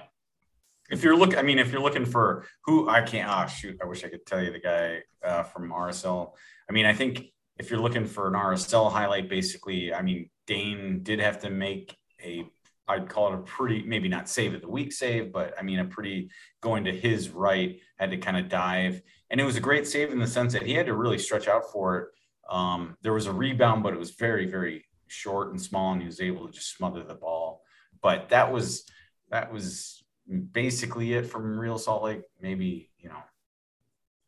If 0.89 1.03
you're 1.03 1.17
looking, 1.17 1.37
I 1.37 1.41
mean, 1.41 1.59
if 1.59 1.71
you're 1.71 1.81
looking 1.81 2.05
for 2.05 2.45
who 2.63 2.87
I 2.87 3.01
can't, 3.01 3.29
ah, 3.29 3.45
shoot, 3.45 3.77
I 3.81 3.85
wish 3.85 4.05
I 4.05 4.09
could 4.09 4.25
tell 4.25 4.41
you 4.41 4.51
the 4.53 4.59
guy 4.59 4.99
uh, 5.23 5.43
from 5.43 5.69
RSL. 5.69 6.31
I 6.69 6.73
mean, 6.73 6.85
I 6.85 6.93
think 6.93 7.25
if 7.57 7.69
you're 7.69 7.81
looking 7.81 8.05
for 8.05 8.27
an 8.27 8.33
RSL 8.33 8.91
highlight, 8.91 9.29
basically, 9.29 9.93
I 9.93 10.01
mean, 10.01 10.29
Dayne 10.45 11.01
did 11.03 11.19
have 11.19 11.39
to 11.39 11.49
make 11.49 11.97
a 12.23 12.45
I'd 12.87 13.09
call 13.09 13.33
it 13.33 13.35
a 13.35 13.41
pretty, 13.41 13.83
maybe 13.83 14.07
not 14.07 14.29
save 14.29 14.53
of 14.53 14.61
the 14.61 14.69
week 14.69 14.93
save, 14.93 15.33
but 15.33 15.53
I 15.59 15.61
mean, 15.61 15.79
a 15.79 15.85
pretty 15.85 16.29
going 16.61 16.85
to 16.85 16.91
his 16.91 17.29
right, 17.29 17.79
had 17.97 18.11
to 18.11 18.17
kind 18.17 18.37
of 18.37 18.47
dive. 18.47 19.01
And 19.29 19.41
it 19.41 19.43
was 19.43 19.57
a 19.57 19.61
great 19.61 19.87
save 19.87 20.11
in 20.11 20.19
the 20.19 20.27
sense 20.27 20.53
that 20.53 20.63
he 20.63 20.73
had 20.73 20.85
to 20.85 20.93
really 20.93 21.17
stretch 21.17 21.47
out 21.47 21.69
for 21.71 21.97
it. 21.97 22.07
Um, 22.49 22.95
there 23.01 23.13
was 23.13 23.25
a 23.25 23.33
rebound, 23.33 23.83
but 23.83 23.93
it 23.93 23.99
was 23.99 24.11
very, 24.11 24.45
very 24.45 24.85
short 25.07 25.49
and 25.49 25.61
small, 25.61 25.91
and 25.91 26.01
he 26.01 26.05
was 26.05 26.21
able 26.21 26.47
to 26.47 26.53
just 26.53 26.77
smother 26.77 27.03
the 27.03 27.15
ball. 27.15 27.61
But 28.01 28.29
that 28.29 28.53
was, 28.53 28.85
that 29.29 29.51
was 29.51 30.03
basically 30.51 31.13
it 31.13 31.25
from 31.25 31.59
Real 31.59 31.77
Salt 31.77 32.03
Lake. 32.03 32.21
Maybe, 32.41 32.89
you 32.99 33.09
know, 33.09 33.15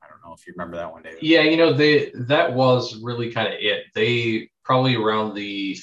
I 0.03 0.07
don't 0.07 0.21
know 0.25 0.33
if 0.33 0.45
you 0.47 0.53
remember 0.55 0.77
that 0.77 0.91
one, 0.91 1.03
David. 1.03 1.19
Yeah, 1.21 1.41
you 1.41 1.57
know, 1.57 1.73
they 1.73 2.11
that 2.15 2.53
was 2.53 3.01
really 3.01 3.31
kind 3.31 3.47
of 3.47 3.55
it. 3.59 3.85
They 3.95 4.49
probably 4.63 4.95
around 4.95 5.33
the 5.33 5.75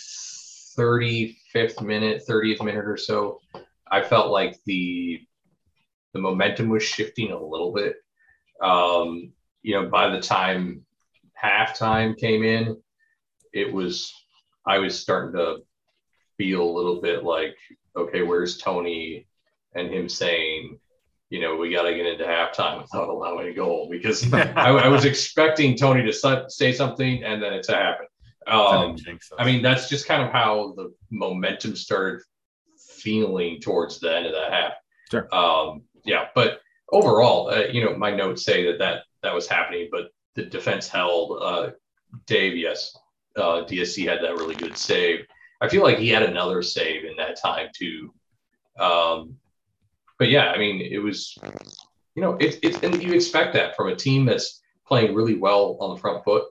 35th 0.78 1.82
minute, 1.82 2.22
30th 2.28 2.64
minute 2.64 2.86
or 2.86 2.96
so, 2.96 3.40
I 3.90 4.02
felt 4.02 4.30
like 4.30 4.58
the 4.64 5.20
the 6.12 6.20
momentum 6.20 6.70
was 6.70 6.82
shifting 6.82 7.32
a 7.32 7.38
little 7.38 7.72
bit. 7.72 7.96
Um, 8.62 9.32
you 9.62 9.74
know, 9.74 9.88
by 9.88 10.08
the 10.08 10.20
time 10.20 10.84
halftime 11.42 12.16
came 12.16 12.42
in, 12.42 12.80
it 13.52 13.72
was 13.72 14.12
I 14.66 14.78
was 14.78 14.98
starting 14.98 15.34
to 15.38 15.58
feel 16.38 16.62
a 16.62 16.76
little 16.76 17.00
bit 17.00 17.22
like, 17.22 17.56
okay, 17.96 18.22
where's 18.22 18.58
Tony 18.58 19.26
and 19.74 19.92
him 19.92 20.08
saying, 20.08 20.78
you 21.30 21.40
know, 21.40 21.56
we 21.56 21.72
got 21.72 21.82
to 21.82 21.94
get 21.94 22.06
into 22.06 22.24
halftime 22.24 22.82
without 22.82 23.08
allowing 23.08 23.48
a 23.48 23.52
goal 23.52 23.88
because 23.90 24.32
I, 24.32 24.70
I, 24.70 24.88
was 24.88 25.04
expecting 25.04 25.76
Tony 25.76 26.02
to 26.04 26.46
say 26.48 26.72
something 26.72 27.24
and 27.24 27.42
then 27.42 27.52
it 27.52 27.64
to 27.64 27.72
happen. 27.72 28.06
Um, 28.46 28.96
I 29.38 29.44
mean, 29.44 29.60
that's 29.60 29.88
just 29.88 30.06
kind 30.06 30.22
of 30.22 30.30
how 30.30 30.74
the 30.76 30.94
momentum 31.10 31.74
started 31.74 32.22
feeling 32.78 33.60
towards 33.60 33.98
the 33.98 34.14
end 34.14 34.26
of 34.26 34.32
that 34.32 34.52
half. 34.52 34.72
Sure. 35.10 35.34
Um, 35.34 35.82
yeah, 36.04 36.28
but 36.34 36.60
overall, 36.92 37.50
uh, 37.50 37.64
you 37.72 37.84
know, 37.84 37.96
my 37.96 38.14
notes 38.14 38.44
say 38.44 38.64
that 38.66 38.78
that 38.78 39.02
that 39.22 39.34
was 39.34 39.48
happening, 39.48 39.88
but 39.90 40.10
the 40.34 40.44
defense 40.44 40.88
held. 40.88 41.42
Uh, 41.42 41.70
Dave, 42.26 42.56
yes, 42.56 42.96
uh, 43.36 43.64
DSC 43.64 44.08
had 44.08 44.22
that 44.22 44.36
really 44.36 44.54
good 44.54 44.76
save. 44.76 45.26
I 45.60 45.68
feel 45.68 45.82
like 45.82 45.98
he 45.98 46.08
had 46.08 46.22
another 46.22 46.62
save 46.62 47.04
in 47.04 47.16
that 47.16 47.40
time 47.40 47.68
too. 47.74 48.12
Um, 48.78 49.36
but 50.18 50.28
yeah, 50.28 50.50
I 50.50 50.58
mean, 50.58 50.80
it 50.80 50.98
was, 50.98 51.36
you 52.14 52.22
know, 52.22 52.36
it's 52.40 52.58
it's 52.62 52.78
and 52.82 53.02
you 53.02 53.12
expect 53.12 53.54
that 53.54 53.76
from 53.76 53.88
a 53.88 53.96
team 53.96 54.24
that's 54.26 54.60
playing 54.86 55.14
really 55.14 55.34
well 55.34 55.76
on 55.80 55.94
the 55.94 56.00
front 56.00 56.24
foot 56.24 56.44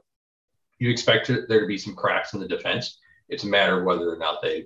you 0.80 0.90
expect 0.90 1.28
there 1.28 1.62
to 1.62 1.68
be 1.68 1.78
some 1.78 1.96
cracks 1.96 2.34
in 2.34 2.40
the 2.40 2.48
defense. 2.48 3.00
It's 3.30 3.44
a 3.44 3.48
matter 3.48 3.80
of 3.80 3.86
whether 3.86 4.12
or 4.12 4.18
not 4.18 4.42
they, 4.42 4.66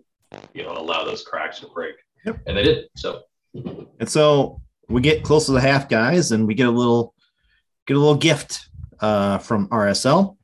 you 0.54 0.64
know, 0.64 0.74
allow 0.74 1.06
those 1.06 1.24
cracks 1.24 1.60
to 1.60 1.68
break. 1.68 1.96
Yep. 2.26 2.40
And 2.48 2.58
they 2.58 2.64
did. 2.64 2.86
So. 2.96 3.22
And 3.54 4.10
so 4.10 4.62
we 4.88 5.02
get 5.02 5.24
close 5.24 5.46
to 5.46 5.52
the 5.54 5.62
half, 5.62 5.90
guys, 5.90 6.32
and 6.32 6.48
we 6.48 6.54
get 6.54 6.68
a 6.68 6.72
little 6.72 7.14
get 7.88 7.98
a 7.98 8.00
little 8.00 8.16
gift 8.16 8.70
uh, 9.00 9.38
from 9.40 9.68
RSL. 9.70 10.36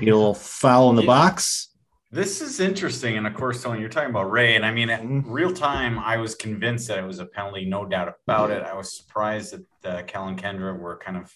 You 0.00 0.06
get 0.06 0.14
a 0.14 0.16
little 0.16 0.34
foul 0.34 0.90
in 0.90 0.96
the 0.96 1.02
yeah. 1.02 1.06
box. 1.06 1.68
This 2.14 2.42
is 2.42 2.60
interesting, 2.60 3.16
and 3.16 3.26
of 3.26 3.32
course, 3.32 3.62
Tony, 3.62 3.80
you're 3.80 3.88
talking 3.88 4.10
about 4.10 4.30
Ray, 4.30 4.54
and 4.54 4.66
I 4.66 4.70
mean, 4.70 4.90
in 4.90 5.22
mm-hmm. 5.22 5.30
real 5.30 5.50
time, 5.50 5.98
I 5.98 6.18
was 6.18 6.34
convinced 6.34 6.88
that 6.88 6.98
it 6.98 7.06
was 7.06 7.20
a 7.20 7.24
penalty, 7.24 7.64
no 7.64 7.86
doubt 7.86 8.14
about 8.26 8.50
it. 8.50 8.62
I 8.62 8.74
was 8.74 8.94
surprised 8.94 9.56
that 9.80 9.96
uh, 9.96 10.02
Cal 10.02 10.28
and 10.28 10.40
Kyndra 10.40 10.78
were 10.78 10.98
kind 10.98 11.16
of 11.16 11.34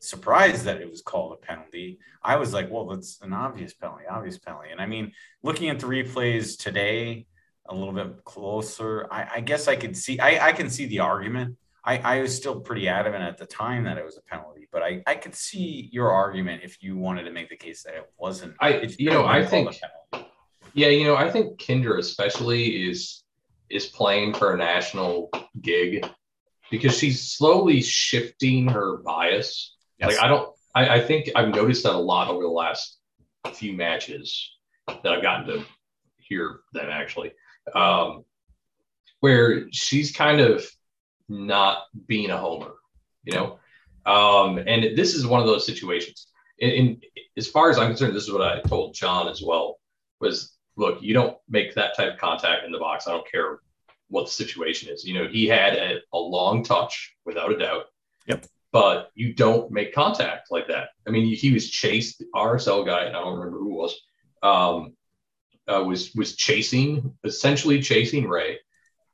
surprised 0.00 0.64
that 0.66 0.82
it 0.82 0.90
was 0.90 1.00
called 1.00 1.32
a 1.32 1.36
penalty. 1.36 1.98
I 2.22 2.36
was 2.36 2.52
like, 2.52 2.70
well, 2.70 2.88
that's 2.88 3.22
an 3.22 3.32
obvious 3.32 3.72
penalty, 3.72 4.04
obvious 4.06 4.36
penalty. 4.36 4.68
And 4.70 4.82
I 4.82 4.86
mean, 4.86 5.12
looking 5.42 5.70
at 5.70 5.78
the 5.78 5.86
replays 5.86 6.58
today, 6.58 7.24
a 7.70 7.74
little 7.74 7.94
bit 7.94 8.22
closer, 8.24 9.08
I, 9.10 9.36
I 9.36 9.40
guess 9.40 9.66
I 9.66 9.76
could 9.76 9.96
see, 9.96 10.18
I, 10.20 10.48
I 10.48 10.52
can 10.52 10.68
see 10.68 10.84
the 10.84 10.98
argument. 10.98 11.56
I, 11.84 11.98
I 11.98 12.20
was 12.20 12.36
still 12.36 12.60
pretty 12.60 12.88
adamant 12.88 13.24
at 13.24 13.38
the 13.38 13.46
time 13.46 13.84
that 13.84 13.98
it 13.98 14.04
was 14.04 14.16
a 14.16 14.22
penalty, 14.22 14.68
but 14.70 14.82
I, 14.82 15.02
I 15.06 15.16
could 15.16 15.34
see 15.34 15.88
your 15.92 16.12
argument 16.12 16.62
if 16.64 16.82
you 16.82 16.96
wanted 16.96 17.24
to 17.24 17.32
make 17.32 17.48
the 17.48 17.56
case 17.56 17.82
that 17.82 17.94
it 17.94 18.10
wasn't. 18.16 18.54
I, 18.60 18.88
you 18.98 19.10
know, 19.10 19.24
I 19.24 19.44
think, 19.44 19.76
yeah, 20.74 20.88
you 20.88 21.04
know, 21.04 21.16
I 21.16 21.30
think 21.30 21.58
Kyndra 21.58 21.98
especially 21.98 22.88
is 22.88 23.24
is 23.68 23.86
playing 23.86 24.34
for 24.34 24.52
a 24.52 24.56
national 24.58 25.30
gig 25.60 26.06
because 26.70 26.98
she's 26.98 27.32
slowly 27.32 27.80
shifting 27.80 28.68
her 28.68 28.98
bias 28.98 29.72
Yes. 30.02 30.16
Like 30.16 30.24
I 30.24 30.28
don't, 30.28 30.54
I, 30.74 30.88
I 30.96 31.00
think 31.00 31.30
I've 31.36 31.54
noticed 31.54 31.84
that 31.84 31.94
a 31.94 31.98
lot 31.98 32.28
over 32.28 32.42
the 32.42 32.48
last 32.48 32.98
few 33.54 33.72
matches 33.72 34.50
that 34.88 35.06
I've 35.06 35.22
gotten 35.22 35.46
to 35.46 35.64
hear 36.18 36.60
them 36.72 36.88
actually, 36.90 37.32
um, 37.74 38.24
where 39.20 39.70
she's 39.70 40.12
kind 40.12 40.40
of 40.40 40.64
not 41.28 41.84
being 42.06 42.30
a 42.30 42.36
homer, 42.36 42.72
you 43.24 43.32
know. 43.32 43.58
Um, 44.04 44.58
and 44.58 44.96
this 44.96 45.14
is 45.14 45.26
one 45.26 45.40
of 45.40 45.46
those 45.46 45.64
situations. 45.64 46.26
In, 46.58 46.70
in 46.70 47.00
as 47.36 47.48
far 47.48 47.70
as 47.70 47.78
I'm 47.78 47.88
concerned, 47.88 48.14
this 48.14 48.24
is 48.24 48.32
what 48.32 48.42
I 48.42 48.60
told 48.60 48.94
John 48.94 49.28
as 49.28 49.42
well. 49.42 49.78
Was 50.20 50.56
look, 50.76 51.02
you 51.02 51.14
don't 51.14 51.36
make 51.48 51.74
that 51.74 51.96
type 51.96 52.14
of 52.14 52.18
contact 52.18 52.64
in 52.64 52.72
the 52.72 52.78
box. 52.78 53.06
I 53.06 53.12
don't 53.12 53.30
care 53.30 53.60
what 54.08 54.26
the 54.26 54.32
situation 54.32 54.92
is. 54.92 55.04
You 55.04 55.14
know, 55.14 55.28
he 55.28 55.46
had 55.46 55.74
a, 55.74 55.98
a 56.12 56.18
long 56.18 56.62
touch 56.64 57.16
without 57.24 57.52
a 57.52 57.58
doubt. 57.58 57.86
Yep 58.26 58.46
but 58.72 59.10
you 59.14 59.34
don't 59.34 59.70
make 59.70 59.94
contact 59.94 60.50
like 60.50 60.66
that. 60.68 60.88
I 61.06 61.10
mean, 61.10 61.32
he 61.34 61.52
was 61.52 61.70
chased. 61.70 62.18
The 62.18 62.26
RSL 62.34 62.86
guy, 62.86 63.04
and 63.04 63.14
I 63.14 63.20
don't 63.20 63.38
remember 63.38 63.58
who 63.58 63.74
was, 63.74 64.00
um, 64.42 64.94
uh, 65.68 65.84
was 65.84 66.12
was 66.14 66.34
chasing, 66.34 67.14
essentially 67.22 67.80
chasing 67.82 68.26
Ray. 68.26 68.58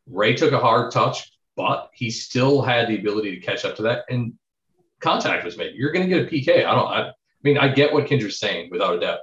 Ray 0.06 0.34
took 0.34 0.52
a 0.52 0.58
hard 0.58 0.92
touch, 0.92 1.30
but 1.58 1.90
he 1.92 2.10
still 2.10 2.62
had 2.62 2.88
the 2.88 2.98
ability 2.98 3.34
to 3.34 3.44
catch 3.44 3.66
up 3.66 3.76
to 3.76 3.82
that, 3.82 4.04
and 4.08 4.32
contact 5.00 5.44
was 5.44 5.58
made. 5.58 5.74
You're 5.74 5.92
going 5.92 6.08
to 6.08 6.14
get 6.14 6.26
a 6.26 6.30
PK. 6.30 6.64
I 6.64 6.74
don't. 6.74 6.88
I, 6.88 7.08
I 7.08 7.12
mean, 7.42 7.58
I 7.58 7.68
get 7.68 7.92
what 7.92 8.06
Kyndra's 8.06 8.38
saying 8.38 8.70
without 8.70 8.94
a 8.94 9.00
doubt, 9.00 9.18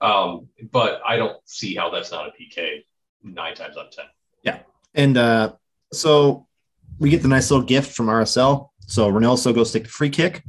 um, 0.00 0.48
but 0.72 1.00
I 1.06 1.16
don't 1.16 1.36
see 1.44 1.76
how 1.76 1.90
that's 1.90 2.10
not 2.10 2.26
a 2.26 2.32
PK 2.32 2.84
nine 3.22 3.54
times 3.54 3.76
out 3.76 3.86
of 3.86 3.92
ten. 3.92 4.06
Yeah, 4.42 4.58
and 4.94 5.16
uh, 5.16 5.52
so 5.92 6.48
we 6.98 7.10
get 7.10 7.22
the 7.22 7.28
nice 7.28 7.50
little 7.52 7.66
gift 7.66 7.94
from 7.94 8.06
RSL 8.06 8.70
so 8.86 9.10
Reynoso 9.10 9.54
goes 9.54 9.72
take 9.72 9.84
the 9.84 9.88
free 9.88 10.10
kick. 10.10 10.42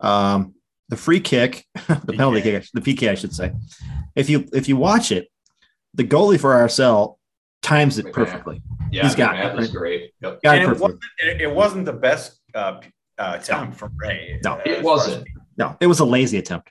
Um, 0.00 0.54
the 0.88 0.96
free 0.96 1.20
kick, 1.20 1.66
the 1.74 2.14
penalty 2.16 2.42
kick, 2.42 2.66
the 2.72 2.80
PK, 2.80 3.10
I 3.10 3.14
should 3.14 3.34
say. 3.34 3.52
If 4.14 4.30
you 4.30 4.48
if 4.52 4.68
you 4.68 4.76
watch 4.76 5.12
it, 5.12 5.28
the 5.94 6.04
goalie 6.04 6.40
for 6.40 6.54
RSL 6.54 7.17
times 7.62 7.98
it 7.98 8.12
perfectly. 8.12 8.62
Yeah, 8.90 9.02
he's 9.02 9.14
got 9.14 9.38
it. 9.38 9.58
Right? 9.58 9.70
great. 9.70 10.12
Yep. 10.22 10.42
Got 10.42 10.58
it, 10.58 10.62
it, 10.62 10.78
wasn't, 10.78 11.00
it, 11.20 11.54
wasn't, 11.54 11.84
the 11.84 11.92
best 11.92 12.40
uh, 12.54 12.80
uh, 13.18 13.36
attempt 13.40 13.76
from 13.76 13.96
Ray. 13.96 14.40
No, 14.44 14.54
uh, 14.54 14.62
it 14.64 14.82
wasn't. 14.82 15.26
No, 15.56 15.76
it 15.80 15.86
was 15.86 16.00
a 16.00 16.04
lazy 16.04 16.38
attempt. 16.38 16.70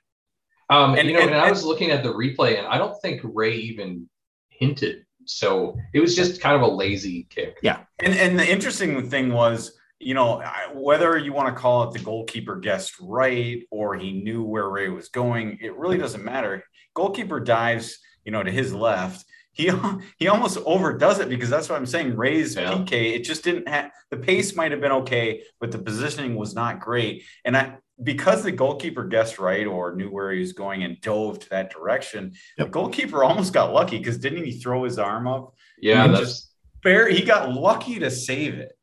Um, 0.69 0.95
and, 0.95 1.07
you 1.07 1.13
know, 1.13 1.21
and, 1.21 1.31
and 1.31 1.39
I 1.39 1.49
was 1.49 1.63
looking 1.63 1.91
at 1.91 2.03
the 2.03 2.09
replay, 2.09 2.57
and 2.57 2.67
I 2.67 2.77
don't 2.77 2.99
think 3.01 3.21
Ray 3.23 3.55
even 3.55 4.09
hinted. 4.49 5.05
So 5.25 5.77
it 5.93 5.99
was 5.99 6.15
just 6.15 6.41
kind 6.41 6.55
of 6.55 6.61
a 6.61 6.67
lazy 6.67 7.27
kick. 7.29 7.59
Yeah. 7.61 7.79
And 7.99 8.13
and 8.13 8.39
the 8.39 8.49
interesting 8.49 9.09
thing 9.09 9.33
was 9.33 9.77
you 9.99 10.13
know, 10.13 10.43
whether 10.73 11.17
you 11.17 11.33
want 11.33 11.53
to 11.53 11.59
call 11.59 11.83
it 11.83 11.93
the 11.93 12.03
goalkeeper 12.03 12.55
guessed 12.57 12.93
right 13.01 13.63
or 13.71 13.95
he 13.95 14.11
knew 14.11 14.43
where 14.43 14.69
Ray 14.69 14.89
was 14.89 15.09
going, 15.09 15.57
it 15.61 15.75
really 15.75 15.97
doesn't 15.97 16.23
matter. 16.23 16.63
Goalkeeper 16.93 17.39
dives, 17.39 17.97
you 18.23 18.31
know, 18.31 18.43
to 18.43 18.51
his 18.51 18.73
left. 18.73 19.25
He 19.57 19.71
he 20.17 20.27
almost 20.27 20.57
overdoes 20.65 21.19
it 21.19 21.29
because 21.29 21.49
that's 21.49 21.67
what 21.69 21.77
I'm 21.77 21.85
saying. 21.85 22.15
Ray's 22.15 22.55
Yeah. 22.55 22.73
PK, 22.73 23.15
it 23.15 23.23
just 23.23 23.43
didn't 23.43 23.67
have 23.67 23.91
the 24.11 24.17
pace 24.17 24.55
might 24.55 24.71
have 24.71 24.79
been 24.81 24.91
okay, 25.03 25.41
but 25.59 25.71
the 25.71 25.79
positioning 25.79 26.35
was 26.35 26.53
not 26.55 26.79
great. 26.79 27.23
And 27.43 27.57
I 27.57 27.77
because 28.03 28.43
the 28.43 28.51
goalkeeper 28.51 29.03
guessed 29.05 29.39
right 29.39 29.65
or 29.65 29.95
knew 29.95 30.09
where 30.11 30.31
he 30.31 30.39
was 30.39 30.53
going 30.53 30.83
and 30.83 31.01
dove 31.01 31.39
to 31.39 31.49
that 31.49 31.71
direction, 31.71 32.33
the 32.57 32.65
goalkeeper 32.65 33.23
almost 33.23 33.51
got 33.53 33.73
lucky 33.73 33.97
because 33.97 34.19
didn't 34.19 34.45
he 34.45 34.51
throw 34.51 34.83
his 34.83 34.99
arm 34.99 35.27
up? 35.27 35.55
Yeah, 35.81 36.05
And 36.05 36.13
that's 36.13 36.51
Fair, 36.83 37.09
he 37.09 37.23
got 37.25 37.51
lucky 37.51 37.97
to 37.97 38.11
save 38.11 38.53
it, 38.59 38.77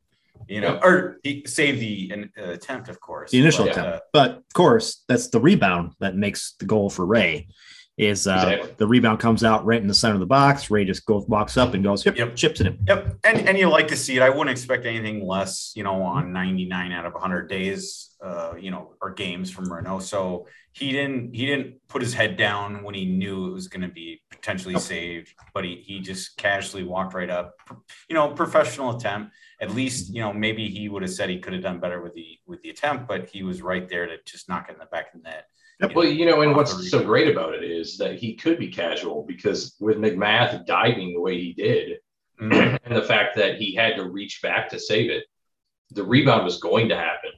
you 0.49 0.59
know, 0.59 0.73
Yeah. 0.73 0.79
or 0.87 1.17
he 1.23 1.43
saved 1.47 1.79
the 1.79 2.27
uh, 2.37 2.51
attempt, 2.51 2.89
of 2.89 2.99
course. 2.99 3.31
The 3.31 3.39
initial 3.39 3.63
but, 3.65 3.71
attempt. 3.71 3.95
uh, 3.95 3.99
But 4.11 4.31
of 4.31 4.53
course, 4.53 5.05
that's 5.07 5.29
the 5.29 5.39
rebound 5.39 5.93
that 6.01 6.17
makes 6.17 6.55
the 6.59 6.65
goal 6.65 6.89
for 6.89 7.05
Ray. 7.05 7.47
Is 7.97 8.27
uh, 8.27 8.33
Exactly. 8.43 8.73
the 8.77 8.87
rebound 8.87 9.19
comes 9.21 9.41
out 9.41 9.65
right 9.65 9.81
in 9.81 9.87
the 9.87 9.93
center 9.93 10.15
of 10.15 10.19
the 10.19 10.25
box. 10.25 10.69
Ray 10.69 10.83
just 10.83 11.05
goes 11.05 11.25
walks 11.29 11.55
up 11.55 11.73
and 11.73 11.81
goes, 11.81 12.05
yep, 12.05 12.17
Yep. 12.17 12.35
chips 12.35 12.59
him. 12.59 12.77
Yep, 12.89 13.19
and 13.23 13.47
and 13.47 13.57
you 13.57 13.69
like 13.69 13.87
to 13.87 13.95
see 13.95 14.17
it. 14.17 14.21
I 14.21 14.29
wouldn't 14.29 14.49
expect 14.49 14.85
anything 14.85 15.25
less, 15.25 15.71
you 15.77 15.83
know, 15.83 16.01
on 16.01 16.33
99 16.33 16.91
out 16.91 17.05
of 17.05 17.13
100 17.13 17.47
days, 17.47 18.13
uh, 18.21 18.53
you 18.59 18.69
know, 18.69 18.95
or 19.01 19.13
games 19.13 19.49
from 19.49 19.71
Renault. 19.71 20.01
So 20.01 20.45
he 20.73 20.91
didn't 20.91 21.33
he 21.33 21.45
didn't 21.45 21.75
put 21.87 22.01
his 22.01 22.13
head 22.13 22.35
down 22.35 22.83
when 22.83 22.95
he 22.95 23.05
knew 23.05 23.47
it 23.47 23.53
was 23.53 23.69
going 23.69 23.83
to 23.83 23.87
be 23.93 24.21
potentially 24.29 24.73
Nope. 24.73 24.83
saved, 24.83 25.33
but 25.53 25.63
he 25.63 25.75
he 25.77 26.01
just 26.01 26.35
casually 26.35 26.83
walked 26.83 27.13
right 27.13 27.29
up. 27.29 27.53
You 28.09 28.15
know, 28.15 28.27
professional 28.33 28.97
attempt. 28.97 29.31
At 29.61 29.71
least 29.73 30.13
you 30.13 30.19
know 30.19 30.33
maybe 30.33 30.67
he 30.67 30.89
would 30.89 31.01
have 31.01 31.13
said 31.13 31.29
he 31.29 31.39
could 31.39 31.53
have 31.53 31.63
done 31.63 31.79
better 31.79 32.01
with 32.01 32.13
the 32.13 32.39
with 32.45 32.61
the 32.61 32.71
attempt, 32.71 33.07
but 33.07 33.29
he 33.29 33.43
was 33.43 33.61
right 33.61 33.87
there 33.87 34.05
to 34.05 34.17
just 34.25 34.49
knock 34.49 34.67
it 34.67 34.73
in 34.73 34.79
the 34.79 34.85
back 34.87 35.13
of 35.15 35.21
the 35.23 35.29
net. 35.29 35.45
Well, 35.93 36.05
you 36.05 36.25
know, 36.25 36.41
and 36.41 36.55
what's 36.55 36.89
so 36.89 37.03
great 37.03 37.27
about 37.27 37.53
it 37.53 37.63
is 37.63 37.97
that 37.97 38.15
he 38.17 38.35
could 38.35 38.57
be 38.57 38.69
casual 38.69 39.23
because 39.23 39.75
with 39.79 39.97
MacMath 39.97 40.65
diving 40.65 41.13
the 41.13 41.21
way 41.21 41.39
he 41.39 41.53
did, 41.53 41.99
Mm, 42.41 42.77
and 42.83 42.93
the 42.95 43.01
fact 43.01 43.37
that 43.37 43.55
he 43.55 43.73
had 43.73 43.95
to 43.95 44.09
reach 44.09 44.41
back 44.41 44.67
to 44.69 44.77
save 44.77 45.09
it, 45.09 45.23
the 45.91 46.03
rebound 46.03 46.43
was 46.43 46.57
going 46.57 46.89
to 46.89 46.97
happen. 46.97 47.31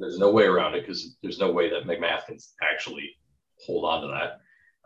There's 0.00 0.18
no 0.18 0.32
way 0.32 0.42
around 0.44 0.74
it 0.74 0.80
because 0.80 1.16
there's 1.22 1.38
no 1.38 1.52
way 1.52 1.70
that 1.70 1.84
MacMath 1.84 2.26
can 2.26 2.36
actually 2.60 3.16
hold 3.64 3.84
on 3.84 4.02
to 4.02 4.08
that. 4.08 4.40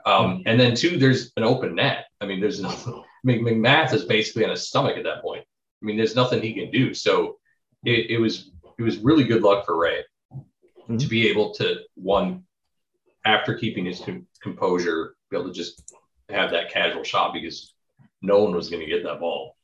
Um, 0.05 0.43
and 0.45 0.61
then 0.61 0.75
two, 0.75 0.99
there's 0.99 1.33
an 1.39 1.45
open 1.45 1.75
net. 1.75 2.05
I 2.21 2.27
mean, 2.27 2.39
there's 2.39 2.61
no 2.63 2.69
I 2.69 3.03
mean, 3.25 3.43
MacMath 3.43 3.95
is 3.95 4.05
basically 4.05 4.45
on 4.45 4.51
his 4.51 4.69
stomach 4.69 4.99
at 4.99 5.05
that 5.05 5.23
point. 5.23 5.43
I 5.83 5.87
mean, 5.87 5.97
there's 5.97 6.15
nothing 6.15 6.43
he 6.43 6.53
can 6.53 6.71
do. 6.71 6.93
So 6.93 7.39
it, 7.85 8.11
it 8.11 8.19
was 8.19 8.51
it 8.79 8.83
was 8.83 8.99
really 8.99 9.25
good 9.25 9.43
luck 9.43 9.65
for 9.65 9.79
Ray 9.79 10.03
to 10.33 10.93
Mhm. 10.93 11.09
be 11.09 11.29
able 11.29 11.55
to 11.55 11.77
one 11.95 12.45
after 13.31 13.55
keeping 13.55 13.85
his 13.87 14.01
com- 14.01 14.27
composure, 14.43 15.15
be 15.31 15.37
able 15.37 15.49
to 15.49 15.55
just 15.55 15.95
have 16.29 16.51
that 16.51 16.71
casual 16.71 17.05
shot 17.05 17.33
because 17.33 17.75
no 18.23 18.43
one 18.43 18.55
was 18.55 18.69
going 18.69 18.81
to 18.81 18.87
get 18.91 19.03
that 19.05 19.21
ball. 19.21 19.57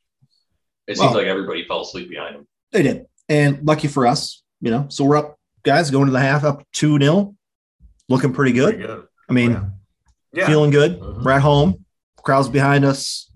It 0.86 0.96
seems 0.96 1.14
like 1.14 1.26
everybody 1.26 1.66
fell 1.66 1.82
asleep 1.82 2.08
behind 2.08 2.36
him. 2.36 2.46
They 2.72 2.82
did. 2.82 3.06
And 3.28 3.66
lucky 3.66 3.88
for 3.88 4.06
us, 4.06 4.42
you 4.60 4.70
know, 4.70 4.86
so 4.88 5.04
we're 5.04 5.16
up, 5.16 5.36
guys, 5.64 5.90
going 5.90 6.06
to 6.06 6.12
the 6.12 6.20
half 6.20 6.44
up 6.44 6.62
2 6.74 6.98
0, 6.98 7.34
looking 8.08 8.32
pretty 8.32 8.52
good. 8.52 8.74
pretty 8.76 8.86
good. 8.86 9.06
I 9.28 9.32
mean, 9.32 9.50
Yeah. 9.52 9.64
Yeah. 10.32 10.46
feeling 10.46 10.70
good. 10.70 11.00
Mhm. 11.00 11.24
We're 11.24 11.32
at 11.32 11.42
home, 11.42 11.84
crowd's 12.22 12.48
behind 12.48 12.84
us. 12.84 13.30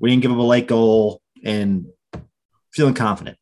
We 0.00 0.08
didn't 0.08 0.22
give 0.22 0.32
up 0.32 0.38
a 0.38 0.42
late 0.42 0.66
goal 0.66 1.20
and 1.44 1.86
feeling 2.72 2.94
confident. 2.94 3.36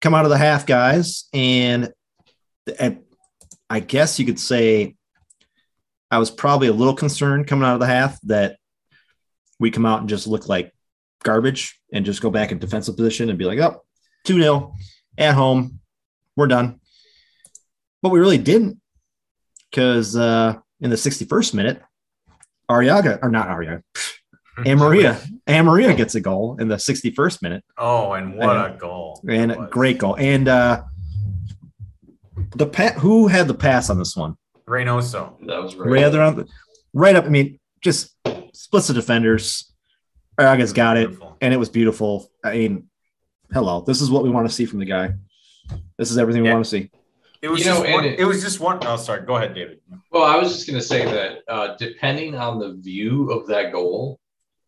Come 0.00 0.14
out 0.14 0.24
of 0.24 0.30
the 0.30 0.38
half, 0.38 0.66
guys, 0.66 1.28
and 1.32 1.92
and 2.78 3.02
I 3.68 3.80
guess 3.80 4.18
you 4.20 4.24
could 4.26 4.38
say 4.38 4.94
I 6.10 6.18
was 6.18 6.30
probably 6.30 6.68
a 6.68 6.72
little 6.72 6.94
concerned 6.94 7.46
coming 7.46 7.64
out 7.64 7.74
of 7.74 7.80
the 7.80 7.86
half 7.86 8.20
that 8.22 8.56
we 9.58 9.70
come 9.70 9.86
out 9.86 10.00
and 10.00 10.08
just 10.08 10.26
look 10.26 10.48
like 10.48 10.72
garbage 11.22 11.78
and 11.92 12.04
just 12.04 12.22
go 12.22 12.30
back 12.30 12.50
in 12.50 12.58
defensive 12.58 12.96
position 12.96 13.28
and 13.28 13.38
be 13.38 13.44
like, 13.44 13.58
oh, 13.58 13.82
2 14.24 14.40
0 14.40 14.74
at 15.18 15.34
home. 15.34 15.78
We're 16.36 16.46
done. 16.46 16.80
But 18.02 18.10
we 18.10 18.20
really 18.20 18.38
didn't 18.38 18.80
because 19.70 20.16
uh, 20.16 20.54
in 20.80 20.90
the 20.90 20.96
61st 20.96 21.54
minute, 21.54 21.82
Arriaga, 22.70 23.18
or 23.22 23.30
not 23.30 23.48
Arriaga, 23.48 23.82
Amarilla, 24.58 25.20
Amarilla 25.46 25.96
gets 25.96 26.14
a 26.14 26.20
goal 26.20 26.56
in 26.58 26.68
the 26.68 26.76
61st 26.76 27.42
minute 27.42 27.64
Oh, 27.76 28.12
and 28.12 28.36
what 28.36 28.48
a 28.56 28.76
goal! 28.78 29.20
and 29.28 29.52
a 29.52 29.68
great 29.70 29.98
goal. 29.98 30.16
And 30.16 30.48
uh, 30.48 30.82
the 32.56 32.66
pa- 32.66 32.94
who 32.98 33.28
had 33.28 33.48
the 33.48 33.54
pass 33.54 33.90
on 33.90 33.98
this 33.98 34.16
one? 34.16 34.36
Reynoso. 34.70 35.36
That 35.46 35.62
was 35.62 35.74
right. 35.76 35.90
Rather 35.90 36.22
on 36.22 36.36
the, 36.36 36.46
right 36.94 37.16
up. 37.16 37.24
I 37.24 37.28
mean, 37.28 37.58
just 37.82 38.16
splits 38.52 38.86
the 38.88 38.94
defenders. 38.94 39.72
Arriaga's 40.38 40.72
got 40.72 40.96
it, 40.96 41.10
and 41.40 41.52
it 41.52 41.58
was 41.58 41.68
beautiful. 41.68 42.30
I 42.44 42.52
mean, 42.52 42.88
hello, 43.52 43.82
this 43.82 44.00
is 44.00 44.10
what 44.10 44.22
we 44.22 44.30
want 44.30 44.48
to 44.48 44.54
see 44.54 44.64
from 44.64 44.78
the 44.78 44.86
guy. 44.86 45.10
This 45.98 46.10
is 46.10 46.16
everything 46.18 46.42
we 46.42 46.48
Yeah. 46.48 46.54
want 46.54 46.64
to 46.64 46.70
see. 46.70 46.90
It 47.42 47.48
was 47.48 47.60
You 47.60 47.66
know, 47.66 47.74
just 47.76 47.84
and 47.86 47.94
one. 47.94 48.04
it- 48.04 48.20
It, 48.20 48.24
was 48.24 48.42
just 48.42 48.60
one. 48.60 48.78
Oh, 48.82 48.96
sorry. 48.96 49.24
Go 49.26 49.36
ahead, 49.36 49.54
David. 49.54 49.80
Well, 50.12 50.22
I 50.24 50.36
was 50.36 50.52
just 50.52 50.66
going 50.66 50.78
to 50.78 50.84
say 50.84 51.04
that 51.06 51.38
uh, 51.48 51.74
depending 51.78 52.34
on 52.36 52.58
the 52.58 52.74
view 52.74 53.30
of 53.30 53.46
that 53.48 53.72
goal, 53.72 54.20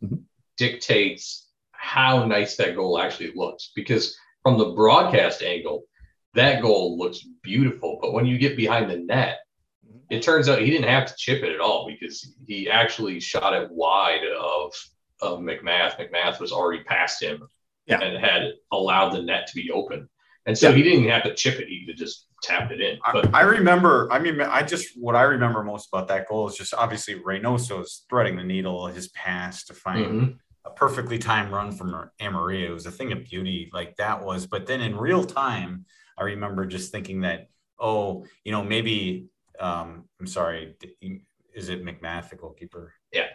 Mhm. 0.02 0.22
dictates 0.56 1.48
how 1.72 2.24
nice 2.24 2.56
that 2.56 2.74
goal 2.74 2.98
actually 2.98 3.32
looks. 3.34 3.72
Because 3.76 4.16
from 4.42 4.58
the 4.58 4.70
broadcast 4.70 5.42
angle, 5.42 5.84
that 6.34 6.62
goal 6.62 6.96
looks 6.98 7.20
beautiful. 7.42 7.98
But 8.00 8.12
when 8.14 8.24
you 8.26 8.38
get 8.38 8.56
behind 8.56 8.90
the 8.90 8.96
net, 8.98 9.38
it 10.12 10.22
turns 10.22 10.48
out 10.48 10.60
he 10.60 10.70
didn't 10.70 10.88
have 10.88 11.06
to 11.06 11.14
chip 11.16 11.42
it 11.42 11.52
at 11.54 11.60
all 11.60 11.86
because 11.88 12.34
he 12.46 12.68
actually 12.68 13.18
shot 13.18 13.54
it 13.54 13.70
wide 13.70 14.24
of 14.38 14.72
of 15.22 15.38
MacMath. 15.38 15.96
MacMath 15.98 16.38
was 16.40 16.52
already 16.52 16.82
past 16.84 17.22
him 17.22 17.48
Yeah. 17.86 18.00
and 18.00 18.16
had 18.22 18.52
allowed 18.72 19.10
the 19.10 19.22
net 19.22 19.46
to 19.46 19.54
be 19.54 19.70
open. 19.70 20.08
And 20.46 20.58
so 20.58 20.68
Yeah. 20.68 20.74
he 20.76 20.82
didn't 20.82 21.08
have 21.08 21.22
to 21.22 21.34
chip 21.34 21.60
it. 21.60 21.68
He 21.68 21.86
could 21.86 21.96
just 21.96 22.26
tap 22.42 22.72
it 22.72 22.80
in. 22.80 22.98
But 23.12 23.32
I, 23.32 23.38
I 23.38 23.42
remember. 23.42 24.08
I 24.10 24.18
mean, 24.18 24.40
I 24.40 24.62
just 24.64 24.88
what 25.00 25.14
I 25.16 25.22
remember 25.22 25.62
most 25.62 25.88
about 25.92 26.08
that 26.08 26.28
goal 26.28 26.48
is 26.48 26.56
just 26.56 26.74
obviously 26.74 27.14
Reynoso's 27.14 28.04
threading 28.10 28.36
the 28.36 28.42
needle, 28.44 28.86
his 28.88 29.08
pass 29.10 29.64
to 29.66 29.74
find 29.74 30.06
Mhm. 30.06 30.38
a 30.66 30.70
perfectly 30.70 31.18
timed 31.18 31.52
run 31.52 31.72
from 31.72 32.10
Amarilla. 32.20 32.68
It 32.68 32.74
was 32.74 32.86
a 32.86 32.90
thing 32.90 33.12
of 33.12 33.24
beauty, 33.24 33.70
like 33.72 33.96
that 33.96 34.22
was. 34.24 34.46
But 34.46 34.66
then 34.66 34.80
in 34.82 34.96
real 34.96 35.24
time, 35.24 35.86
I 36.18 36.24
remember 36.24 36.66
just 36.66 36.90
thinking 36.92 37.20
that, 37.22 37.48
oh, 37.78 38.26
you 38.44 38.52
know, 38.52 38.62
maybe. 38.64 39.28
Um, 39.60 40.04
I'm 40.20 40.26
sorry. 40.26 40.74
Is 41.54 41.68
it 41.68 41.84
MacMath, 41.84 42.30
the 42.30 42.36
goalkeeper? 42.36 42.94
Yeah. 43.12 43.26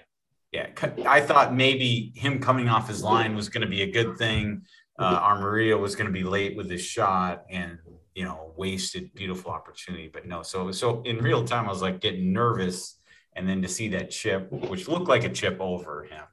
Yeah, 0.53 0.67
I 1.05 1.19
thought 1.21 1.53
maybe 1.53 2.13
him 2.15 2.39
coming 2.39 2.69
off 2.69 2.87
his 2.87 3.03
line 3.03 3.35
was 3.35 3.49
going 3.49 3.61
to 3.61 3.69
be 3.69 3.81
a 3.81 3.91
good 3.91 4.17
thing. 4.17 4.61
Uh, 4.97 5.19
Amarilla 5.19 5.77
was 5.77 5.95
going 5.95 6.07
to 6.07 6.11
be 6.13 6.23
late 6.23 6.55
with 6.55 6.69
his 6.69 6.81
shot 6.81 7.43
and 7.51 7.77
you 8.15 8.23
know 8.23 8.53
wasted 8.55 9.13
beautiful 9.13 9.51
opportunity, 9.51 10.07
but 10.11 10.25
no. 10.25 10.41
So 10.43 10.71
so 10.71 11.01
in 11.03 11.17
real 11.17 11.43
time, 11.43 11.65
I 11.65 11.69
was 11.69 11.81
like 11.81 11.99
getting 11.99 12.31
nervous, 12.31 12.97
and 13.35 13.47
then 13.47 13.61
to 13.61 13.67
see 13.67 13.89
that 13.89 14.09
chip, 14.09 14.49
which 14.51 14.87
looked 14.87 15.09
like 15.09 15.25
a 15.25 15.29
chip 15.29 15.57
over 15.59 16.05
him, 16.05 16.23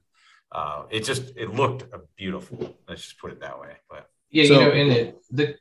uh, 0.53 0.85
it 0.91 1.01
just 1.05 1.33
it 1.37 1.53
looked 1.53 1.85
beautiful. 2.17 2.77
Let's 2.89 3.03
just 3.03 3.19
put 3.19 3.33
it 3.33 3.41
that 3.41 3.61
way. 3.61 3.73
But 3.91 4.09
Yeah, 4.31 4.45
So- 4.47 4.55
you 4.55 4.61
know, 4.61 4.71
and 4.71 4.93
it, 4.93 5.19
the 5.33 5.57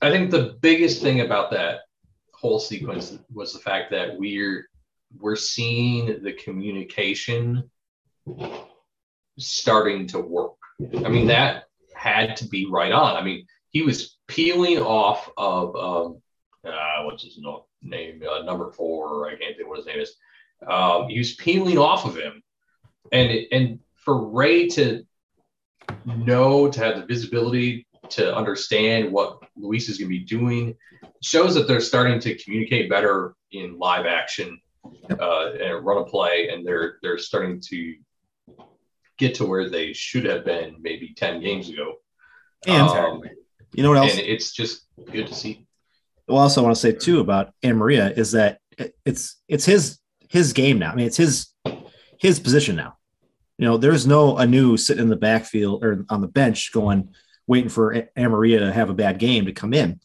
I 0.00 0.10
think 0.10 0.30
the 0.30 0.56
biggest 0.60 1.02
thing 1.02 1.20
about 1.20 1.50
that 1.52 1.80
whole 2.44 2.60
sequence 2.60 3.16
was 3.32 3.54
the 3.54 3.58
fact 3.58 3.90
that 3.90 4.18
we're 4.18 4.68
we're 5.18 5.34
seeing 5.34 6.22
the 6.22 6.34
communication 6.34 7.70
starting 9.38 10.06
to 10.08 10.18
work. 10.18 10.52
I 11.06 11.08
mean, 11.08 11.26
that 11.28 11.64
had 11.94 12.36
to 12.36 12.44
be 12.46 12.66
right 12.66 12.92
on. 12.92 13.16
I 13.16 13.22
mean, 13.22 13.46
he 13.70 13.80
was 13.80 14.18
peeling 14.28 14.76
off 14.78 15.30
of 15.38 15.74
um, 15.74 16.22
uh, 16.66 17.04
what's 17.04 17.24
his 17.24 17.40
name, 17.80 18.22
uh, 18.30 18.42
number 18.42 18.70
four. 18.72 19.26
I 19.26 19.36
can't 19.36 19.56
think 19.56 19.66
what 19.66 19.78
his 19.78 19.86
name 19.86 20.00
is. 20.00 20.14
Um, 20.66 21.08
he 21.08 21.16
was 21.16 21.36
peeling 21.36 21.78
off 21.78 22.04
of 22.04 22.14
him, 22.14 22.42
and 23.10 23.30
and 23.52 23.78
for 23.94 24.28
Ray 24.28 24.68
to 24.76 25.06
know 26.04 26.68
to 26.68 26.80
have 26.80 26.96
the 26.96 27.06
visibility 27.06 27.86
to 28.10 28.34
understand 28.34 29.10
what 29.12 29.38
Luis 29.56 29.88
is 29.88 29.98
going 29.98 30.10
to 30.10 30.18
be 30.18 30.24
doing 30.24 30.74
shows 31.22 31.54
that 31.54 31.66
they're 31.66 31.80
starting 31.80 32.20
to 32.20 32.36
communicate 32.36 32.90
better 32.90 33.34
in 33.52 33.78
live 33.78 34.06
action 34.06 34.60
uh, 35.18 35.52
and 35.52 35.84
run 35.84 35.98
a 35.98 36.04
play, 36.04 36.48
and 36.50 36.66
they're 36.66 36.98
they're 37.02 37.18
starting 37.18 37.60
to 37.60 37.94
get 39.18 39.34
to 39.36 39.46
where 39.46 39.70
they 39.70 39.92
should 39.92 40.24
have 40.24 40.44
been 40.44 40.76
maybe 40.80 41.14
ten 41.16 41.40
games 41.40 41.68
ago. 41.68 41.94
And 42.66 42.88
Um, 42.88 43.22
you 43.72 43.82
know 43.82 43.90
what 43.90 43.98
else? 43.98 44.12
and 44.12 44.20
it's 44.20 44.52
just 44.52 44.86
good 45.10 45.26
to 45.26 45.34
see. 45.34 45.66
Well, 46.28 46.38
also 46.38 46.60
I 46.60 46.64
want 46.64 46.76
to 46.76 46.80
say 46.80 46.92
too 46.92 47.20
about 47.20 47.52
Amarilla 47.62 48.16
is 48.16 48.32
that 48.32 48.58
it's 49.04 49.40
it's 49.48 49.64
his 49.64 49.98
his 50.28 50.52
game 50.52 50.78
now. 50.78 50.92
I 50.92 50.94
mean, 50.94 51.06
it's 51.06 51.16
his 51.16 51.48
his 52.18 52.40
position 52.40 52.76
now. 52.76 52.96
You 53.58 53.66
know, 53.66 53.76
there's 53.76 54.06
no 54.06 54.34
Hunou 54.34 54.78
sitting 54.78 55.04
in 55.04 55.08
the 55.10 55.16
backfield 55.16 55.84
or 55.84 56.04
on 56.08 56.20
the 56.20 56.28
bench 56.28 56.72
going 56.72 57.10
waiting 57.46 57.68
for 57.68 58.08
Amarilla 58.16 58.60
to 58.60 58.72
have 58.72 58.90
a 58.90 58.94
bad 58.94 59.18
game 59.18 59.46
to 59.46 59.52
come 59.52 59.74
in. 59.74 60.00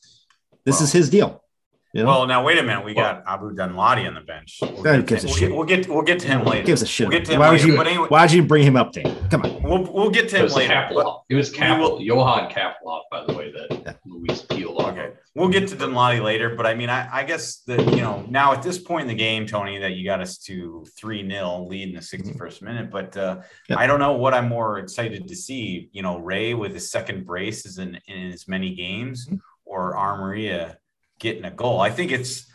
This 0.65 0.81
is 0.81 0.91
his 0.91 1.09
deal. 1.09 1.43
You 1.91 2.03
know? 2.03 2.09
Well, 2.09 2.27
now 2.27 2.43
wait 2.43 2.59
a 2.59 2.63
minute. 2.63 2.85
We 2.85 2.93
got 2.93 3.23
Abu 3.25 3.55
Danladi 3.55 4.07
on 4.07 4.13
the 4.13 4.21
bench. 4.21 4.59
We'll 4.61 4.71
Who 4.75 4.83
get, 4.83 5.07
gives 5.07 5.21
to, 5.23 5.27
a 5.27 5.29
we'll, 5.29 5.37
shit? 5.37 5.49
get, 5.49 5.55
we'll 5.57 5.65
get 5.65 5.89
we'll 5.89 6.01
get 6.03 6.19
to 6.19 6.27
him 6.27 6.43
later. 6.45 6.63
gives 6.65 6.81
a 6.83 6.85
shit. 6.85 7.07
We'll 7.09 7.17
get 7.17 7.25
to 7.25 7.33
him 7.33 7.39
why 7.39 7.49
would 7.49 7.63
you? 7.63 7.81
Anyway, 7.81 8.07
Why'd 8.09 8.31
you 8.31 8.43
bring 8.43 8.63
him 8.63 8.75
up, 8.75 8.91
Dan? 8.93 9.27
Come 9.29 9.41
on. 9.41 9.63
we'll 9.63 9.91
we'll 9.91 10.09
get 10.11 10.29
to 10.29 10.37
him 10.37 10.43
was 10.43 10.55
later. 10.55 10.87
but- 10.93 11.03
Kappelhof. 11.03 11.21
It 11.29 11.35
was 11.35 11.49
we 11.51 11.99
Johan 12.01 12.49
Kappelhof, 12.51 13.01
by 13.11 13.25
the 13.25 13.33
way, 13.33 13.51
that 13.51 13.81
Yeah. 13.85 13.93
Luis 14.05 14.41
peeled 14.43 14.77
off. 14.81 14.89
Okay, 14.93 15.11
we'll 15.35 15.49
get 15.49 15.67
to 15.69 15.75
Danladi 15.75 16.21
later, 16.23 16.55
but 16.55 16.65
I 16.67 16.75
mean, 16.75 16.89
I, 16.91 17.07
I 17.11 17.23
guess 17.23 17.61
that 17.67 17.79
you 17.95 18.01
know 18.01 18.23
now 18.29 18.53
at 18.53 18.61
this 18.61 18.77
point 18.77 19.03
in 19.03 19.07
the 19.07 19.15
game, 19.15 19.47
Tony, 19.47 19.79
that 19.79 19.93
you 19.93 20.05
got 20.05 20.21
us 20.21 20.37
to 20.45 20.85
three 20.95 21.27
0 21.27 21.65
lead 21.69 21.89
in 21.89 21.95
the 21.95 22.01
sixty 22.03 22.33
first 22.33 22.61
minute. 22.61 22.91
But 22.91 23.17
uh, 23.17 23.39
Yeah. 23.67 23.79
I 23.79 23.87
don't 23.87 23.99
know 23.99 24.13
what 24.13 24.35
I'm 24.35 24.47
more 24.47 24.77
excited 24.77 25.27
to 25.27 25.35
see. 25.35 25.89
You 25.91 26.03
know, 26.03 26.19
Ray 26.19 26.53
with 26.53 26.73
his 26.73 26.91
second 26.91 27.25
braces 27.25 27.79
in 27.79 27.99
in 28.07 28.31
as 28.31 28.47
many 28.47 28.75
games, 28.75 29.27
Mhm. 29.27 29.39
or 29.65 29.95
Amarilla 29.95 30.75
getting 31.20 31.45
a 31.45 31.51
goal. 31.51 31.80
I 31.80 31.89
think 31.89 32.11
it's. 32.11 32.47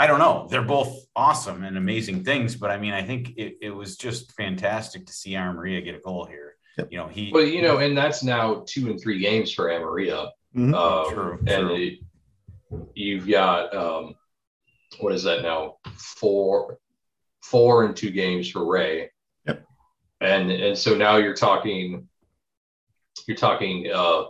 I 0.00 0.06
don't 0.06 0.20
know. 0.20 0.46
They're 0.48 0.62
both 0.62 0.94
awesome 1.16 1.64
and 1.64 1.76
amazing 1.76 2.22
things, 2.24 2.54
but 2.54 2.70
I 2.70 2.78
mean, 2.78 2.92
I 2.92 3.02
think 3.02 3.30
it, 3.36 3.56
it 3.60 3.70
was 3.70 3.96
just 3.96 4.30
fantastic 4.36 5.06
to 5.06 5.12
see 5.12 5.32
Amarilla 5.32 5.84
get 5.84 5.96
a 5.96 5.98
goal 5.98 6.24
here. 6.24 6.54
Yep. 6.78 6.88
You 6.92 6.98
know, 6.98 7.08
he 7.08 7.32
Well, 7.32 7.42
you 7.42 7.62
know, 7.62 7.78
and 7.78 7.98
that's 7.98 8.22
now 8.22 8.62
two 8.64 8.88
and 8.90 9.00
three 9.00 9.18
games 9.18 9.52
for 9.52 9.64
Amarilla. 9.70 10.30
Mhm. 10.56 10.72
Um, 10.74 11.12
True, 11.12 11.32
and 11.48 11.66
true. 11.68 11.74
it- 11.74 11.98
you've 12.94 13.26
got 13.26 13.74
um, 13.74 14.14
what 15.00 15.12
is 15.12 15.24
that 15.24 15.42
now? 15.42 15.78
Four, 15.94 16.78
four 17.42 17.84
and 17.84 17.96
two 17.96 18.10
games 18.10 18.48
for 18.50 18.64
Ray. 18.70 19.10
Yep. 19.48 19.64
And 20.20 20.50
and 20.52 20.78
so 20.78 20.94
now 20.96 21.16
you're 21.16 21.34
talking, 21.34 22.06
you're 23.26 23.36
talking 23.36 23.90
uh, 23.92 24.24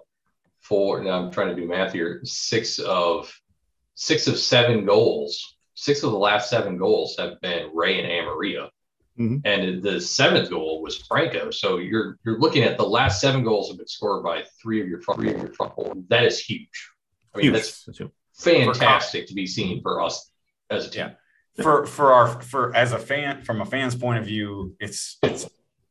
four. 0.61 1.03
Now 1.05 1.23
I'm 1.25 1.31
trying 1.31 1.49
to 1.49 1.55
do 1.61 1.69
math 1.69 1.93
here. 1.93 2.21
Six 2.25 2.79
of 2.79 3.31
six 3.99 4.29
of 4.29 4.39
seven 4.39 4.85
goals. 4.87 5.57
Six 5.75 6.03
of 6.05 6.13
the 6.13 6.19
last 6.19 6.49
seven 6.49 6.77
goals 6.79 7.17
have 7.19 7.41
been 7.41 7.71
Ray 7.75 7.99
and 7.99 8.07
Amarilla. 8.09 8.69
Mhm. 9.19 9.43
And 9.45 9.83
the 9.83 10.01
seventh 10.01 10.51
goal 10.51 10.81
was 10.83 10.97
Franco. 10.99 11.51
So 11.51 11.79
you're 11.79 12.17
you're 12.25 12.39
looking 12.39 12.63
at 12.63 12.77
the 12.79 12.87
last 12.87 13.21
seven 13.21 13.43
goals 13.43 13.69
have 13.69 13.77
been 13.77 13.89
scored 13.89 14.23
by 14.23 14.45
three 14.63 14.81
of 14.81 14.89
your 14.89 15.01
front, 15.01 15.21
three 15.21 15.33
of 15.35 15.39
your 15.39 15.53
front 15.53 15.75
four. 15.75 15.93
That 16.09 16.25
is 16.25 16.39
huge. 16.39 16.91
I 17.35 17.39
mean, 17.39 17.47
Huge. 17.47 17.55
that's 17.55 17.85
That's 17.87 18.01
fantastic 18.45 19.27
to 19.27 19.35
be 19.35 19.47
seen 19.49 19.83
for 19.83 20.01
us 20.01 20.31
as 20.71 20.87
a 20.87 20.91
team. 20.91 21.11
for 21.61 21.85
for 21.87 22.13
our 22.13 22.41
for 22.41 22.75
as 22.77 22.93
a 22.93 22.99
fan 23.01 23.43
from 23.43 23.61
a 23.61 23.67
fan's 23.67 23.97
point 23.97 24.21
of 24.21 24.25
view 24.25 24.77
it's 24.79 25.19
it's 25.25 25.45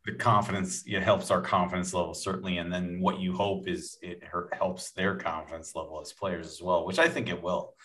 the 0.05 0.13
confidence 0.13 0.83
it 0.87 1.03
helps 1.03 1.29
our 1.29 1.41
confidence 1.41 1.93
level 1.93 2.13
certainly 2.13 2.57
and 2.59 2.71
then 2.71 3.01
what 3.01 3.19
you 3.19 3.33
hope 3.33 3.67
is 3.67 3.97
it 4.01 4.23
helps 4.53 4.91
their 4.91 5.15
confidence 5.17 5.75
level 5.75 5.99
as 5.99 6.13
players 6.13 6.47
as 6.47 6.61
well 6.61 6.85
which 6.85 6.99
i 6.99 7.09
think 7.09 7.27
it 7.27 7.41
will 7.43 7.75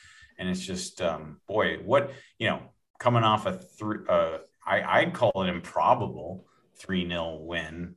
and 0.43 0.51
it's 0.51 0.67
just 0.67 1.01
um 1.01 1.41
boy 1.47 1.77
what 1.85 2.11
you 2.39 2.49
know 2.49 2.61
coming 2.99 3.23
off 3.23 3.47
a 3.47 3.53
three 3.53 3.99
uh 4.09 4.39
i 4.67 4.83
i'd 4.99 5.15
call 5.15 5.31
it 5.37 5.49
improbable 5.49 6.45
3-0 6.85 7.47
win 7.47 7.95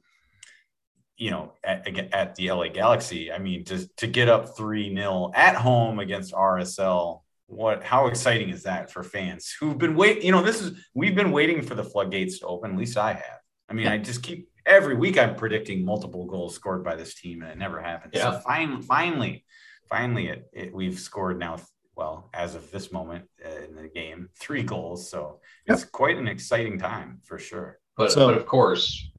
you 1.18 1.32
know 1.32 1.54
at, 1.64 1.88
at 2.14 2.36
the 2.36 2.52
la 2.52 2.68
galaxy. 2.68 3.32
I 3.32 3.40
mean 3.40 3.64
to 3.66 3.88
to 3.98 4.08
get 4.08 4.30
up 4.30 4.56
3-0 4.56 5.32
at 5.36 5.56
home 5.56 6.00
against 6.00 6.34
rsl 6.34 7.22
what 7.48 7.84
how 7.84 8.08
exciting 8.08 8.50
is 8.50 8.64
that 8.64 8.92
for 8.92 9.04
fans 9.04 9.56
who've 9.60 9.78
been 9.78 9.96
wait 9.96 10.24
you 10.24 10.32
know 10.32 10.44
this 10.44 10.62
is 10.62 10.80
we've 10.94 11.16
been 11.16 11.32
waiting 11.32 11.62
for 11.62 11.74
the 11.74 11.84
floodgates 11.84 12.40
to 12.40 12.46
open 12.46 12.72
at 12.72 12.78
least 12.78 12.98
i 12.98 13.14
have. 13.14 13.40
I 13.70 13.74
mean 13.74 13.88
i 13.88 13.98
just 13.98 14.22
keep 14.22 14.50
every 14.66 14.96
week 14.96 15.18
i'm 15.18 15.36
predicting 15.36 15.84
multiple 15.84 16.26
goals 16.26 16.54
scored 16.54 16.84
by 16.84 16.96
this 16.96 17.16
team 17.16 17.42
and 17.42 17.52
it 17.52 17.58
never 17.58 17.82
happens. 17.82 18.14
Yeah. 18.16 18.32
so 18.32 18.40
finally 18.40 18.82
finally 18.84 19.46
finally 19.90 20.28
it, 20.28 20.50
it 20.54 20.74
we've 20.74 21.00
scored 21.00 21.40
now 21.40 21.58
well 21.96 22.30
as 22.34 22.56
of 22.56 22.70
this 22.72 22.92
moment 22.92 23.26
uh, 23.46 23.64
in 23.68 23.76
the 23.76 23.88
game 23.88 24.30
three 24.40 24.64
goals 24.64 25.10
so 25.10 25.40
it's 25.66 25.84
quite 25.84 26.18
an 26.18 26.28
exciting 26.28 26.78
time 26.80 27.20
for 27.24 27.38
sure 27.40 27.80
But 27.98 28.12
So- 28.12 28.28
but 28.28 28.38
of 28.38 28.46
course, 28.46 29.10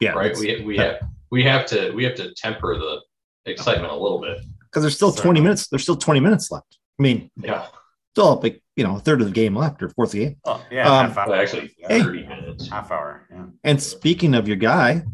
Yeah, 0.00 0.10
right? 0.12 0.36
We 0.38 0.62
we 0.64 0.76
have 0.78 0.96
we 1.30 1.42
have 1.44 1.64
to 1.66 1.92
we 1.92 2.04
have 2.04 2.14
to 2.16 2.34
temper 2.34 2.76
the 2.78 3.00
excitement 3.50 3.92
a 3.92 3.96
little 3.96 4.20
bit. 4.20 4.38
because 4.64 4.82
there's 4.82 4.94
still 4.94 5.12
Sorry. 5.12 5.24
20 5.24 5.40
minutes. 5.40 5.68
There's 5.68 5.82
still 5.82 5.96
20 5.96 6.20
minutes 6.20 6.50
left. 6.50 6.78
I 6.98 7.02
mean, 7.02 7.30
Yeah. 7.36 7.66
still 8.14 8.38
like 8.42 8.62
you 8.76 8.84
know 8.84 8.96
a 8.96 9.00
third 9.00 9.20
of 9.22 9.26
the 9.28 9.32
game 9.32 9.56
left 9.56 9.82
or 9.82 9.88
fourth 9.88 10.10
of 10.10 10.12
the 10.12 10.24
game. 10.26 10.36
oh 10.44 10.62
yeah 10.70 10.86
Um, 10.90 11.06
half 11.08 11.18
hour 11.18 11.34
actually, 11.34 11.74
yeah, 11.78 11.88
Hey. 11.88 12.02
thirty 12.02 12.26
minutes. 12.26 12.68
half 12.68 12.90
hour 12.90 13.26
yeah 13.30 13.46
And 13.64 13.82
speaking 13.82 14.34
of 14.34 14.46
your 14.46 14.58
guy, 14.58 15.04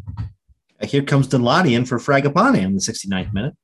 here 0.82 1.03
comes 1.03 1.28
Danladi 1.28 1.72
in 1.76 1.84
for 1.84 1.99
Fragapane 1.99 2.59
in 2.64 2.74
the 2.74 2.80
69th 2.80 3.32
minute. 3.32 3.55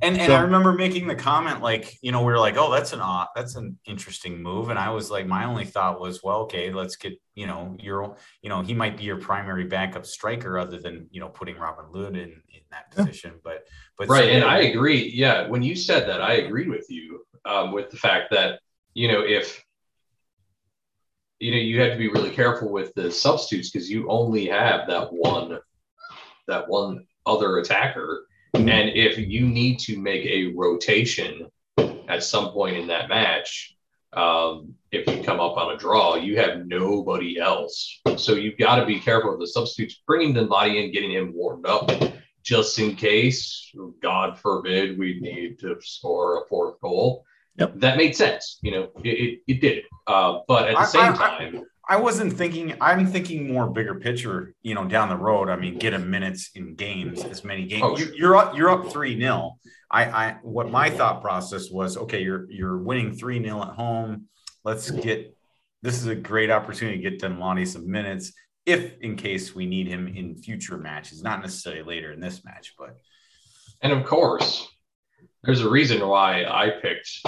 And 0.00 0.16
and 0.16 0.26
So- 0.30 0.36
I 0.36 0.40
remember 0.42 0.72
making 0.72 1.06
the 1.08 1.14
comment 1.14 1.60
like, 1.60 1.98
you 2.02 2.12
know, 2.12 2.20
we 2.20 2.26
were 2.26 2.38
like, 2.38 2.56
oh, 2.56 2.70
that's 2.70 2.92
an 2.92 3.00
odd, 3.00 3.28
that's 3.34 3.56
an 3.56 3.78
interesting 3.84 4.40
move. 4.42 4.68
And 4.68 4.78
I 4.78 4.90
was 4.90 5.10
like, 5.10 5.26
my 5.26 5.44
only 5.44 5.64
thought 5.64 6.00
was, 6.00 6.22
well, 6.22 6.40
okay, 6.42 6.72
let's 6.72 6.94
get, 6.96 7.14
you 7.34 7.46
know, 7.46 7.76
your, 7.80 8.16
you 8.42 8.48
know, 8.48 8.62
he 8.62 8.74
might 8.74 8.96
be 8.96 9.04
your 9.04 9.16
primary 9.16 9.64
backup 9.64 10.06
striker 10.06 10.58
other 10.58 10.78
than, 10.78 11.08
you 11.10 11.20
know, 11.20 11.28
putting 11.28 11.56
Robin 11.58 11.86
Lod 11.92 12.14
in, 12.16 12.30
in 12.30 12.60
that 12.70 12.86
Yeah. 12.96 13.04
position. 13.04 13.40
But 13.42 13.66
but 13.96 14.08
Right, 14.08 14.24
so- 14.24 14.30
and 14.30 14.44
I 14.44 14.58
agree. 14.60 15.10
Yeah, 15.12 15.48
when 15.48 15.62
you 15.62 15.74
said 15.74 16.08
that, 16.08 16.22
I 16.22 16.34
agreed 16.34 16.68
with 16.68 16.86
you 16.88 17.24
um, 17.44 17.72
with 17.72 17.90
the 17.90 17.96
fact 17.96 18.30
that 18.32 18.60
you 18.94 19.08
know 19.08 19.20
if 19.22 19.64
you 21.38 21.50
know 21.52 21.56
you 21.56 21.80
have 21.80 21.92
to 21.92 21.98
be 21.98 22.08
really 22.08 22.30
careful 22.30 22.70
with 22.72 22.92
the 22.94 23.10
substitutes 23.10 23.70
because 23.70 23.90
you 23.90 24.08
only 24.08 24.46
have 24.46 24.86
that 24.88 25.12
one 25.12 25.58
that 26.46 26.68
one 26.68 27.06
other 27.26 27.58
attacker, 27.58 28.26
Mhm. 28.56 28.70
and 28.70 28.88
if 28.90 29.18
you 29.18 29.46
need 29.46 29.78
to 29.80 29.98
make 29.98 30.24
a 30.26 30.52
rotation 30.54 31.50
at 32.08 32.24
some 32.24 32.50
point 32.52 32.76
in 32.76 32.86
that 32.88 33.08
match. 33.08 33.74
Um, 34.14 34.74
if 34.90 35.06
you 35.06 35.22
come 35.22 35.38
up 35.38 35.58
on 35.58 35.74
a 35.74 35.76
draw, 35.76 36.16
you 36.16 36.38
have 36.38 36.66
nobody 36.66 37.38
else. 37.38 38.00
So 38.16 38.32
you've 38.32 38.56
got 38.58 38.76
to 38.76 38.86
be 38.86 38.98
careful 38.98 39.32
with 39.32 39.40
the 39.40 39.46
substitutes, 39.46 40.00
bringing 40.06 40.32
the 40.32 40.46
body 40.46 40.82
in, 40.82 40.90
getting 40.92 41.12
him 41.12 41.34
warmed 41.34 41.66
up, 41.66 41.90
just 42.42 42.78
in 42.78 42.96
case, 42.96 43.70
God 44.02 44.38
forbid, 44.38 44.98
we 44.98 45.20
need 45.20 45.58
to 45.60 45.76
score 45.80 46.42
a 46.42 46.48
fourth 46.48 46.80
goal. 46.80 47.24
Yep. 47.58 47.74
That 47.76 47.96
made 47.98 48.16
sense. 48.16 48.58
You 48.62 48.70
know, 48.70 48.90
it, 49.04 49.08
it, 49.08 49.40
it 49.46 49.60
did. 49.60 49.84
Uh, 50.06 50.38
but 50.48 50.68
at 50.68 50.76
the 50.76 50.84
same 50.86 51.02
I- 51.02 51.08
I- 51.10 51.38
time, 51.38 51.66
I 51.88 51.96
wasn't 51.96 52.34
thinking. 52.34 52.74
I'm 52.80 53.06
thinking 53.06 53.50
more 53.50 53.68
bigger 53.68 53.94
picture. 53.94 54.54
You 54.62 54.74
know, 54.74 54.84
down 54.84 55.08
the 55.08 55.16
road. 55.16 55.48
I 55.48 55.56
mean, 55.56 55.78
get 55.78 55.94
him 55.94 56.10
minutes 56.10 56.50
in 56.54 56.74
games, 56.74 57.24
as 57.24 57.44
many 57.44 57.66
games. 57.66 57.82
Oh, 57.84 57.96
you, 57.96 58.04
sure. 58.04 58.14
you're 58.14 58.36
up. 58.36 58.56
You're 58.56 58.70
up 58.70 58.92
three 58.92 59.18
0 59.18 59.58
I, 59.90 60.04
I, 60.04 60.36
what 60.42 60.70
my 60.70 60.90
thought 60.90 61.22
process 61.22 61.70
was. 61.70 61.96
Okay, 61.96 62.22
you're 62.22 62.50
you're 62.50 62.76
winning 62.76 63.14
three 63.14 63.42
0 63.42 63.62
at 63.62 63.68
home. 63.68 64.26
Let's 64.64 64.90
get. 64.90 65.34
This 65.80 65.98
is 65.98 66.08
a 66.08 66.14
great 66.14 66.50
opportunity 66.50 67.00
to 67.00 67.10
get 67.10 67.22
Danladi 67.22 67.66
some 67.66 67.90
minutes, 67.90 68.32
if 68.66 68.98
in 69.00 69.16
case 69.16 69.54
we 69.54 69.64
need 69.64 69.86
him 69.86 70.08
in 70.08 70.36
future 70.36 70.76
matches, 70.76 71.22
not 71.22 71.40
necessarily 71.40 71.82
later 71.82 72.12
in 72.12 72.20
this 72.20 72.44
match, 72.44 72.74
but 72.78 72.96
and 73.80 73.92
of 73.92 74.04
course, 74.04 74.68
there's 75.42 75.62
a 75.62 75.70
reason 75.70 76.06
why 76.06 76.44
I 76.44 76.70
picked 76.82 77.22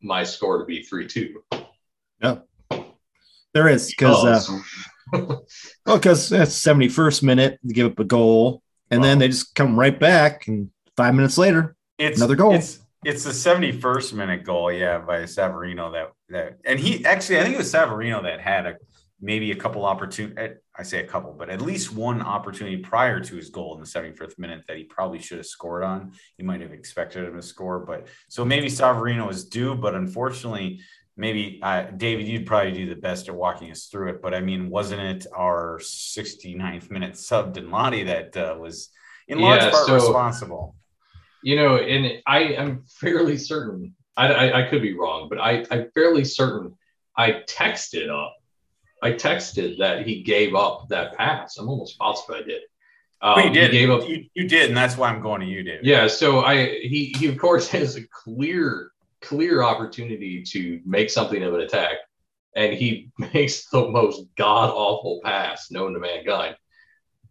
my 0.00 0.22
score 0.22 0.58
to 0.58 0.64
be 0.64 0.82
3 0.84 1.08
2. 1.08 1.42
There 3.54 3.68
is 3.68 3.88
because 3.88 4.48
uh, 4.50 4.58
Oh, 5.12 5.44
well, 5.86 5.98
because 5.98 6.28
that's 6.28 6.58
71st 6.58 7.22
minute 7.22 7.58
to 7.66 7.74
give 7.74 7.92
up 7.92 7.98
a 7.98 8.04
goal, 8.04 8.62
and 8.90 9.02
then 9.02 9.18
they 9.18 9.28
just 9.28 9.54
come 9.54 9.78
right 9.78 9.98
back, 9.98 10.48
and 10.48 10.70
five 10.96 11.14
minutes 11.14 11.38
later, 11.38 11.76
it's 11.98 12.18
Another 12.18 12.36
goal. 12.36 12.54
It's 12.54 12.80
it's 13.04 13.24
the 13.24 13.30
71st 13.30 14.12
minute 14.12 14.44
goal, 14.44 14.72
yeah, 14.72 14.98
by 14.98 15.22
Savarino 15.22 15.92
that 15.92 16.12
that 16.28 16.58
and 16.64 16.78
he 16.78 17.04
actually 17.04 17.40
I 17.40 17.42
think 17.42 17.54
it 17.54 17.58
was 17.58 17.72
Savarino 17.72 18.22
that 18.22 18.40
had 18.40 18.66
a 18.66 18.76
maybe 19.20 19.50
a 19.52 19.56
couple 19.56 19.84
opportunity 19.84 20.56
I 20.76 20.82
say 20.84 21.00
a 21.00 21.06
couple, 21.06 21.32
but 21.32 21.50
at 21.50 21.60
least 21.60 21.92
one 21.92 22.22
opportunity 22.22 22.78
prior 22.78 23.20
to 23.20 23.36
his 23.36 23.50
goal 23.50 23.74
in 23.74 23.80
the 23.80 23.86
75th 23.86 24.38
minute 24.38 24.64
that 24.68 24.78
he 24.78 24.84
probably 24.84 25.18
should 25.18 25.36
have 25.36 25.46
scored 25.46 25.84
on. 25.84 26.12
He 26.38 26.42
might 26.42 26.62
have 26.62 26.72
expected 26.72 27.24
him 27.24 27.36
to 27.36 27.42
score, 27.42 27.80
but 27.80 28.06
so 28.28 28.44
maybe 28.44 28.68
Savarino 28.68 29.30
is 29.30 29.44
due, 29.44 29.74
but 29.74 29.94
unfortunately, 29.94 30.80
maybe 31.16 31.60
uh, 31.62 31.82
David, 31.96 32.26
you'd 32.28 32.46
probably 32.46 32.72
do 32.72 32.88
the 32.88 33.00
best 33.00 33.28
at 33.28 33.34
walking 33.34 33.70
us 33.70 33.86
through 33.86 34.10
it. 34.10 34.22
But 34.22 34.34
I 34.34 34.40
mean, 34.40 34.70
wasn't 34.70 35.00
it 35.02 35.26
our 35.36 35.78
69th 35.82 36.90
minute 36.90 37.16
sub 37.16 37.54
Danladi 37.54 38.06
that 38.06 38.36
uh, 38.36 38.56
was 38.58 38.90
in 39.28 39.38
large 39.38 39.62
Yeah, 39.62 39.70
part 39.70 39.86
so- 39.86 39.94
responsible? 39.94 40.76
You 41.44 41.56
know, 41.56 41.76
and 41.76 42.22
I 42.24 42.38
am 42.54 42.84
fairly 42.86 43.36
certain, 43.36 43.96
I, 44.16 44.32
I, 44.32 44.60
I 44.60 44.70
could 44.70 44.80
be 44.80 44.96
wrong, 44.96 45.28
but 45.28 45.38
I, 45.40 45.66
I'm 45.72 45.90
fairly 45.92 46.24
certain 46.24 46.76
I 47.16 47.42
texted 47.48 48.08
up. 48.08 48.36
I 49.02 49.10
texted 49.12 49.78
that 49.78 50.06
he 50.06 50.22
gave 50.22 50.54
up 50.54 50.86
that 50.90 51.16
pass. 51.16 51.56
I'm 51.58 51.68
almost 51.68 51.98
positive 51.98 52.36
I 52.36 52.46
did. 52.46 52.62
Um, 53.20 53.34
Well, 53.34 53.46
you 53.46 53.52
did. 53.52 53.72
He 53.72 53.78
gave 53.80 53.90
up. 53.90 54.08
You, 54.08 54.24
you 54.34 54.46
did, 54.46 54.68
and 54.68 54.76
that's 54.76 54.96
why 54.96 55.08
I'm 55.08 55.20
going 55.20 55.40
to 55.40 55.46
you, 55.46 55.64
David. 55.64 55.84
Yeah. 55.84 56.06
So 56.06 56.42
I 56.44 56.66
he 56.82 57.12
he 57.18 57.26
of 57.26 57.36
course 57.38 57.66
has 57.76 57.96
a 57.96 58.06
clear 58.06 58.91
clear 59.22 59.62
opportunity 59.62 60.42
to 60.42 60.80
make 60.84 61.10
something 61.10 61.42
of 61.42 61.54
an 61.54 61.60
attack, 61.60 61.96
and 62.54 62.72
he 62.74 63.10
makes 63.34 63.68
the 63.70 63.88
most 63.88 64.26
god 64.36 64.70
awful 64.70 65.20
pass 65.24 65.70
known 65.70 65.94
to 65.94 66.00
mankind, 66.00 66.56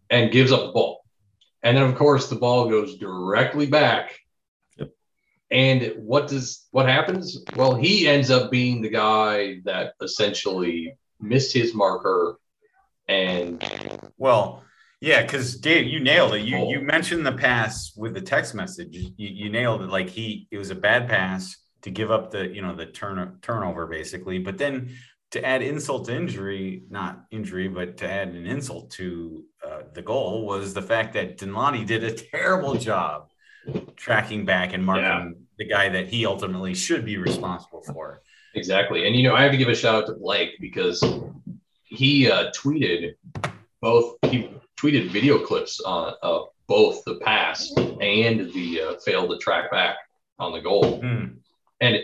and 0.09 0.31
gives 0.31 0.51
up 0.51 0.61
the 0.61 0.71
ball. 0.71 1.03
And 1.63 1.77
then 1.77 1.83
of 1.83 1.95
course 1.95 2.27
the 2.29 2.35
ball 2.35 2.69
goes 2.69 2.97
directly 2.97 3.67
back, 3.67 4.17
Yep. 4.77 4.89
And 5.51 5.93
what 5.97 6.27
does 6.27 6.65
what 6.71 6.87
happens? 6.87 7.43
Well, 7.55 7.75
he 7.75 8.07
ends 8.07 8.31
up 8.31 8.49
being 8.49 8.81
the 8.81 8.89
guy 8.89 9.59
that 9.65 9.93
essentially 10.01 10.97
missed 11.19 11.53
his 11.53 11.73
marker 11.75 12.37
and 13.07 13.63
Well, 14.17 14.63
yeah, 15.01 15.21
because 15.23 15.55
Dave, 15.57 15.87
you 15.87 15.99
nailed 15.99 16.33
it. 16.35 16.41
You 16.41 16.57
Oh. 16.57 16.69
you 16.69 16.79
mentioned 16.81 17.25
the 17.25 17.31
pass 17.31 17.91
with 17.95 18.13
the 18.13 18.21
text 18.21 18.53
message. 18.55 18.95
You, 18.95 19.11
you 19.17 19.49
nailed 19.49 19.81
it. 19.81 19.89
Like 19.89 20.09
he, 20.09 20.47
it 20.51 20.57
was 20.57 20.69
a 20.69 20.75
bad 20.75 21.07
pass 21.09 21.57
to 21.83 21.89
give 21.91 22.11
up 22.11 22.31
the 22.31 22.47
you 22.47 22.61
know 22.61 22.75
the 22.75 22.85
turn 22.85 23.37
turnover 23.41 23.87
basically, 23.87 24.39
but 24.39 24.57
then 24.57 24.95
to 25.31 25.43
add 25.45 25.61
insult 25.61 26.05
to 26.07 26.15
injury, 26.15 26.83
not 26.89 27.25
injury, 27.31 27.69
but 27.69 27.97
to 27.97 28.09
add 28.09 28.29
an 28.29 28.45
insult 28.45 28.91
to 28.91 29.45
uh, 29.65 29.81
the 29.93 30.01
goal 30.01 30.45
was 30.45 30.73
the 30.73 30.81
fact 30.81 31.13
that 31.13 31.37
Danladi 31.37 31.85
did 31.85 32.03
a 32.03 32.11
terrible 32.31 32.75
job 32.75 33.29
tracking 33.95 34.43
back 34.45 34.73
and 34.73 34.85
marking 34.85 35.03
Yeah. 35.05 35.29
the 35.57 35.65
guy 35.65 35.89
that 35.89 36.07
he 36.07 36.25
ultimately 36.25 36.73
should 36.73 37.05
be 37.05 37.17
responsible 37.17 37.81
for. 37.81 38.21
Exactly. 38.55 39.07
And 39.07 39.15
you 39.15 39.23
know, 39.23 39.33
I 39.35 39.43
have 39.43 39.51
to 39.51 39.57
give 39.57 39.69
a 39.69 39.75
shout 39.75 39.95
out 40.03 40.07
to 40.07 40.13
Blake 40.15 40.59
because 40.59 41.01
he 41.85 42.29
uh, 42.29 42.51
tweeted 42.51 43.13
both 43.81 44.15
he 44.23 44.49
tweeted 44.77 45.09
video 45.11 45.37
clips 45.39 45.79
on 45.81 46.13
of 46.21 46.49
both 46.67 47.03
the 47.05 47.15
pass 47.15 47.71
and 48.01 48.51
the 48.53 48.81
uh, 48.81 48.99
fail 49.05 49.27
to 49.29 49.37
track 49.37 49.71
back 49.71 49.95
on 50.39 50.51
the 50.51 50.59
goal. 50.59 50.99
Hmm. 51.01 51.25
And 51.81 51.97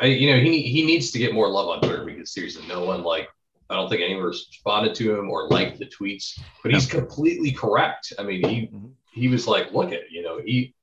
I, 0.00 0.06
you 0.06 0.30
know, 0.32 0.38
he 0.40 0.62
he 0.62 0.84
needs 0.84 1.10
to 1.12 1.18
get 1.18 1.32
more 1.32 1.48
love 1.48 1.68
on 1.68 1.80
Twitter 1.80 2.04
because 2.04 2.32
seriously, 2.32 2.66
no 2.68 2.84
one 2.84 3.02
like 3.02 3.28
I 3.70 3.76
don't 3.76 3.88
think 3.88 4.02
anyone 4.02 4.24
responded 4.24 4.94
to 4.96 5.18
him 5.18 5.30
or 5.30 5.48
liked 5.48 5.78
the 5.78 5.86
tweets. 5.86 6.38
But 6.62 6.72
he's 6.72 6.86
completely 6.86 7.52
correct. 7.52 8.12
I 8.18 8.22
mean, 8.22 8.46
he 8.48 8.66
Mhm. 8.66 8.90
he 9.12 9.28
was 9.28 9.46
like, 9.48 9.72
look 9.72 9.92
at 9.92 10.10
you 10.10 10.22
know, 10.22 10.40
he 10.44 10.74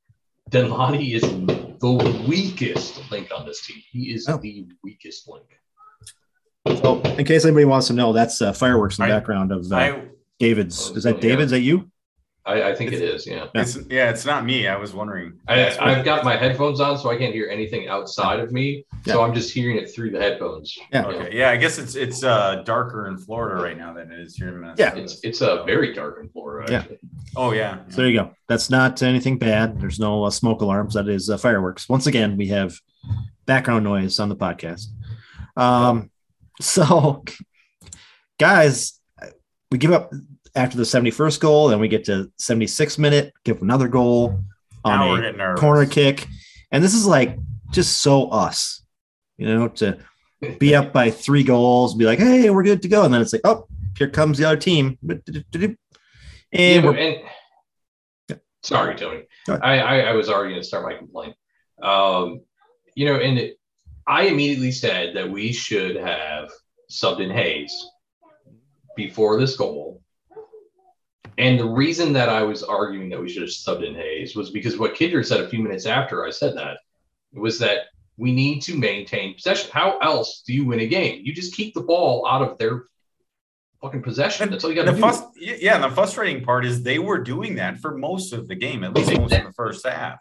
Danladi 0.51 1.13
is 1.15 1.21
the 1.79 2.25
weakest 2.27 3.09
link 3.11 3.29
on 3.35 3.45
this 3.45 3.65
team. 3.65 3.77
He 3.91 4.13
is 4.13 4.27
Oh. 4.29 4.37
the 4.37 4.65
weakest 4.83 5.27
link. 5.27 5.45
So, 6.81 6.99
in 7.01 7.25
case 7.25 7.45
anybody 7.45 7.65
wants 7.65 7.87
to 7.87 7.93
know, 7.93 8.11
that's 8.13 8.41
uh, 8.41 8.51
fireworks 8.53 8.97
in 8.97 9.05
the 9.07 9.11
I- 9.13 9.17
background 9.17 9.51
of 9.51 9.71
uh, 9.71 9.75
I 9.75 10.01
David's. 10.39 10.91
Oh, 10.91 10.95
Is 10.95 11.03
that 11.03 11.15
yeah. 11.15 11.21
David's? 11.21 11.45
Is 11.45 11.51
that 11.51 11.61
you? 11.61 11.89
I, 12.47 12.69
I 12.69 12.75
think 12.75 12.91
it 12.93 13.01
is, 13.01 13.25
yeah. 13.25 13.47
Yeah. 13.55 13.61
It's 13.61 13.77
yeah, 13.89 14.09
it's 14.11 14.23
not 14.23 14.45
me. 14.45 14.67
I 14.67 14.77
was 14.77 14.93
wondering. 14.93 15.39
I, 15.47 15.75
I've 15.79 16.05
got 16.05 16.23
my 16.23 16.35
headphones 16.35 16.79
on, 16.79 16.97
so 16.99 17.09
I 17.09 17.17
can't 17.17 17.33
hear 17.33 17.49
anything 17.49 17.87
outside 17.87 18.39
of 18.39 18.51
me. 18.51 18.85
So 19.05 19.23
I'm 19.23 19.33
just 19.33 19.51
hearing 19.51 19.77
it 19.77 19.93
through 19.93 20.11
the 20.11 20.19
headphones. 20.19 20.77
Yeah. 20.91 21.05
Okay. 21.07 21.35
Yeah, 21.35 21.49
I 21.49 21.57
guess 21.57 21.79
it's 21.79 21.95
it's 21.95 22.23
uh 22.23 22.61
darker 22.63 23.07
in 23.07 23.17
Florida 23.17 23.61
right 23.61 23.77
now 23.77 23.93
than 23.93 24.11
it 24.11 24.19
is 24.19 24.35
here 24.35 24.49
in 24.49 24.61
Minnesota. 24.61 25.01
It's 25.01 25.19
it's 25.23 25.41
uh, 25.41 25.63
very 25.63 25.93
dark 25.93 26.19
in 26.21 26.29
Florida. 26.29 26.71
Yeah. 26.71 26.79
Actually. 26.79 26.99
Oh 27.35 27.51
yeah. 27.51 27.79
So 27.89 27.97
there 27.97 28.09
you 28.09 28.19
go. 28.19 28.31
That's 28.47 28.69
not 28.69 29.01
anything 29.01 29.39
bad. 29.39 29.81
There's 29.81 29.99
no 29.99 30.25
uh, 30.25 30.29
smoke 30.29 30.61
alarms. 30.61 30.93
That 30.93 31.09
is 31.09 31.29
uh, 31.29 31.37
fireworks. 31.37 31.89
Once 31.89 32.05
again, 32.05 32.37
we 32.37 32.47
have 32.49 32.75
background 33.47 33.83
noise 33.83 34.19
on 34.19 34.29
the 34.29 34.35
podcast. 34.35 34.85
Um, 35.57 36.11
so, 36.61 37.23
guys, 38.39 38.99
we 39.71 39.77
give 39.77 39.91
up 39.91 40.11
after 40.55 40.77
the 40.77 40.83
71st 40.83 41.39
goal, 41.39 41.67
then 41.67 41.79
we 41.79 41.87
get 41.87 42.05
to 42.05 42.31
76 42.37 42.97
minute, 42.97 43.33
give 43.43 43.61
another 43.61 43.87
goal 43.87 44.39
on 44.83 45.23
a 45.23 45.55
corner 45.55 45.85
kick, 45.85 46.27
and 46.71 46.83
this 46.83 46.93
is 46.93 47.05
like 47.05 47.37
just 47.71 48.01
so 48.01 48.29
us, 48.29 48.83
you 49.37 49.47
know, 49.47 49.67
to 49.67 49.97
be 50.59 50.75
up 50.75 50.93
by 50.93 51.09
three 51.09 51.43
goals, 51.43 51.95
be 51.95 52.05
like, 52.05 52.19
hey, 52.19 52.49
we're 52.49 52.63
good 52.63 52.81
to 52.83 52.87
go, 52.87 53.03
and 53.03 53.13
then 53.13 53.21
it's 53.21 53.33
like, 53.33 53.41
oh, 53.43 53.67
here 53.97 54.09
comes 54.09 54.37
the 54.37 54.45
other 54.45 54.57
team, 54.57 54.97
and 55.07 55.21
Yeah, 56.51 56.85
we're 56.85 56.97
and 56.97 58.39
sorry, 58.63 58.95
Tony. 58.95 59.23
Go. 59.47 59.59
I, 59.61 59.79
I 59.79 59.99
I 59.99 60.11
was 60.13 60.29
already 60.29 60.51
going 60.51 60.61
to 60.61 60.67
start 60.67 60.85
my 60.85 60.97
complaint. 60.97 61.35
Um, 61.81 62.41
you 62.95 63.05
know, 63.05 63.19
and 63.19 63.37
it, 63.37 63.59
I 64.07 64.23
immediately 64.23 64.71
said 64.71 65.15
that 65.15 65.29
we 65.29 65.51
should 65.51 65.95
have 65.95 66.49
subbed 66.91 67.19
in 67.19 67.29
Hayes 67.31 67.73
before 68.95 69.39
this 69.39 69.57
goal. 69.57 70.01
And 71.37 71.59
the 71.59 71.67
reason 71.67 72.13
that 72.13 72.29
I 72.29 72.43
was 72.43 72.63
arguing 72.63 73.09
that 73.09 73.19
we 73.19 73.29
should 73.29 73.41
have 73.41 73.49
subbed 73.49 73.85
in 73.85 73.95
Hayes 73.95 74.35
was 74.35 74.51
because 74.51 74.77
what 74.77 74.95
Kidder 74.95 75.23
said 75.23 75.41
a 75.41 75.49
few 75.49 75.61
minutes 75.61 75.85
after 75.85 76.25
I 76.25 76.29
said 76.29 76.55
that 76.55 76.77
was 77.33 77.59
that 77.59 77.87
we 78.17 78.31
need 78.31 78.61
to 78.61 78.77
maintain 78.77 79.33
possession. 79.33 79.69
How 79.73 79.97
else 79.99 80.43
do 80.45 80.53
you 80.53 80.65
win 80.65 80.79
a 80.79 80.87
game? 80.87 81.21
You 81.25 81.33
just 81.33 81.53
keep 81.53 81.73
the 81.73 81.81
ball 81.81 82.25
out 82.25 82.41
of 82.41 82.57
their 82.57 82.85
fucking 83.81 84.03
possession. 84.03 84.49
That's 84.49 84.63
all 84.63 84.69
you 84.69 84.75
got 84.75 84.85
to 84.85 84.93
do. 84.93 85.01
frust- 85.01 85.31
yeah, 85.37 85.75
and 85.75 85.83
the 85.83 85.89
frustrating 85.89 86.43
part 86.43 86.65
is 86.65 86.83
they 86.83 86.99
were 86.99 87.19
doing 87.19 87.55
that 87.55 87.79
for 87.79 87.97
most 87.97 88.31
of 88.31 88.47
the 88.47 88.55
game, 88.55 88.83
at 88.83 88.93
least 88.93 89.11
most 89.17 89.33
of 89.33 89.43
the 89.43 89.53
first 89.53 89.85
half. 89.85 90.19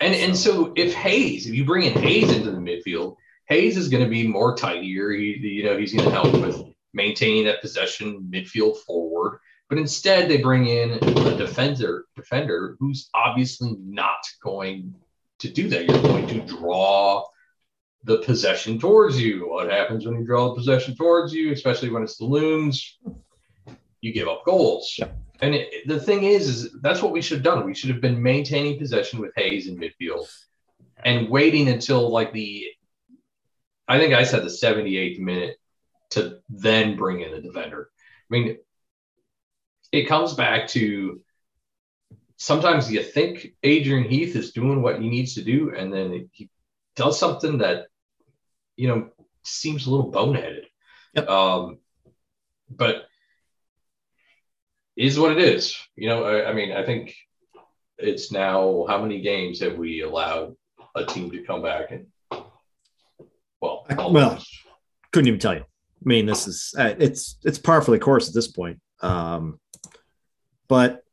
And 0.00 0.14
and 0.14 0.36
so 0.36 0.72
if 0.76 0.92
Hayes, 0.94 1.46
if 1.46 1.54
you 1.54 1.64
bring 1.64 1.84
in 1.84 1.94
Hayes 1.94 2.30
into 2.30 2.50
the 2.50 2.58
midfield, 2.58 3.16
Hayes 3.48 3.76
is 3.76 3.88
going 3.88 4.02
to 4.02 4.10
be 4.10 4.26
more 4.26 4.56
tidier. 4.56 5.10
He, 5.12 5.36
you 5.38 5.64
know, 5.64 5.78
he's 5.78 5.94
going 5.94 6.08
to 6.08 6.14
help 6.14 6.32
with 6.32 6.62
maintaining 6.92 7.44
that 7.44 7.60
possession 7.60 8.28
midfield 8.30 8.78
forward. 8.78 9.38
But 9.72 9.78
instead, 9.78 10.28
they 10.28 10.36
bring 10.36 10.66
in 10.66 10.98
a 11.00 11.34
defender, 11.34 12.04
defender 12.14 12.76
who's 12.78 13.08
obviously 13.14 13.74
not 13.80 14.18
going 14.44 14.94
to 15.38 15.48
do 15.48 15.66
that. 15.70 15.88
You're 15.88 16.02
going 16.02 16.26
to 16.26 16.40
draw 16.40 17.24
the 18.04 18.18
possession 18.18 18.78
towards 18.78 19.18
you. 19.18 19.48
What 19.48 19.70
happens 19.70 20.04
when 20.04 20.16
you 20.16 20.26
draw 20.26 20.50
the 20.50 20.56
possession 20.56 20.94
towards 20.94 21.32
you, 21.32 21.52
especially 21.52 21.88
when 21.88 22.02
it's 22.02 22.18
the 22.18 22.26
loons? 22.26 22.98
You 24.02 24.12
give 24.12 24.28
up 24.28 24.44
goals. 24.44 24.94
Yep. 24.98 25.16
And 25.40 25.54
it, 25.54 25.88
the 25.88 25.98
thing 25.98 26.24
is, 26.24 26.48
is 26.48 26.76
that's 26.82 27.00
what 27.00 27.12
we 27.12 27.22
should 27.22 27.38
have 27.38 27.44
done. 27.44 27.64
We 27.64 27.74
should 27.74 27.88
have 27.88 28.02
been 28.02 28.22
maintaining 28.22 28.78
possession 28.78 29.20
with 29.20 29.32
Hayes 29.36 29.68
in 29.68 29.78
midfield 29.78 30.28
and 31.02 31.30
waiting 31.30 31.70
until 31.70 32.10
like 32.10 32.34
the, 32.34 32.66
I 33.88 33.98
think 33.98 34.12
I 34.12 34.24
said 34.24 34.42
the 34.42 34.48
78th 34.48 35.18
minute 35.18 35.56
to 36.10 36.40
then 36.50 36.94
bring 36.94 37.22
in 37.22 37.30
the 37.30 37.40
defender. 37.40 37.88
I 37.98 38.26
mean, 38.28 38.58
it 39.92 40.08
comes 40.08 40.34
back 40.34 40.68
to 40.68 41.20
sometimes 42.36 42.90
you 42.90 43.02
think 43.02 43.54
Adrian 43.62 44.08
Heath 44.08 44.34
is 44.34 44.52
doing 44.52 44.82
what 44.82 45.00
he 45.00 45.08
needs 45.08 45.34
to 45.34 45.44
do, 45.44 45.74
and 45.76 45.92
then 45.92 46.28
he 46.32 46.50
does 46.96 47.18
something 47.18 47.58
that, 47.58 47.86
you 48.76 48.88
know, 48.88 49.10
seems 49.44 49.86
a 49.86 49.90
little 49.90 50.10
boneheaded. 50.10 50.64
Yep. 51.14 51.28
Um, 51.28 51.78
but 52.70 53.04
is 54.96 55.18
what 55.18 55.32
it 55.32 55.38
is. 55.38 55.76
You 55.94 56.08
know, 56.08 56.24
I, 56.24 56.50
I 56.50 56.52
mean, 56.52 56.72
I 56.72 56.84
think 56.84 57.14
it's 57.98 58.32
now 58.32 58.86
how 58.88 59.00
many 59.00 59.20
games 59.20 59.60
have 59.60 59.76
we 59.76 60.02
allowed 60.02 60.56
a 60.94 61.04
team 61.04 61.30
to 61.30 61.44
come 61.44 61.62
back 61.62 61.90
and 61.90 62.06
well, 63.60 63.86
Well, 63.96 64.42
couldn't 65.12 65.28
even 65.28 65.38
tell 65.38 65.54
you. 65.54 65.60
I 65.60 66.04
mean, 66.04 66.26
this 66.26 66.48
is 66.48 66.74
uh, 66.76 66.94
it's 66.98 67.38
it's 67.44 67.58
par 67.58 67.80
for 67.80 67.92
the 67.92 67.98
course 67.98 68.28
at 68.28 68.34
this 68.34 68.48
point. 68.48 68.80
Um, 69.00 69.60
but 70.72 71.04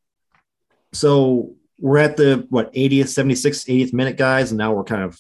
so 0.94 1.52
we're 1.78 1.98
at 1.98 2.16
the 2.16 2.48
what 2.50 2.74
80th, 2.74 3.12
76th, 3.12 3.68
80th 3.68 3.92
minute, 3.92 4.16
guys, 4.16 4.52
and 4.52 4.58
now 4.58 4.72
we're 4.72 4.86
kind 4.86 5.04
of 5.04 5.20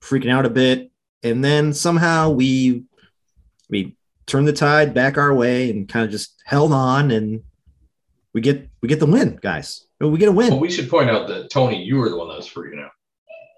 freaking 0.00 0.32
out 0.32 0.46
a 0.46 0.48
bit. 0.48 0.90
And 1.22 1.44
then 1.44 1.74
somehow 1.74 2.30
we 2.30 2.84
we 3.68 3.98
turn 4.24 4.46
the 4.46 4.54
tide 4.54 4.94
back 4.94 5.18
our 5.18 5.34
way 5.34 5.68
and 5.68 5.86
kind 5.86 6.06
of 6.06 6.10
just 6.10 6.42
held 6.46 6.72
on, 6.72 7.10
and 7.10 7.42
we 8.32 8.40
get 8.40 8.66
we 8.80 8.88
get 8.88 8.98
the 8.98 9.04
win, 9.04 9.38
guys. 9.42 9.84
We 10.00 10.16
get 10.16 10.30
a 10.30 10.32
win. 10.32 10.52
well, 10.52 10.60
we 10.60 10.70
should 10.70 10.88
point 10.88 11.10
out 11.10 11.28
that 11.28 11.50
Tony, 11.50 11.82
you 11.84 11.98
were 11.98 12.08
the 12.08 12.16
one 12.16 12.28
that 12.28 12.38
was 12.38 12.48
freaking 12.48 12.82
out. 12.82 12.92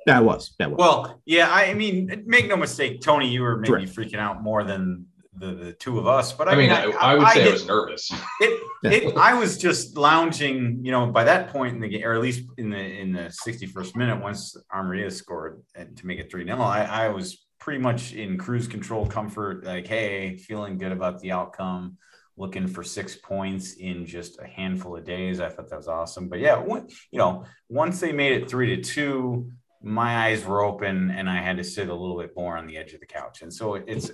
that 0.06 0.24
was 0.24 0.52
that 0.58 0.68
was. 0.68 0.78
Well, 0.78 1.20
yeah, 1.26 1.48
I 1.48 1.74
mean, 1.74 2.24
make 2.26 2.48
no 2.48 2.56
mistake, 2.56 3.02
Tony, 3.02 3.28
you 3.28 3.42
were 3.42 3.56
maybe 3.58 3.86
Correct. 3.86 3.94
freaking 3.94 4.18
out 4.18 4.42
more 4.42 4.64
than 4.64 5.06
the, 5.36 5.54
the 5.54 5.72
two 5.72 5.98
of 5.98 6.06
us. 6.06 6.32
But 6.32 6.48
I, 6.48 6.52
I 6.52 6.56
mean, 6.56 6.70
I, 6.70 6.84
I 6.84 7.14
would 7.14 7.28
say 7.28 7.48
I 7.48 7.52
was 7.52 7.66
nervous. 7.66 8.10
it, 8.40 8.62
it, 8.84 9.16
I 9.16 9.34
was 9.34 9.58
just 9.58 9.96
lounging, 9.96 10.80
you 10.82 10.92
know, 10.92 11.06
by 11.06 11.24
that 11.24 11.48
point 11.48 11.74
in 11.74 11.80
the 11.80 11.88
game, 11.88 12.04
or 12.04 12.14
at 12.14 12.20
least 12.20 12.44
in 12.58 12.70
the 12.70 12.78
in 12.78 13.12
the 13.12 13.32
61st 13.46 13.96
minute, 13.96 14.20
once 14.20 14.56
Amarilla 14.74 15.10
scored 15.10 15.62
and 15.74 15.96
to 15.96 16.06
make 16.06 16.18
it 16.18 16.30
3 16.30 16.44
0, 16.44 16.60
I, 16.60 16.82
I 16.82 17.08
was 17.08 17.44
pretty 17.58 17.80
much 17.80 18.12
in 18.12 18.36
cruise 18.36 18.66
control 18.66 19.06
comfort, 19.06 19.64
like, 19.64 19.86
hey, 19.86 20.36
feeling 20.36 20.78
good 20.78 20.90
about 20.90 21.20
the 21.20 21.30
outcome, 21.30 21.96
looking 22.36 22.66
for 22.66 22.82
six 22.82 23.14
points 23.14 23.74
in 23.74 24.04
just 24.04 24.40
a 24.40 24.46
handful 24.46 24.96
of 24.96 25.04
days. 25.04 25.40
I 25.40 25.48
thought 25.48 25.68
that 25.68 25.76
was 25.76 25.86
awesome. 25.86 26.28
But 26.28 26.40
yeah, 26.40 26.56
when, 26.56 26.88
you 27.12 27.18
know, 27.18 27.44
once 27.68 28.00
they 28.00 28.10
made 28.10 28.32
it 28.32 28.50
three 28.50 28.74
to 28.74 28.82
two, 28.82 29.52
my 29.80 30.26
eyes 30.26 30.44
were 30.44 30.62
open 30.62 31.10
and 31.10 31.30
I 31.30 31.40
had 31.40 31.56
to 31.58 31.64
sit 31.64 31.88
a 31.88 31.94
little 31.94 32.18
bit 32.18 32.32
more 32.36 32.56
on 32.56 32.66
the 32.66 32.76
edge 32.76 32.94
of 32.94 33.00
the 33.00 33.06
couch. 33.06 33.42
And 33.42 33.52
so 33.52 33.74
it's 33.74 34.10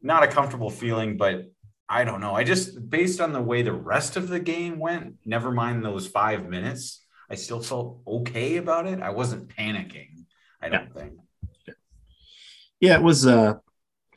not 0.00 0.22
a 0.22 0.28
comfortable 0.28 0.70
feeling, 0.70 1.16
but 1.16 1.50
I 1.88 2.04
don't 2.04 2.20
know. 2.20 2.34
I 2.34 2.44
just, 2.44 2.88
based 2.88 3.20
on 3.20 3.32
the 3.32 3.42
way 3.42 3.62
the 3.62 3.72
rest 3.72 4.16
of 4.16 4.28
the 4.28 4.40
game 4.40 4.78
went, 4.78 5.16
never 5.24 5.50
mind 5.50 5.84
those 5.84 6.06
five 6.06 6.48
minutes, 6.48 7.04
I 7.28 7.34
still 7.34 7.60
felt 7.62 8.00
okay 8.06 8.56
about 8.56 8.86
it. 8.86 9.00
I 9.00 9.10
wasn't 9.10 9.48
panicking, 9.48 10.24
I 10.60 10.68
don't 10.68 10.92
think. 10.94 11.12
yeah, 12.80 12.96
it 12.96 13.02
was. 13.02 13.26
uh 13.26 13.54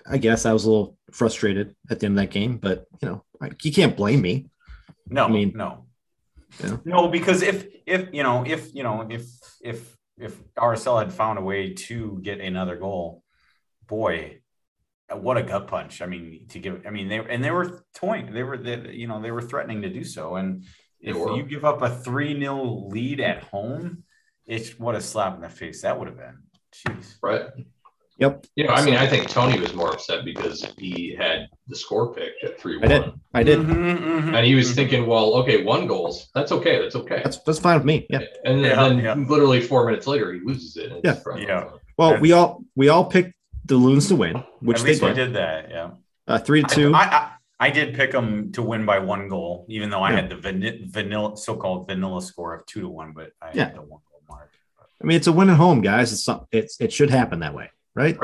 I 0.07 0.17
guess 0.17 0.45
I 0.45 0.53
was 0.53 0.65
a 0.65 0.69
little 0.69 0.97
frustrated 1.11 1.75
at 1.89 1.99
the 1.99 2.05
end 2.05 2.17
of 2.19 2.23
that 2.23 2.31
game, 2.31 2.57
but 2.57 2.85
you 3.01 3.07
know, 3.09 3.23
you 3.63 3.71
can't 3.71 3.97
blame 3.97 4.21
me. 4.21 4.45
No, 5.09 5.25
I 5.25 5.29
mean, 5.29 5.53
no. 5.55 5.85
Yeah. 6.63 6.77
No, 6.85 7.07
because 7.07 7.41
if 7.41 7.65
if 7.85 8.09
you 8.13 8.23
know 8.23 8.45
if 8.45 8.73
you 8.73 8.83
know 8.83 9.07
if 9.09 9.25
if 9.61 9.97
if 10.17 10.37
RSL 10.55 10.99
had 10.99 11.11
found 11.11 11.39
a 11.39 11.41
way 11.41 11.73
to 11.73 12.19
get 12.21 12.39
another 12.39 12.77
goal, 12.77 13.23
boy, 13.87 14.41
what 15.11 15.37
a 15.37 15.43
gut 15.43 15.67
punch! 15.67 16.01
I 16.01 16.05
mean, 16.05 16.47
to 16.49 16.59
give, 16.59 16.85
I 16.87 16.89
mean, 16.89 17.07
they 17.07 17.19
and 17.19 17.43
they 17.43 17.51
were 17.51 17.85
toying, 17.93 18.33
they 18.33 18.43
were, 18.43 18.57
they, 18.57 18.91
you 18.91 19.07
know, 19.07 19.21
they 19.21 19.31
were 19.31 19.41
threatening 19.41 19.81
to 19.83 19.89
do 19.89 20.03
so, 20.03 20.35
and 20.35 20.63
if 20.99 21.15
you 21.15 21.43
give 21.43 21.65
up 21.65 21.81
a 21.81 21.89
three 21.89 22.37
0 22.39 22.87
lead 22.89 23.19
at 23.19 23.43
home, 23.43 24.03
it's 24.45 24.79
what 24.79 24.95
a 24.95 25.01
slap 25.01 25.35
in 25.35 25.41
the 25.41 25.49
face 25.49 25.83
that 25.83 25.99
would 25.99 26.07
have 26.07 26.17
been. 26.17 26.39
Jeez. 26.73 27.15
Right. 27.21 27.45
Yep. 28.17 28.45
Yeah, 28.55 28.71
I 28.71 28.85
mean, 28.85 28.95
I 28.95 29.07
think 29.07 29.27
Tony 29.27 29.59
was 29.59 29.73
more 29.73 29.91
upset 29.91 30.23
because 30.23 30.65
he 30.77 31.13
had 31.19 31.47
the 31.67 31.75
score 31.75 32.13
picked 32.13 32.43
at 32.45 32.59
3 32.59 32.77
1. 32.77 32.85
I 32.85 32.87
did. 32.87 33.13
I 33.33 33.43
did. 33.43 33.59
Mhm, 33.59 33.97
mhm, 33.97 34.35
and 34.35 34.45
he 34.45 34.55
was 34.55 34.71
mhm. 34.71 34.75
thinking, 34.75 35.05
well, 35.05 35.33
okay, 35.35 35.63
one 35.63 35.85
goals, 35.85 36.29
that's 36.33 36.53
okay, 36.53 36.81
that's 36.81 36.95
okay. 36.95 37.21
That's 37.23 37.39
that's 37.39 37.59
fine 37.59 37.77
with 37.77 37.85
me. 37.85 38.07
Yeah. 38.09 38.19
and 38.45 38.63
then, 38.63 38.71
Yeah, 38.71 38.87
then 38.87 38.99
yeah. 38.99 39.13
literally 39.27 39.59
four 39.59 39.85
minutes 39.85 40.07
later, 40.07 40.31
he 40.31 40.39
loses 40.39 40.77
it. 40.77 40.93
Yeah. 41.03 41.19
Yeah. 41.37 41.69
Well, 41.97 42.17
we 42.19 42.31
all 42.31 42.63
we 42.75 42.87
all 42.87 43.05
picked 43.05 43.35
the 43.65 43.75
Loons 43.75 44.07
to 44.09 44.15
win, 44.15 44.43
which 44.59 44.79
At 44.79 44.85
they 44.85 44.95
did. 44.99 45.13
did 45.15 45.33
that. 45.33 45.69
Yeah. 45.69 45.91
Uh, 46.27 46.37
three 46.39 46.63
to 46.63 46.75
two. 46.75 46.93
I, 46.93 46.99
I, 47.03 47.31
I 47.59 47.69
did 47.69 47.95
pick 47.95 48.11
them 48.11 48.51
to 48.53 48.61
win 48.61 48.85
by 48.85 48.99
one 48.99 49.27
goal, 49.27 49.65
even 49.69 49.89
though 49.89 50.01
I 50.01 50.11
Yeah. 50.11 50.15
had 50.21 50.29
the 50.29 50.35
van- 50.37 50.87
vanilla, 50.89 51.37
so-called 51.37 51.87
vanilla 51.87 52.21
score 52.21 52.53
of 52.53 52.65
two 52.65 52.81
to 52.81 52.89
one, 52.89 53.13
but 53.13 53.31
I 53.41 53.51
Yeah. 53.53 53.65
had 53.65 53.75
the 53.75 53.81
one 53.81 54.01
goal 54.09 54.21
mark. 54.29 54.51
I 55.01 55.05
mean, 55.05 55.17
it's 55.17 55.27
a 55.27 55.31
win 55.31 55.49
at 55.49 55.57
home, 55.57 55.81
guys. 55.81 56.11
It's 56.13 56.27
it's 56.51 56.79
it 56.81 56.93
should 56.93 57.09
happen 57.09 57.39
that 57.39 57.53
way, 57.53 57.69
right? 57.95 58.17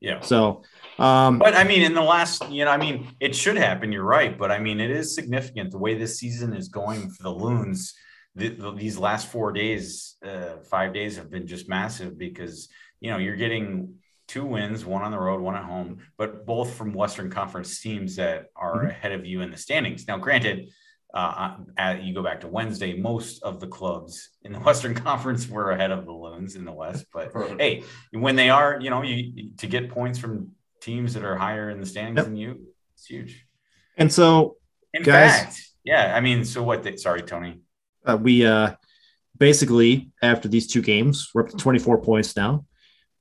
Yeah. 0.00 0.20
So, 0.20 0.62
um, 0.98 1.38
But 1.38 1.54
I 1.54 1.64
mean, 1.64 1.82
in 1.82 1.94
the 1.94 2.02
last, 2.02 2.48
you 2.50 2.64
know, 2.64 2.70
I 2.70 2.78
mean, 2.78 3.08
it 3.20 3.34
should 3.36 3.56
happen. 3.56 3.92
You're 3.92 4.02
right, 4.04 4.36
but 4.36 4.50
I 4.50 4.58
mean, 4.58 4.80
it 4.80 4.90
is 4.90 5.14
significant 5.14 5.70
the 5.72 5.78
way 5.78 5.94
this 5.94 6.18
season 6.18 6.54
is 6.54 6.68
going 6.68 7.10
for 7.10 7.22
the 7.22 7.30
Loons. 7.30 7.94
The, 8.34 8.48
the, 8.48 8.72
these 8.72 8.96
last 8.96 9.26
four 9.28 9.52
days, 9.52 10.16
uh, 10.24 10.58
five 10.70 10.94
days 10.94 11.16
have 11.16 11.30
been 11.30 11.46
just 11.46 11.68
massive 11.68 12.16
because 12.16 12.68
you 13.00 13.10
know 13.10 13.18
you're 13.18 13.36
getting 13.36 13.96
two 14.30 14.44
wins, 14.44 14.84
one 14.84 15.02
on 15.02 15.10
the 15.10 15.18
road, 15.18 15.40
one 15.40 15.56
at 15.56 15.64
home, 15.64 15.98
but 16.16 16.46
both 16.46 16.72
from 16.74 16.92
Western 16.94 17.28
Conference 17.30 17.80
teams 17.80 18.14
that 18.14 18.46
are 18.54 18.84
Mhm. 18.84 18.90
ahead 18.90 19.12
of 19.12 19.26
you 19.26 19.40
in 19.40 19.50
the 19.50 19.56
standings. 19.56 20.06
Now, 20.06 20.18
granted, 20.18 20.70
uh, 21.12 21.56
uh, 21.76 21.96
you 22.00 22.14
go 22.14 22.22
back 22.22 22.40
to 22.42 22.46
Wednesday, 22.48 22.96
most 22.96 23.42
of 23.42 23.58
the 23.58 23.66
clubs 23.66 24.30
in 24.44 24.52
the 24.52 24.60
Western 24.68 24.94
Conference 24.94 25.48
were 25.48 25.72
ahead 25.72 25.90
of 25.90 26.06
the 26.06 26.12
Loons 26.12 26.54
in 26.54 26.64
the 26.64 26.70
West, 26.72 27.06
but 27.12 27.32
hey, 27.58 27.82
when 28.12 28.36
they 28.36 28.50
are, 28.50 28.78
you 28.80 28.88
know, 28.90 29.02
you 29.02 29.50
to 29.58 29.66
get 29.66 29.90
points 29.90 30.20
from 30.20 30.52
teams 30.80 31.12
that 31.14 31.24
are 31.24 31.34
higher 31.36 31.68
in 31.70 31.80
the 31.80 31.86
standings 31.86 32.18
Yep. 32.18 32.24
than 32.26 32.36
you, 32.36 32.66
it's 32.94 33.06
huge. 33.06 33.44
and 33.96 34.12
so 34.12 34.56
In 34.94 35.02
Guys- 35.02 35.40
fact, 35.40 35.60
yeah, 35.84 36.14
I 36.16 36.20
mean, 36.20 36.44
so 36.44 36.62
what? 36.62 36.82
They, 36.84 36.96
sorry, 36.96 37.22
Tony. 37.22 37.60
uh, 38.06 38.16
we 38.20 38.46
uh, 38.46 38.74
basically 39.36 40.10
after 40.22 40.46
these 40.48 40.66
two 40.68 40.82
games, 40.82 41.30
we're 41.34 41.42
up 41.42 41.48
to 41.50 41.56
24 41.56 42.00
points 42.02 42.36
now. 42.36 42.64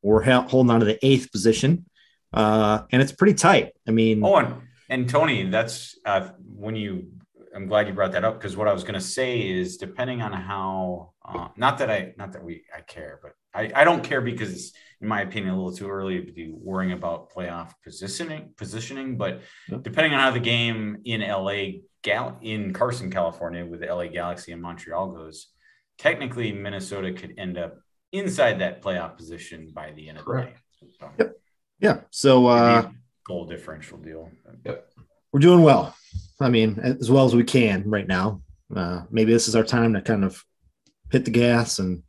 We're 0.02 0.22
hel- 0.22 0.48
holding 0.48 0.72
on 0.72 0.80
to 0.80 0.86
the 0.86 1.04
eighth 1.06 1.32
position, 1.32 1.86
uh, 2.34 2.84
and 2.92 3.02
it's 3.02 3.12
pretty 3.12 3.34
tight. 3.34 3.74
I 3.88 3.92
mean, 3.92 4.24
Oh, 4.24 4.36
and, 4.38 4.56
and 4.90 5.10
Tony, 5.10 5.50
that's 5.50 5.98
uh, 6.06 6.30
when 6.46 6.76
you. 6.76 7.10
I'm 7.56 7.66
glad 7.66 7.88
you 7.88 7.94
brought 7.94 8.12
that 8.12 8.24
up 8.24 8.36
because 8.40 8.56
what 8.56 8.68
I 8.68 8.74
was 8.74 8.84
going 8.84 8.94
to 8.94 9.02
say 9.02 9.42
is 9.50 9.78
depending 9.78 10.22
on 10.22 10.32
how, 10.32 11.14
uh, 11.28 11.48
not 11.58 11.80
that 11.80 11.90
I, 11.90 12.14
not 12.16 12.34
that 12.34 12.44
we, 12.44 12.62
I 12.74 12.82
care, 12.82 13.20
but 13.24 13.32
I, 13.56 13.72
I 13.74 13.84
don't 13.86 14.04
care 14.04 14.22
because 14.22 14.52
it's, 14.54 14.72
in 15.02 15.08
my 15.08 15.22
opinion, 15.22 15.56
a 15.56 15.58
little 15.58 15.76
too 15.76 15.90
early 15.90 16.24
to 16.24 16.32
be 16.32 16.52
worrying 16.54 16.92
about 16.92 17.32
playoff 17.34 17.74
positioning, 17.84 18.54
positioning. 18.56 19.18
But 19.18 19.42
Yep. 19.68 19.82
depending 19.82 20.14
on 20.14 20.20
how 20.20 20.30
the 20.30 20.40
game 20.40 20.98
in 21.06 21.22
LA, 21.22 21.80
Gal, 22.04 22.38
in 22.44 22.72
Carson, 22.72 23.10
California, 23.10 23.66
with 23.66 23.80
the 23.80 23.88
LA 23.88 24.08
Galaxy 24.10 24.52
and 24.52 24.62
Montreal 24.62 25.08
goes, 25.14 25.48
technically 25.98 26.52
Minnesota 26.54 27.14
could 27.14 27.34
end 27.40 27.58
up 27.58 27.80
inside 28.12 28.60
that 28.60 28.82
playoff 28.82 29.16
position 29.18 29.72
by 29.74 29.92
the 29.92 30.10
end 30.10 30.18
of 30.18 30.26
Correct. 30.26 30.58
the 30.82 30.88
day. 30.88 30.94
So, 31.00 31.10
Yep. 31.20 31.38
yeah. 31.80 32.00
So 32.10 32.48
uh, 32.48 32.82
maybe 32.84 32.96
goal 33.26 33.46
differential 33.46 33.98
deal. 33.98 34.30
Yep. 34.66 34.90
We're 35.32 35.40
doing 35.40 35.62
well. 35.64 35.96
I 36.42 36.50
mean, 36.50 36.80
as 36.80 37.12
well 37.12 37.26
as 37.26 37.36
we 37.36 37.44
can 37.44 37.84
right 37.90 38.08
now. 38.08 38.42
Uh, 38.76 39.02
maybe 39.10 39.34
this 39.34 39.48
is 39.48 39.56
our 39.56 39.64
time 39.64 39.94
to 39.94 40.02
kind 40.02 40.24
of 40.24 40.44
hit 41.12 41.26
the 41.26 41.32
gas 41.32 41.80
and 41.80 42.04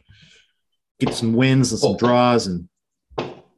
get 0.99 1.15
some 1.15 1.33
wins 1.35 1.73
and 1.73 1.81
some 1.81 1.91
Well, 1.91 1.99
draws. 1.99 2.47
And 2.47 2.69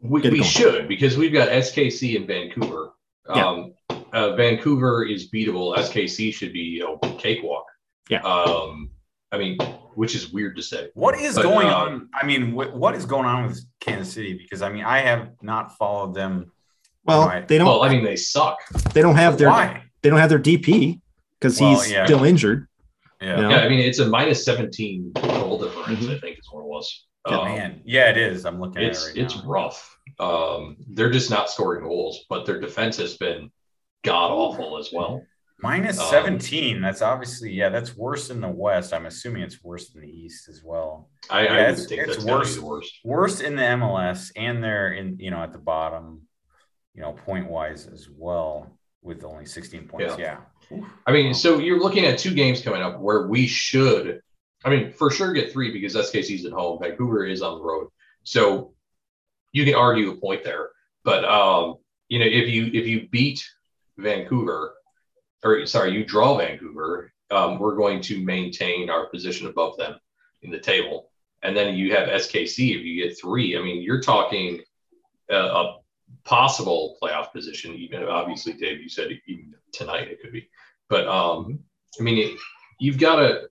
We, 0.00 0.20
we 0.22 0.42
should 0.42 0.88
because 0.88 1.16
we've 1.16 1.32
got 1.32 1.48
SKC 1.48 2.16
in 2.16 2.26
Vancouver. 2.26 2.92
Yeah. 3.34 3.46
Um, 3.46 3.74
uh, 4.12 4.34
Vancouver 4.34 5.04
is 5.04 5.30
beatable. 5.30 5.76
SKC 5.76 6.32
should 6.34 6.52
be 6.52 6.80
a 6.80 7.08
cakewalk. 7.18 7.66
Yeah. 8.08 8.22
Um, 8.22 8.90
I 9.32 9.38
mean, 9.38 9.56
which 9.94 10.14
is 10.14 10.30
weird 10.32 10.56
to 10.56 10.62
say. 10.62 10.90
What 10.94 11.18
is 11.18 11.34
But, 11.36 11.42
going 11.44 11.66
uh, 11.68 11.74
on? 11.74 12.08
I 12.14 12.26
mean, 12.26 12.52
wh- 12.52 12.74
what 12.76 12.94
is 12.94 13.06
going 13.06 13.24
on 13.24 13.46
with 13.46 13.64
Kansas 13.80 14.12
City? 14.12 14.34
Because 14.34 14.60
I 14.62 14.70
mean, 14.70 14.84
I 14.84 14.98
have 14.98 15.30
not 15.40 15.76
followed 15.78 16.14
them. 16.14 16.52
well, 17.04 17.26
Right. 17.26 17.48
they 17.48 17.58
don't. 17.58 17.66
Well, 17.66 17.82
I 17.82 17.88
mean, 17.88 18.04
they 18.04 18.16
suck. 18.16 18.58
they 18.92 19.00
don't 19.02 19.16
have 19.16 19.38
their. 19.38 19.48
Why? 19.48 19.84
They 20.02 20.10
don't 20.10 20.18
have 20.18 20.28
their 20.28 20.38
DP 20.38 21.00
because 21.40 21.58
Well, 21.60 21.70
he's 21.80 21.90
yeah. 21.90 22.04
still 22.04 22.24
injured. 22.24 22.68
Yeah. 23.20 23.40
Yeah. 23.40 23.50
Yeah, 23.50 23.56
I 23.60 23.68
mean, 23.68 23.78
it's 23.80 24.00
a 24.00 24.06
minus 24.06 24.44
17 24.44 25.12
goal 25.14 25.58
difference, 25.58 26.00
Mhm. 26.04 26.16
I 26.16 26.18
think 26.20 26.38
is 26.38 26.48
what 26.50 26.60
it 26.60 26.66
was. 26.66 27.06
Yeah, 27.28 27.38
Um, 27.38 27.44
Man, 27.54 27.80
yeah, 27.84 28.10
it 28.10 28.16
is. 28.18 28.44
I'm 28.44 28.60
looking 28.60 28.82
it's 28.82 29.04
at 29.06 29.16
it 29.16 29.20
right 29.20 29.24
it's 29.26 29.36
now. 29.36 29.42
rough. 29.50 29.98
Um, 30.18 30.76
they're 30.90 31.10
just 31.12 31.30
not 31.30 31.48
scoring 31.48 31.84
goals, 31.84 32.24
but 32.28 32.44
their 32.46 32.60
defense 32.60 32.96
has 32.98 33.16
been 33.16 33.50
god 34.04 34.30
awful 34.32 34.76
as 34.76 34.90
well. 34.92 35.22
Minus 35.62 35.98
Um, 36.00 36.06
17. 36.10 36.80
That's 36.80 37.02
obviously, 37.02 37.52
yeah, 37.52 37.68
that's 37.68 37.96
worse 37.96 38.30
in 38.30 38.40
the 38.40 38.48
West. 38.48 38.92
I'm 38.92 39.06
assuming 39.06 39.42
it's 39.42 39.62
worse 39.62 39.94
in 39.94 40.00
the 40.00 40.08
East 40.08 40.48
as 40.48 40.62
well. 40.64 41.08
I, 41.30 41.44
Yeah, 41.44 41.52
I 41.52 41.58
it's- 41.60 41.86
think 41.86 42.00
it's 42.00 42.14
that's 42.14 42.24
gotta 42.24 42.38
worse. 42.38 42.54
be 42.54 42.60
the 42.60 42.66
worst. 42.66 42.94
Worse 43.04 43.40
in 43.40 43.56
the 43.56 43.62
MLS, 43.62 44.32
and 44.34 44.62
they're 44.62 44.92
in, 44.92 45.18
you 45.20 45.30
know, 45.30 45.42
at 45.42 45.52
the 45.52 45.58
bottom, 45.58 46.22
you 46.94 47.02
know, 47.02 47.12
point 47.12 47.48
wise 47.48 47.86
as 47.86 48.08
well, 48.10 48.76
with 49.02 49.24
only 49.24 49.46
16 49.46 49.86
points. 49.88 50.16
Yeah. 50.18 50.38
I 51.06 51.12
mean, 51.12 51.32
so 51.34 51.58
you're 51.58 51.80
looking 51.80 52.06
at 52.06 52.18
two 52.18 52.34
games 52.34 52.60
coming 52.62 52.82
up 52.82 52.98
where 52.98 53.26
we 53.28 53.46
should, 53.46 54.20
I 54.64 54.70
mean, 54.70 54.90
for 54.92 55.10
sure 55.10 55.32
get 55.32 55.52
three 55.52 55.70
because 55.72 55.94
SKC's 55.96 56.44
at 56.44 56.52
home. 56.52 56.78
Vancouver 56.80 57.24
is 57.24 57.42
on 57.42 57.58
the 57.58 57.64
road, 57.64 57.88
so 58.24 58.72
you 59.52 59.64
can 59.64 59.74
argue 59.74 60.10
a 60.10 60.16
point 60.16 60.44
there. 60.44 60.70
But 61.04 61.24
um, 61.24 61.76
you 62.08 62.18
know, 62.20 62.26
if 62.26 62.48
you 62.48 62.66
if 62.66 62.86
you 62.86 63.08
beat 63.10 63.44
Vancouver, 63.98 64.74
or 65.44 65.66
sorry, 65.66 65.92
you 65.92 66.04
draw 66.04 66.36
Vancouver, 66.38 67.12
um, 67.30 67.58
we're 67.58 67.76
going 67.76 68.00
to 68.02 68.22
maintain 68.24 68.90
our 68.90 69.06
position 69.06 69.46
above 69.46 69.76
them 69.76 69.98
in 70.42 70.50
the 70.50 70.58
table. 70.58 71.10
And 71.42 71.56
then 71.56 71.74
you 71.74 71.94
have 71.94 72.08
SKC. 72.08 72.76
If 72.76 72.84
you 72.84 73.02
get 73.02 73.18
three, 73.18 73.58
I 73.58 73.62
mean, 73.62 73.82
you're 73.82 74.00
talking 74.00 74.60
a, 75.28 75.36
a 75.36 75.78
possible 76.24 76.96
playoff 77.02 77.32
position. 77.32 77.74
Even 77.74 78.04
obviously, 78.04 78.52
Dave, 78.52 78.80
you 78.80 78.88
said 78.88 79.08
even 79.26 79.54
tonight 79.72 80.08
it 80.08 80.20
could 80.20 80.32
be. 80.32 80.48
But 80.88 81.08
um, 81.08 81.58
I 81.98 82.02
mean, 82.02 82.18
it, 82.18 82.38
you've 82.78 82.98
got 82.98 83.16
to. 83.16 83.48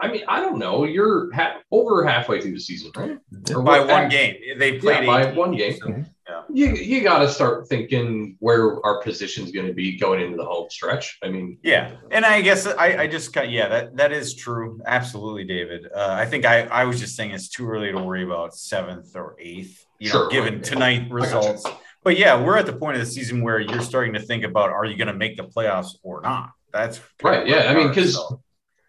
I 0.00 0.08
mean, 0.08 0.22
I 0.28 0.40
don't 0.40 0.58
know. 0.58 0.84
You're 0.84 1.32
ha- 1.34 1.58
over 1.72 2.04
halfway 2.06 2.40
through 2.40 2.52
the 2.52 2.60
season, 2.60 2.92
right? 2.96 3.18
Or 3.54 3.62
By 3.62 3.80
what- 3.80 3.88
one 3.88 4.08
game. 4.08 4.36
They 4.58 4.78
played 4.78 5.00
Yeah, 5.04 5.06
by 5.06 5.32
one 5.32 5.52
game. 5.56 5.76
so, 5.76 5.88
yeah. 6.28 6.42
You 6.52 6.66
you 6.74 7.02
got 7.02 7.18
to 7.20 7.28
start 7.28 7.68
thinking 7.68 8.36
where 8.38 8.84
our 8.86 9.02
position's 9.02 9.50
going 9.50 9.66
to 9.66 9.72
be 9.72 9.98
going 9.98 10.20
into 10.20 10.36
the 10.36 10.44
home 10.44 10.68
stretch. 10.70 11.18
I 11.22 11.28
mean, 11.28 11.58
Yeah, 11.62 11.92
and 12.10 12.24
I 12.24 12.42
guess 12.42 12.66
I, 12.66 13.02
I 13.02 13.06
just 13.06 13.32
got 13.32 13.50
yeah 13.50 13.68
that 13.68 13.96
that 13.96 14.12
is 14.12 14.34
true. 14.34 14.80
Absolutely, 14.86 15.44
David. 15.44 15.86
Uh, 15.94 16.08
I 16.10 16.26
think 16.26 16.44
I 16.44 16.62
I 16.66 16.84
was 16.84 17.00
just 17.00 17.16
saying 17.16 17.30
it's 17.32 17.48
too 17.48 17.68
early 17.68 17.90
to 17.92 17.98
worry 17.98 18.24
about 18.24 18.54
seventh 18.54 19.16
or 19.16 19.36
eighth. 19.40 19.84
You 19.98 20.12
know, 20.12 20.28
given 20.28 20.54
right. 20.56 20.64
tonight 20.64 21.10
results. 21.10 21.66
But 22.04 22.16
yeah, 22.16 22.40
we're 22.40 22.56
at 22.56 22.66
the 22.66 22.72
point 22.72 22.96
of 22.96 23.00
the 23.00 23.10
season 23.10 23.42
where 23.42 23.58
you're 23.58 23.80
starting 23.82 24.12
to 24.14 24.20
think 24.20 24.44
about 24.44 24.70
are 24.70 24.84
you 24.84 24.96
going 24.96 25.08
to 25.08 25.14
make 25.14 25.36
the 25.36 25.42
playoffs 25.44 25.96
or 26.02 26.20
not? 26.22 26.50
That's 26.72 27.00
Right, 27.22 27.46
yeah, 27.48 27.70
I 27.70 27.74
mean, 27.74 27.92
'cause- 27.92 28.14
So, 28.14 28.40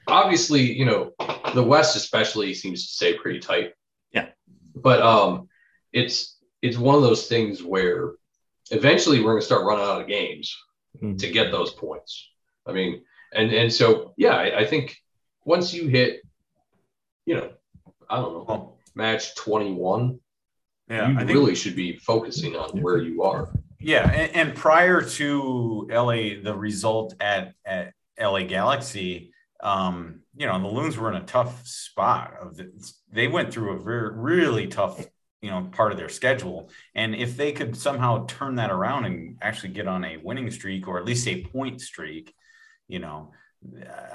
obviously, 0.09 0.61
you 0.61 0.85
know, 0.85 1.11
the 1.53 1.63
West 1.63 1.95
especially 1.95 2.53
seems 2.53 2.85
to 2.85 2.93
stay 2.93 3.13
pretty 3.15 3.39
tight. 3.39 3.73
Yeah. 4.11 4.29
But 4.75 5.01
um, 5.01 5.47
it's 5.93 6.37
it's 6.61 6.77
one 6.77 6.95
of 6.95 7.01
those 7.01 7.27
things 7.27 7.63
where 7.63 8.13
eventually 8.71 9.19
we're 9.19 9.31
going 9.31 9.41
to 9.41 9.45
start 9.45 9.65
running 9.65 9.85
out 9.85 10.01
of 10.01 10.07
games 10.07 10.55
Mhm. 11.01 11.19
to 11.19 11.29
get 11.29 11.51
those 11.51 11.71
points. 11.71 12.29
I 12.65 12.71
mean, 12.71 13.03
and 13.33 13.51
and 13.53 13.71
so 13.71 14.13
yeah, 14.17 14.35
I, 14.35 14.59
I 14.61 14.65
think 14.65 14.97
once 15.45 15.73
you 15.73 15.87
hit, 15.87 16.21
you 17.25 17.35
know, 17.35 17.51
I 18.09 18.17
don't 18.17 18.33
know, 18.33 18.45
well, 18.47 18.77
match 18.95 19.35
twenty 19.35 19.71
one, 19.71 20.19
yeah, 20.89 21.09
you 21.09 21.15
I 21.15 21.19
think 21.19 21.29
really 21.31 21.55
should 21.55 21.75
be 21.75 21.97
focusing 21.97 22.55
on 22.55 22.81
where 22.81 22.97
you 22.97 23.21
are. 23.23 23.53
Yeah, 23.79 24.09
and, 24.11 24.35
and 24.35 24.55
prior 24.57 25.01
to 25.01 25.87
LA, 25.91 26.41
the 26.43 26.55
result 26.57 27.13
at 27.21 27.53
at 27.65 27.93
LA 28.19 28.43
Galaxy, 28.43 29.31
um, 29.61 30.21
you 30.35 30.45
know, 30.45 30.59
the 30.59 30.67
Loons 30.67 30.97
were 30.97 31.09
in 31.09 31.21
a 31.21 31.25
tough 31.25 31.65
spot. 31.67 32.33
Of 32.41 32.57
the, 32.57 32.71
they 33.11 33.27
went 33.27 33.51
through 33.51 33.71
a 33.73 33.83
very 33.83 34.11
really 34.13 34.67
tough, 34.67 35.05
you 35.41 35.49
know, 35.49 35.69
part 35.71 35.91
of 35.91 35.97
their 35.97 36.09
schedule, 36.09 36.69
and 36.95 37.15
if 37.15 37.35
they 37.37 37.51
could 37.51 37.75
somehow 37.75 38.25
turn 38.25 38.55
that 38.55 38.71
around 38.71 39.05
and 39.05 39.37
actually 39.41 39.73
get 39.73 39.87
on 39.87 40.05
a 40.05 40.17
winning 40.17 40.51
streak 40.51 40.87
or 40.87 40.97
at 40.97 41.05
least 41.05 41.27
a 41.27 41.43
point 41.45 41.81
streak, 41.81 42.33
you 42.87 42.99
know, 42.99 43.31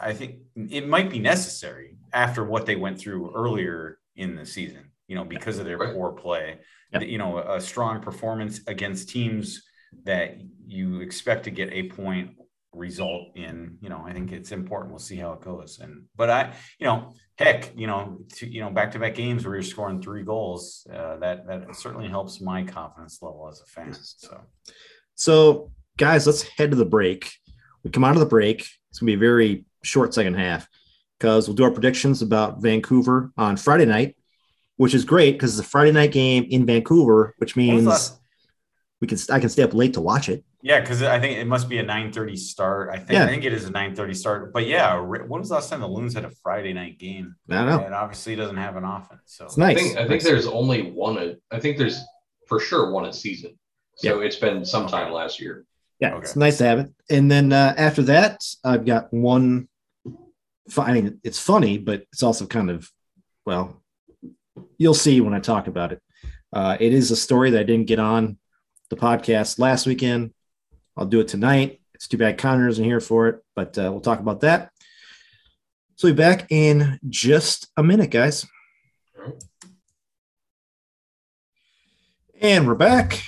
I 0.00 0.14
think 0.14 0.36
it 0.56 0.88
might 0.88 1.10
be 1.10 1.18
necessary 1.18 1.96
after 2.12 2.44
what 2.44 2.64
they 2.64 2.76
went 2.76 2.98
through 2.98 3.32
earlier 3.34 3.98
in 4.16 4.36
the 4.36 4.46
season. 4.46 4.90
you 5.08 5.16
know, 5.16 5.24
because 5.24 5.58
of 5.58 5.66
their 5.66 5.78
poor 5.92 6.12
play. 6.12 6.58
You 6.98 7.18
know, 7.18 7.38
a 7.38 7.60
strong 7.60 8.00
performance 8.00 8.60
against 8.66 9.08
teams 9.08 9.62
that 10.04 10.40
you 10.66 11.00
expect 11.00 11.44
to 11.44 11.50
get 11.50 11.72
a 11.72 11.88
point 11.88 12.36
result 12.74 13.36
in. 13.36 13.78
You 13.80 13.88
know, 13.88 14.02
I 14.06 14.12
think 14.12 14.32
it's 14.32 14.52
important. 14.52 14.90
We'll 14.90 14.98
see 14.98 15.16
how 15.16 15.32
it 15.32 15.40
goes. 15.40 15.78
And 15.80 16.04
but 16.16 16.30
I, 16.30 16.54
you 16.78 16.86
know, 16.86 17.14
heck, 17.38 17.72
you 17.76 17.86
know, 17.86 18.18
to, 18.36 18.46
you 18.46 18.60
know, 18.60 18.70
back 18.70 18.92
to 18.92 18.98
back 18.98 19.14
games 19.14 19.44
where 19.44 19.54
you're 19.54 19.62
scoring 19.62 20.00
three 20.00 20.22
goals, 20.22 20.86
uh, 20.92 21.16
that 21.18 21.46
that 21.46 21.76
certainly 21.76 22.08
helps 22.08 22.40
my 22.40 22.64
confidence 22.64 23.20
level 23.22 23.48
as 23.50 23.60
a 23.60 23.66
fan. 23.66 23.94
So 23.94 24.40
So, 25.14 25.70
guys, 25.96 26.26
let's 26.26 26.42
head 26.42 26.70
to 26.70 26.76
the 26.76 26.84
break. 26.84 27.32
We 27.82 27.90
come 27.90 28.04
out 28.04 28.16
of 28.16 28.20
the 28.20 28.26
break. 28.26 28.60
It's 28.90 28.98
going 28.98 29.12
to 29.12 29.16
be 29.16 29.24
a 29.24 29.28
very 29.28 29.64
short 29.82 30.14
second 30.14 30.34
half 30.34 30.68
because 31.18 31.46
we'll 31.46 31.54
do 31.54 31.64
our 31.64 31.70
predictions 31.70 32.22
about 32.22 32.62
Vancouver 32.62 33.32
on 33.36 33.56
Friday 33.56 33.84
night, 33.84 34.16
which 34.76 34.94
is 34.94 35.04
great 35.04 35.32
because 35.32 35.58
it's 35.58 35.66
a 35.66 35.70
Friday 35.70 35.92
night 35.92 36.12
game 36.12 36.46
in 36.50 36.66
Vancouver, 36.66 37.34
which 37.38 37.56
means 37.56 38.18
we 39.00 39.06
can 39.06 39.18
I 39.30 39.38
can 39.40 39.48
stay 39.48 39.62
up 39.62 39.74
late 39.74 39.94
to 39.94 40.00
watch 40.00 40.28
it. 40.28 40.44
Yeah, 40.64 40.80
because 40.80 41.02
I 41.02 41.20
think 41.20 41.36
it 41.38 41.44
must 41.46 41.68
be 41.68 41.76
a 41.76 41.84
9:30 41.84 42.36
start. 42.38 42.88
I 42.90 42.96
think 42.96 43.10
Yeah. 43.12 43.24
I 43.24 43.26
think 43.28 43.44
it 43.44 43.52
is 43.52 43.66
a 43.66 43.70
9:30 43.70 44.14
start. 44.16 44.50
But 44.50 44.66
yeah, 44.66 44.98
when 44.98 45.28
was 45.28 45.50
the 45.50 45.56
last 45.56 45.68
time 45.68 45.80
the 45.80 45.86
Loons 45.86 46.14
had 46.14 46.24
a 46.24 46.30
Friday 46.42 46.72
night 46.72 46.98
game? 46.98 47.36
I 47.50 47.54
don't 47.56 47.66
know. 47.66 47.84
And 47.84 47.94
obviously 47.94 48.34
doesn't 48.34 48.56
happen 48.56 48.82
often. 48.82 49.18
So 49.26 49.44
It's 49.44 49.58
nice. 49.58 49.76
I 49.76 49.80
think 49.80 49.92
I 49.96 50.00
think 50.08 50.10
Nice. 50.10 50.24
there's 50.24 50.46
only 50.46 50.90
one. 50.90 51.36
I 51.50 51.60
think 51.60 51.76
there's 51.76 52.00
for 52.48 52.60
sure 52.60 52.90
one 52.92 53.04
a 53.04 53.12
season. 53.12 53.58
So 53.96 54.22
it's 54.22 54.36
been 54.36 54.64
sometime 54.64 55.12
last 55.12 55.38
year. 55.38 55.66
Yeah, 56.00 56.14
Okay. 56.14 56.22
it's 56.22 56.34
nice 56.34 56.56
to 56.58 56.64
have 56.64 56.78
it. 56.78 56.90
And 57.10 57.30
then 57.30 57.52
uh, 57.52 57.74
after 57.76 58.02
that, 58.04 58.42
I've 58.64 58.86
got 58.86 59.12
one. 59.12 59.68
I 60.78 60.92
mean, 60.94 61.20
it's 61.22 61.38
funny, 61.38 61.76
but 61.76 62.06
it's 62.10 62.22
also 62.22 62.46
kind 62.46 62.70
of, 62.70 62.90
well, 63.44 63.82
you'll 64.78 64.94
see 64.94 65.20
when 65.20 65.34
I 65.34 65.40
talk 65.40 65.66
about 65.66 65.92
it. 65.92 66.00
Uh, 66.54 66.78
it 66.80 66.94
is 66.94 67.10
a 67.10 67.16
story 67.16 67.50
that 67.50 67.60
I 67.60 67.64
didn't 67.64 67.86
get 67.86 67.98
on 67.98 68.38
the 68.88 68.96
podcast 68.96 69.58
last 69.58 69.86
weekend. 69.86 70.32
I'll 70.96 71.06
do 71.06 71.20
it 71.20 71.28
tonight. 71.28 71.80
It's 71.94 72.08
too 72.08 72.18
bad 72.18 72.38
Connor 72.38 72.68
isn't 72.68 72.84
here 72.84 73.00
for 73.00 73.28
it, 73.28 73.42
but 73.54 73.76
uh, 73.78 73.90
we'll 73.90 74.00
talk 74.00 74.20
about 74.20 74.40
that. 74.40 74.70
So 75.96 76.08
we'll 76.08 76.14
be 76.14 76.18
back 76.18 76.46
in 76.50 76.98
just 77.08 77.68
a 77.76 77.82
minute, 77.82 78.10
guys. 78.10 78.46
And 82.40 82.66
we're 82.66 82.74
back. 82.74 83.22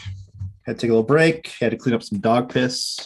Had 0.64 0.79
to 0.79 0.83
take 0.83 0.91
a 0.91 0.93
little 0.93 1.03
break. 1.03 1.49
Had 1.61 1.71
to 1.71 1.77
clean 1.77 1.95
up 1.95 2.03
some 2.03 2.19
dog 2.19 2.53
piss 2.53 2.99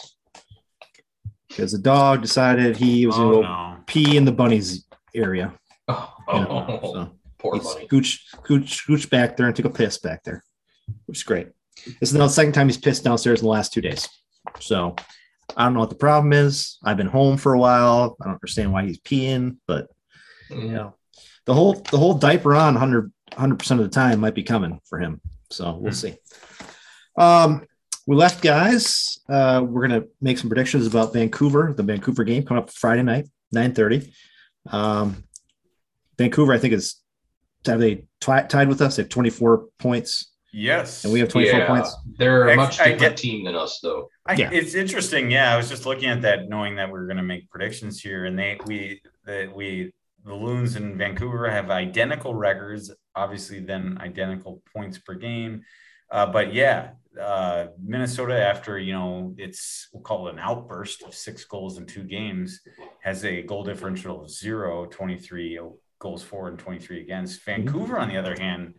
because 1.47 1.71
the 1.71 1.77
dog 1.77 2.21
decided 2.21 2.75
he 2.75 3.05
was 3.05 3.15
oh, 3.15 3.19
going 3.19 3.31
to 3.31 3.41
go 3.41 3.47
no. 3.47 3.77
pee 3.85 4.17
in 4.17 4.25
the 4.25 4.31
bunny's 4.31 4.85
area. 5.13 5.53
Oh, 5.87 6.13
you 6.33 6.39
know, 6.39 6.79
so 6.81 7.11
poor 7.37 7.55
he 7.55 7.59
bunny. 7.61 7.87
scooch, 7.87 8.19
scooch, 8.35 8.85
scooch 8.85 9.09
back 9.09 9.37
there 9.37 9.47
and 9.47 9.55
took 9.55 9.65
a 9.65 9.69
piss 9.69 9.97
back 9.99 10.23
there, 10.23 10.43
which 11.05 11.19
is 11.19 11.23
great. 11.23 11.49
This 11.99 12.09
is 12.09 12.13
now 12.13 12.27
the 12.27 12.29
second 12.29 12.53
time 12.53 12.67
he's 12.67 12.77
pissed 12.77 13.03
downstairs 13.03 13.39
in 13.39 13.45
the 13.45 13.51
last 13.51 13.73
two 13.73 13.81
days. 13.81 14.07
So 14.59 14.95
I 15.55 15.63
don't 15.65 15.73
know 15.73 15.79
what 15.81 15.89
the 15.89 15.95
problem 15.95 16.33
is. 16.33 16.77
I've 16.83 16.97
been 16.97 17.07
home 17.07 17.37
for 17.37 17.53
a 17.53 17.59
while. 17.59 18.15
I 18.21 18.25
don't 18.25 18.33
understand 18.35 18.71
why 18.71 18.85
he's 18.85 18.99
peeing, 18.99 19.57
but 19.67 19.87
you 20.49 20.69
know, 20.71 20.95
the 21.45 21.53
whole 21.53 21.73
the 21.73 21.97
whole 21.97 22.13
diaper 22.13 22.55
on 22.55 22.75
100 22.75 23.11
percent 23.59 23.79
of 23.79 23.85
the 23.85 23.93
time 23.93 24.19
might 24.19 24.35
be 24.35 24.43
coming 24.43 24.79
for 24.85 24.99
him. 24.99 25.21
So 25.49 25.73
we'll 25.77 25.91
Hmm. 25.91 25.95
see. 25.95 26.15
Um, 27.17 27.65
we 28.07 28.15
left, 28.15 28.41
guys. 28.41 29.19
Uh, 29.29 29.63
we're 29.67 29.87
gonna 29.87 30.05
make 30.21 30.37
some 30.37 30.49
predictions 30.49 30.87
about 30.87 31.13
Vancouver, 31.13 31.73
the 31.75 31.83
Vancouver 31.83 32.23
game 32.23 32.43
coming 32.43 32.63
up 32.63 32.69
Friday 32.71 33.03
night, 33.03 33.27
9:30. 33.53 34.11
Um, 34.69 35.23
Vancouver, 36.17 36.53
I 36.53 36.57
think, 36.57 36.73
is 36.73 36.95
have 37.65 37.79
they 37.79 37.95
ti- 38.19 38.47
tied 38.49 38.67
with 38.69 38.81
us? 38.81 38.95
They 38.95 39.03
have 39.03 39.09
24 39.09 39.67
points, 39.77 40.30
Yes. 40.51 41.03
and 41.05 41.13
we 41.13 41.19
have 41.19 41.29
24 41.29 41.59
Yeah, 41.59 41.67
points. 41.67 41.95
they're 42.17 42.49
a 42.49 42.55
much 42.55 42.79
I 42.79 42.91
different 42.91 42.99
get- 42.99 43.17
team 43.17 43.45
than 43.45 43.55
us, 43.55 43.79
though. 43.81 44.09
I, 44.25 44.33
Yeah. 44.33 44.49
It's 44.51 44.73
interesting. 44.75 45.31
Yeah, 45.31 45.53
I 45.53 45.57
was 45.57 45.69
just 45.69 45.85
looking 45.85 46.09
at 46.09 46.21
that, 46.23 46.49
knowing 46.49 46.75
that 46.75 46.91
we 46.91 46.99
are 46.99 47.05
going 47.05 47.17
to 47.17 47.23
make 47.23 47.49
predictions 47.49 48.01
here, 48.01 48.25
and 48.25 48.37
they 48.37 48.57
we 48.65 49.01
that 49.25 49.55
we 49.55 49.93
the 50.25 50.35
Loons 50.35 50.75
in 50.75 50.97
Vancouver 50.97 51.49
have 51.49 51.71
identical 51.71 52.35
records, 52.35 52.91
obviously, 53.15 53.59
then 53.59 53.97
identical 54.01 54.61
points 54.75 54.99
per 54.99 55.15
game. 55.15 55.63
Uh, 56.11 56.25
but 56.27 56.53
yeah, 56.53 56.91
uh, 57.19 57.67
Minnesota, 57.83 58.37
after 58.45 58.77
you 58.77 58.93
know, 58.93 59.33
it's 59.37 59.87
we'll 59.93 60.03
call 60.03 60.27
it 60.27 60.33
an 60.33 60.39
outburst 60.39 61.01
of 61.03 61.15
six 61.15 61.45
goals 61.45 61.77
in 61.77 61.85
two 61.85 62.03
games, 62.03 62.59
has 63.01 63.23
a 63.25 63.41
goal 63.41 63.63
differential 63.63 64.21
of 64.21 64.29
zero, 64.29 64.85
23 64.85 65.59
goals 65.97 66.21
for 66.23 66.49
and 66.49 66.59
23 66.59 67.01
against. 67.01 67.43
Vancouver, 67.45 67.97
on 67.97 68.09
the 68.09 68.17
other 68.17 68.35
hand, 68.37 68.75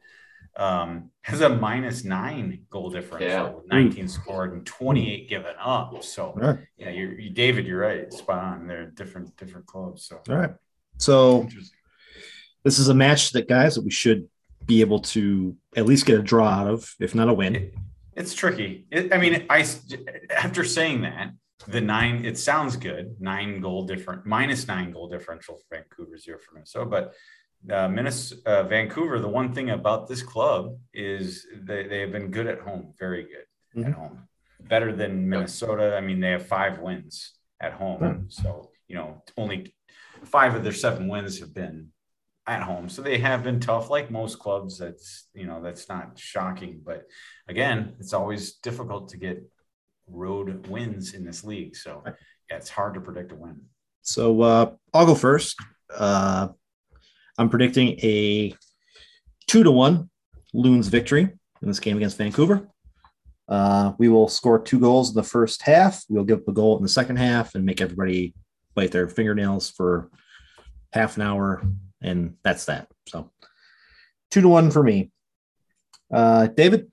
um, 0.56 1.10
has 1.22 1.40
a 1.40 1.48
minus 1.48 2.04
nine 2.04 2.66
goal 2.70 2.90
differential, 2.90 3.28
Yeah. 3.28 3.50
with 3.50 3.66
19 3.68 4.08
scored 4.08 4.52
and 4.52 4.66
28 4.66 5.28
given 5.28 5.54
up. 5.58 6.02
So 6.04 6.26
All 6.26 6.32
right, 6.34 6.58
yeah, 6.76 6.90
you're 6.90 7.18
you, 7.18 7.30
David, 7.30 7.66
you're 7.66 7.80
right, 7.80 8.12
spot 8.12 8.38
on. 8.42 8.66
They're 8.66 8.86
different 8.90 9.36
different 9.36 9.66
clubs. 9.66 10.04
So 10.04 10.20
all 10.28 10.36
right. 10.36 10.50
So 10.98 11.48
this 12.64 12.78
is 12.78 12.88
a 12.88 12.94
match 12.94 13.32
that 13.32 13.48
guys 13.48 13.74
that 13.76 13.84
we 13.84 13.90
should 13.90 14.28
be 14.66 14.80
able 14.80 15.00
to 15.00 15.56
at 15.76 15.86
least 15.86 16.06
get 16.06 16.20
a 16.20 16.22
draw 16.22 16.48
out 16.48 16.68
of, 16.68 16.94
if 17.00 17.14
not 17.14 17.28
a 17.28 17.34
win. 17.34 17.56
It- 17.56 17.74
it's 18.14 18.34
tricky. 18.34 18.84
It, 18.90 19.10
I 19.14 19.16
mean, 19.16 19.46
I 19.48 19.64
after 20.36 20.64
saying 20.64 21.00
that 21.00 21.32
the 21.66 21.80
nine, 21.80 22.26
it 22.26 22.36
sounds 22.36 22.76
good. 22.76 23.16
Nine 23.20 23.62
goal 23.62 23.84
different, 23.86 24.26
minus 24.26 24.68
nine 24.68 24.90
goal 24.92 25.08
differential 25.08 25.56
for 25.56 25.76
Vancouver, 25.78 26.18
zero 26.18 26.36
for 26.38 26.52
Minnesota. 26.54 26.84
But 26.90 27.14
uh, 27.70 27.88
Minnesota, 27.88 28.40
uh, 28.46 28.62
Vancouver, 28.64 29.18
the 29.20 29.28
one 29.28 29.52
thing 29.54 29.70
about 29.70 30.08
this 30.08 30.22
club 30.22 30.76
is 30.92 31.46
they, 31.62 31.86
they 31.86 32.00
have 32.00 32.12
been 32.12 32.30
good 32.30 32.46
at 32.46 32.60
home, 32.60 32.94
very 32.98 33.24
good 33.24 33.84
at 33.86 33.92
Mhm. 33.92 33.94
home, 33.94 34.28
better 34.60 34.94
than 34.94 35.28
Minnesota. 35.28 35.96
I 35.96 36.00
mean, 36.00 36.20
they 36.20 36.30
have 36.30 36.46
five 36.46 36.78
wins 36.80 37.38
at 37.60 37.72
home, 37.74 38.02
Yeah. 38.02 38.16
so 38.28 38.70
you 38.88 38.96
know 38.96 39.22
only 39.36 39.74
five 40.24 40.54
of 40.54 40.62
their 40.64 40.72
seven 40.72 41.08
wins 41.08 41.38
have 41.40 41.54
been 41.54 41.92
at 42.46 42.62
home. 42.62 42.88
So 42.88 43.02
they 43.02 43.18
have 43.18 43.44
been 43.44 43.60
tough, 43.60 43.88
like 43.90 44.10
most 44.10 44.38
clubs. 44.38 44.78
That's 44.78 45.28
you 45.32 45.46
know 45.46 45.62
that's 45.62 45.88
not 45.88 46.18
shocking, 46.18 46.80
but 46.84 47.06
again, 47.48 47.94
it's 48.00 48.12
always 48.12 48.54
difficult 48.54 49.08
to 49.10 49.16
get 49.16 49.42
road 50.08 50.66
wins 50.66 51.14
in 51.14 51.24
this 51.24 51.44
league. 51.44 51.76
So 51.76 52.02
yeah, 52.04 52.56
it's 52.56 52.68
hard 52.70 52.94
to 52.94 53.00
predict 53.00 53.32
a 53.32 53.36
win. 53.36 53.60
So 54.02 54.42
uh, 54.42 54.72
I'll 54.92 55.06
go 55.06 55.14
first. 55.14 55.56
Uh, 55.94 56.48
I'm 57.38 57.48
predicting 57.48 57.98
a 58.00 58.54
two 59.46 59.62
to 59.62 59.70
one 59.70 60.10
Loons 60.54 60.88
victory 60.88 61.22
in 61.22 61.68
this 61.68 61.80
game 61.80 61.96
against 61.96 62.18
Vancouver. 62.18 62.68
Uh, 63.48 63.92
we 63.98 64.08
will 64.08 64.28
score 64.28 64.60
two 64.60 64.78
goals 64.78 65.10
in 65.10 65.14
the 65.14 65.22
first 65.22 65.62
half. 65.62 66.04
We'll 66.08 66.24
give 66.24 66.40
up 66.40 66.48
a 66.48 66.52
goal 66.52 66.76
in 66.76 66.82
the 66.82 66.88
second 66.88 67.16
half 67.16 67.54
and 67.54 67.64
make 67.64 67.80
everybody 67.80 68.34
bite 68.74 68.92
their 68.92 69.08
fingernails 69.08 69.70
for 69.70 70.10
half 70.92 71.16
an 71.16 71.22
hour, 71.22 71.62
and 72.02 72.36
that's 72.42 72.66
that. 72.66 72.88
So 73.08 73.30
two 74.30 74.42
to 74.42 74.48
one 74.48 74.70
for 74.70 74.82
me. 74.82 75.10
Uh, 76.12 76.46
David, 76.48 76.90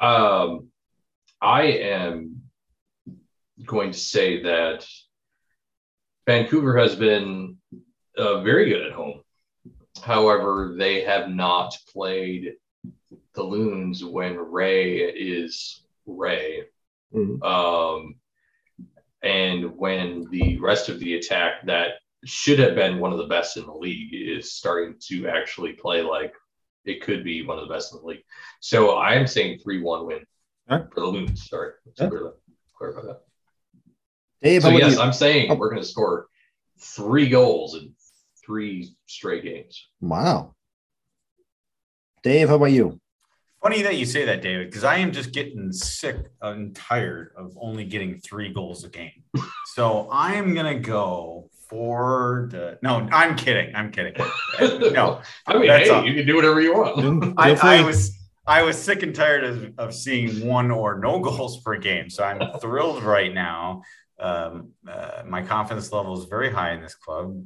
Um, 0.00 0.68
I 1.40 1.62
am 1.62 2.42
going 3.64 3.90
to 3.90 3.98
say 3.98 4.42
that 4.42 4.86
Vancouver 6.26 6.78
has 6.78 6.94
been 6.94 7.56
uh, 8.18 8.40
very 8.42 8.68
good 8.68 8.86
at 8.86 8.92
home. 8.92 9.20
However, 10.02 10.74
they 10.76 11.02
have 11.02 11.30
not 11.30 11.76
played 11.92 12.54
the 13.34 13.42
Loons 13.42 14.04
when 14.04 14.36
Ray 14.36 14.98
is 14.98 15.82
Ray. 16.06 16.64
Mhm. 17.14 17.42
Um, 17.42 18.14
and 19.22 19.76
when 19.76 20.28
the 20.30 20.58
rest 20.58 20.88
of 20.88 20.98
the 21.00 21.14
attack 21.14 21.66
that 21.66 21.94
should 22.24 22.58
have 22.58 22.74
been 22.74 22.98
one 22.98 23.12
of 23.12 23.18
the 23.18 23.26
best 23.26 23.56
in 23.56 23.64
the 23.66 23.72
league 23.74 24.12
is 24.12 24.52
starting 24.52 24.96
to 25.08 25.28
actually 25.28 25.72
play 25.72 26.02
like 26.02 26.34
it 26.84 27.02
could 27.02 27.22
be 27.24 27.44
one 27.44 27.58
of 27.58 27.66
the 27.68 27.72
best 27.74 27.92
in 27.92 28.00
the 28.00 28.06
league. 28.06 28.24
So 28.60 28.90
I 28.96 29.14
am 29.14 29.26
saying 29.26 29.58
3 29.60 29.80
1 29.80 30.06
win 30.06 30.26
right. 30.68 30.84
for 30.92 31.00
the 31.00 31.06
Loons. 31.06 31.48
Sorry. 31.48 31.72
Clarify 31.96 33.02
that. 33.02 33.20
Dave, 34.42 34.62
So, 34.62 34.68
yes, 34.70 34.94
you? 34.94 35.00
I'm 35.00 35.12
saying 35.12 35.50
Oh. 35.50 35.54
we're 35.56 35.70
going 35.70 35.82
to 35.82 35.88
score 35.88 36.28
three 36.78 37.28
goals 37.28 37.74
in 37.74 37.92
three 38.48 38.96
straight 39.06 39.44
games. 39.44 39.88
wow. 40.00 40.54
Dave, 42.22 42.48
how 42.48 42.56
about 42.56 42.72
you? 42.72 42.98
Funny 43.62 43.82
that 43.82 43.96
you 43.96 44.06
say 44.06 44.24
that, 44.24 44.40
David, 44.42 44.68
because 44.68 44.84
I 44.84 44.96
am 44.98 45.12
just 45.12 45.32
getting 45.32 45.70
sick 45.70 46.16
and 46.40 46.74
tired 46.74 47.32
of 47.36 47.56
only 47.60 47.84
getting 47.84 48.18
three 48.20 48.52
goals 48.52 48.84
a 48.84 48.88
game. 48.88 49.22
So 49.74 50.08
I'm 50.10 50.54
gonna 50.54 50.80
go 50.80 51.50
for 51.68 52.48
the. 52.50 52.78
No, 52.82 53.06
I'm 53.12 53.36
kidding. 53.36 53.72
I'm 53.76 53.92
kidding. 53.92 54.14
No, 54.92 55.20
I 55.46 55.58
mean, 55.58 55.68
That's 55.68 55.88
hey, 55.88 55.94
all. 55.94 56.04
you 56.04 56.14
can 56.14 56.26
do 56.26 56.34
whatever 56.34 56.60
you 56.60 56.72
want. 56.74 57.34
I, 57.38 57.54
I 57.78 57.82
was 57.84 58.18
I 58.48 58.62
was 58.62 58.76
sick 58.76 59.02
and 59.04 59.14
tired 59.14 59.44
of, 59.44 59.72
of 59.78 59.94
seeing 59.94 60.44
one 60.48 60.70
or 60.72 60.98
no 60.98 61.20
goals 61.26 61.60
per 61.62 61.76
game. 61.76 62.08
So 62.10 62.24
I'm 62.24 62.58
thrilled 62.60 63.04
right 63.04 63.32
now. 63.32 63.82
Um, 64.18 64.70
uh, 64.88 65.22
my 65.26 65.42
confidence 65.42 65.92
level 65.92 66.18
is 66.18 66.24
very 66.24 66.50
high 66.50 66.72
in 66.72 66.80
this 66.80 66.96
club. 66.96 67.40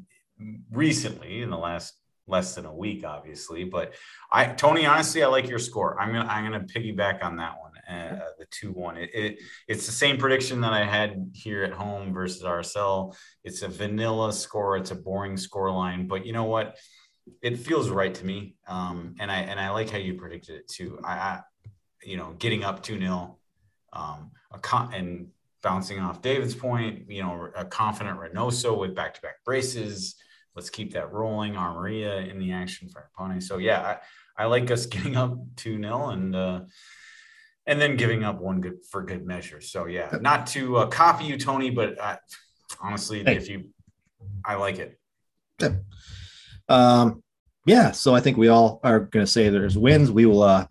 Recently, 0.70 1.42
in 1.42 1.50
the 1.50 1.58
last 1.58 1.94
less 2.26 2.54
than 2.54 2.66
a 2.66 2.74
week, 2.74 3.04
obviously. 3.04 3.64
But 3.64 3.94
I, 4.30 4.46
Tony, 4.46 4.86
honestly, 4.86 5.22
I 5.22 5.26
like 5.26 5.48
your 5.48 5.58
score. 5.58 6.00
I'm 6.00 6.12
gonna 6.12 6.28
I'm 6.28 6.44
gonna 6.44 6.64
piggyback 6.64 7.22
on 7.22 7.36
that 7.36 7.54
one, 7.60 7.72
uh, 7.88 8.20
the 8.38 8.46
two 8.50 8.72
one. 8.72 8.96
It, 8.96 9.10
it 9.14 9.40
it's 9.68 9.86
the 9.86 9.92
same 9.92 10.16
prediction 10.16 10.60
that 10.62 10.72
I 10.72 10.84
had 10.84 11.30
here 11.34 11.64
at 11.64 11.72
home 11.72 12.12
versus 12.12 12.42
RSL. 12.42 13.14
It's 13.44 13.62
a 13.62 13.68
vanilla 13.68 14.32
score. 14.32 14.76
It's 14.76 14.90
a 14.90 14.96
boring 14.96 15.36
score 15.36 15.70
line, 15.70 16.06
but 16.06 16.24
you 16.26 16.32
know 16.32 16.44
what? 16.44 16.76
It 17.40 17.58
feels 17.58 17.88
right 17.88 18.12
to 18.14 18.24
me, 18.24 18.56
um, 18.66 19.14
and 19.20 19.30
I 19.30 19.40
and 19.40 19.60
I 19.60 19.70
like 19.70 19.90
how 19.90 19.98
you 19.98 20.14
predicted 20.14 20.56
it 20.56 20.68
too. 20.68 20.98
I, 21.04 21.12
I 21.12 21.40
you 22.04 22.16
know, 22.16 22.34
getting 22.38 22.64
up 22.64 22.82
two 22.82 22.98
0 22.98 23.38
um, 23.92 24.30
a 24.50 24.58
con- 24.58 24.92
and 24.92 25.28
bouncing 25.62 26.00
off 26.00 26.22
David's 26.22 26.54
point, 26.54 27.08
you 27.08 27.22
know, 27.22 27.48
a 27.54 27.64
confident 27.64 28.18
Reynoso 28.18 28.76
with 28.76 28.94
back 28.96 29.14
to 29.14 29.20
back 29.20 29.44
braces 29.44 30.16
let's 30.54 30.70
keep 30.70 30.92
that 30.92 31.12
rolling. 31.12 31.54
Amarilla 31.54 32.28
in 32.28 32.38
the 32.38 32.52
action 32.52 32.88
for 32.88 33.10
opponent. 33.14 33.42
So 33.42 33.58
yeah, 33.58 33.98
I, 34.36 34.44
I 34.44 34.46
like 34.46 34.70
us 34.70 34.86
getting 34.86 35.16
up 35.16 35.36
2 35.56 35.80
0 35.80 36.08
and 36.10 36.36
uh 36.36 36.60
and 37.64 37.80
then 37.80 37.96
giving 37.96 38.24
up 38.24 38.40
one 38.40 38.60
good 38.60 38.84
for 38.90 39.02
good 39.02 39.24
measure. 39.24 39.60
So 39.60 39.86
yeah, 39.86 40.16
not 40.20 40.48
to 40.48 40.78
uh, 40.78 40.86
copy 40.88 41.26
you, 41.26 41.38
Tony, 41.38 41.70
but 41.70 41.96
uh, 42.00 42.16
honestly, 42.80 43.22
hey. 43.22 43.36
if 43.36 43.48
you, 43.48 43.68
I 44.44 44.56
like 44.56 44.80
it. 44.80 44.98
Yeah. 45.60 45.74
Um, 46.68 47.22
yeah. 47.64 47.92
So 47.92 48.16
I 48.16 48.20
think 48.20 48.36
we 48.36 48.48
all 48.48 48.80
are 48.82 48.98
going 48.98 49.24
to 49.24 49.30
say 49.30 49.48
there's 49.48 49.78
wins. 49.78 50.10
We 50.10 50.26
will. 50.26 50.42
uh 50.42 50.66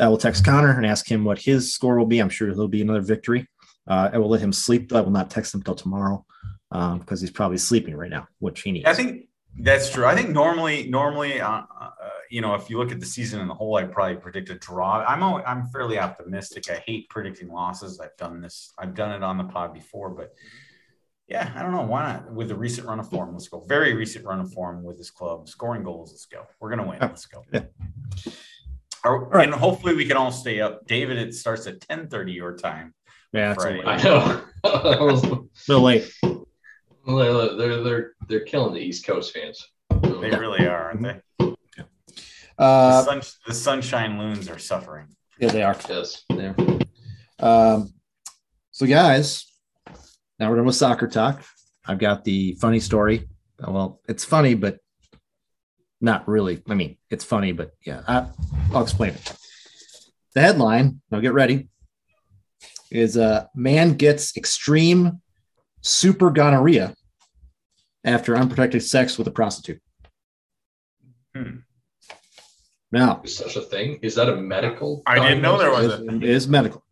I 0.00 0.08
will 0.08 0.18
text 0.18 0.44
Connor 0.44 0.76
and 0.76 0.84
ask 0.84 1.08
him 1.08 1.24
what 1.24 1.38
his 1.38 1.72
score 1.72 1.96
will 1.96 2.06
be. 2.06 2.18
I'm 2.18 2.28
sure 2.28 2.48
there'll 2.48 2.66
be 2.66 2.82
another 2.82 3.00
victory. 3.00 3.46
Uh, 3.86 4.10
I 4.12 4.18
will 4.18 4.28
let 4.28 4.40
him 4.40 4.52
sleep. 4.52 4.92
I 4.92 5.00
will 5.00 5.12
not 5.12 5.30
text 5.30 5.54
him 5.54 5.60
until 5.60 5.76
tomorrow 5.76 6.26
because 6.74 7.20
um, 7.20 7.20
he's 7.20 7.30
probably 7.30 7.58
sleeping 7.58 7.94
right 7.94 8.10
now, 8.10 8.26
which 8.40 8.62
he 8.62 8.72
needs. 8.72 8.86
I 8.86 8.94
think 8.94 9.28
that's 9.60 9.90
true. 9.90 10.06
I 10.06 10.16
think 10.16 10.30
normally, 10.30 10.88
normally, 10.88 11.40
uh, 11.40 11.62
uh, 11.80 11.90
you 12.30 12.40
know, 12.40 12.56
if 12.56 12.68
you 12.68 12.78
look 12.78 12.90
at 12.90 12.98
the 12.98 13.06
season 13.06 13.40
in 13.40 13.46
the 13.46 13.54
whole, 13.54 13.76
I 13.76 13.84
probably 13.84 14.16
predict 14.16 14.50
a 14.50 14.56
draw. 14.56 15.04
I'm 15.06 15.22
always, 15.22 15.44
I'm 15.46 15.68
fairly 15.68 16.00
optimistic. 16.00 16.68
I 16.68 16.82
hate 16.84 17.08
predicting 17.10 17.48
losses. 17.48 18.00
I've 18.00 18.16
done 18.16 18.40
this. 18.40 18.72
I've 18.76 18.96
done 18.96 19.12
it 19.12 19.22
on 19.22 19.38
the 19.38 19.44
pod 19.44 19.72
before, 19.72 20.10
but 20.10 20.32
yeah, 21.28 21.52
I 21.54 21.62
don't 21.62 21.70
know 21.70 21.82
why 21.82 22.12
not. 22.12 22.32
With 22.32 22.48
the 22.48 22.56
recent 22.56 22.88
run 22.88 22.98
of 22.98 23.08
form, 23.08 23.32
let's 23.32 23.46
go. 23.46 23.60
Very 23.68 23.94
recent 23.94 24.24
run 24.24 24.40
of 24.40 24.52
form 24.52 24.82
with 24.82 24.98
this 24.98 25.12
club, 25.12 25.48
scoring 25.48 25.84
goals. 25.84 26.10
Let's 26.10 26.26
go. 26.26 26.44
We're 26.58 26.70
gonna 26.70 26.88
win. 26.88 26.98
Let's 27.00 27.26
go. 27.26 27.44
Yeah. 27.52 27.66
All 29.04 29.18
right. 29.18 29.46
And 29.46 29.54
hopefully 29.54 29.94
we 29.94 30.06
can 30.06 30.16
all 30.16 30.32
stay 30.32 30.60
up. 30.60 30.86
David, 30.88 31.18
it 31.18 31.34
starts 31.34 31.68
at 31.68 31.78
10:30 31.78 32.34
your 32.34 32.56
time. 32.56 32.94
Yeah, 33.32 33.54
that's 33.54 33.64
I 33.64 34.02
know. 34.02 34.42
a 34.64 35.38
little 35.68 35.84
late. 35.84 36.12
Well, 37.06 37.56
they're 37.56 37.82
they're 37.82 38.12
they're 38.28 38.40
killing 38.40 38.74
the 38.74 38.80
East 38.80 39.06
Coast 39.06 39.34
fans. 39.34 39.66
They 39.90 40.30
really 40.30 40.66
are, 40.66 40.90
aren't 40.90 41.02
they? 41.02 41.20
Uh, 42.56 43.02
the, 43.02 43.02
sun, 43.02 43.22
the, 43.46 43.54
sunshine 43.54 44.18
loons 44.18 44.48
are 44.48 44.58
suffering. 44.58 45.08
Yeah, 45.40 45.48
they 45.48 45.62
are. 45.62 45.76
Yes. 45.88 46.24
Yeah. 46.30 46.54
Um, 47.40 47.92
so, 48.70 48.86
guys, 48.86 49.44
now 50.38 50.50
we're 50.50 50.56
done 50.56 50.66
with 50.66 50.76
soccer 50.76 51.08
talk. 51.08 51.42
I've 51.86 51.98
got 51.98 52.24
the 52.24 52.56
funny 52.60 52.80
story. 52.80 53.28
Well, 53.58 54.00
it's 54.08 54.24
funny, 54.24 54.54
but 54.54 54.78
not 56.00 56.28
really. 56.28 56.62
I 56.68 56.74
mean, 56.74 56.96
it's 57.10 57.24
funny, 57.24 57.52
but 57.52 57.72
yeah, 57.84 58.02
I, 58.06 58.28
will 58.70 58.82
explain 58.82 59.14
it. 59.14 59.32
The 60.34 60.40
headline, 60.40 61.00
now 61.10 61.20
get 61.20 61.34
ready, 61.34 61.68
is 62.90 63.16
a 63.16 63.24
uh, 63.24 63.46
man 63.54 63.94
gets 63.94 64.36
extreme 64.36 65.20
super 65.84 66.30
gonorrhea 66.30 66.94
after 68.04 68.36
unprotected 68.36 68.82
sex 68.82 69.16
with 69.16 69.28
a 69.28 69.30
prostitute. 69.30 69.80
Hmm. 71.34 71.58
Now, 72.90 73.20
is 73.24 73.36
such 73.36 73.56
a 73.56 73.60
thing? 73.60 73.98
Is 74.02 74.14
that 74.14 74.28
a 74.28 74.36
medical? 74.36 75.02
I 75.06 75.18
didn't 75.18 75.42
know 75.42 75.58
there 75.58 75.70
was. 75.70 76.00
It 76.00 76.22
is 76.22 76.48
medical. 76.48 76.84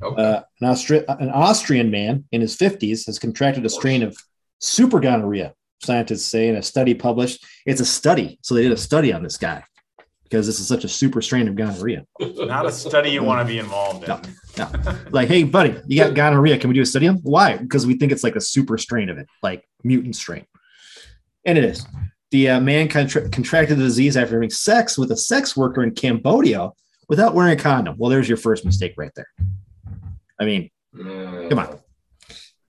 Okay. 0.00 0.22
Uh, 0.22 0.42
an, 0.60 0.68
Austri- 0.68 1.04
an 1.20 1.30
Austrian 1.30 1.90
man 1.90 2.24
in 2.30 2.40
his 2.40 2.56
50s 2.56 3.06
has 3.06 3.18
contracted 3.18 3.66
a 3.66 3.68
strain 3.68 4.02
of 4.04 4.16
super 4.60 5.00
gonorrhea. 5.00 5.54
Scientists 5.82 6.26
say 6.26 6.48
in 6.48 6.54
a 6.54 6.62
study 6.62 6.94
published, 6.94 7.44
it's 7.66 7.80
a 7.80 7.84
study. 7.84 8.38
So 8.42 8.54
they 8.54 8.62
did 8.62 8.70
a 8.70 8.76
study 8.76 9.12
on 9.12 9.24
this 9.24 9.36
guy 9.36 9.64
because 10.32 10.46
this 10.46 10.60
is 10.60 10.66
such 10.66 10.82
a 10.82 10.88
super 10.88 11.20
strain 11.20 11.46
of 11.46 11.54
gonorrhea. 11.54 12.06
Not 12.18 12.64
a 12.64 12.72
study 12.72 13.10
you 13.10 13.22
want 13.22 13.46
to 13.46 13.52
be 13.52 13.58
involved 13.58 14.04
in. 14.04 14.08
No, 14.08 14.22
no. 14.56 14.96
Like, 15.10 15.28
hey, 15.28 15.44
buddy, 15.44 15.78
you 15.86 16.02
got 16.02 16.14
gonorrhea. 16.14 16.56
Can 16.56 16.68
we 16.68 16.74
do 16.74 16.80
a 16.80 16.86
study 16.86 17.06
on? 17.06 17.16
Why? 17.16 17.58
Because 17.58 17.86
we 17.86 17.98
think 17.98 18.12
it's 18.12 18.24
like 18.24 18.34
a 18.34 18.40
super 18.40 18.78
strain 18.78 19.10
of 19.10 19.18
it, 19.18 19.26
like 19.42 19.68
mutant 19.84 20.16
strain. 20.16 20.46
And 21.44 21.58
it 21.58 21.64
is. 21.64 21.86
The 22.30 22.48
uh, 22.48 22.60
man 22.60 22.88
contra- 22.88 23.28
contracted 23.28 23.76
the 23.76 23.82
disease 23.82 24.16
after 24.16 24.36
having 24.36 24.48
sex 24.48 24.96
with 24.96 25.12
a 25.12 25.18
sex 25.18 25.54
worker 25.54 25.82
in 25.82 25.90
Cambodia 25.90 26.70
without 27.10 27.34
wearing 27.34 27.52
a 27.52 27.62
condom. 27.62 27.96
Well, 27.98 28.08
there's 28.08 28.26
your 28.26 28.38
first 28.38 28.64
mistake 28.64 28.94
right 28.96 29.12
there. 29.14 29.28
I 30.40 30.46
mean, 30.46 30.70
mm. 30.96 31.50
come 31.50 31.58
on. 31.58 31.78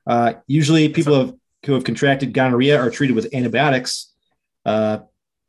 Uh, 0.06 0.34
usually, 0.48 0.90
people 0.90 1.18
have, 1.18 1.34
who 1.66 1.76
have 1.76 1.86
contracted 1.86 2.34
gonorrhea 2.34 2.78
are 2.78 2.90
treated 2.90 3.16
with 3.16 3.34
antibiotics. 3.34 4.12
Uh, 4.66 5.00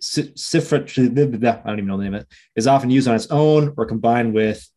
Cifra, 0.04 0.82
I 0.82 1.68
don't 1.68 1.78
even 1.78 1.86
know 1.86 1.96
the 1.96 2.04
name 2.04 2.14
of 2.14 2.22
it, 2.22 2.28
is 2.56 2.66
often 2.66 2.90
used 2.90 3.08
on 3.08 3.14
its 3.14 3.28
own 3.28 3.74
or 3.76 3.86
combined 3.86 4.34
with 4.34 4.68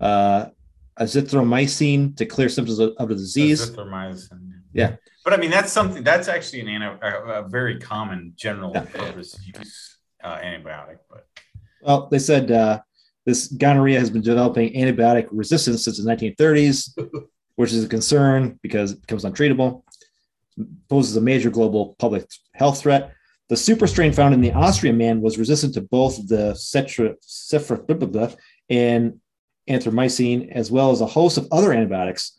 uh, 0.00 0.46
azithromycin 0.98 2.16
to 2.16 2.26
clear 2.26 2.48
symptoms 2.48 2.78
of, 2.78 2.92
of 2.98 3.08
the 3.08 3.14
disease. 3.14 3.70
Azithromycin. 3.70 4.52
Yeah. 4.72 4.96
But 5.24 5.32
I 5.32 5.38
mean, 5.38 5.50
that's 5.50 5.72
something 5.72 6.04
that's 6.04 6.28
actually 6.28 6.60
an 6.60 6.82
a, 6.82 6.98
a 7.02 7.48
very 7.48 7.80
common 7.80 8.34
general 8.36 8.72
yeah. 8.74 8.82
purpose 8.82 9.36
use 9.44 9.98
uh, 10.22 10.36
antibiotic. 10.38 10.98
But 11.10 11.26
well, 11.82 12.08
they 12.10 12.18
said 12.18 12.50
uh, 12.50 12.80
this 13.24 13.48
gonorrhea 13.48 13.98
has 13.98 14.10
been 14.10 14.22
developing 14.22 14.72
antibiotic 14.74 15.26
resistance 15.32 15.84
since 15.84 15.98
the 15.98 16.08
1930s, 16.08 16.96
which 17.56 17.72
is 17.72 17.84
a 17.84 17.88
concern 17.88 18.58
because 18.62 18.92
it 18.92 19.00
becomes 19.00 19.24
untreatable, 19.24 19.82
poses 20.88 21.16
a 21.16 21.20
major 21.20 21.50
global 21.50 21.96
public 21.98 22.28
health 22.54 22.80
threat. 22.80 23.12
The 23.48 23.56
super 23.56 23.86
strain 23.86 24.12
found 24.12 24.34
in 24.34 24.40
the 24.40 24.52
Austrian 24.52 24.96
man 24.96 25.20
was 25.20 25.38
resistant 25.38 25.74
to 25.74 25.80
both 25.80 26.26
the 26.28 26.52
cephra 26.54 28.36
and 28.68 29.20
anthromycin, 29.68 30.50
as 30.50 30.70
well 30.70 30.90
as 30.90 31.00
a 31.00 31.06
host 31.06 31.38
of 31.38 31.46
other 31.52 31.72
antibiotics 31.72 32.32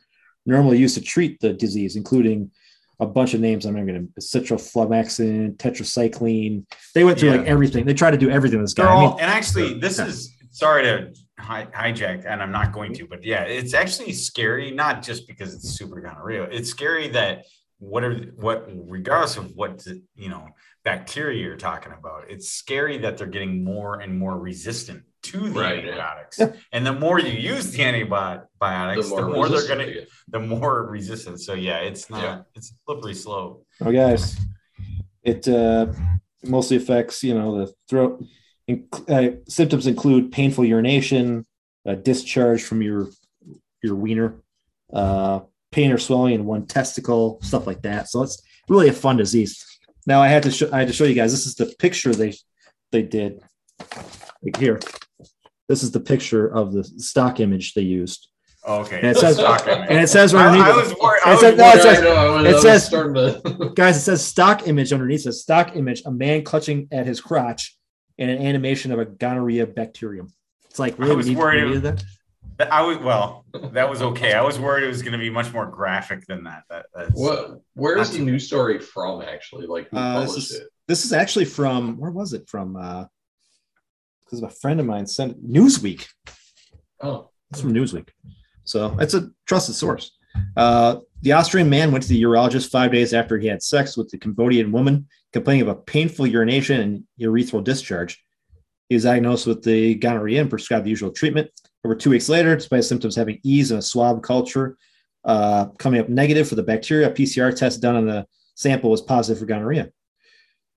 normally 0.45 0.77
used 0.77 0.95
to 0.95 1.01
treat 1.01 1.39
the 1.39 1.53
disease, 1.53 1.95
including 1.95 2.51
a 2.99 3.05
bunch 3.05 3.33
of 3.33 3.41
names. 3.41 3.65
I'm 3.65 3.75
not 3.75 3.85
going 3.85 4.09
to 4.15 4.21
citrofloxacin, 4.21 5.57
tetracycline. 5.57 6.65
They 6.95 7.03
went 7.03 7.19
through 7.19 7.29
yeah. 7.29 7.37
like 7.37 7.47
everything. 7.47 7.85
They 7.85 7.93
tried 7.93 8.11
to 8.11 8.17
do 8.17 8.29
everything. 8.29 8.61
This 8.61 8.73
guy. 8.73 8.87
All, 8.87 8.97
I 8.97 9.09
mean, 9.09 9.19
and 9.19 9.31
actually, 9.31 9.79
this 9.79 9.99
yeah. 9.99 10.07
is 10.07 10.33
sorry 10.51 10.83
to 10.83 11.13
hi- 11.37 11.67
hijack, 11.73 12.25
and 12.25 12.41
I'm 12.41 12.51
not 12.51 12.71
going 12.71 12.93
to, 12.95 13.07
but 13.07 13.23
yeah, 13.23 13.43
it's 13.43 13.73
actually 13.73 14.13
scary. 14.13 14.71
Not 14.71 15.03
just 15.03 15.27
because 15.27 15.53
it's 15.53 15.69
super 15.69 16.01
gonorrhea. 16.01 16.43
It's 16.43 16.69
scary 16.69 17.09
that 17.09 17.45
whatever 17.79 18.15
what 18.35 18.67
regardless 18.89 19.37
of 19.37 19.55
what 19.55 19.85
you 20.15 20.29
know 20.29 20.47
bacteria 20.87 21.43
you're 21.43 21.57
talking 21.57 21.91
about 21.91 22.23
it's 22.29 22.47
scary 22.47 22.97
that 22.97 23.17
they're 23.17 23.27
getting 23.27 23.61
more 23.61 23.99
and 23.99 24.17
more 24.17 24.39
resistant 24.39 25.03
to 25.21 25.49
the 25.49 25.59
right, 25.59 25.79
antibiotics. 25.79 26.39
Yeah. 26.39 26.53
and 26.71 26.85
the 26.85 26.93
more 26.93 27.19
you 27.19 27.33
use 27.33 27.71
the 27.71 27.83
antibiotics 27.83 29.09
the 29.09 29.09
more, 29.09 29.21
the 29.21 29.27
more 29.27 29.49
they're 29.49 29.67
gonna 29.67 29.91
get. 29.91 30.07
the 30.29 30.39
more 30.39 30.85
resistant. 30.85 31.41
So 31.41 31.55
yeah 31.55 31.79
it's 31.79 32.09
not 32.09 32.23
yeah. 32.23 32.41
it's 32.55 32.71
slippery 32.85 33.15
slope. 33.15 33.65
Oh 33.81 33.91
guys 33.91 34.37
it 35.23 35.45
uh 35.49 35.87
mostly 36.45 36.77
affects 36.77 37.21
you 37.21 37.33
know 37.33 37.65
the 37.65 37.73
throat 37.89 38.23
uh, 39.09 39.27
symptoms 39.49 39.87
include 39.87 40.31
painful 40.31 40.63
urination 40.63 41.45
a 41.85 41.97
discharge 41.97 42.63
from 42.63 42.81
your 42.81 43.09
your 43.83 43.95
wiener 43.95 44.41
uh 44.93 45.41
pain 45.73 45.91
or 45.91 45.97
swelling 45.97 46.33
in 46.33 46.45
one 46.45 46.65
testicle 46.65 47.39
stuff 47.41 47.67
like 47.67 47.81
that. 47.81 48.07
So 48.07 48.23
it's 48.23 48.41
really 48.69 48.87
a 48.87 48.93
fun 48.93 49.17
disease 49.17 49.66
now 50.07 50.21
I 50.21 50.29
had 50.29 50.43
to 50.43 50.51
show 50.51 50.69
I 50.71 50.79
had 50.79 50.87
to 50.87 50.93
show 50.93 51.03
you 51.03 51.13
guys. 51.13 51.31
This 51.31 51.45
is 51.45 51.55
the 51.55 51.67
picture 51.77 52.13
they 52.13 52.33
they 52.91 53.03
did. 53.03 53.43
Like 54.41 54.57
here, 54.57 54.79
this 55.67 55.83
is 55.83 55.91
the 55.91 55.99
picture 55.99 56.47
of 56.47 56.73
the 56.73 56.83
stock 56.83 57.39
image 57.39 57.73
they 57.73 57.81
used. 57.81 58.29
Oh, 58.63 58.81
okay. 58.81 58.97
And 58.97 59.05
it 59.05 59.17
says, 59.17 59.39
and 59.39 59.99
it 59.99 60.09
says 60.09 60.33
underneath. 60.33 60.65
I, 60.65 60.71
I 60.71 60.75
was 60.75 60.95
worried. 61.01 61.21
It 61.25 61.39
says, 61.39 61.57
no, 61.57 61.69
it 61.69 61.81
says, 61.81 62.01
know, 62.01 62.45
it 62.45 62.61
says 62.61 62.89
to... 62.89 63.71
guys, 63.75 63.95
it 63.95 64.01
says 64.01 64.25
stock 64.25 64.67
image 64.67 64.91
underneath. 64.91 65.21
It 65.21 65.23
says 65.23 65.41
stock 65.41 65.75
image, 65.75 66.01
a 66.05 66.11
man 66.11 66.43
clutching 66.43 66.89
at 66.91 67.05
his 67.05 67.21
crotch, 67.21 67.77
and 68.17 68.29
an 68.29 68.41
animation 68.41 68.91
of 68.91 68.99
a 68.99 69.05
gonorrhea 69.05 69.67
bacterium. 69.67 70.33
It's 70.69 70.79
like 70.79 70.99
really, 70.99 71.11
I 71.11 71.15
was 71.15 71.31
worried. 71.31 71.81
That? 71.83 72.03
I 72.59 72.81
was 72.81 72.97
well. 72.97 73.45
That 73.71 73.89
was 73.89 74.01
okay. 74.01 74.33
I 74.33 74.41
was 74.41 74.59
worried 74.59 74.83
it 74.83 74.87
was 74.87 75.01
going 75.01 75.13
to 75.13 75.17
be 75.17 75.29
much 75.29 75.53
more 75.53 75.65
graphic 75.65 76.25
than 76.25 76.43
that. 76.45 76.63
That 76.69 76.85
that's 76.93 77.11
what. 77.13 77.61
Where 77.73 77.97
is 77.97 78.11
the 78.11 78.19
news 78.19 78.47
story 78.47 78.79
from? 78.79 79.21
Actually, 79.21 79.67
like 79.67 79.89
who 79.89 79.97
uh, 79.97 80.13
published 80.13 80.35
this 80.35 80.51
is, 80.51 80.59
it? 80.59 80.67
This 80.87 81.05
is 81.05 81.13
actually 81.13 81.45
from 81.45 81.97
where 81.97 82.11
was 82.11 82.33
it 82.33 82.49
from? 82.49 82.75
Uh, 82.75 83.05
because 84.25 84.41
a 84.41 84.49
friend 84.49 84.79
of 84.79 84.85
mine 84.85 85.07
sent 85.07 85.45
Newsweek. 85.45 86.05
Oh, 87.01 87.29
it's 87.51 87.61
from 87.61 87.73
Newsweek. 87.73 88.09
So 88.63 88.97
it's 88.99 89.13
a 89.13 89.29
trusted 89.45 89.75
source. 89.75 90.11
Uh, 90.55 90.97
the 91.21 91.31
Austrian 91.31 91.69
man 91.69 91.91
went 91.91 92.03
to 92.03 92.09
the 92.09 92.21
urologist 92.21 92.69
five 92.69 92.91
days 92.91 93.13
after 93.13 93.37
he 93.37 93.47
had 93.47 93.63
sex 93.63 93.97
with 93.97 94.09
the 94.09 94.17
Cambodian 94.17 94.71
woman 94.71 95.07
complaining 95.33 95.63
of 95.63 95.67
a 95.67 95.75
painful 95.75 96.27
urination 96.27 96.81
and 96.81 97.03
urethral 97.19 97.63
discharge. 97.63 98.23
He 98.89 98.95
was 98.95 99.03
diagnosed 99.03 99.47
with 99.47 99.63
the 99.63 99.95
gonorrhea 99.95 100.41
and 100.41 100.49
prescribed 100.49 100.85
the 100.85 100.89
usual 100.89 101.11
treatment. 101.11 101.49
Over 101.85 101.95
two 101.95 102.09
weeks 102.09 102.27
later, 102.29 102.55
despite 102.55 102.83
symptoms 102.83 103.15
having 103.15 103.39
eased 103.43 103.71
in 103.71 103.77
a 103.77 103.81
swab 103.81 104.23
culture 104.23 104.77
uh, 105.23 105.67
coming 105.77 105.99
up 105.99 106.09
negative 106.09 106.47
for 106.47 106.55
the 106.55 106.63
bacteria, 106.63 107.09
a 107.09 107.13
PCR 107.13 107.55
test 107.55 107.81
done 107.81 107.95
on 107.95 108.05
the 108.05 108.25
sample 108.55 108.89
was 108.89 109.01
positive 109.01 109.39
for 109.39 109.45
gonorrhea. 109.45 109.89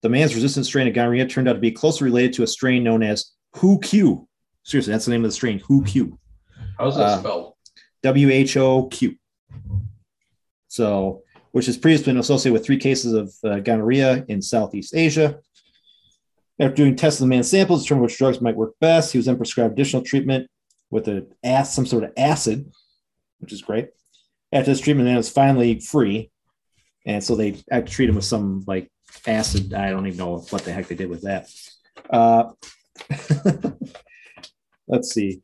The 0.02 0.08
man's 0.08 0.34
resistant 0.34 0.66
strain 0.66 0.88
of 0.88 0.94
gonorrhea 0.94 1.26
turned 1.26 1.48
out 1.48 1.54
to 1.54 1.58
be 1.58 1.72
closely 1.72 2.06
related 2.06 2.32
to 2.34 2.42
a 2.42 2.46
strain 2.46 2.82
known 2.84 3.02
as 3.02 3.32
WHO. 3.56 4.26
Seriously, 4.64 4.92
that's 4.92 5.04
the 5.04 5.10
name 5.10 5.24
of 5.24 5.30
the 5.30 5.34
strain, 5.34 5.58
WHO. 5.58 6.18
How's 6.78 6.96
that 6.96 7.02
Uh, 7.04 7.18
spelled? 7.18 7.54
W 8.02 8.30
H 8.30 8.56
O 8.56 8.84
Q. 8.86 9.16
So, 10.68 11.22
which 11.52 11.66
has 11.66 11.76
previously 11.76 12.12
been 12.12 12.20
associated 12.20 12.52
with 12.54 12.64
three 12.64 12.78
cases 12.78 13.12
of 13.12 13.34
uh, 13.44 13.58
gonorrhea 13.60 14.24
in 14.28 14.40
Southeast 14.40 14.94
Asia. 14.94 15.38
After 16.58 16.74
doing 16.76 16.94
tests 16.96 17.20
of 17.20 17.24
the 17.26 17.30
man's 17.30 17.50
samples, 17.50 17.80
to 17.80 17.84
determine 17.84 18.04
which 18.04 18.18
drugs 18.18 18.40
might 18.40 18.56
work 18.56 18.74
best. 18.80 19.12
He 19.12 19.18
was 19.18 19.26
then 19.26 19.36
prescribed 19.36 19.72
additional 19.72 20.02
treatment 20.02 20.48
with 20.90 21.08
a 21.08 21.26
ass, 21.42 21.74
some 21.74 21.86
sort 21.86 22.04
of 22.04 22.12
acid, 22.16 22.70
which 23.38 23.52
is 23.52 23.62
great. 23.62 23.90
After 24.52 24.70
this 24.70 24.80
treatment, 24.80 25.08
man 25.08 25.16
was 25.16 25.30
finally 25.30 25.80
free, 25.80 26.30
and 27.06 27.22
so 27.22 27.36
they 27.36 27.52
treat 27.86 28.08
him 28.08 28.16
with 28.16 28.24
some 28.24 28.64
like 28.66 28.90
acid. 29.26 29.74
I 29.74 29.90
don't 29.90 30.06
even 30.06 30.18
know 30.18 30.38
what 30.50 30.64
the 30.64 30.72
heck 30.72 30.88
they 30.88 30.96
did 30.96 31.10
with 31.10 31.22
that. 31.22 31.48
Uh, 32.08 32.50
let's 34.88 35.12
see. 35.12 35.42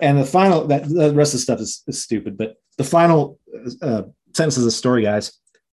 And 0.00 0.18
the 0.18 0.26
final, 0.26 0.66
that 0.66 0.88
the 0.88 1.14
rest 1.14 1.34
of 1.34 1.38
the 1.38 1.42
stuff 1.42 1.60
is, 1.60 1.82
is 1.86 2.02
stupid, 2.02 2.36
but 2.36 2.56
the 2.76 2.84
final 2.84 3.38
uh, 3.80 4.02
sentence 4.34 4.56
of 4.56 4.64
the 4.64 4.70
story, 4.70 5.02
guys. 5.02 5.32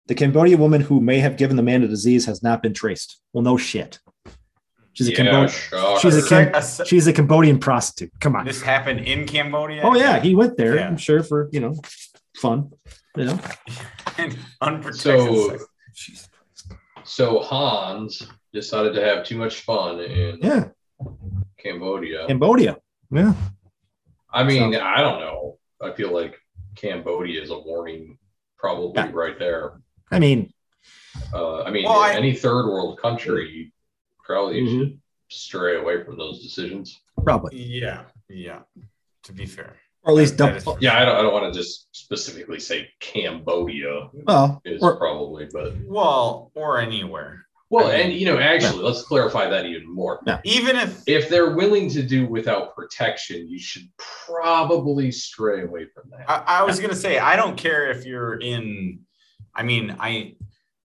The 0.08 0.16
Cambodian 0.16 0.60
woman 0.60 0.82
who 0.82 1.00
may 1.00 1.20
have 1.20 1.38
given 1.38 1.56
the 1.56 1.64
man 1.64 1.82
the 1.82 1.88
disease 1.88 2.26
has 2.26 2.44
not 2.44 2.62
been 2.62 2.74
traced. 2.74 3.22
Well, 3.34 3.44
no 3.44 3.56
shit. 3.56 4.00
She's 4.94 5.08
a 5.08 5.12
Yeah, 5.12 5.18
Cambodian. 5.18 5.48
shocker. 5.50 6.00
she's 6.02 6.16
a 6.16 6.26
A 6.26 6.30
Cam- 6.30 6.56
a 6.56 6.86
She's 6.86 7.08
a 7.08 7.14
Cambodian 7.14 7.60
prostitute. 7.60 8.12
Come 8.20 8.36
on. 8.36 8.46
this 8.46 8.62
happened 8.62 9.00
in 9.02 9.26
Cambodia. 9.26 9.82
Oh 9.84 9.96
yeah, 9.96 10.20
he 10.20 10.36
went 10.36 10.58
there. 10.58 10.76
Yeah. 10.76 10.88
I'm 10.88 10.98
sure 10.98 11.24
for 11.24 11.50
you 11.52 11.60
know 11.62 11.76
fun. 12.36 12.72
You 13.16 13.26
know. 13.26 13.40
unprotected. 14.62 15.02
So- 15.02 15.58
sex. 15.58 16.30
So 17.04 17.40
Hans 17.40 18.26
decided 18.54 18.94
to 18.96 19.04
have 19.04 19.26
too 19.26 19.38
much 19.38 19.62
fun 19.62 20.00
in 20.00 20.40
Yeah, 20.42 20.70
Cambodia. 21.58 22.28
Cambodia. 22.28 22.78
Yeah. 23.12 23.34
I 24.32 24.44
mean, 24.44 24.74
So- 24.74 24.80
I 24.82 25.02
don't 25.02 25.20
know. 25.20 25.58
I 25.82 25.92
feel 25.94 26.14
like 26.14 26.36
Cambodia 26.76 27.42
is 27.42 27.50
a 27.50 27.58
warning, 27.60 28.18
probably 28.58 28.94
Yeah. 28.96 29.10
right 29.14 29.38
there. 29.40 29.82
I 30.12 30.20
mean, 30.20 30.54
Uh, 31.34 31.64
I 31.64 31.72
mean, 31.72 31.84
Well, 31.86 32.00
I- 32.00 32.14
any 32.14 32.34
third 32.34 32.68
world 32.68 32.98
country 33.00 33.74
probably 34.24 34.62
Mhm. 34.62 34.80
should 34.80 35.02
stray 35.30 35.78
away 35.78 36.04
from 36.04 36.18
those 36.18 36.42
decisions. 36.44 37.02
probably, 37.24 37.56
Yeah, 37.62 38.06
yeah. 38.30 38.62
To 39.24 39.34
be 39.34 39.46
fair, 39.46 39.78
or 40.04 40.12
at 40.14 40.18
least 40.18 40.38
That 40.38 40.56
is 40.58 40.64
double. 40.64 40.78
for 40.78 40.84
Yeah, 40.84 41.00
I 41.00 41.06
don't, 41.06 41.16
I 41.18 41.22
don't 41.22 41.34
want 41.34 41.54
to 41.54 41.58
just 41.60 41.88
specifically 41.96 42.60
say 42.60 42.90
Cambodia 43.00 44.10
Well, 44.14 44.60
is 44.66 44.82
or, 44.82 44.98
probably, 44.98 45.48
but 45.54 45.74
well, 45.86 46.52
or 46.56 46.80
anywhere. 46.80 47.46
well, 47.70 47.88
I 47.88 47.92
mean- 47.98 48.02
and 48.08 48.14
you 48.14 48.26
know, 48.26 48.40
actually, 48.40 48.82
let's 48.84 49.04
clarify 49.04 49.48
that 49.50 49.66
even 49.68 49.88
more. 49.94 50.20
Even 50.44 50.76
if 50.78 51.04
If 51.08 51.30
they're 51.30 51.52
willing 51.56 51.90
to 51.92 52.02
do 52.02 52.26
without 52.26 52.76
protection, 52.76 53.48
you 53.48 53.60
should 53.60 53.88
probably 53.98 55.12
stray 55.12 55.62
away 55.62 55.86
from 55.94 56.10
that. 56.10 56.26
I, 56.30 56.62
I 56.62 56.64
was 56.64 56.80
gonna 56.80 56.96
say, 56.96 57.20
I 57.20 57.36
don't 57.36 57.56
care 57.58 57.92
if 57.92 58.04
you're 58.06 58.40
in. 58.40 59.02
I 59.54 59.62
mean, 59.64 59.96
I 60.00 60.36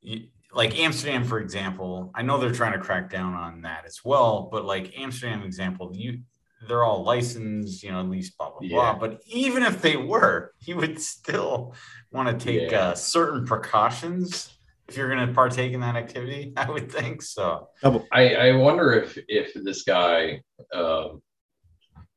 y- 0.03 0.29
like 0.53 0.77
Amsterdam, 0.77 1.23
for 1.23 1.39
example. 1.39 2.11
I 2.15 2.21
know 2.21 2.37
they're 2.37 2.51
trying 2.51 2.73
to 2.73 2.79
crack 2.79 3.09
down 3.09 3.33
on 3.33 3.61
that 3.61 3.85
as 3.85 3.99
well, 4.03 4.49
but 4.51 4.65
like 4.65 4.93
Amsterdam, 4.97 5.43
example, 5.43 5.91
you 5.93 6.19
they're 6.67 6.83
all 6.83 7.03
licensed, 7.03 7.81
you 7.81 7.91
know, 7.91 7.99
at 8.01 8.07
least 8.09 8.37
blah 8.37 8.51
blah 8.51 8.59
Yeah. 8.61 8.75
blah. 8.93 8.99
But 8.99 9.21
even 9.25 9.63
if 9.63 9.81
they 9.81 9.97
were, 9.97 10.53
you 10.59 10.75
would 10.77 11.01
still 11.01 11.73
want 12.11 12.27
to 12.39 12.45
take 12.45 12.69
Yeah. 12.71 12.89
uh, 12.89 12.95
certain 12.95 13.45
precautions 13.45 14.55
if 14.87 14.95
you're 14.97 15.09
gonna 15.09 15.33
partake 15.33 15.73
in 15.73 15.79
that 15.81 15.95
activity. 15.95 16.53
I 16.57 16.69
would 16.69 16.91
think 16.91 17.21
so. 17.23 17.69
I, 18.11 18.35
I 18.35 18.51
wonder 18.57 18.93
if 18.93 19.17
if 19.27 19.53
this 19.55 19.83
guy, 19.83 20.41
um, 20.73 21.21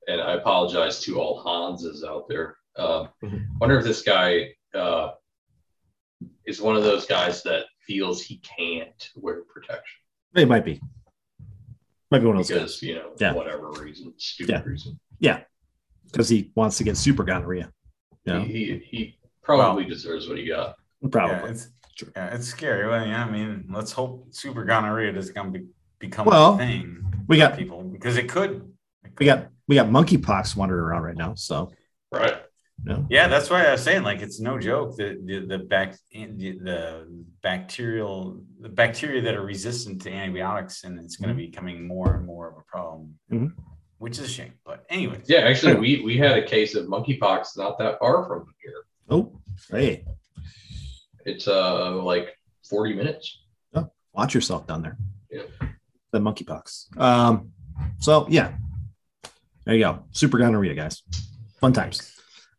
and 0.09 0.21
I 0.21 0.35
apologize 0.35 1.01
to 1.05 1.19
all 1.21 1.43
Hanses 1.43 2.05
out 2.05 2.29
there. 2.29 2.57
Um, 2.77 3.09
Mhm. 3.23 3.47
Wonder 3.61 3.79
if 3.79 3.85
this 3.85 4.03
guy 4.03 4.51
uh, 4.75 5.13
is 6.47 6.61
one 6.61 6.77
of 6.77 6.83
those 6.83 7.07
guys 7.07 7.43
that 7.45 7.65
feels 7.87 8.23
he 8.23 8.39
can't 8.39 9.11
wear 9.17 9.43
protection 9.43 10.01
It 10.35 10.49
might 10.49 10.65
be. 10.65 10.81
Might 12.11 12.19
be 12.21 12.27
one 12.27 12.37
of 12.37 12.47
those 12.47 12.49
because 12.49 12.83
you 12.83 12.95
know 12.97 13.13
Yeah. 13.19 13.33
whatever 13.35 13.71
reason, 13.73 14.13
stupid 14.19 14.53
Yeah. 14.53 14.63
reason. 14.65 14.99
Yeah. 15.19 15.41
Because 16.07 16.29
he 16.29 16.51
wants 16.55 16.77
to 16.79 16.85
get 16.85 16.97
super 16.97 17.25
gonorrhea. 17.25 17.73
Yeah, 18.25 18.41
He, 18.41 18.53
he 18.53 18.79
he 18.97 19.19
probably 19.43 19.85
deserves 19.85 20.29
what 20.29 20.39
he 20.39 20.47
got. 20.47 20.77
probably. 21.11 21.37
Yeah, 21.37 21.51
it's 21.51 21.69
Sure. 21.97 22.09
yeah, 22.17 22.35
it's 22.35 22.47
scary. 22.49 22.89
Well, 22.89 23.07
yeah, 23.07 23.25
I 23.25 23.31
mean, 23.31 23.67
let's 23.71 23.93
hope 23.93 24.27
super 24.35 24.65
gonorrhea 24.65 25.13
doesn't 25.13 25.35
come 25.35 25.53
be, 25.53 25.67
become 26.01 26.27
Well, 26.27 26.55
a 26.55 26.59
thing. 26.59 27.05
we 27.29 27.37
got- 27.37 27.57
people 27.57 27.83
because 27.85 28.17
it 28.17 28.29
could. 28.29 28.73
It 29.05 29.13
we 29.19 29.27
got 29.27 29.49
we 29.69 29.77
got 29.77 29.87
monkeypox 29.89 30.57
wandering 30.57 30.81
around 30.85 31.03
right 31.03 31.17
now. 31.17 31.35
So 31.35 31.73
Right. 32.13 32.44
You 32.85 32.93
know, 32.93 33.07
Yeah, 33.11 33.29
that's 33.29 33.49
why 33.51 33.65
I 33.67 33.73
was 33.73 33.83
saying 33.83 34.03
like 34.03 34.21
it's 34.21 34.41
no 34.41 34.59
joke 34.59 34.97
the 34.97 35.19
the 35.25 35.47
the 35.47 35.59
back 35.59 35.95
the, 36.13 36.59
the 36.69 37.25
bacterial 37.43 38.41
the 38.61 38.69
bacteria 38.69 39.23
that 39.23 39.35
are 39.35 39.45
resistant 39.45 40.03
to 40.03 40.11
antibiotics 40.13 40.85
and 40.85 40.99
it's 40.99 41.17
going 41.17 41.29
to 41.31 41.35
be 41.35 41.47
becoming 41.47 41.87
more 41.87 42.15
and 42.15 42.27
more 42.27 42.49
of 42.51 42.57
a 42.59 42.63
problem, 42.63 43.15
Mhm. 43.33 43.53
which 43.99 44.19
is 44.19 44.25
a 44.27 44.29
shame. 44.29 44.53
But 44.65 44.85
anyway. 44.91 45.21
Yeah, 45.27 45.41
actually, 45.41 45.75
we 45.77 46.03
we 46.05 46.17
had 46.19 46.37
a 46.39 46.45
case 46.47 46.75
of 46.75 46.87
monkeypox 46.87 47.57
not 47.57 47.79
that 47.79 47.99
far 48.01 48.27
from 48.27 48.47
here. 48.63 48.81
oh 49.09 49.33
hey, 49.71 50.05
It's 51.25 51.49
uh 51.49 52.03
like 52.03 52.29
forty 52.69 52.95
minutes. 52.95 53.27
Oh, 53.75 53.91
watch 54.13 54.35
yourself 54.35 54.67
down 54.67 54.83
there. 54.83 54.97
Yeah. 55.31 55.43
The 56.13 56.19
monkeypox. 56.21 56.99
Um. 57.01 57.51
So 57.99 58.27
yeah, 58.29 58.55
there 59.65 59.75
you 59.75 59.85
go. 59.85 60.05
Super 60.13 60.39
gonorrhea, 60.39 60.75
guys. 60.75 61.03
Fun 61.61 61.73
times. 61.73 62.11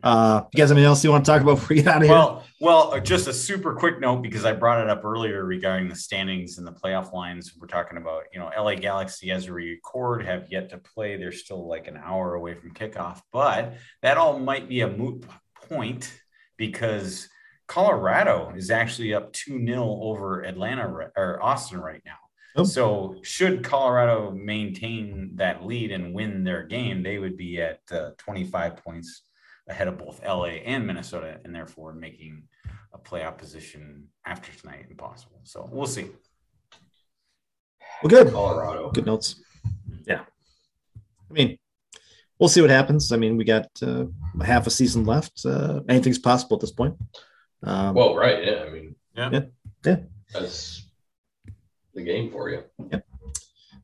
Uh, 0.05 0.43
you 0.53 0.59
guys 0.59 0.69
have 0.69 0.77
anything 0.77 0.85
else 0.85 1.03
you 1.03 1.09
want 1.09 1.25
to 1.25 1.31
talk 1.31 1.41
about 1.41 1.55
before 1.55 1.69
we 1.75 1.81
get 1.81 1.87
out 1.87 1.97
of 1.97 2.03
here? 2.03 2.11
Well, 2.11 2.43
well, 2.61 2.93
uh, 2.93 2.99
just 2.99 3.27
a 3.27 3.33
super 3.33 3.73
quick 3.73 3.99
note 3.99 4.21
because 4.21 4.45
I 4.45 4.53
brought 4.53 4.79
it 4.79 4.87
up 4.87 5.03
earlier 5.03 5.43
regarding 5.43 5.89
the 5.89 5.95
standings 5.95 6.59
and 6.59 6.67
the 6.67 6.71
playoff 6.71 7.11
lines. 7.11 7.53
We're 7.59 7.65
talking 7.65 7.97
about, 7.97 8.25
you 8.31 8.39
know, 8.39 8.51
LA 8.55 8.75
Galaxy 8.75 9.31
as 9.31 9.49
we 9.49 9.71
record 9.71 10.23
have 10.23 10.45
yet 10.51 10.69
to 10.69 10.77
play. 10.77 11.17
They're 11.17 11.31
still 11.31 11.67
like 11.67 11.87
an 11.87 11.97
hour 11.97 12.35
away 12.35 12.53
from 12.53 12.75
kickoff, 12.75 13.19
but 13.33 13.73
that 14.03 14.17
all 14.17 14.37
might 14.37 14.69
be 14.69 14.81
a 14.81 14.87
moot 14.87 15.25
point 15.67 16.13
because 16.55 17.27
Colorado 17.67 18.53
is 18.55 18.69
actually 18.69 19.15
up 19.15 19.33
2 19.33 19.65
0 19.65 19.81
over 20.03 20.43
Atlanta 20.43 20.87
or 21.17 21.39
Austin 21.41 21.81
right 21.81 22.03
now. 22.05 22.17
Oh. 22.57 22.63
So, 22.63 23.15
should 23.23 23.63
Colorado 23.63 24.29
maintain 24.31 25.31
that 25.35 25.65
lead 25.65 25.91
and 25.91 26.13
win 26.13 26.43
their 26.43 26.63
game, 26.63 27.01
they 27.01 27.17
would 27.17 27.35
be 27.35 27.59
at 27.59 27.79
uh, 27.91 28.11
25 28.19 28.77
points 28.77 29.23
ahead 29.67 29.87
of 29.87 29.97
both 29.97 30.21
LA 30.23 30.61
and 30.65 30.85
Minnesota, 30.85 31.39
and 31.43 31.53
therefore 31.53 31.93
making 31.93 32.43
a 32.93 32.97
playoff 32.97 33.37
position 33.37 34.07
after 34.25 34.51
tonight 34.59 34.85
impossible. 34.89 35.39
So 35.43 35.67
we'll 35.71 35.87
see. 35.87 36.07
well, 38.03 38.09
good. 38.09 38.31
Colorado. 38.31 38.91
Good 38.91 39.05
notes. 39.05 39.41
Yeah. 40.05 40.21
I 41.29 41.33
mean, 41.33 41.57
we'll 42.39 42.49
see 42.49 42.61
what 42.61 42.69
happens. 42.69 43.11
I 43.11 43.17
mean, 43.17 43.37
we 43.37 43.43
got 43.43 43.67
uh, 43.81 44.05
half 44.43 44.67
a 44.67 44.69
season 44.69 45.05
left. 45.05 45.45
Uh, 45.45 45.81
anything's 45.89 46.19
possible 46.19 46.57
at 46.57 46.61
this 46.61 46.71
point. 46.71 46.95
Um, 47.63 47.95
Well, 47.95 48.15
right. 48.15 48.43
Yeah. 48.45 48.63
I 48.67 48.69
mean, 48.69 48.95
Yeah. 49.15 49.29
Yeah. 49.31 49.41
Yeah. 49.83 49.95
That's 50.33 50.83
the 51.93 52.03
game 52.03 52.29
for 52.31 52.49
you. 52.49 52.63
Yeah. 52.91 52.99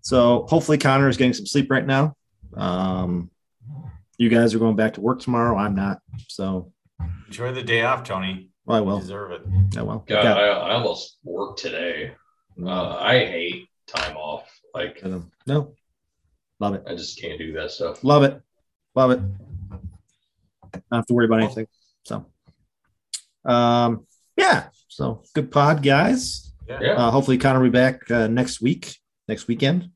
So 0.01 0.45
hopefully 0.49 0.77
Connor 0.77 1.09
is 1.09 1.17
getting 1.17 1.33
some 1.33 1.45
sleep 1.45 1.71
right 1.71 1.85
now. 1.85 2.15
Um, 2.55 3.30
you 4.21 4.29
guys 4.29 4.53
are 4.53 4.59
going 4.59 4.75
back 4.75 4.93
to 4.93 5.01
work 5.01 5.19
tomorrow. 5.19 5.57
I'm 5.57 5.73
not. 5.73 5.99
So 6.27 6.71
Enjoy 7.27 7.51
the 7.51 7.63
day 7.63 7.81
off, 7.81 8.03
Tony. 8.03 8.49
well, 8.65 8.77
I 8.77 8.79
You 8.81 8.85
will. 8.85 8.99
deserve 8.99 9.31
it. 9.31 9.41
I 9.77 9.81
will. 9.81 10.03
God, 10.07 10.23
Yeah. 10.23 10.33
I, 10.35 10.47
I 10.47 10.73
almost 10.73 11.17
worked 11.23 11.59
today. 11.59 12.11
Uh, 12.63 12.97
I 12.99 13.17
hate 13.25 13.67
time 13.87 14.15
off. 14.17 14.43
Like, 14.75 15.01
no. 15.47 15.73
Love 16.59 16.75
it. 16.75 16.83
I 16.87 16.93
just 16.93 17.19
can't 17.19 17.39
do 17.39 17.53
that 17.53 17.71
stuff. 17.71 18.03
Love 18.03 18.21
it. 18.23 18.39
Love 18.93 19.09
it. 19.11 19.21
Not 20.73 20.83
have 20.91 21.05
to 21.07 21.13
worry 21.15 21.25
about 21.25 21.41
anything. 21.41 21.67
So 22.03 22.25
um 23.43 24.05
yeah. 24.37 24.67
So 24.87 25.23
good 25.33 25.51
pod, 25.51 25.81
guys. 25.81 26.53
Yeah. 26.67 26.79
Yeah. 26.81 26.91
Uh, 26.93 27.09
hopefully 27.11 27.37
Connor 27.39 27.59
will 27.59 27.67
be 27.67 27.71
back 27.71 28.09
uh, 28.11 28.27
next 28.27 28.61
week, 28.61 28.95
next 29.27 29.47
weekend. 29.47 29.89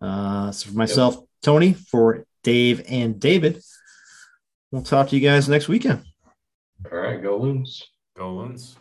Uh, 0.00 0.52
so 0.52 0.70
for 0.70 0.76
myself, 0.76 1.16
Tony, 1.42 1.72
for 1.72 2.24
Dave 2.44 2.82
and 2.88 3.18
David, 3.20 3.60
we'll 4.72 4.82
talk 4.82 5.08
to 5.10 5.16
you 5.16 5.22
guys 5.22 5.48
next 5.48 5.68
weekend. 5.68 6.02
All 6.90 6.98
right. 6.98 7.22
Go 7.22 7.36
Loons. 7.36 7.80
Go 8.16 8.34
Loons. 8.34 8.76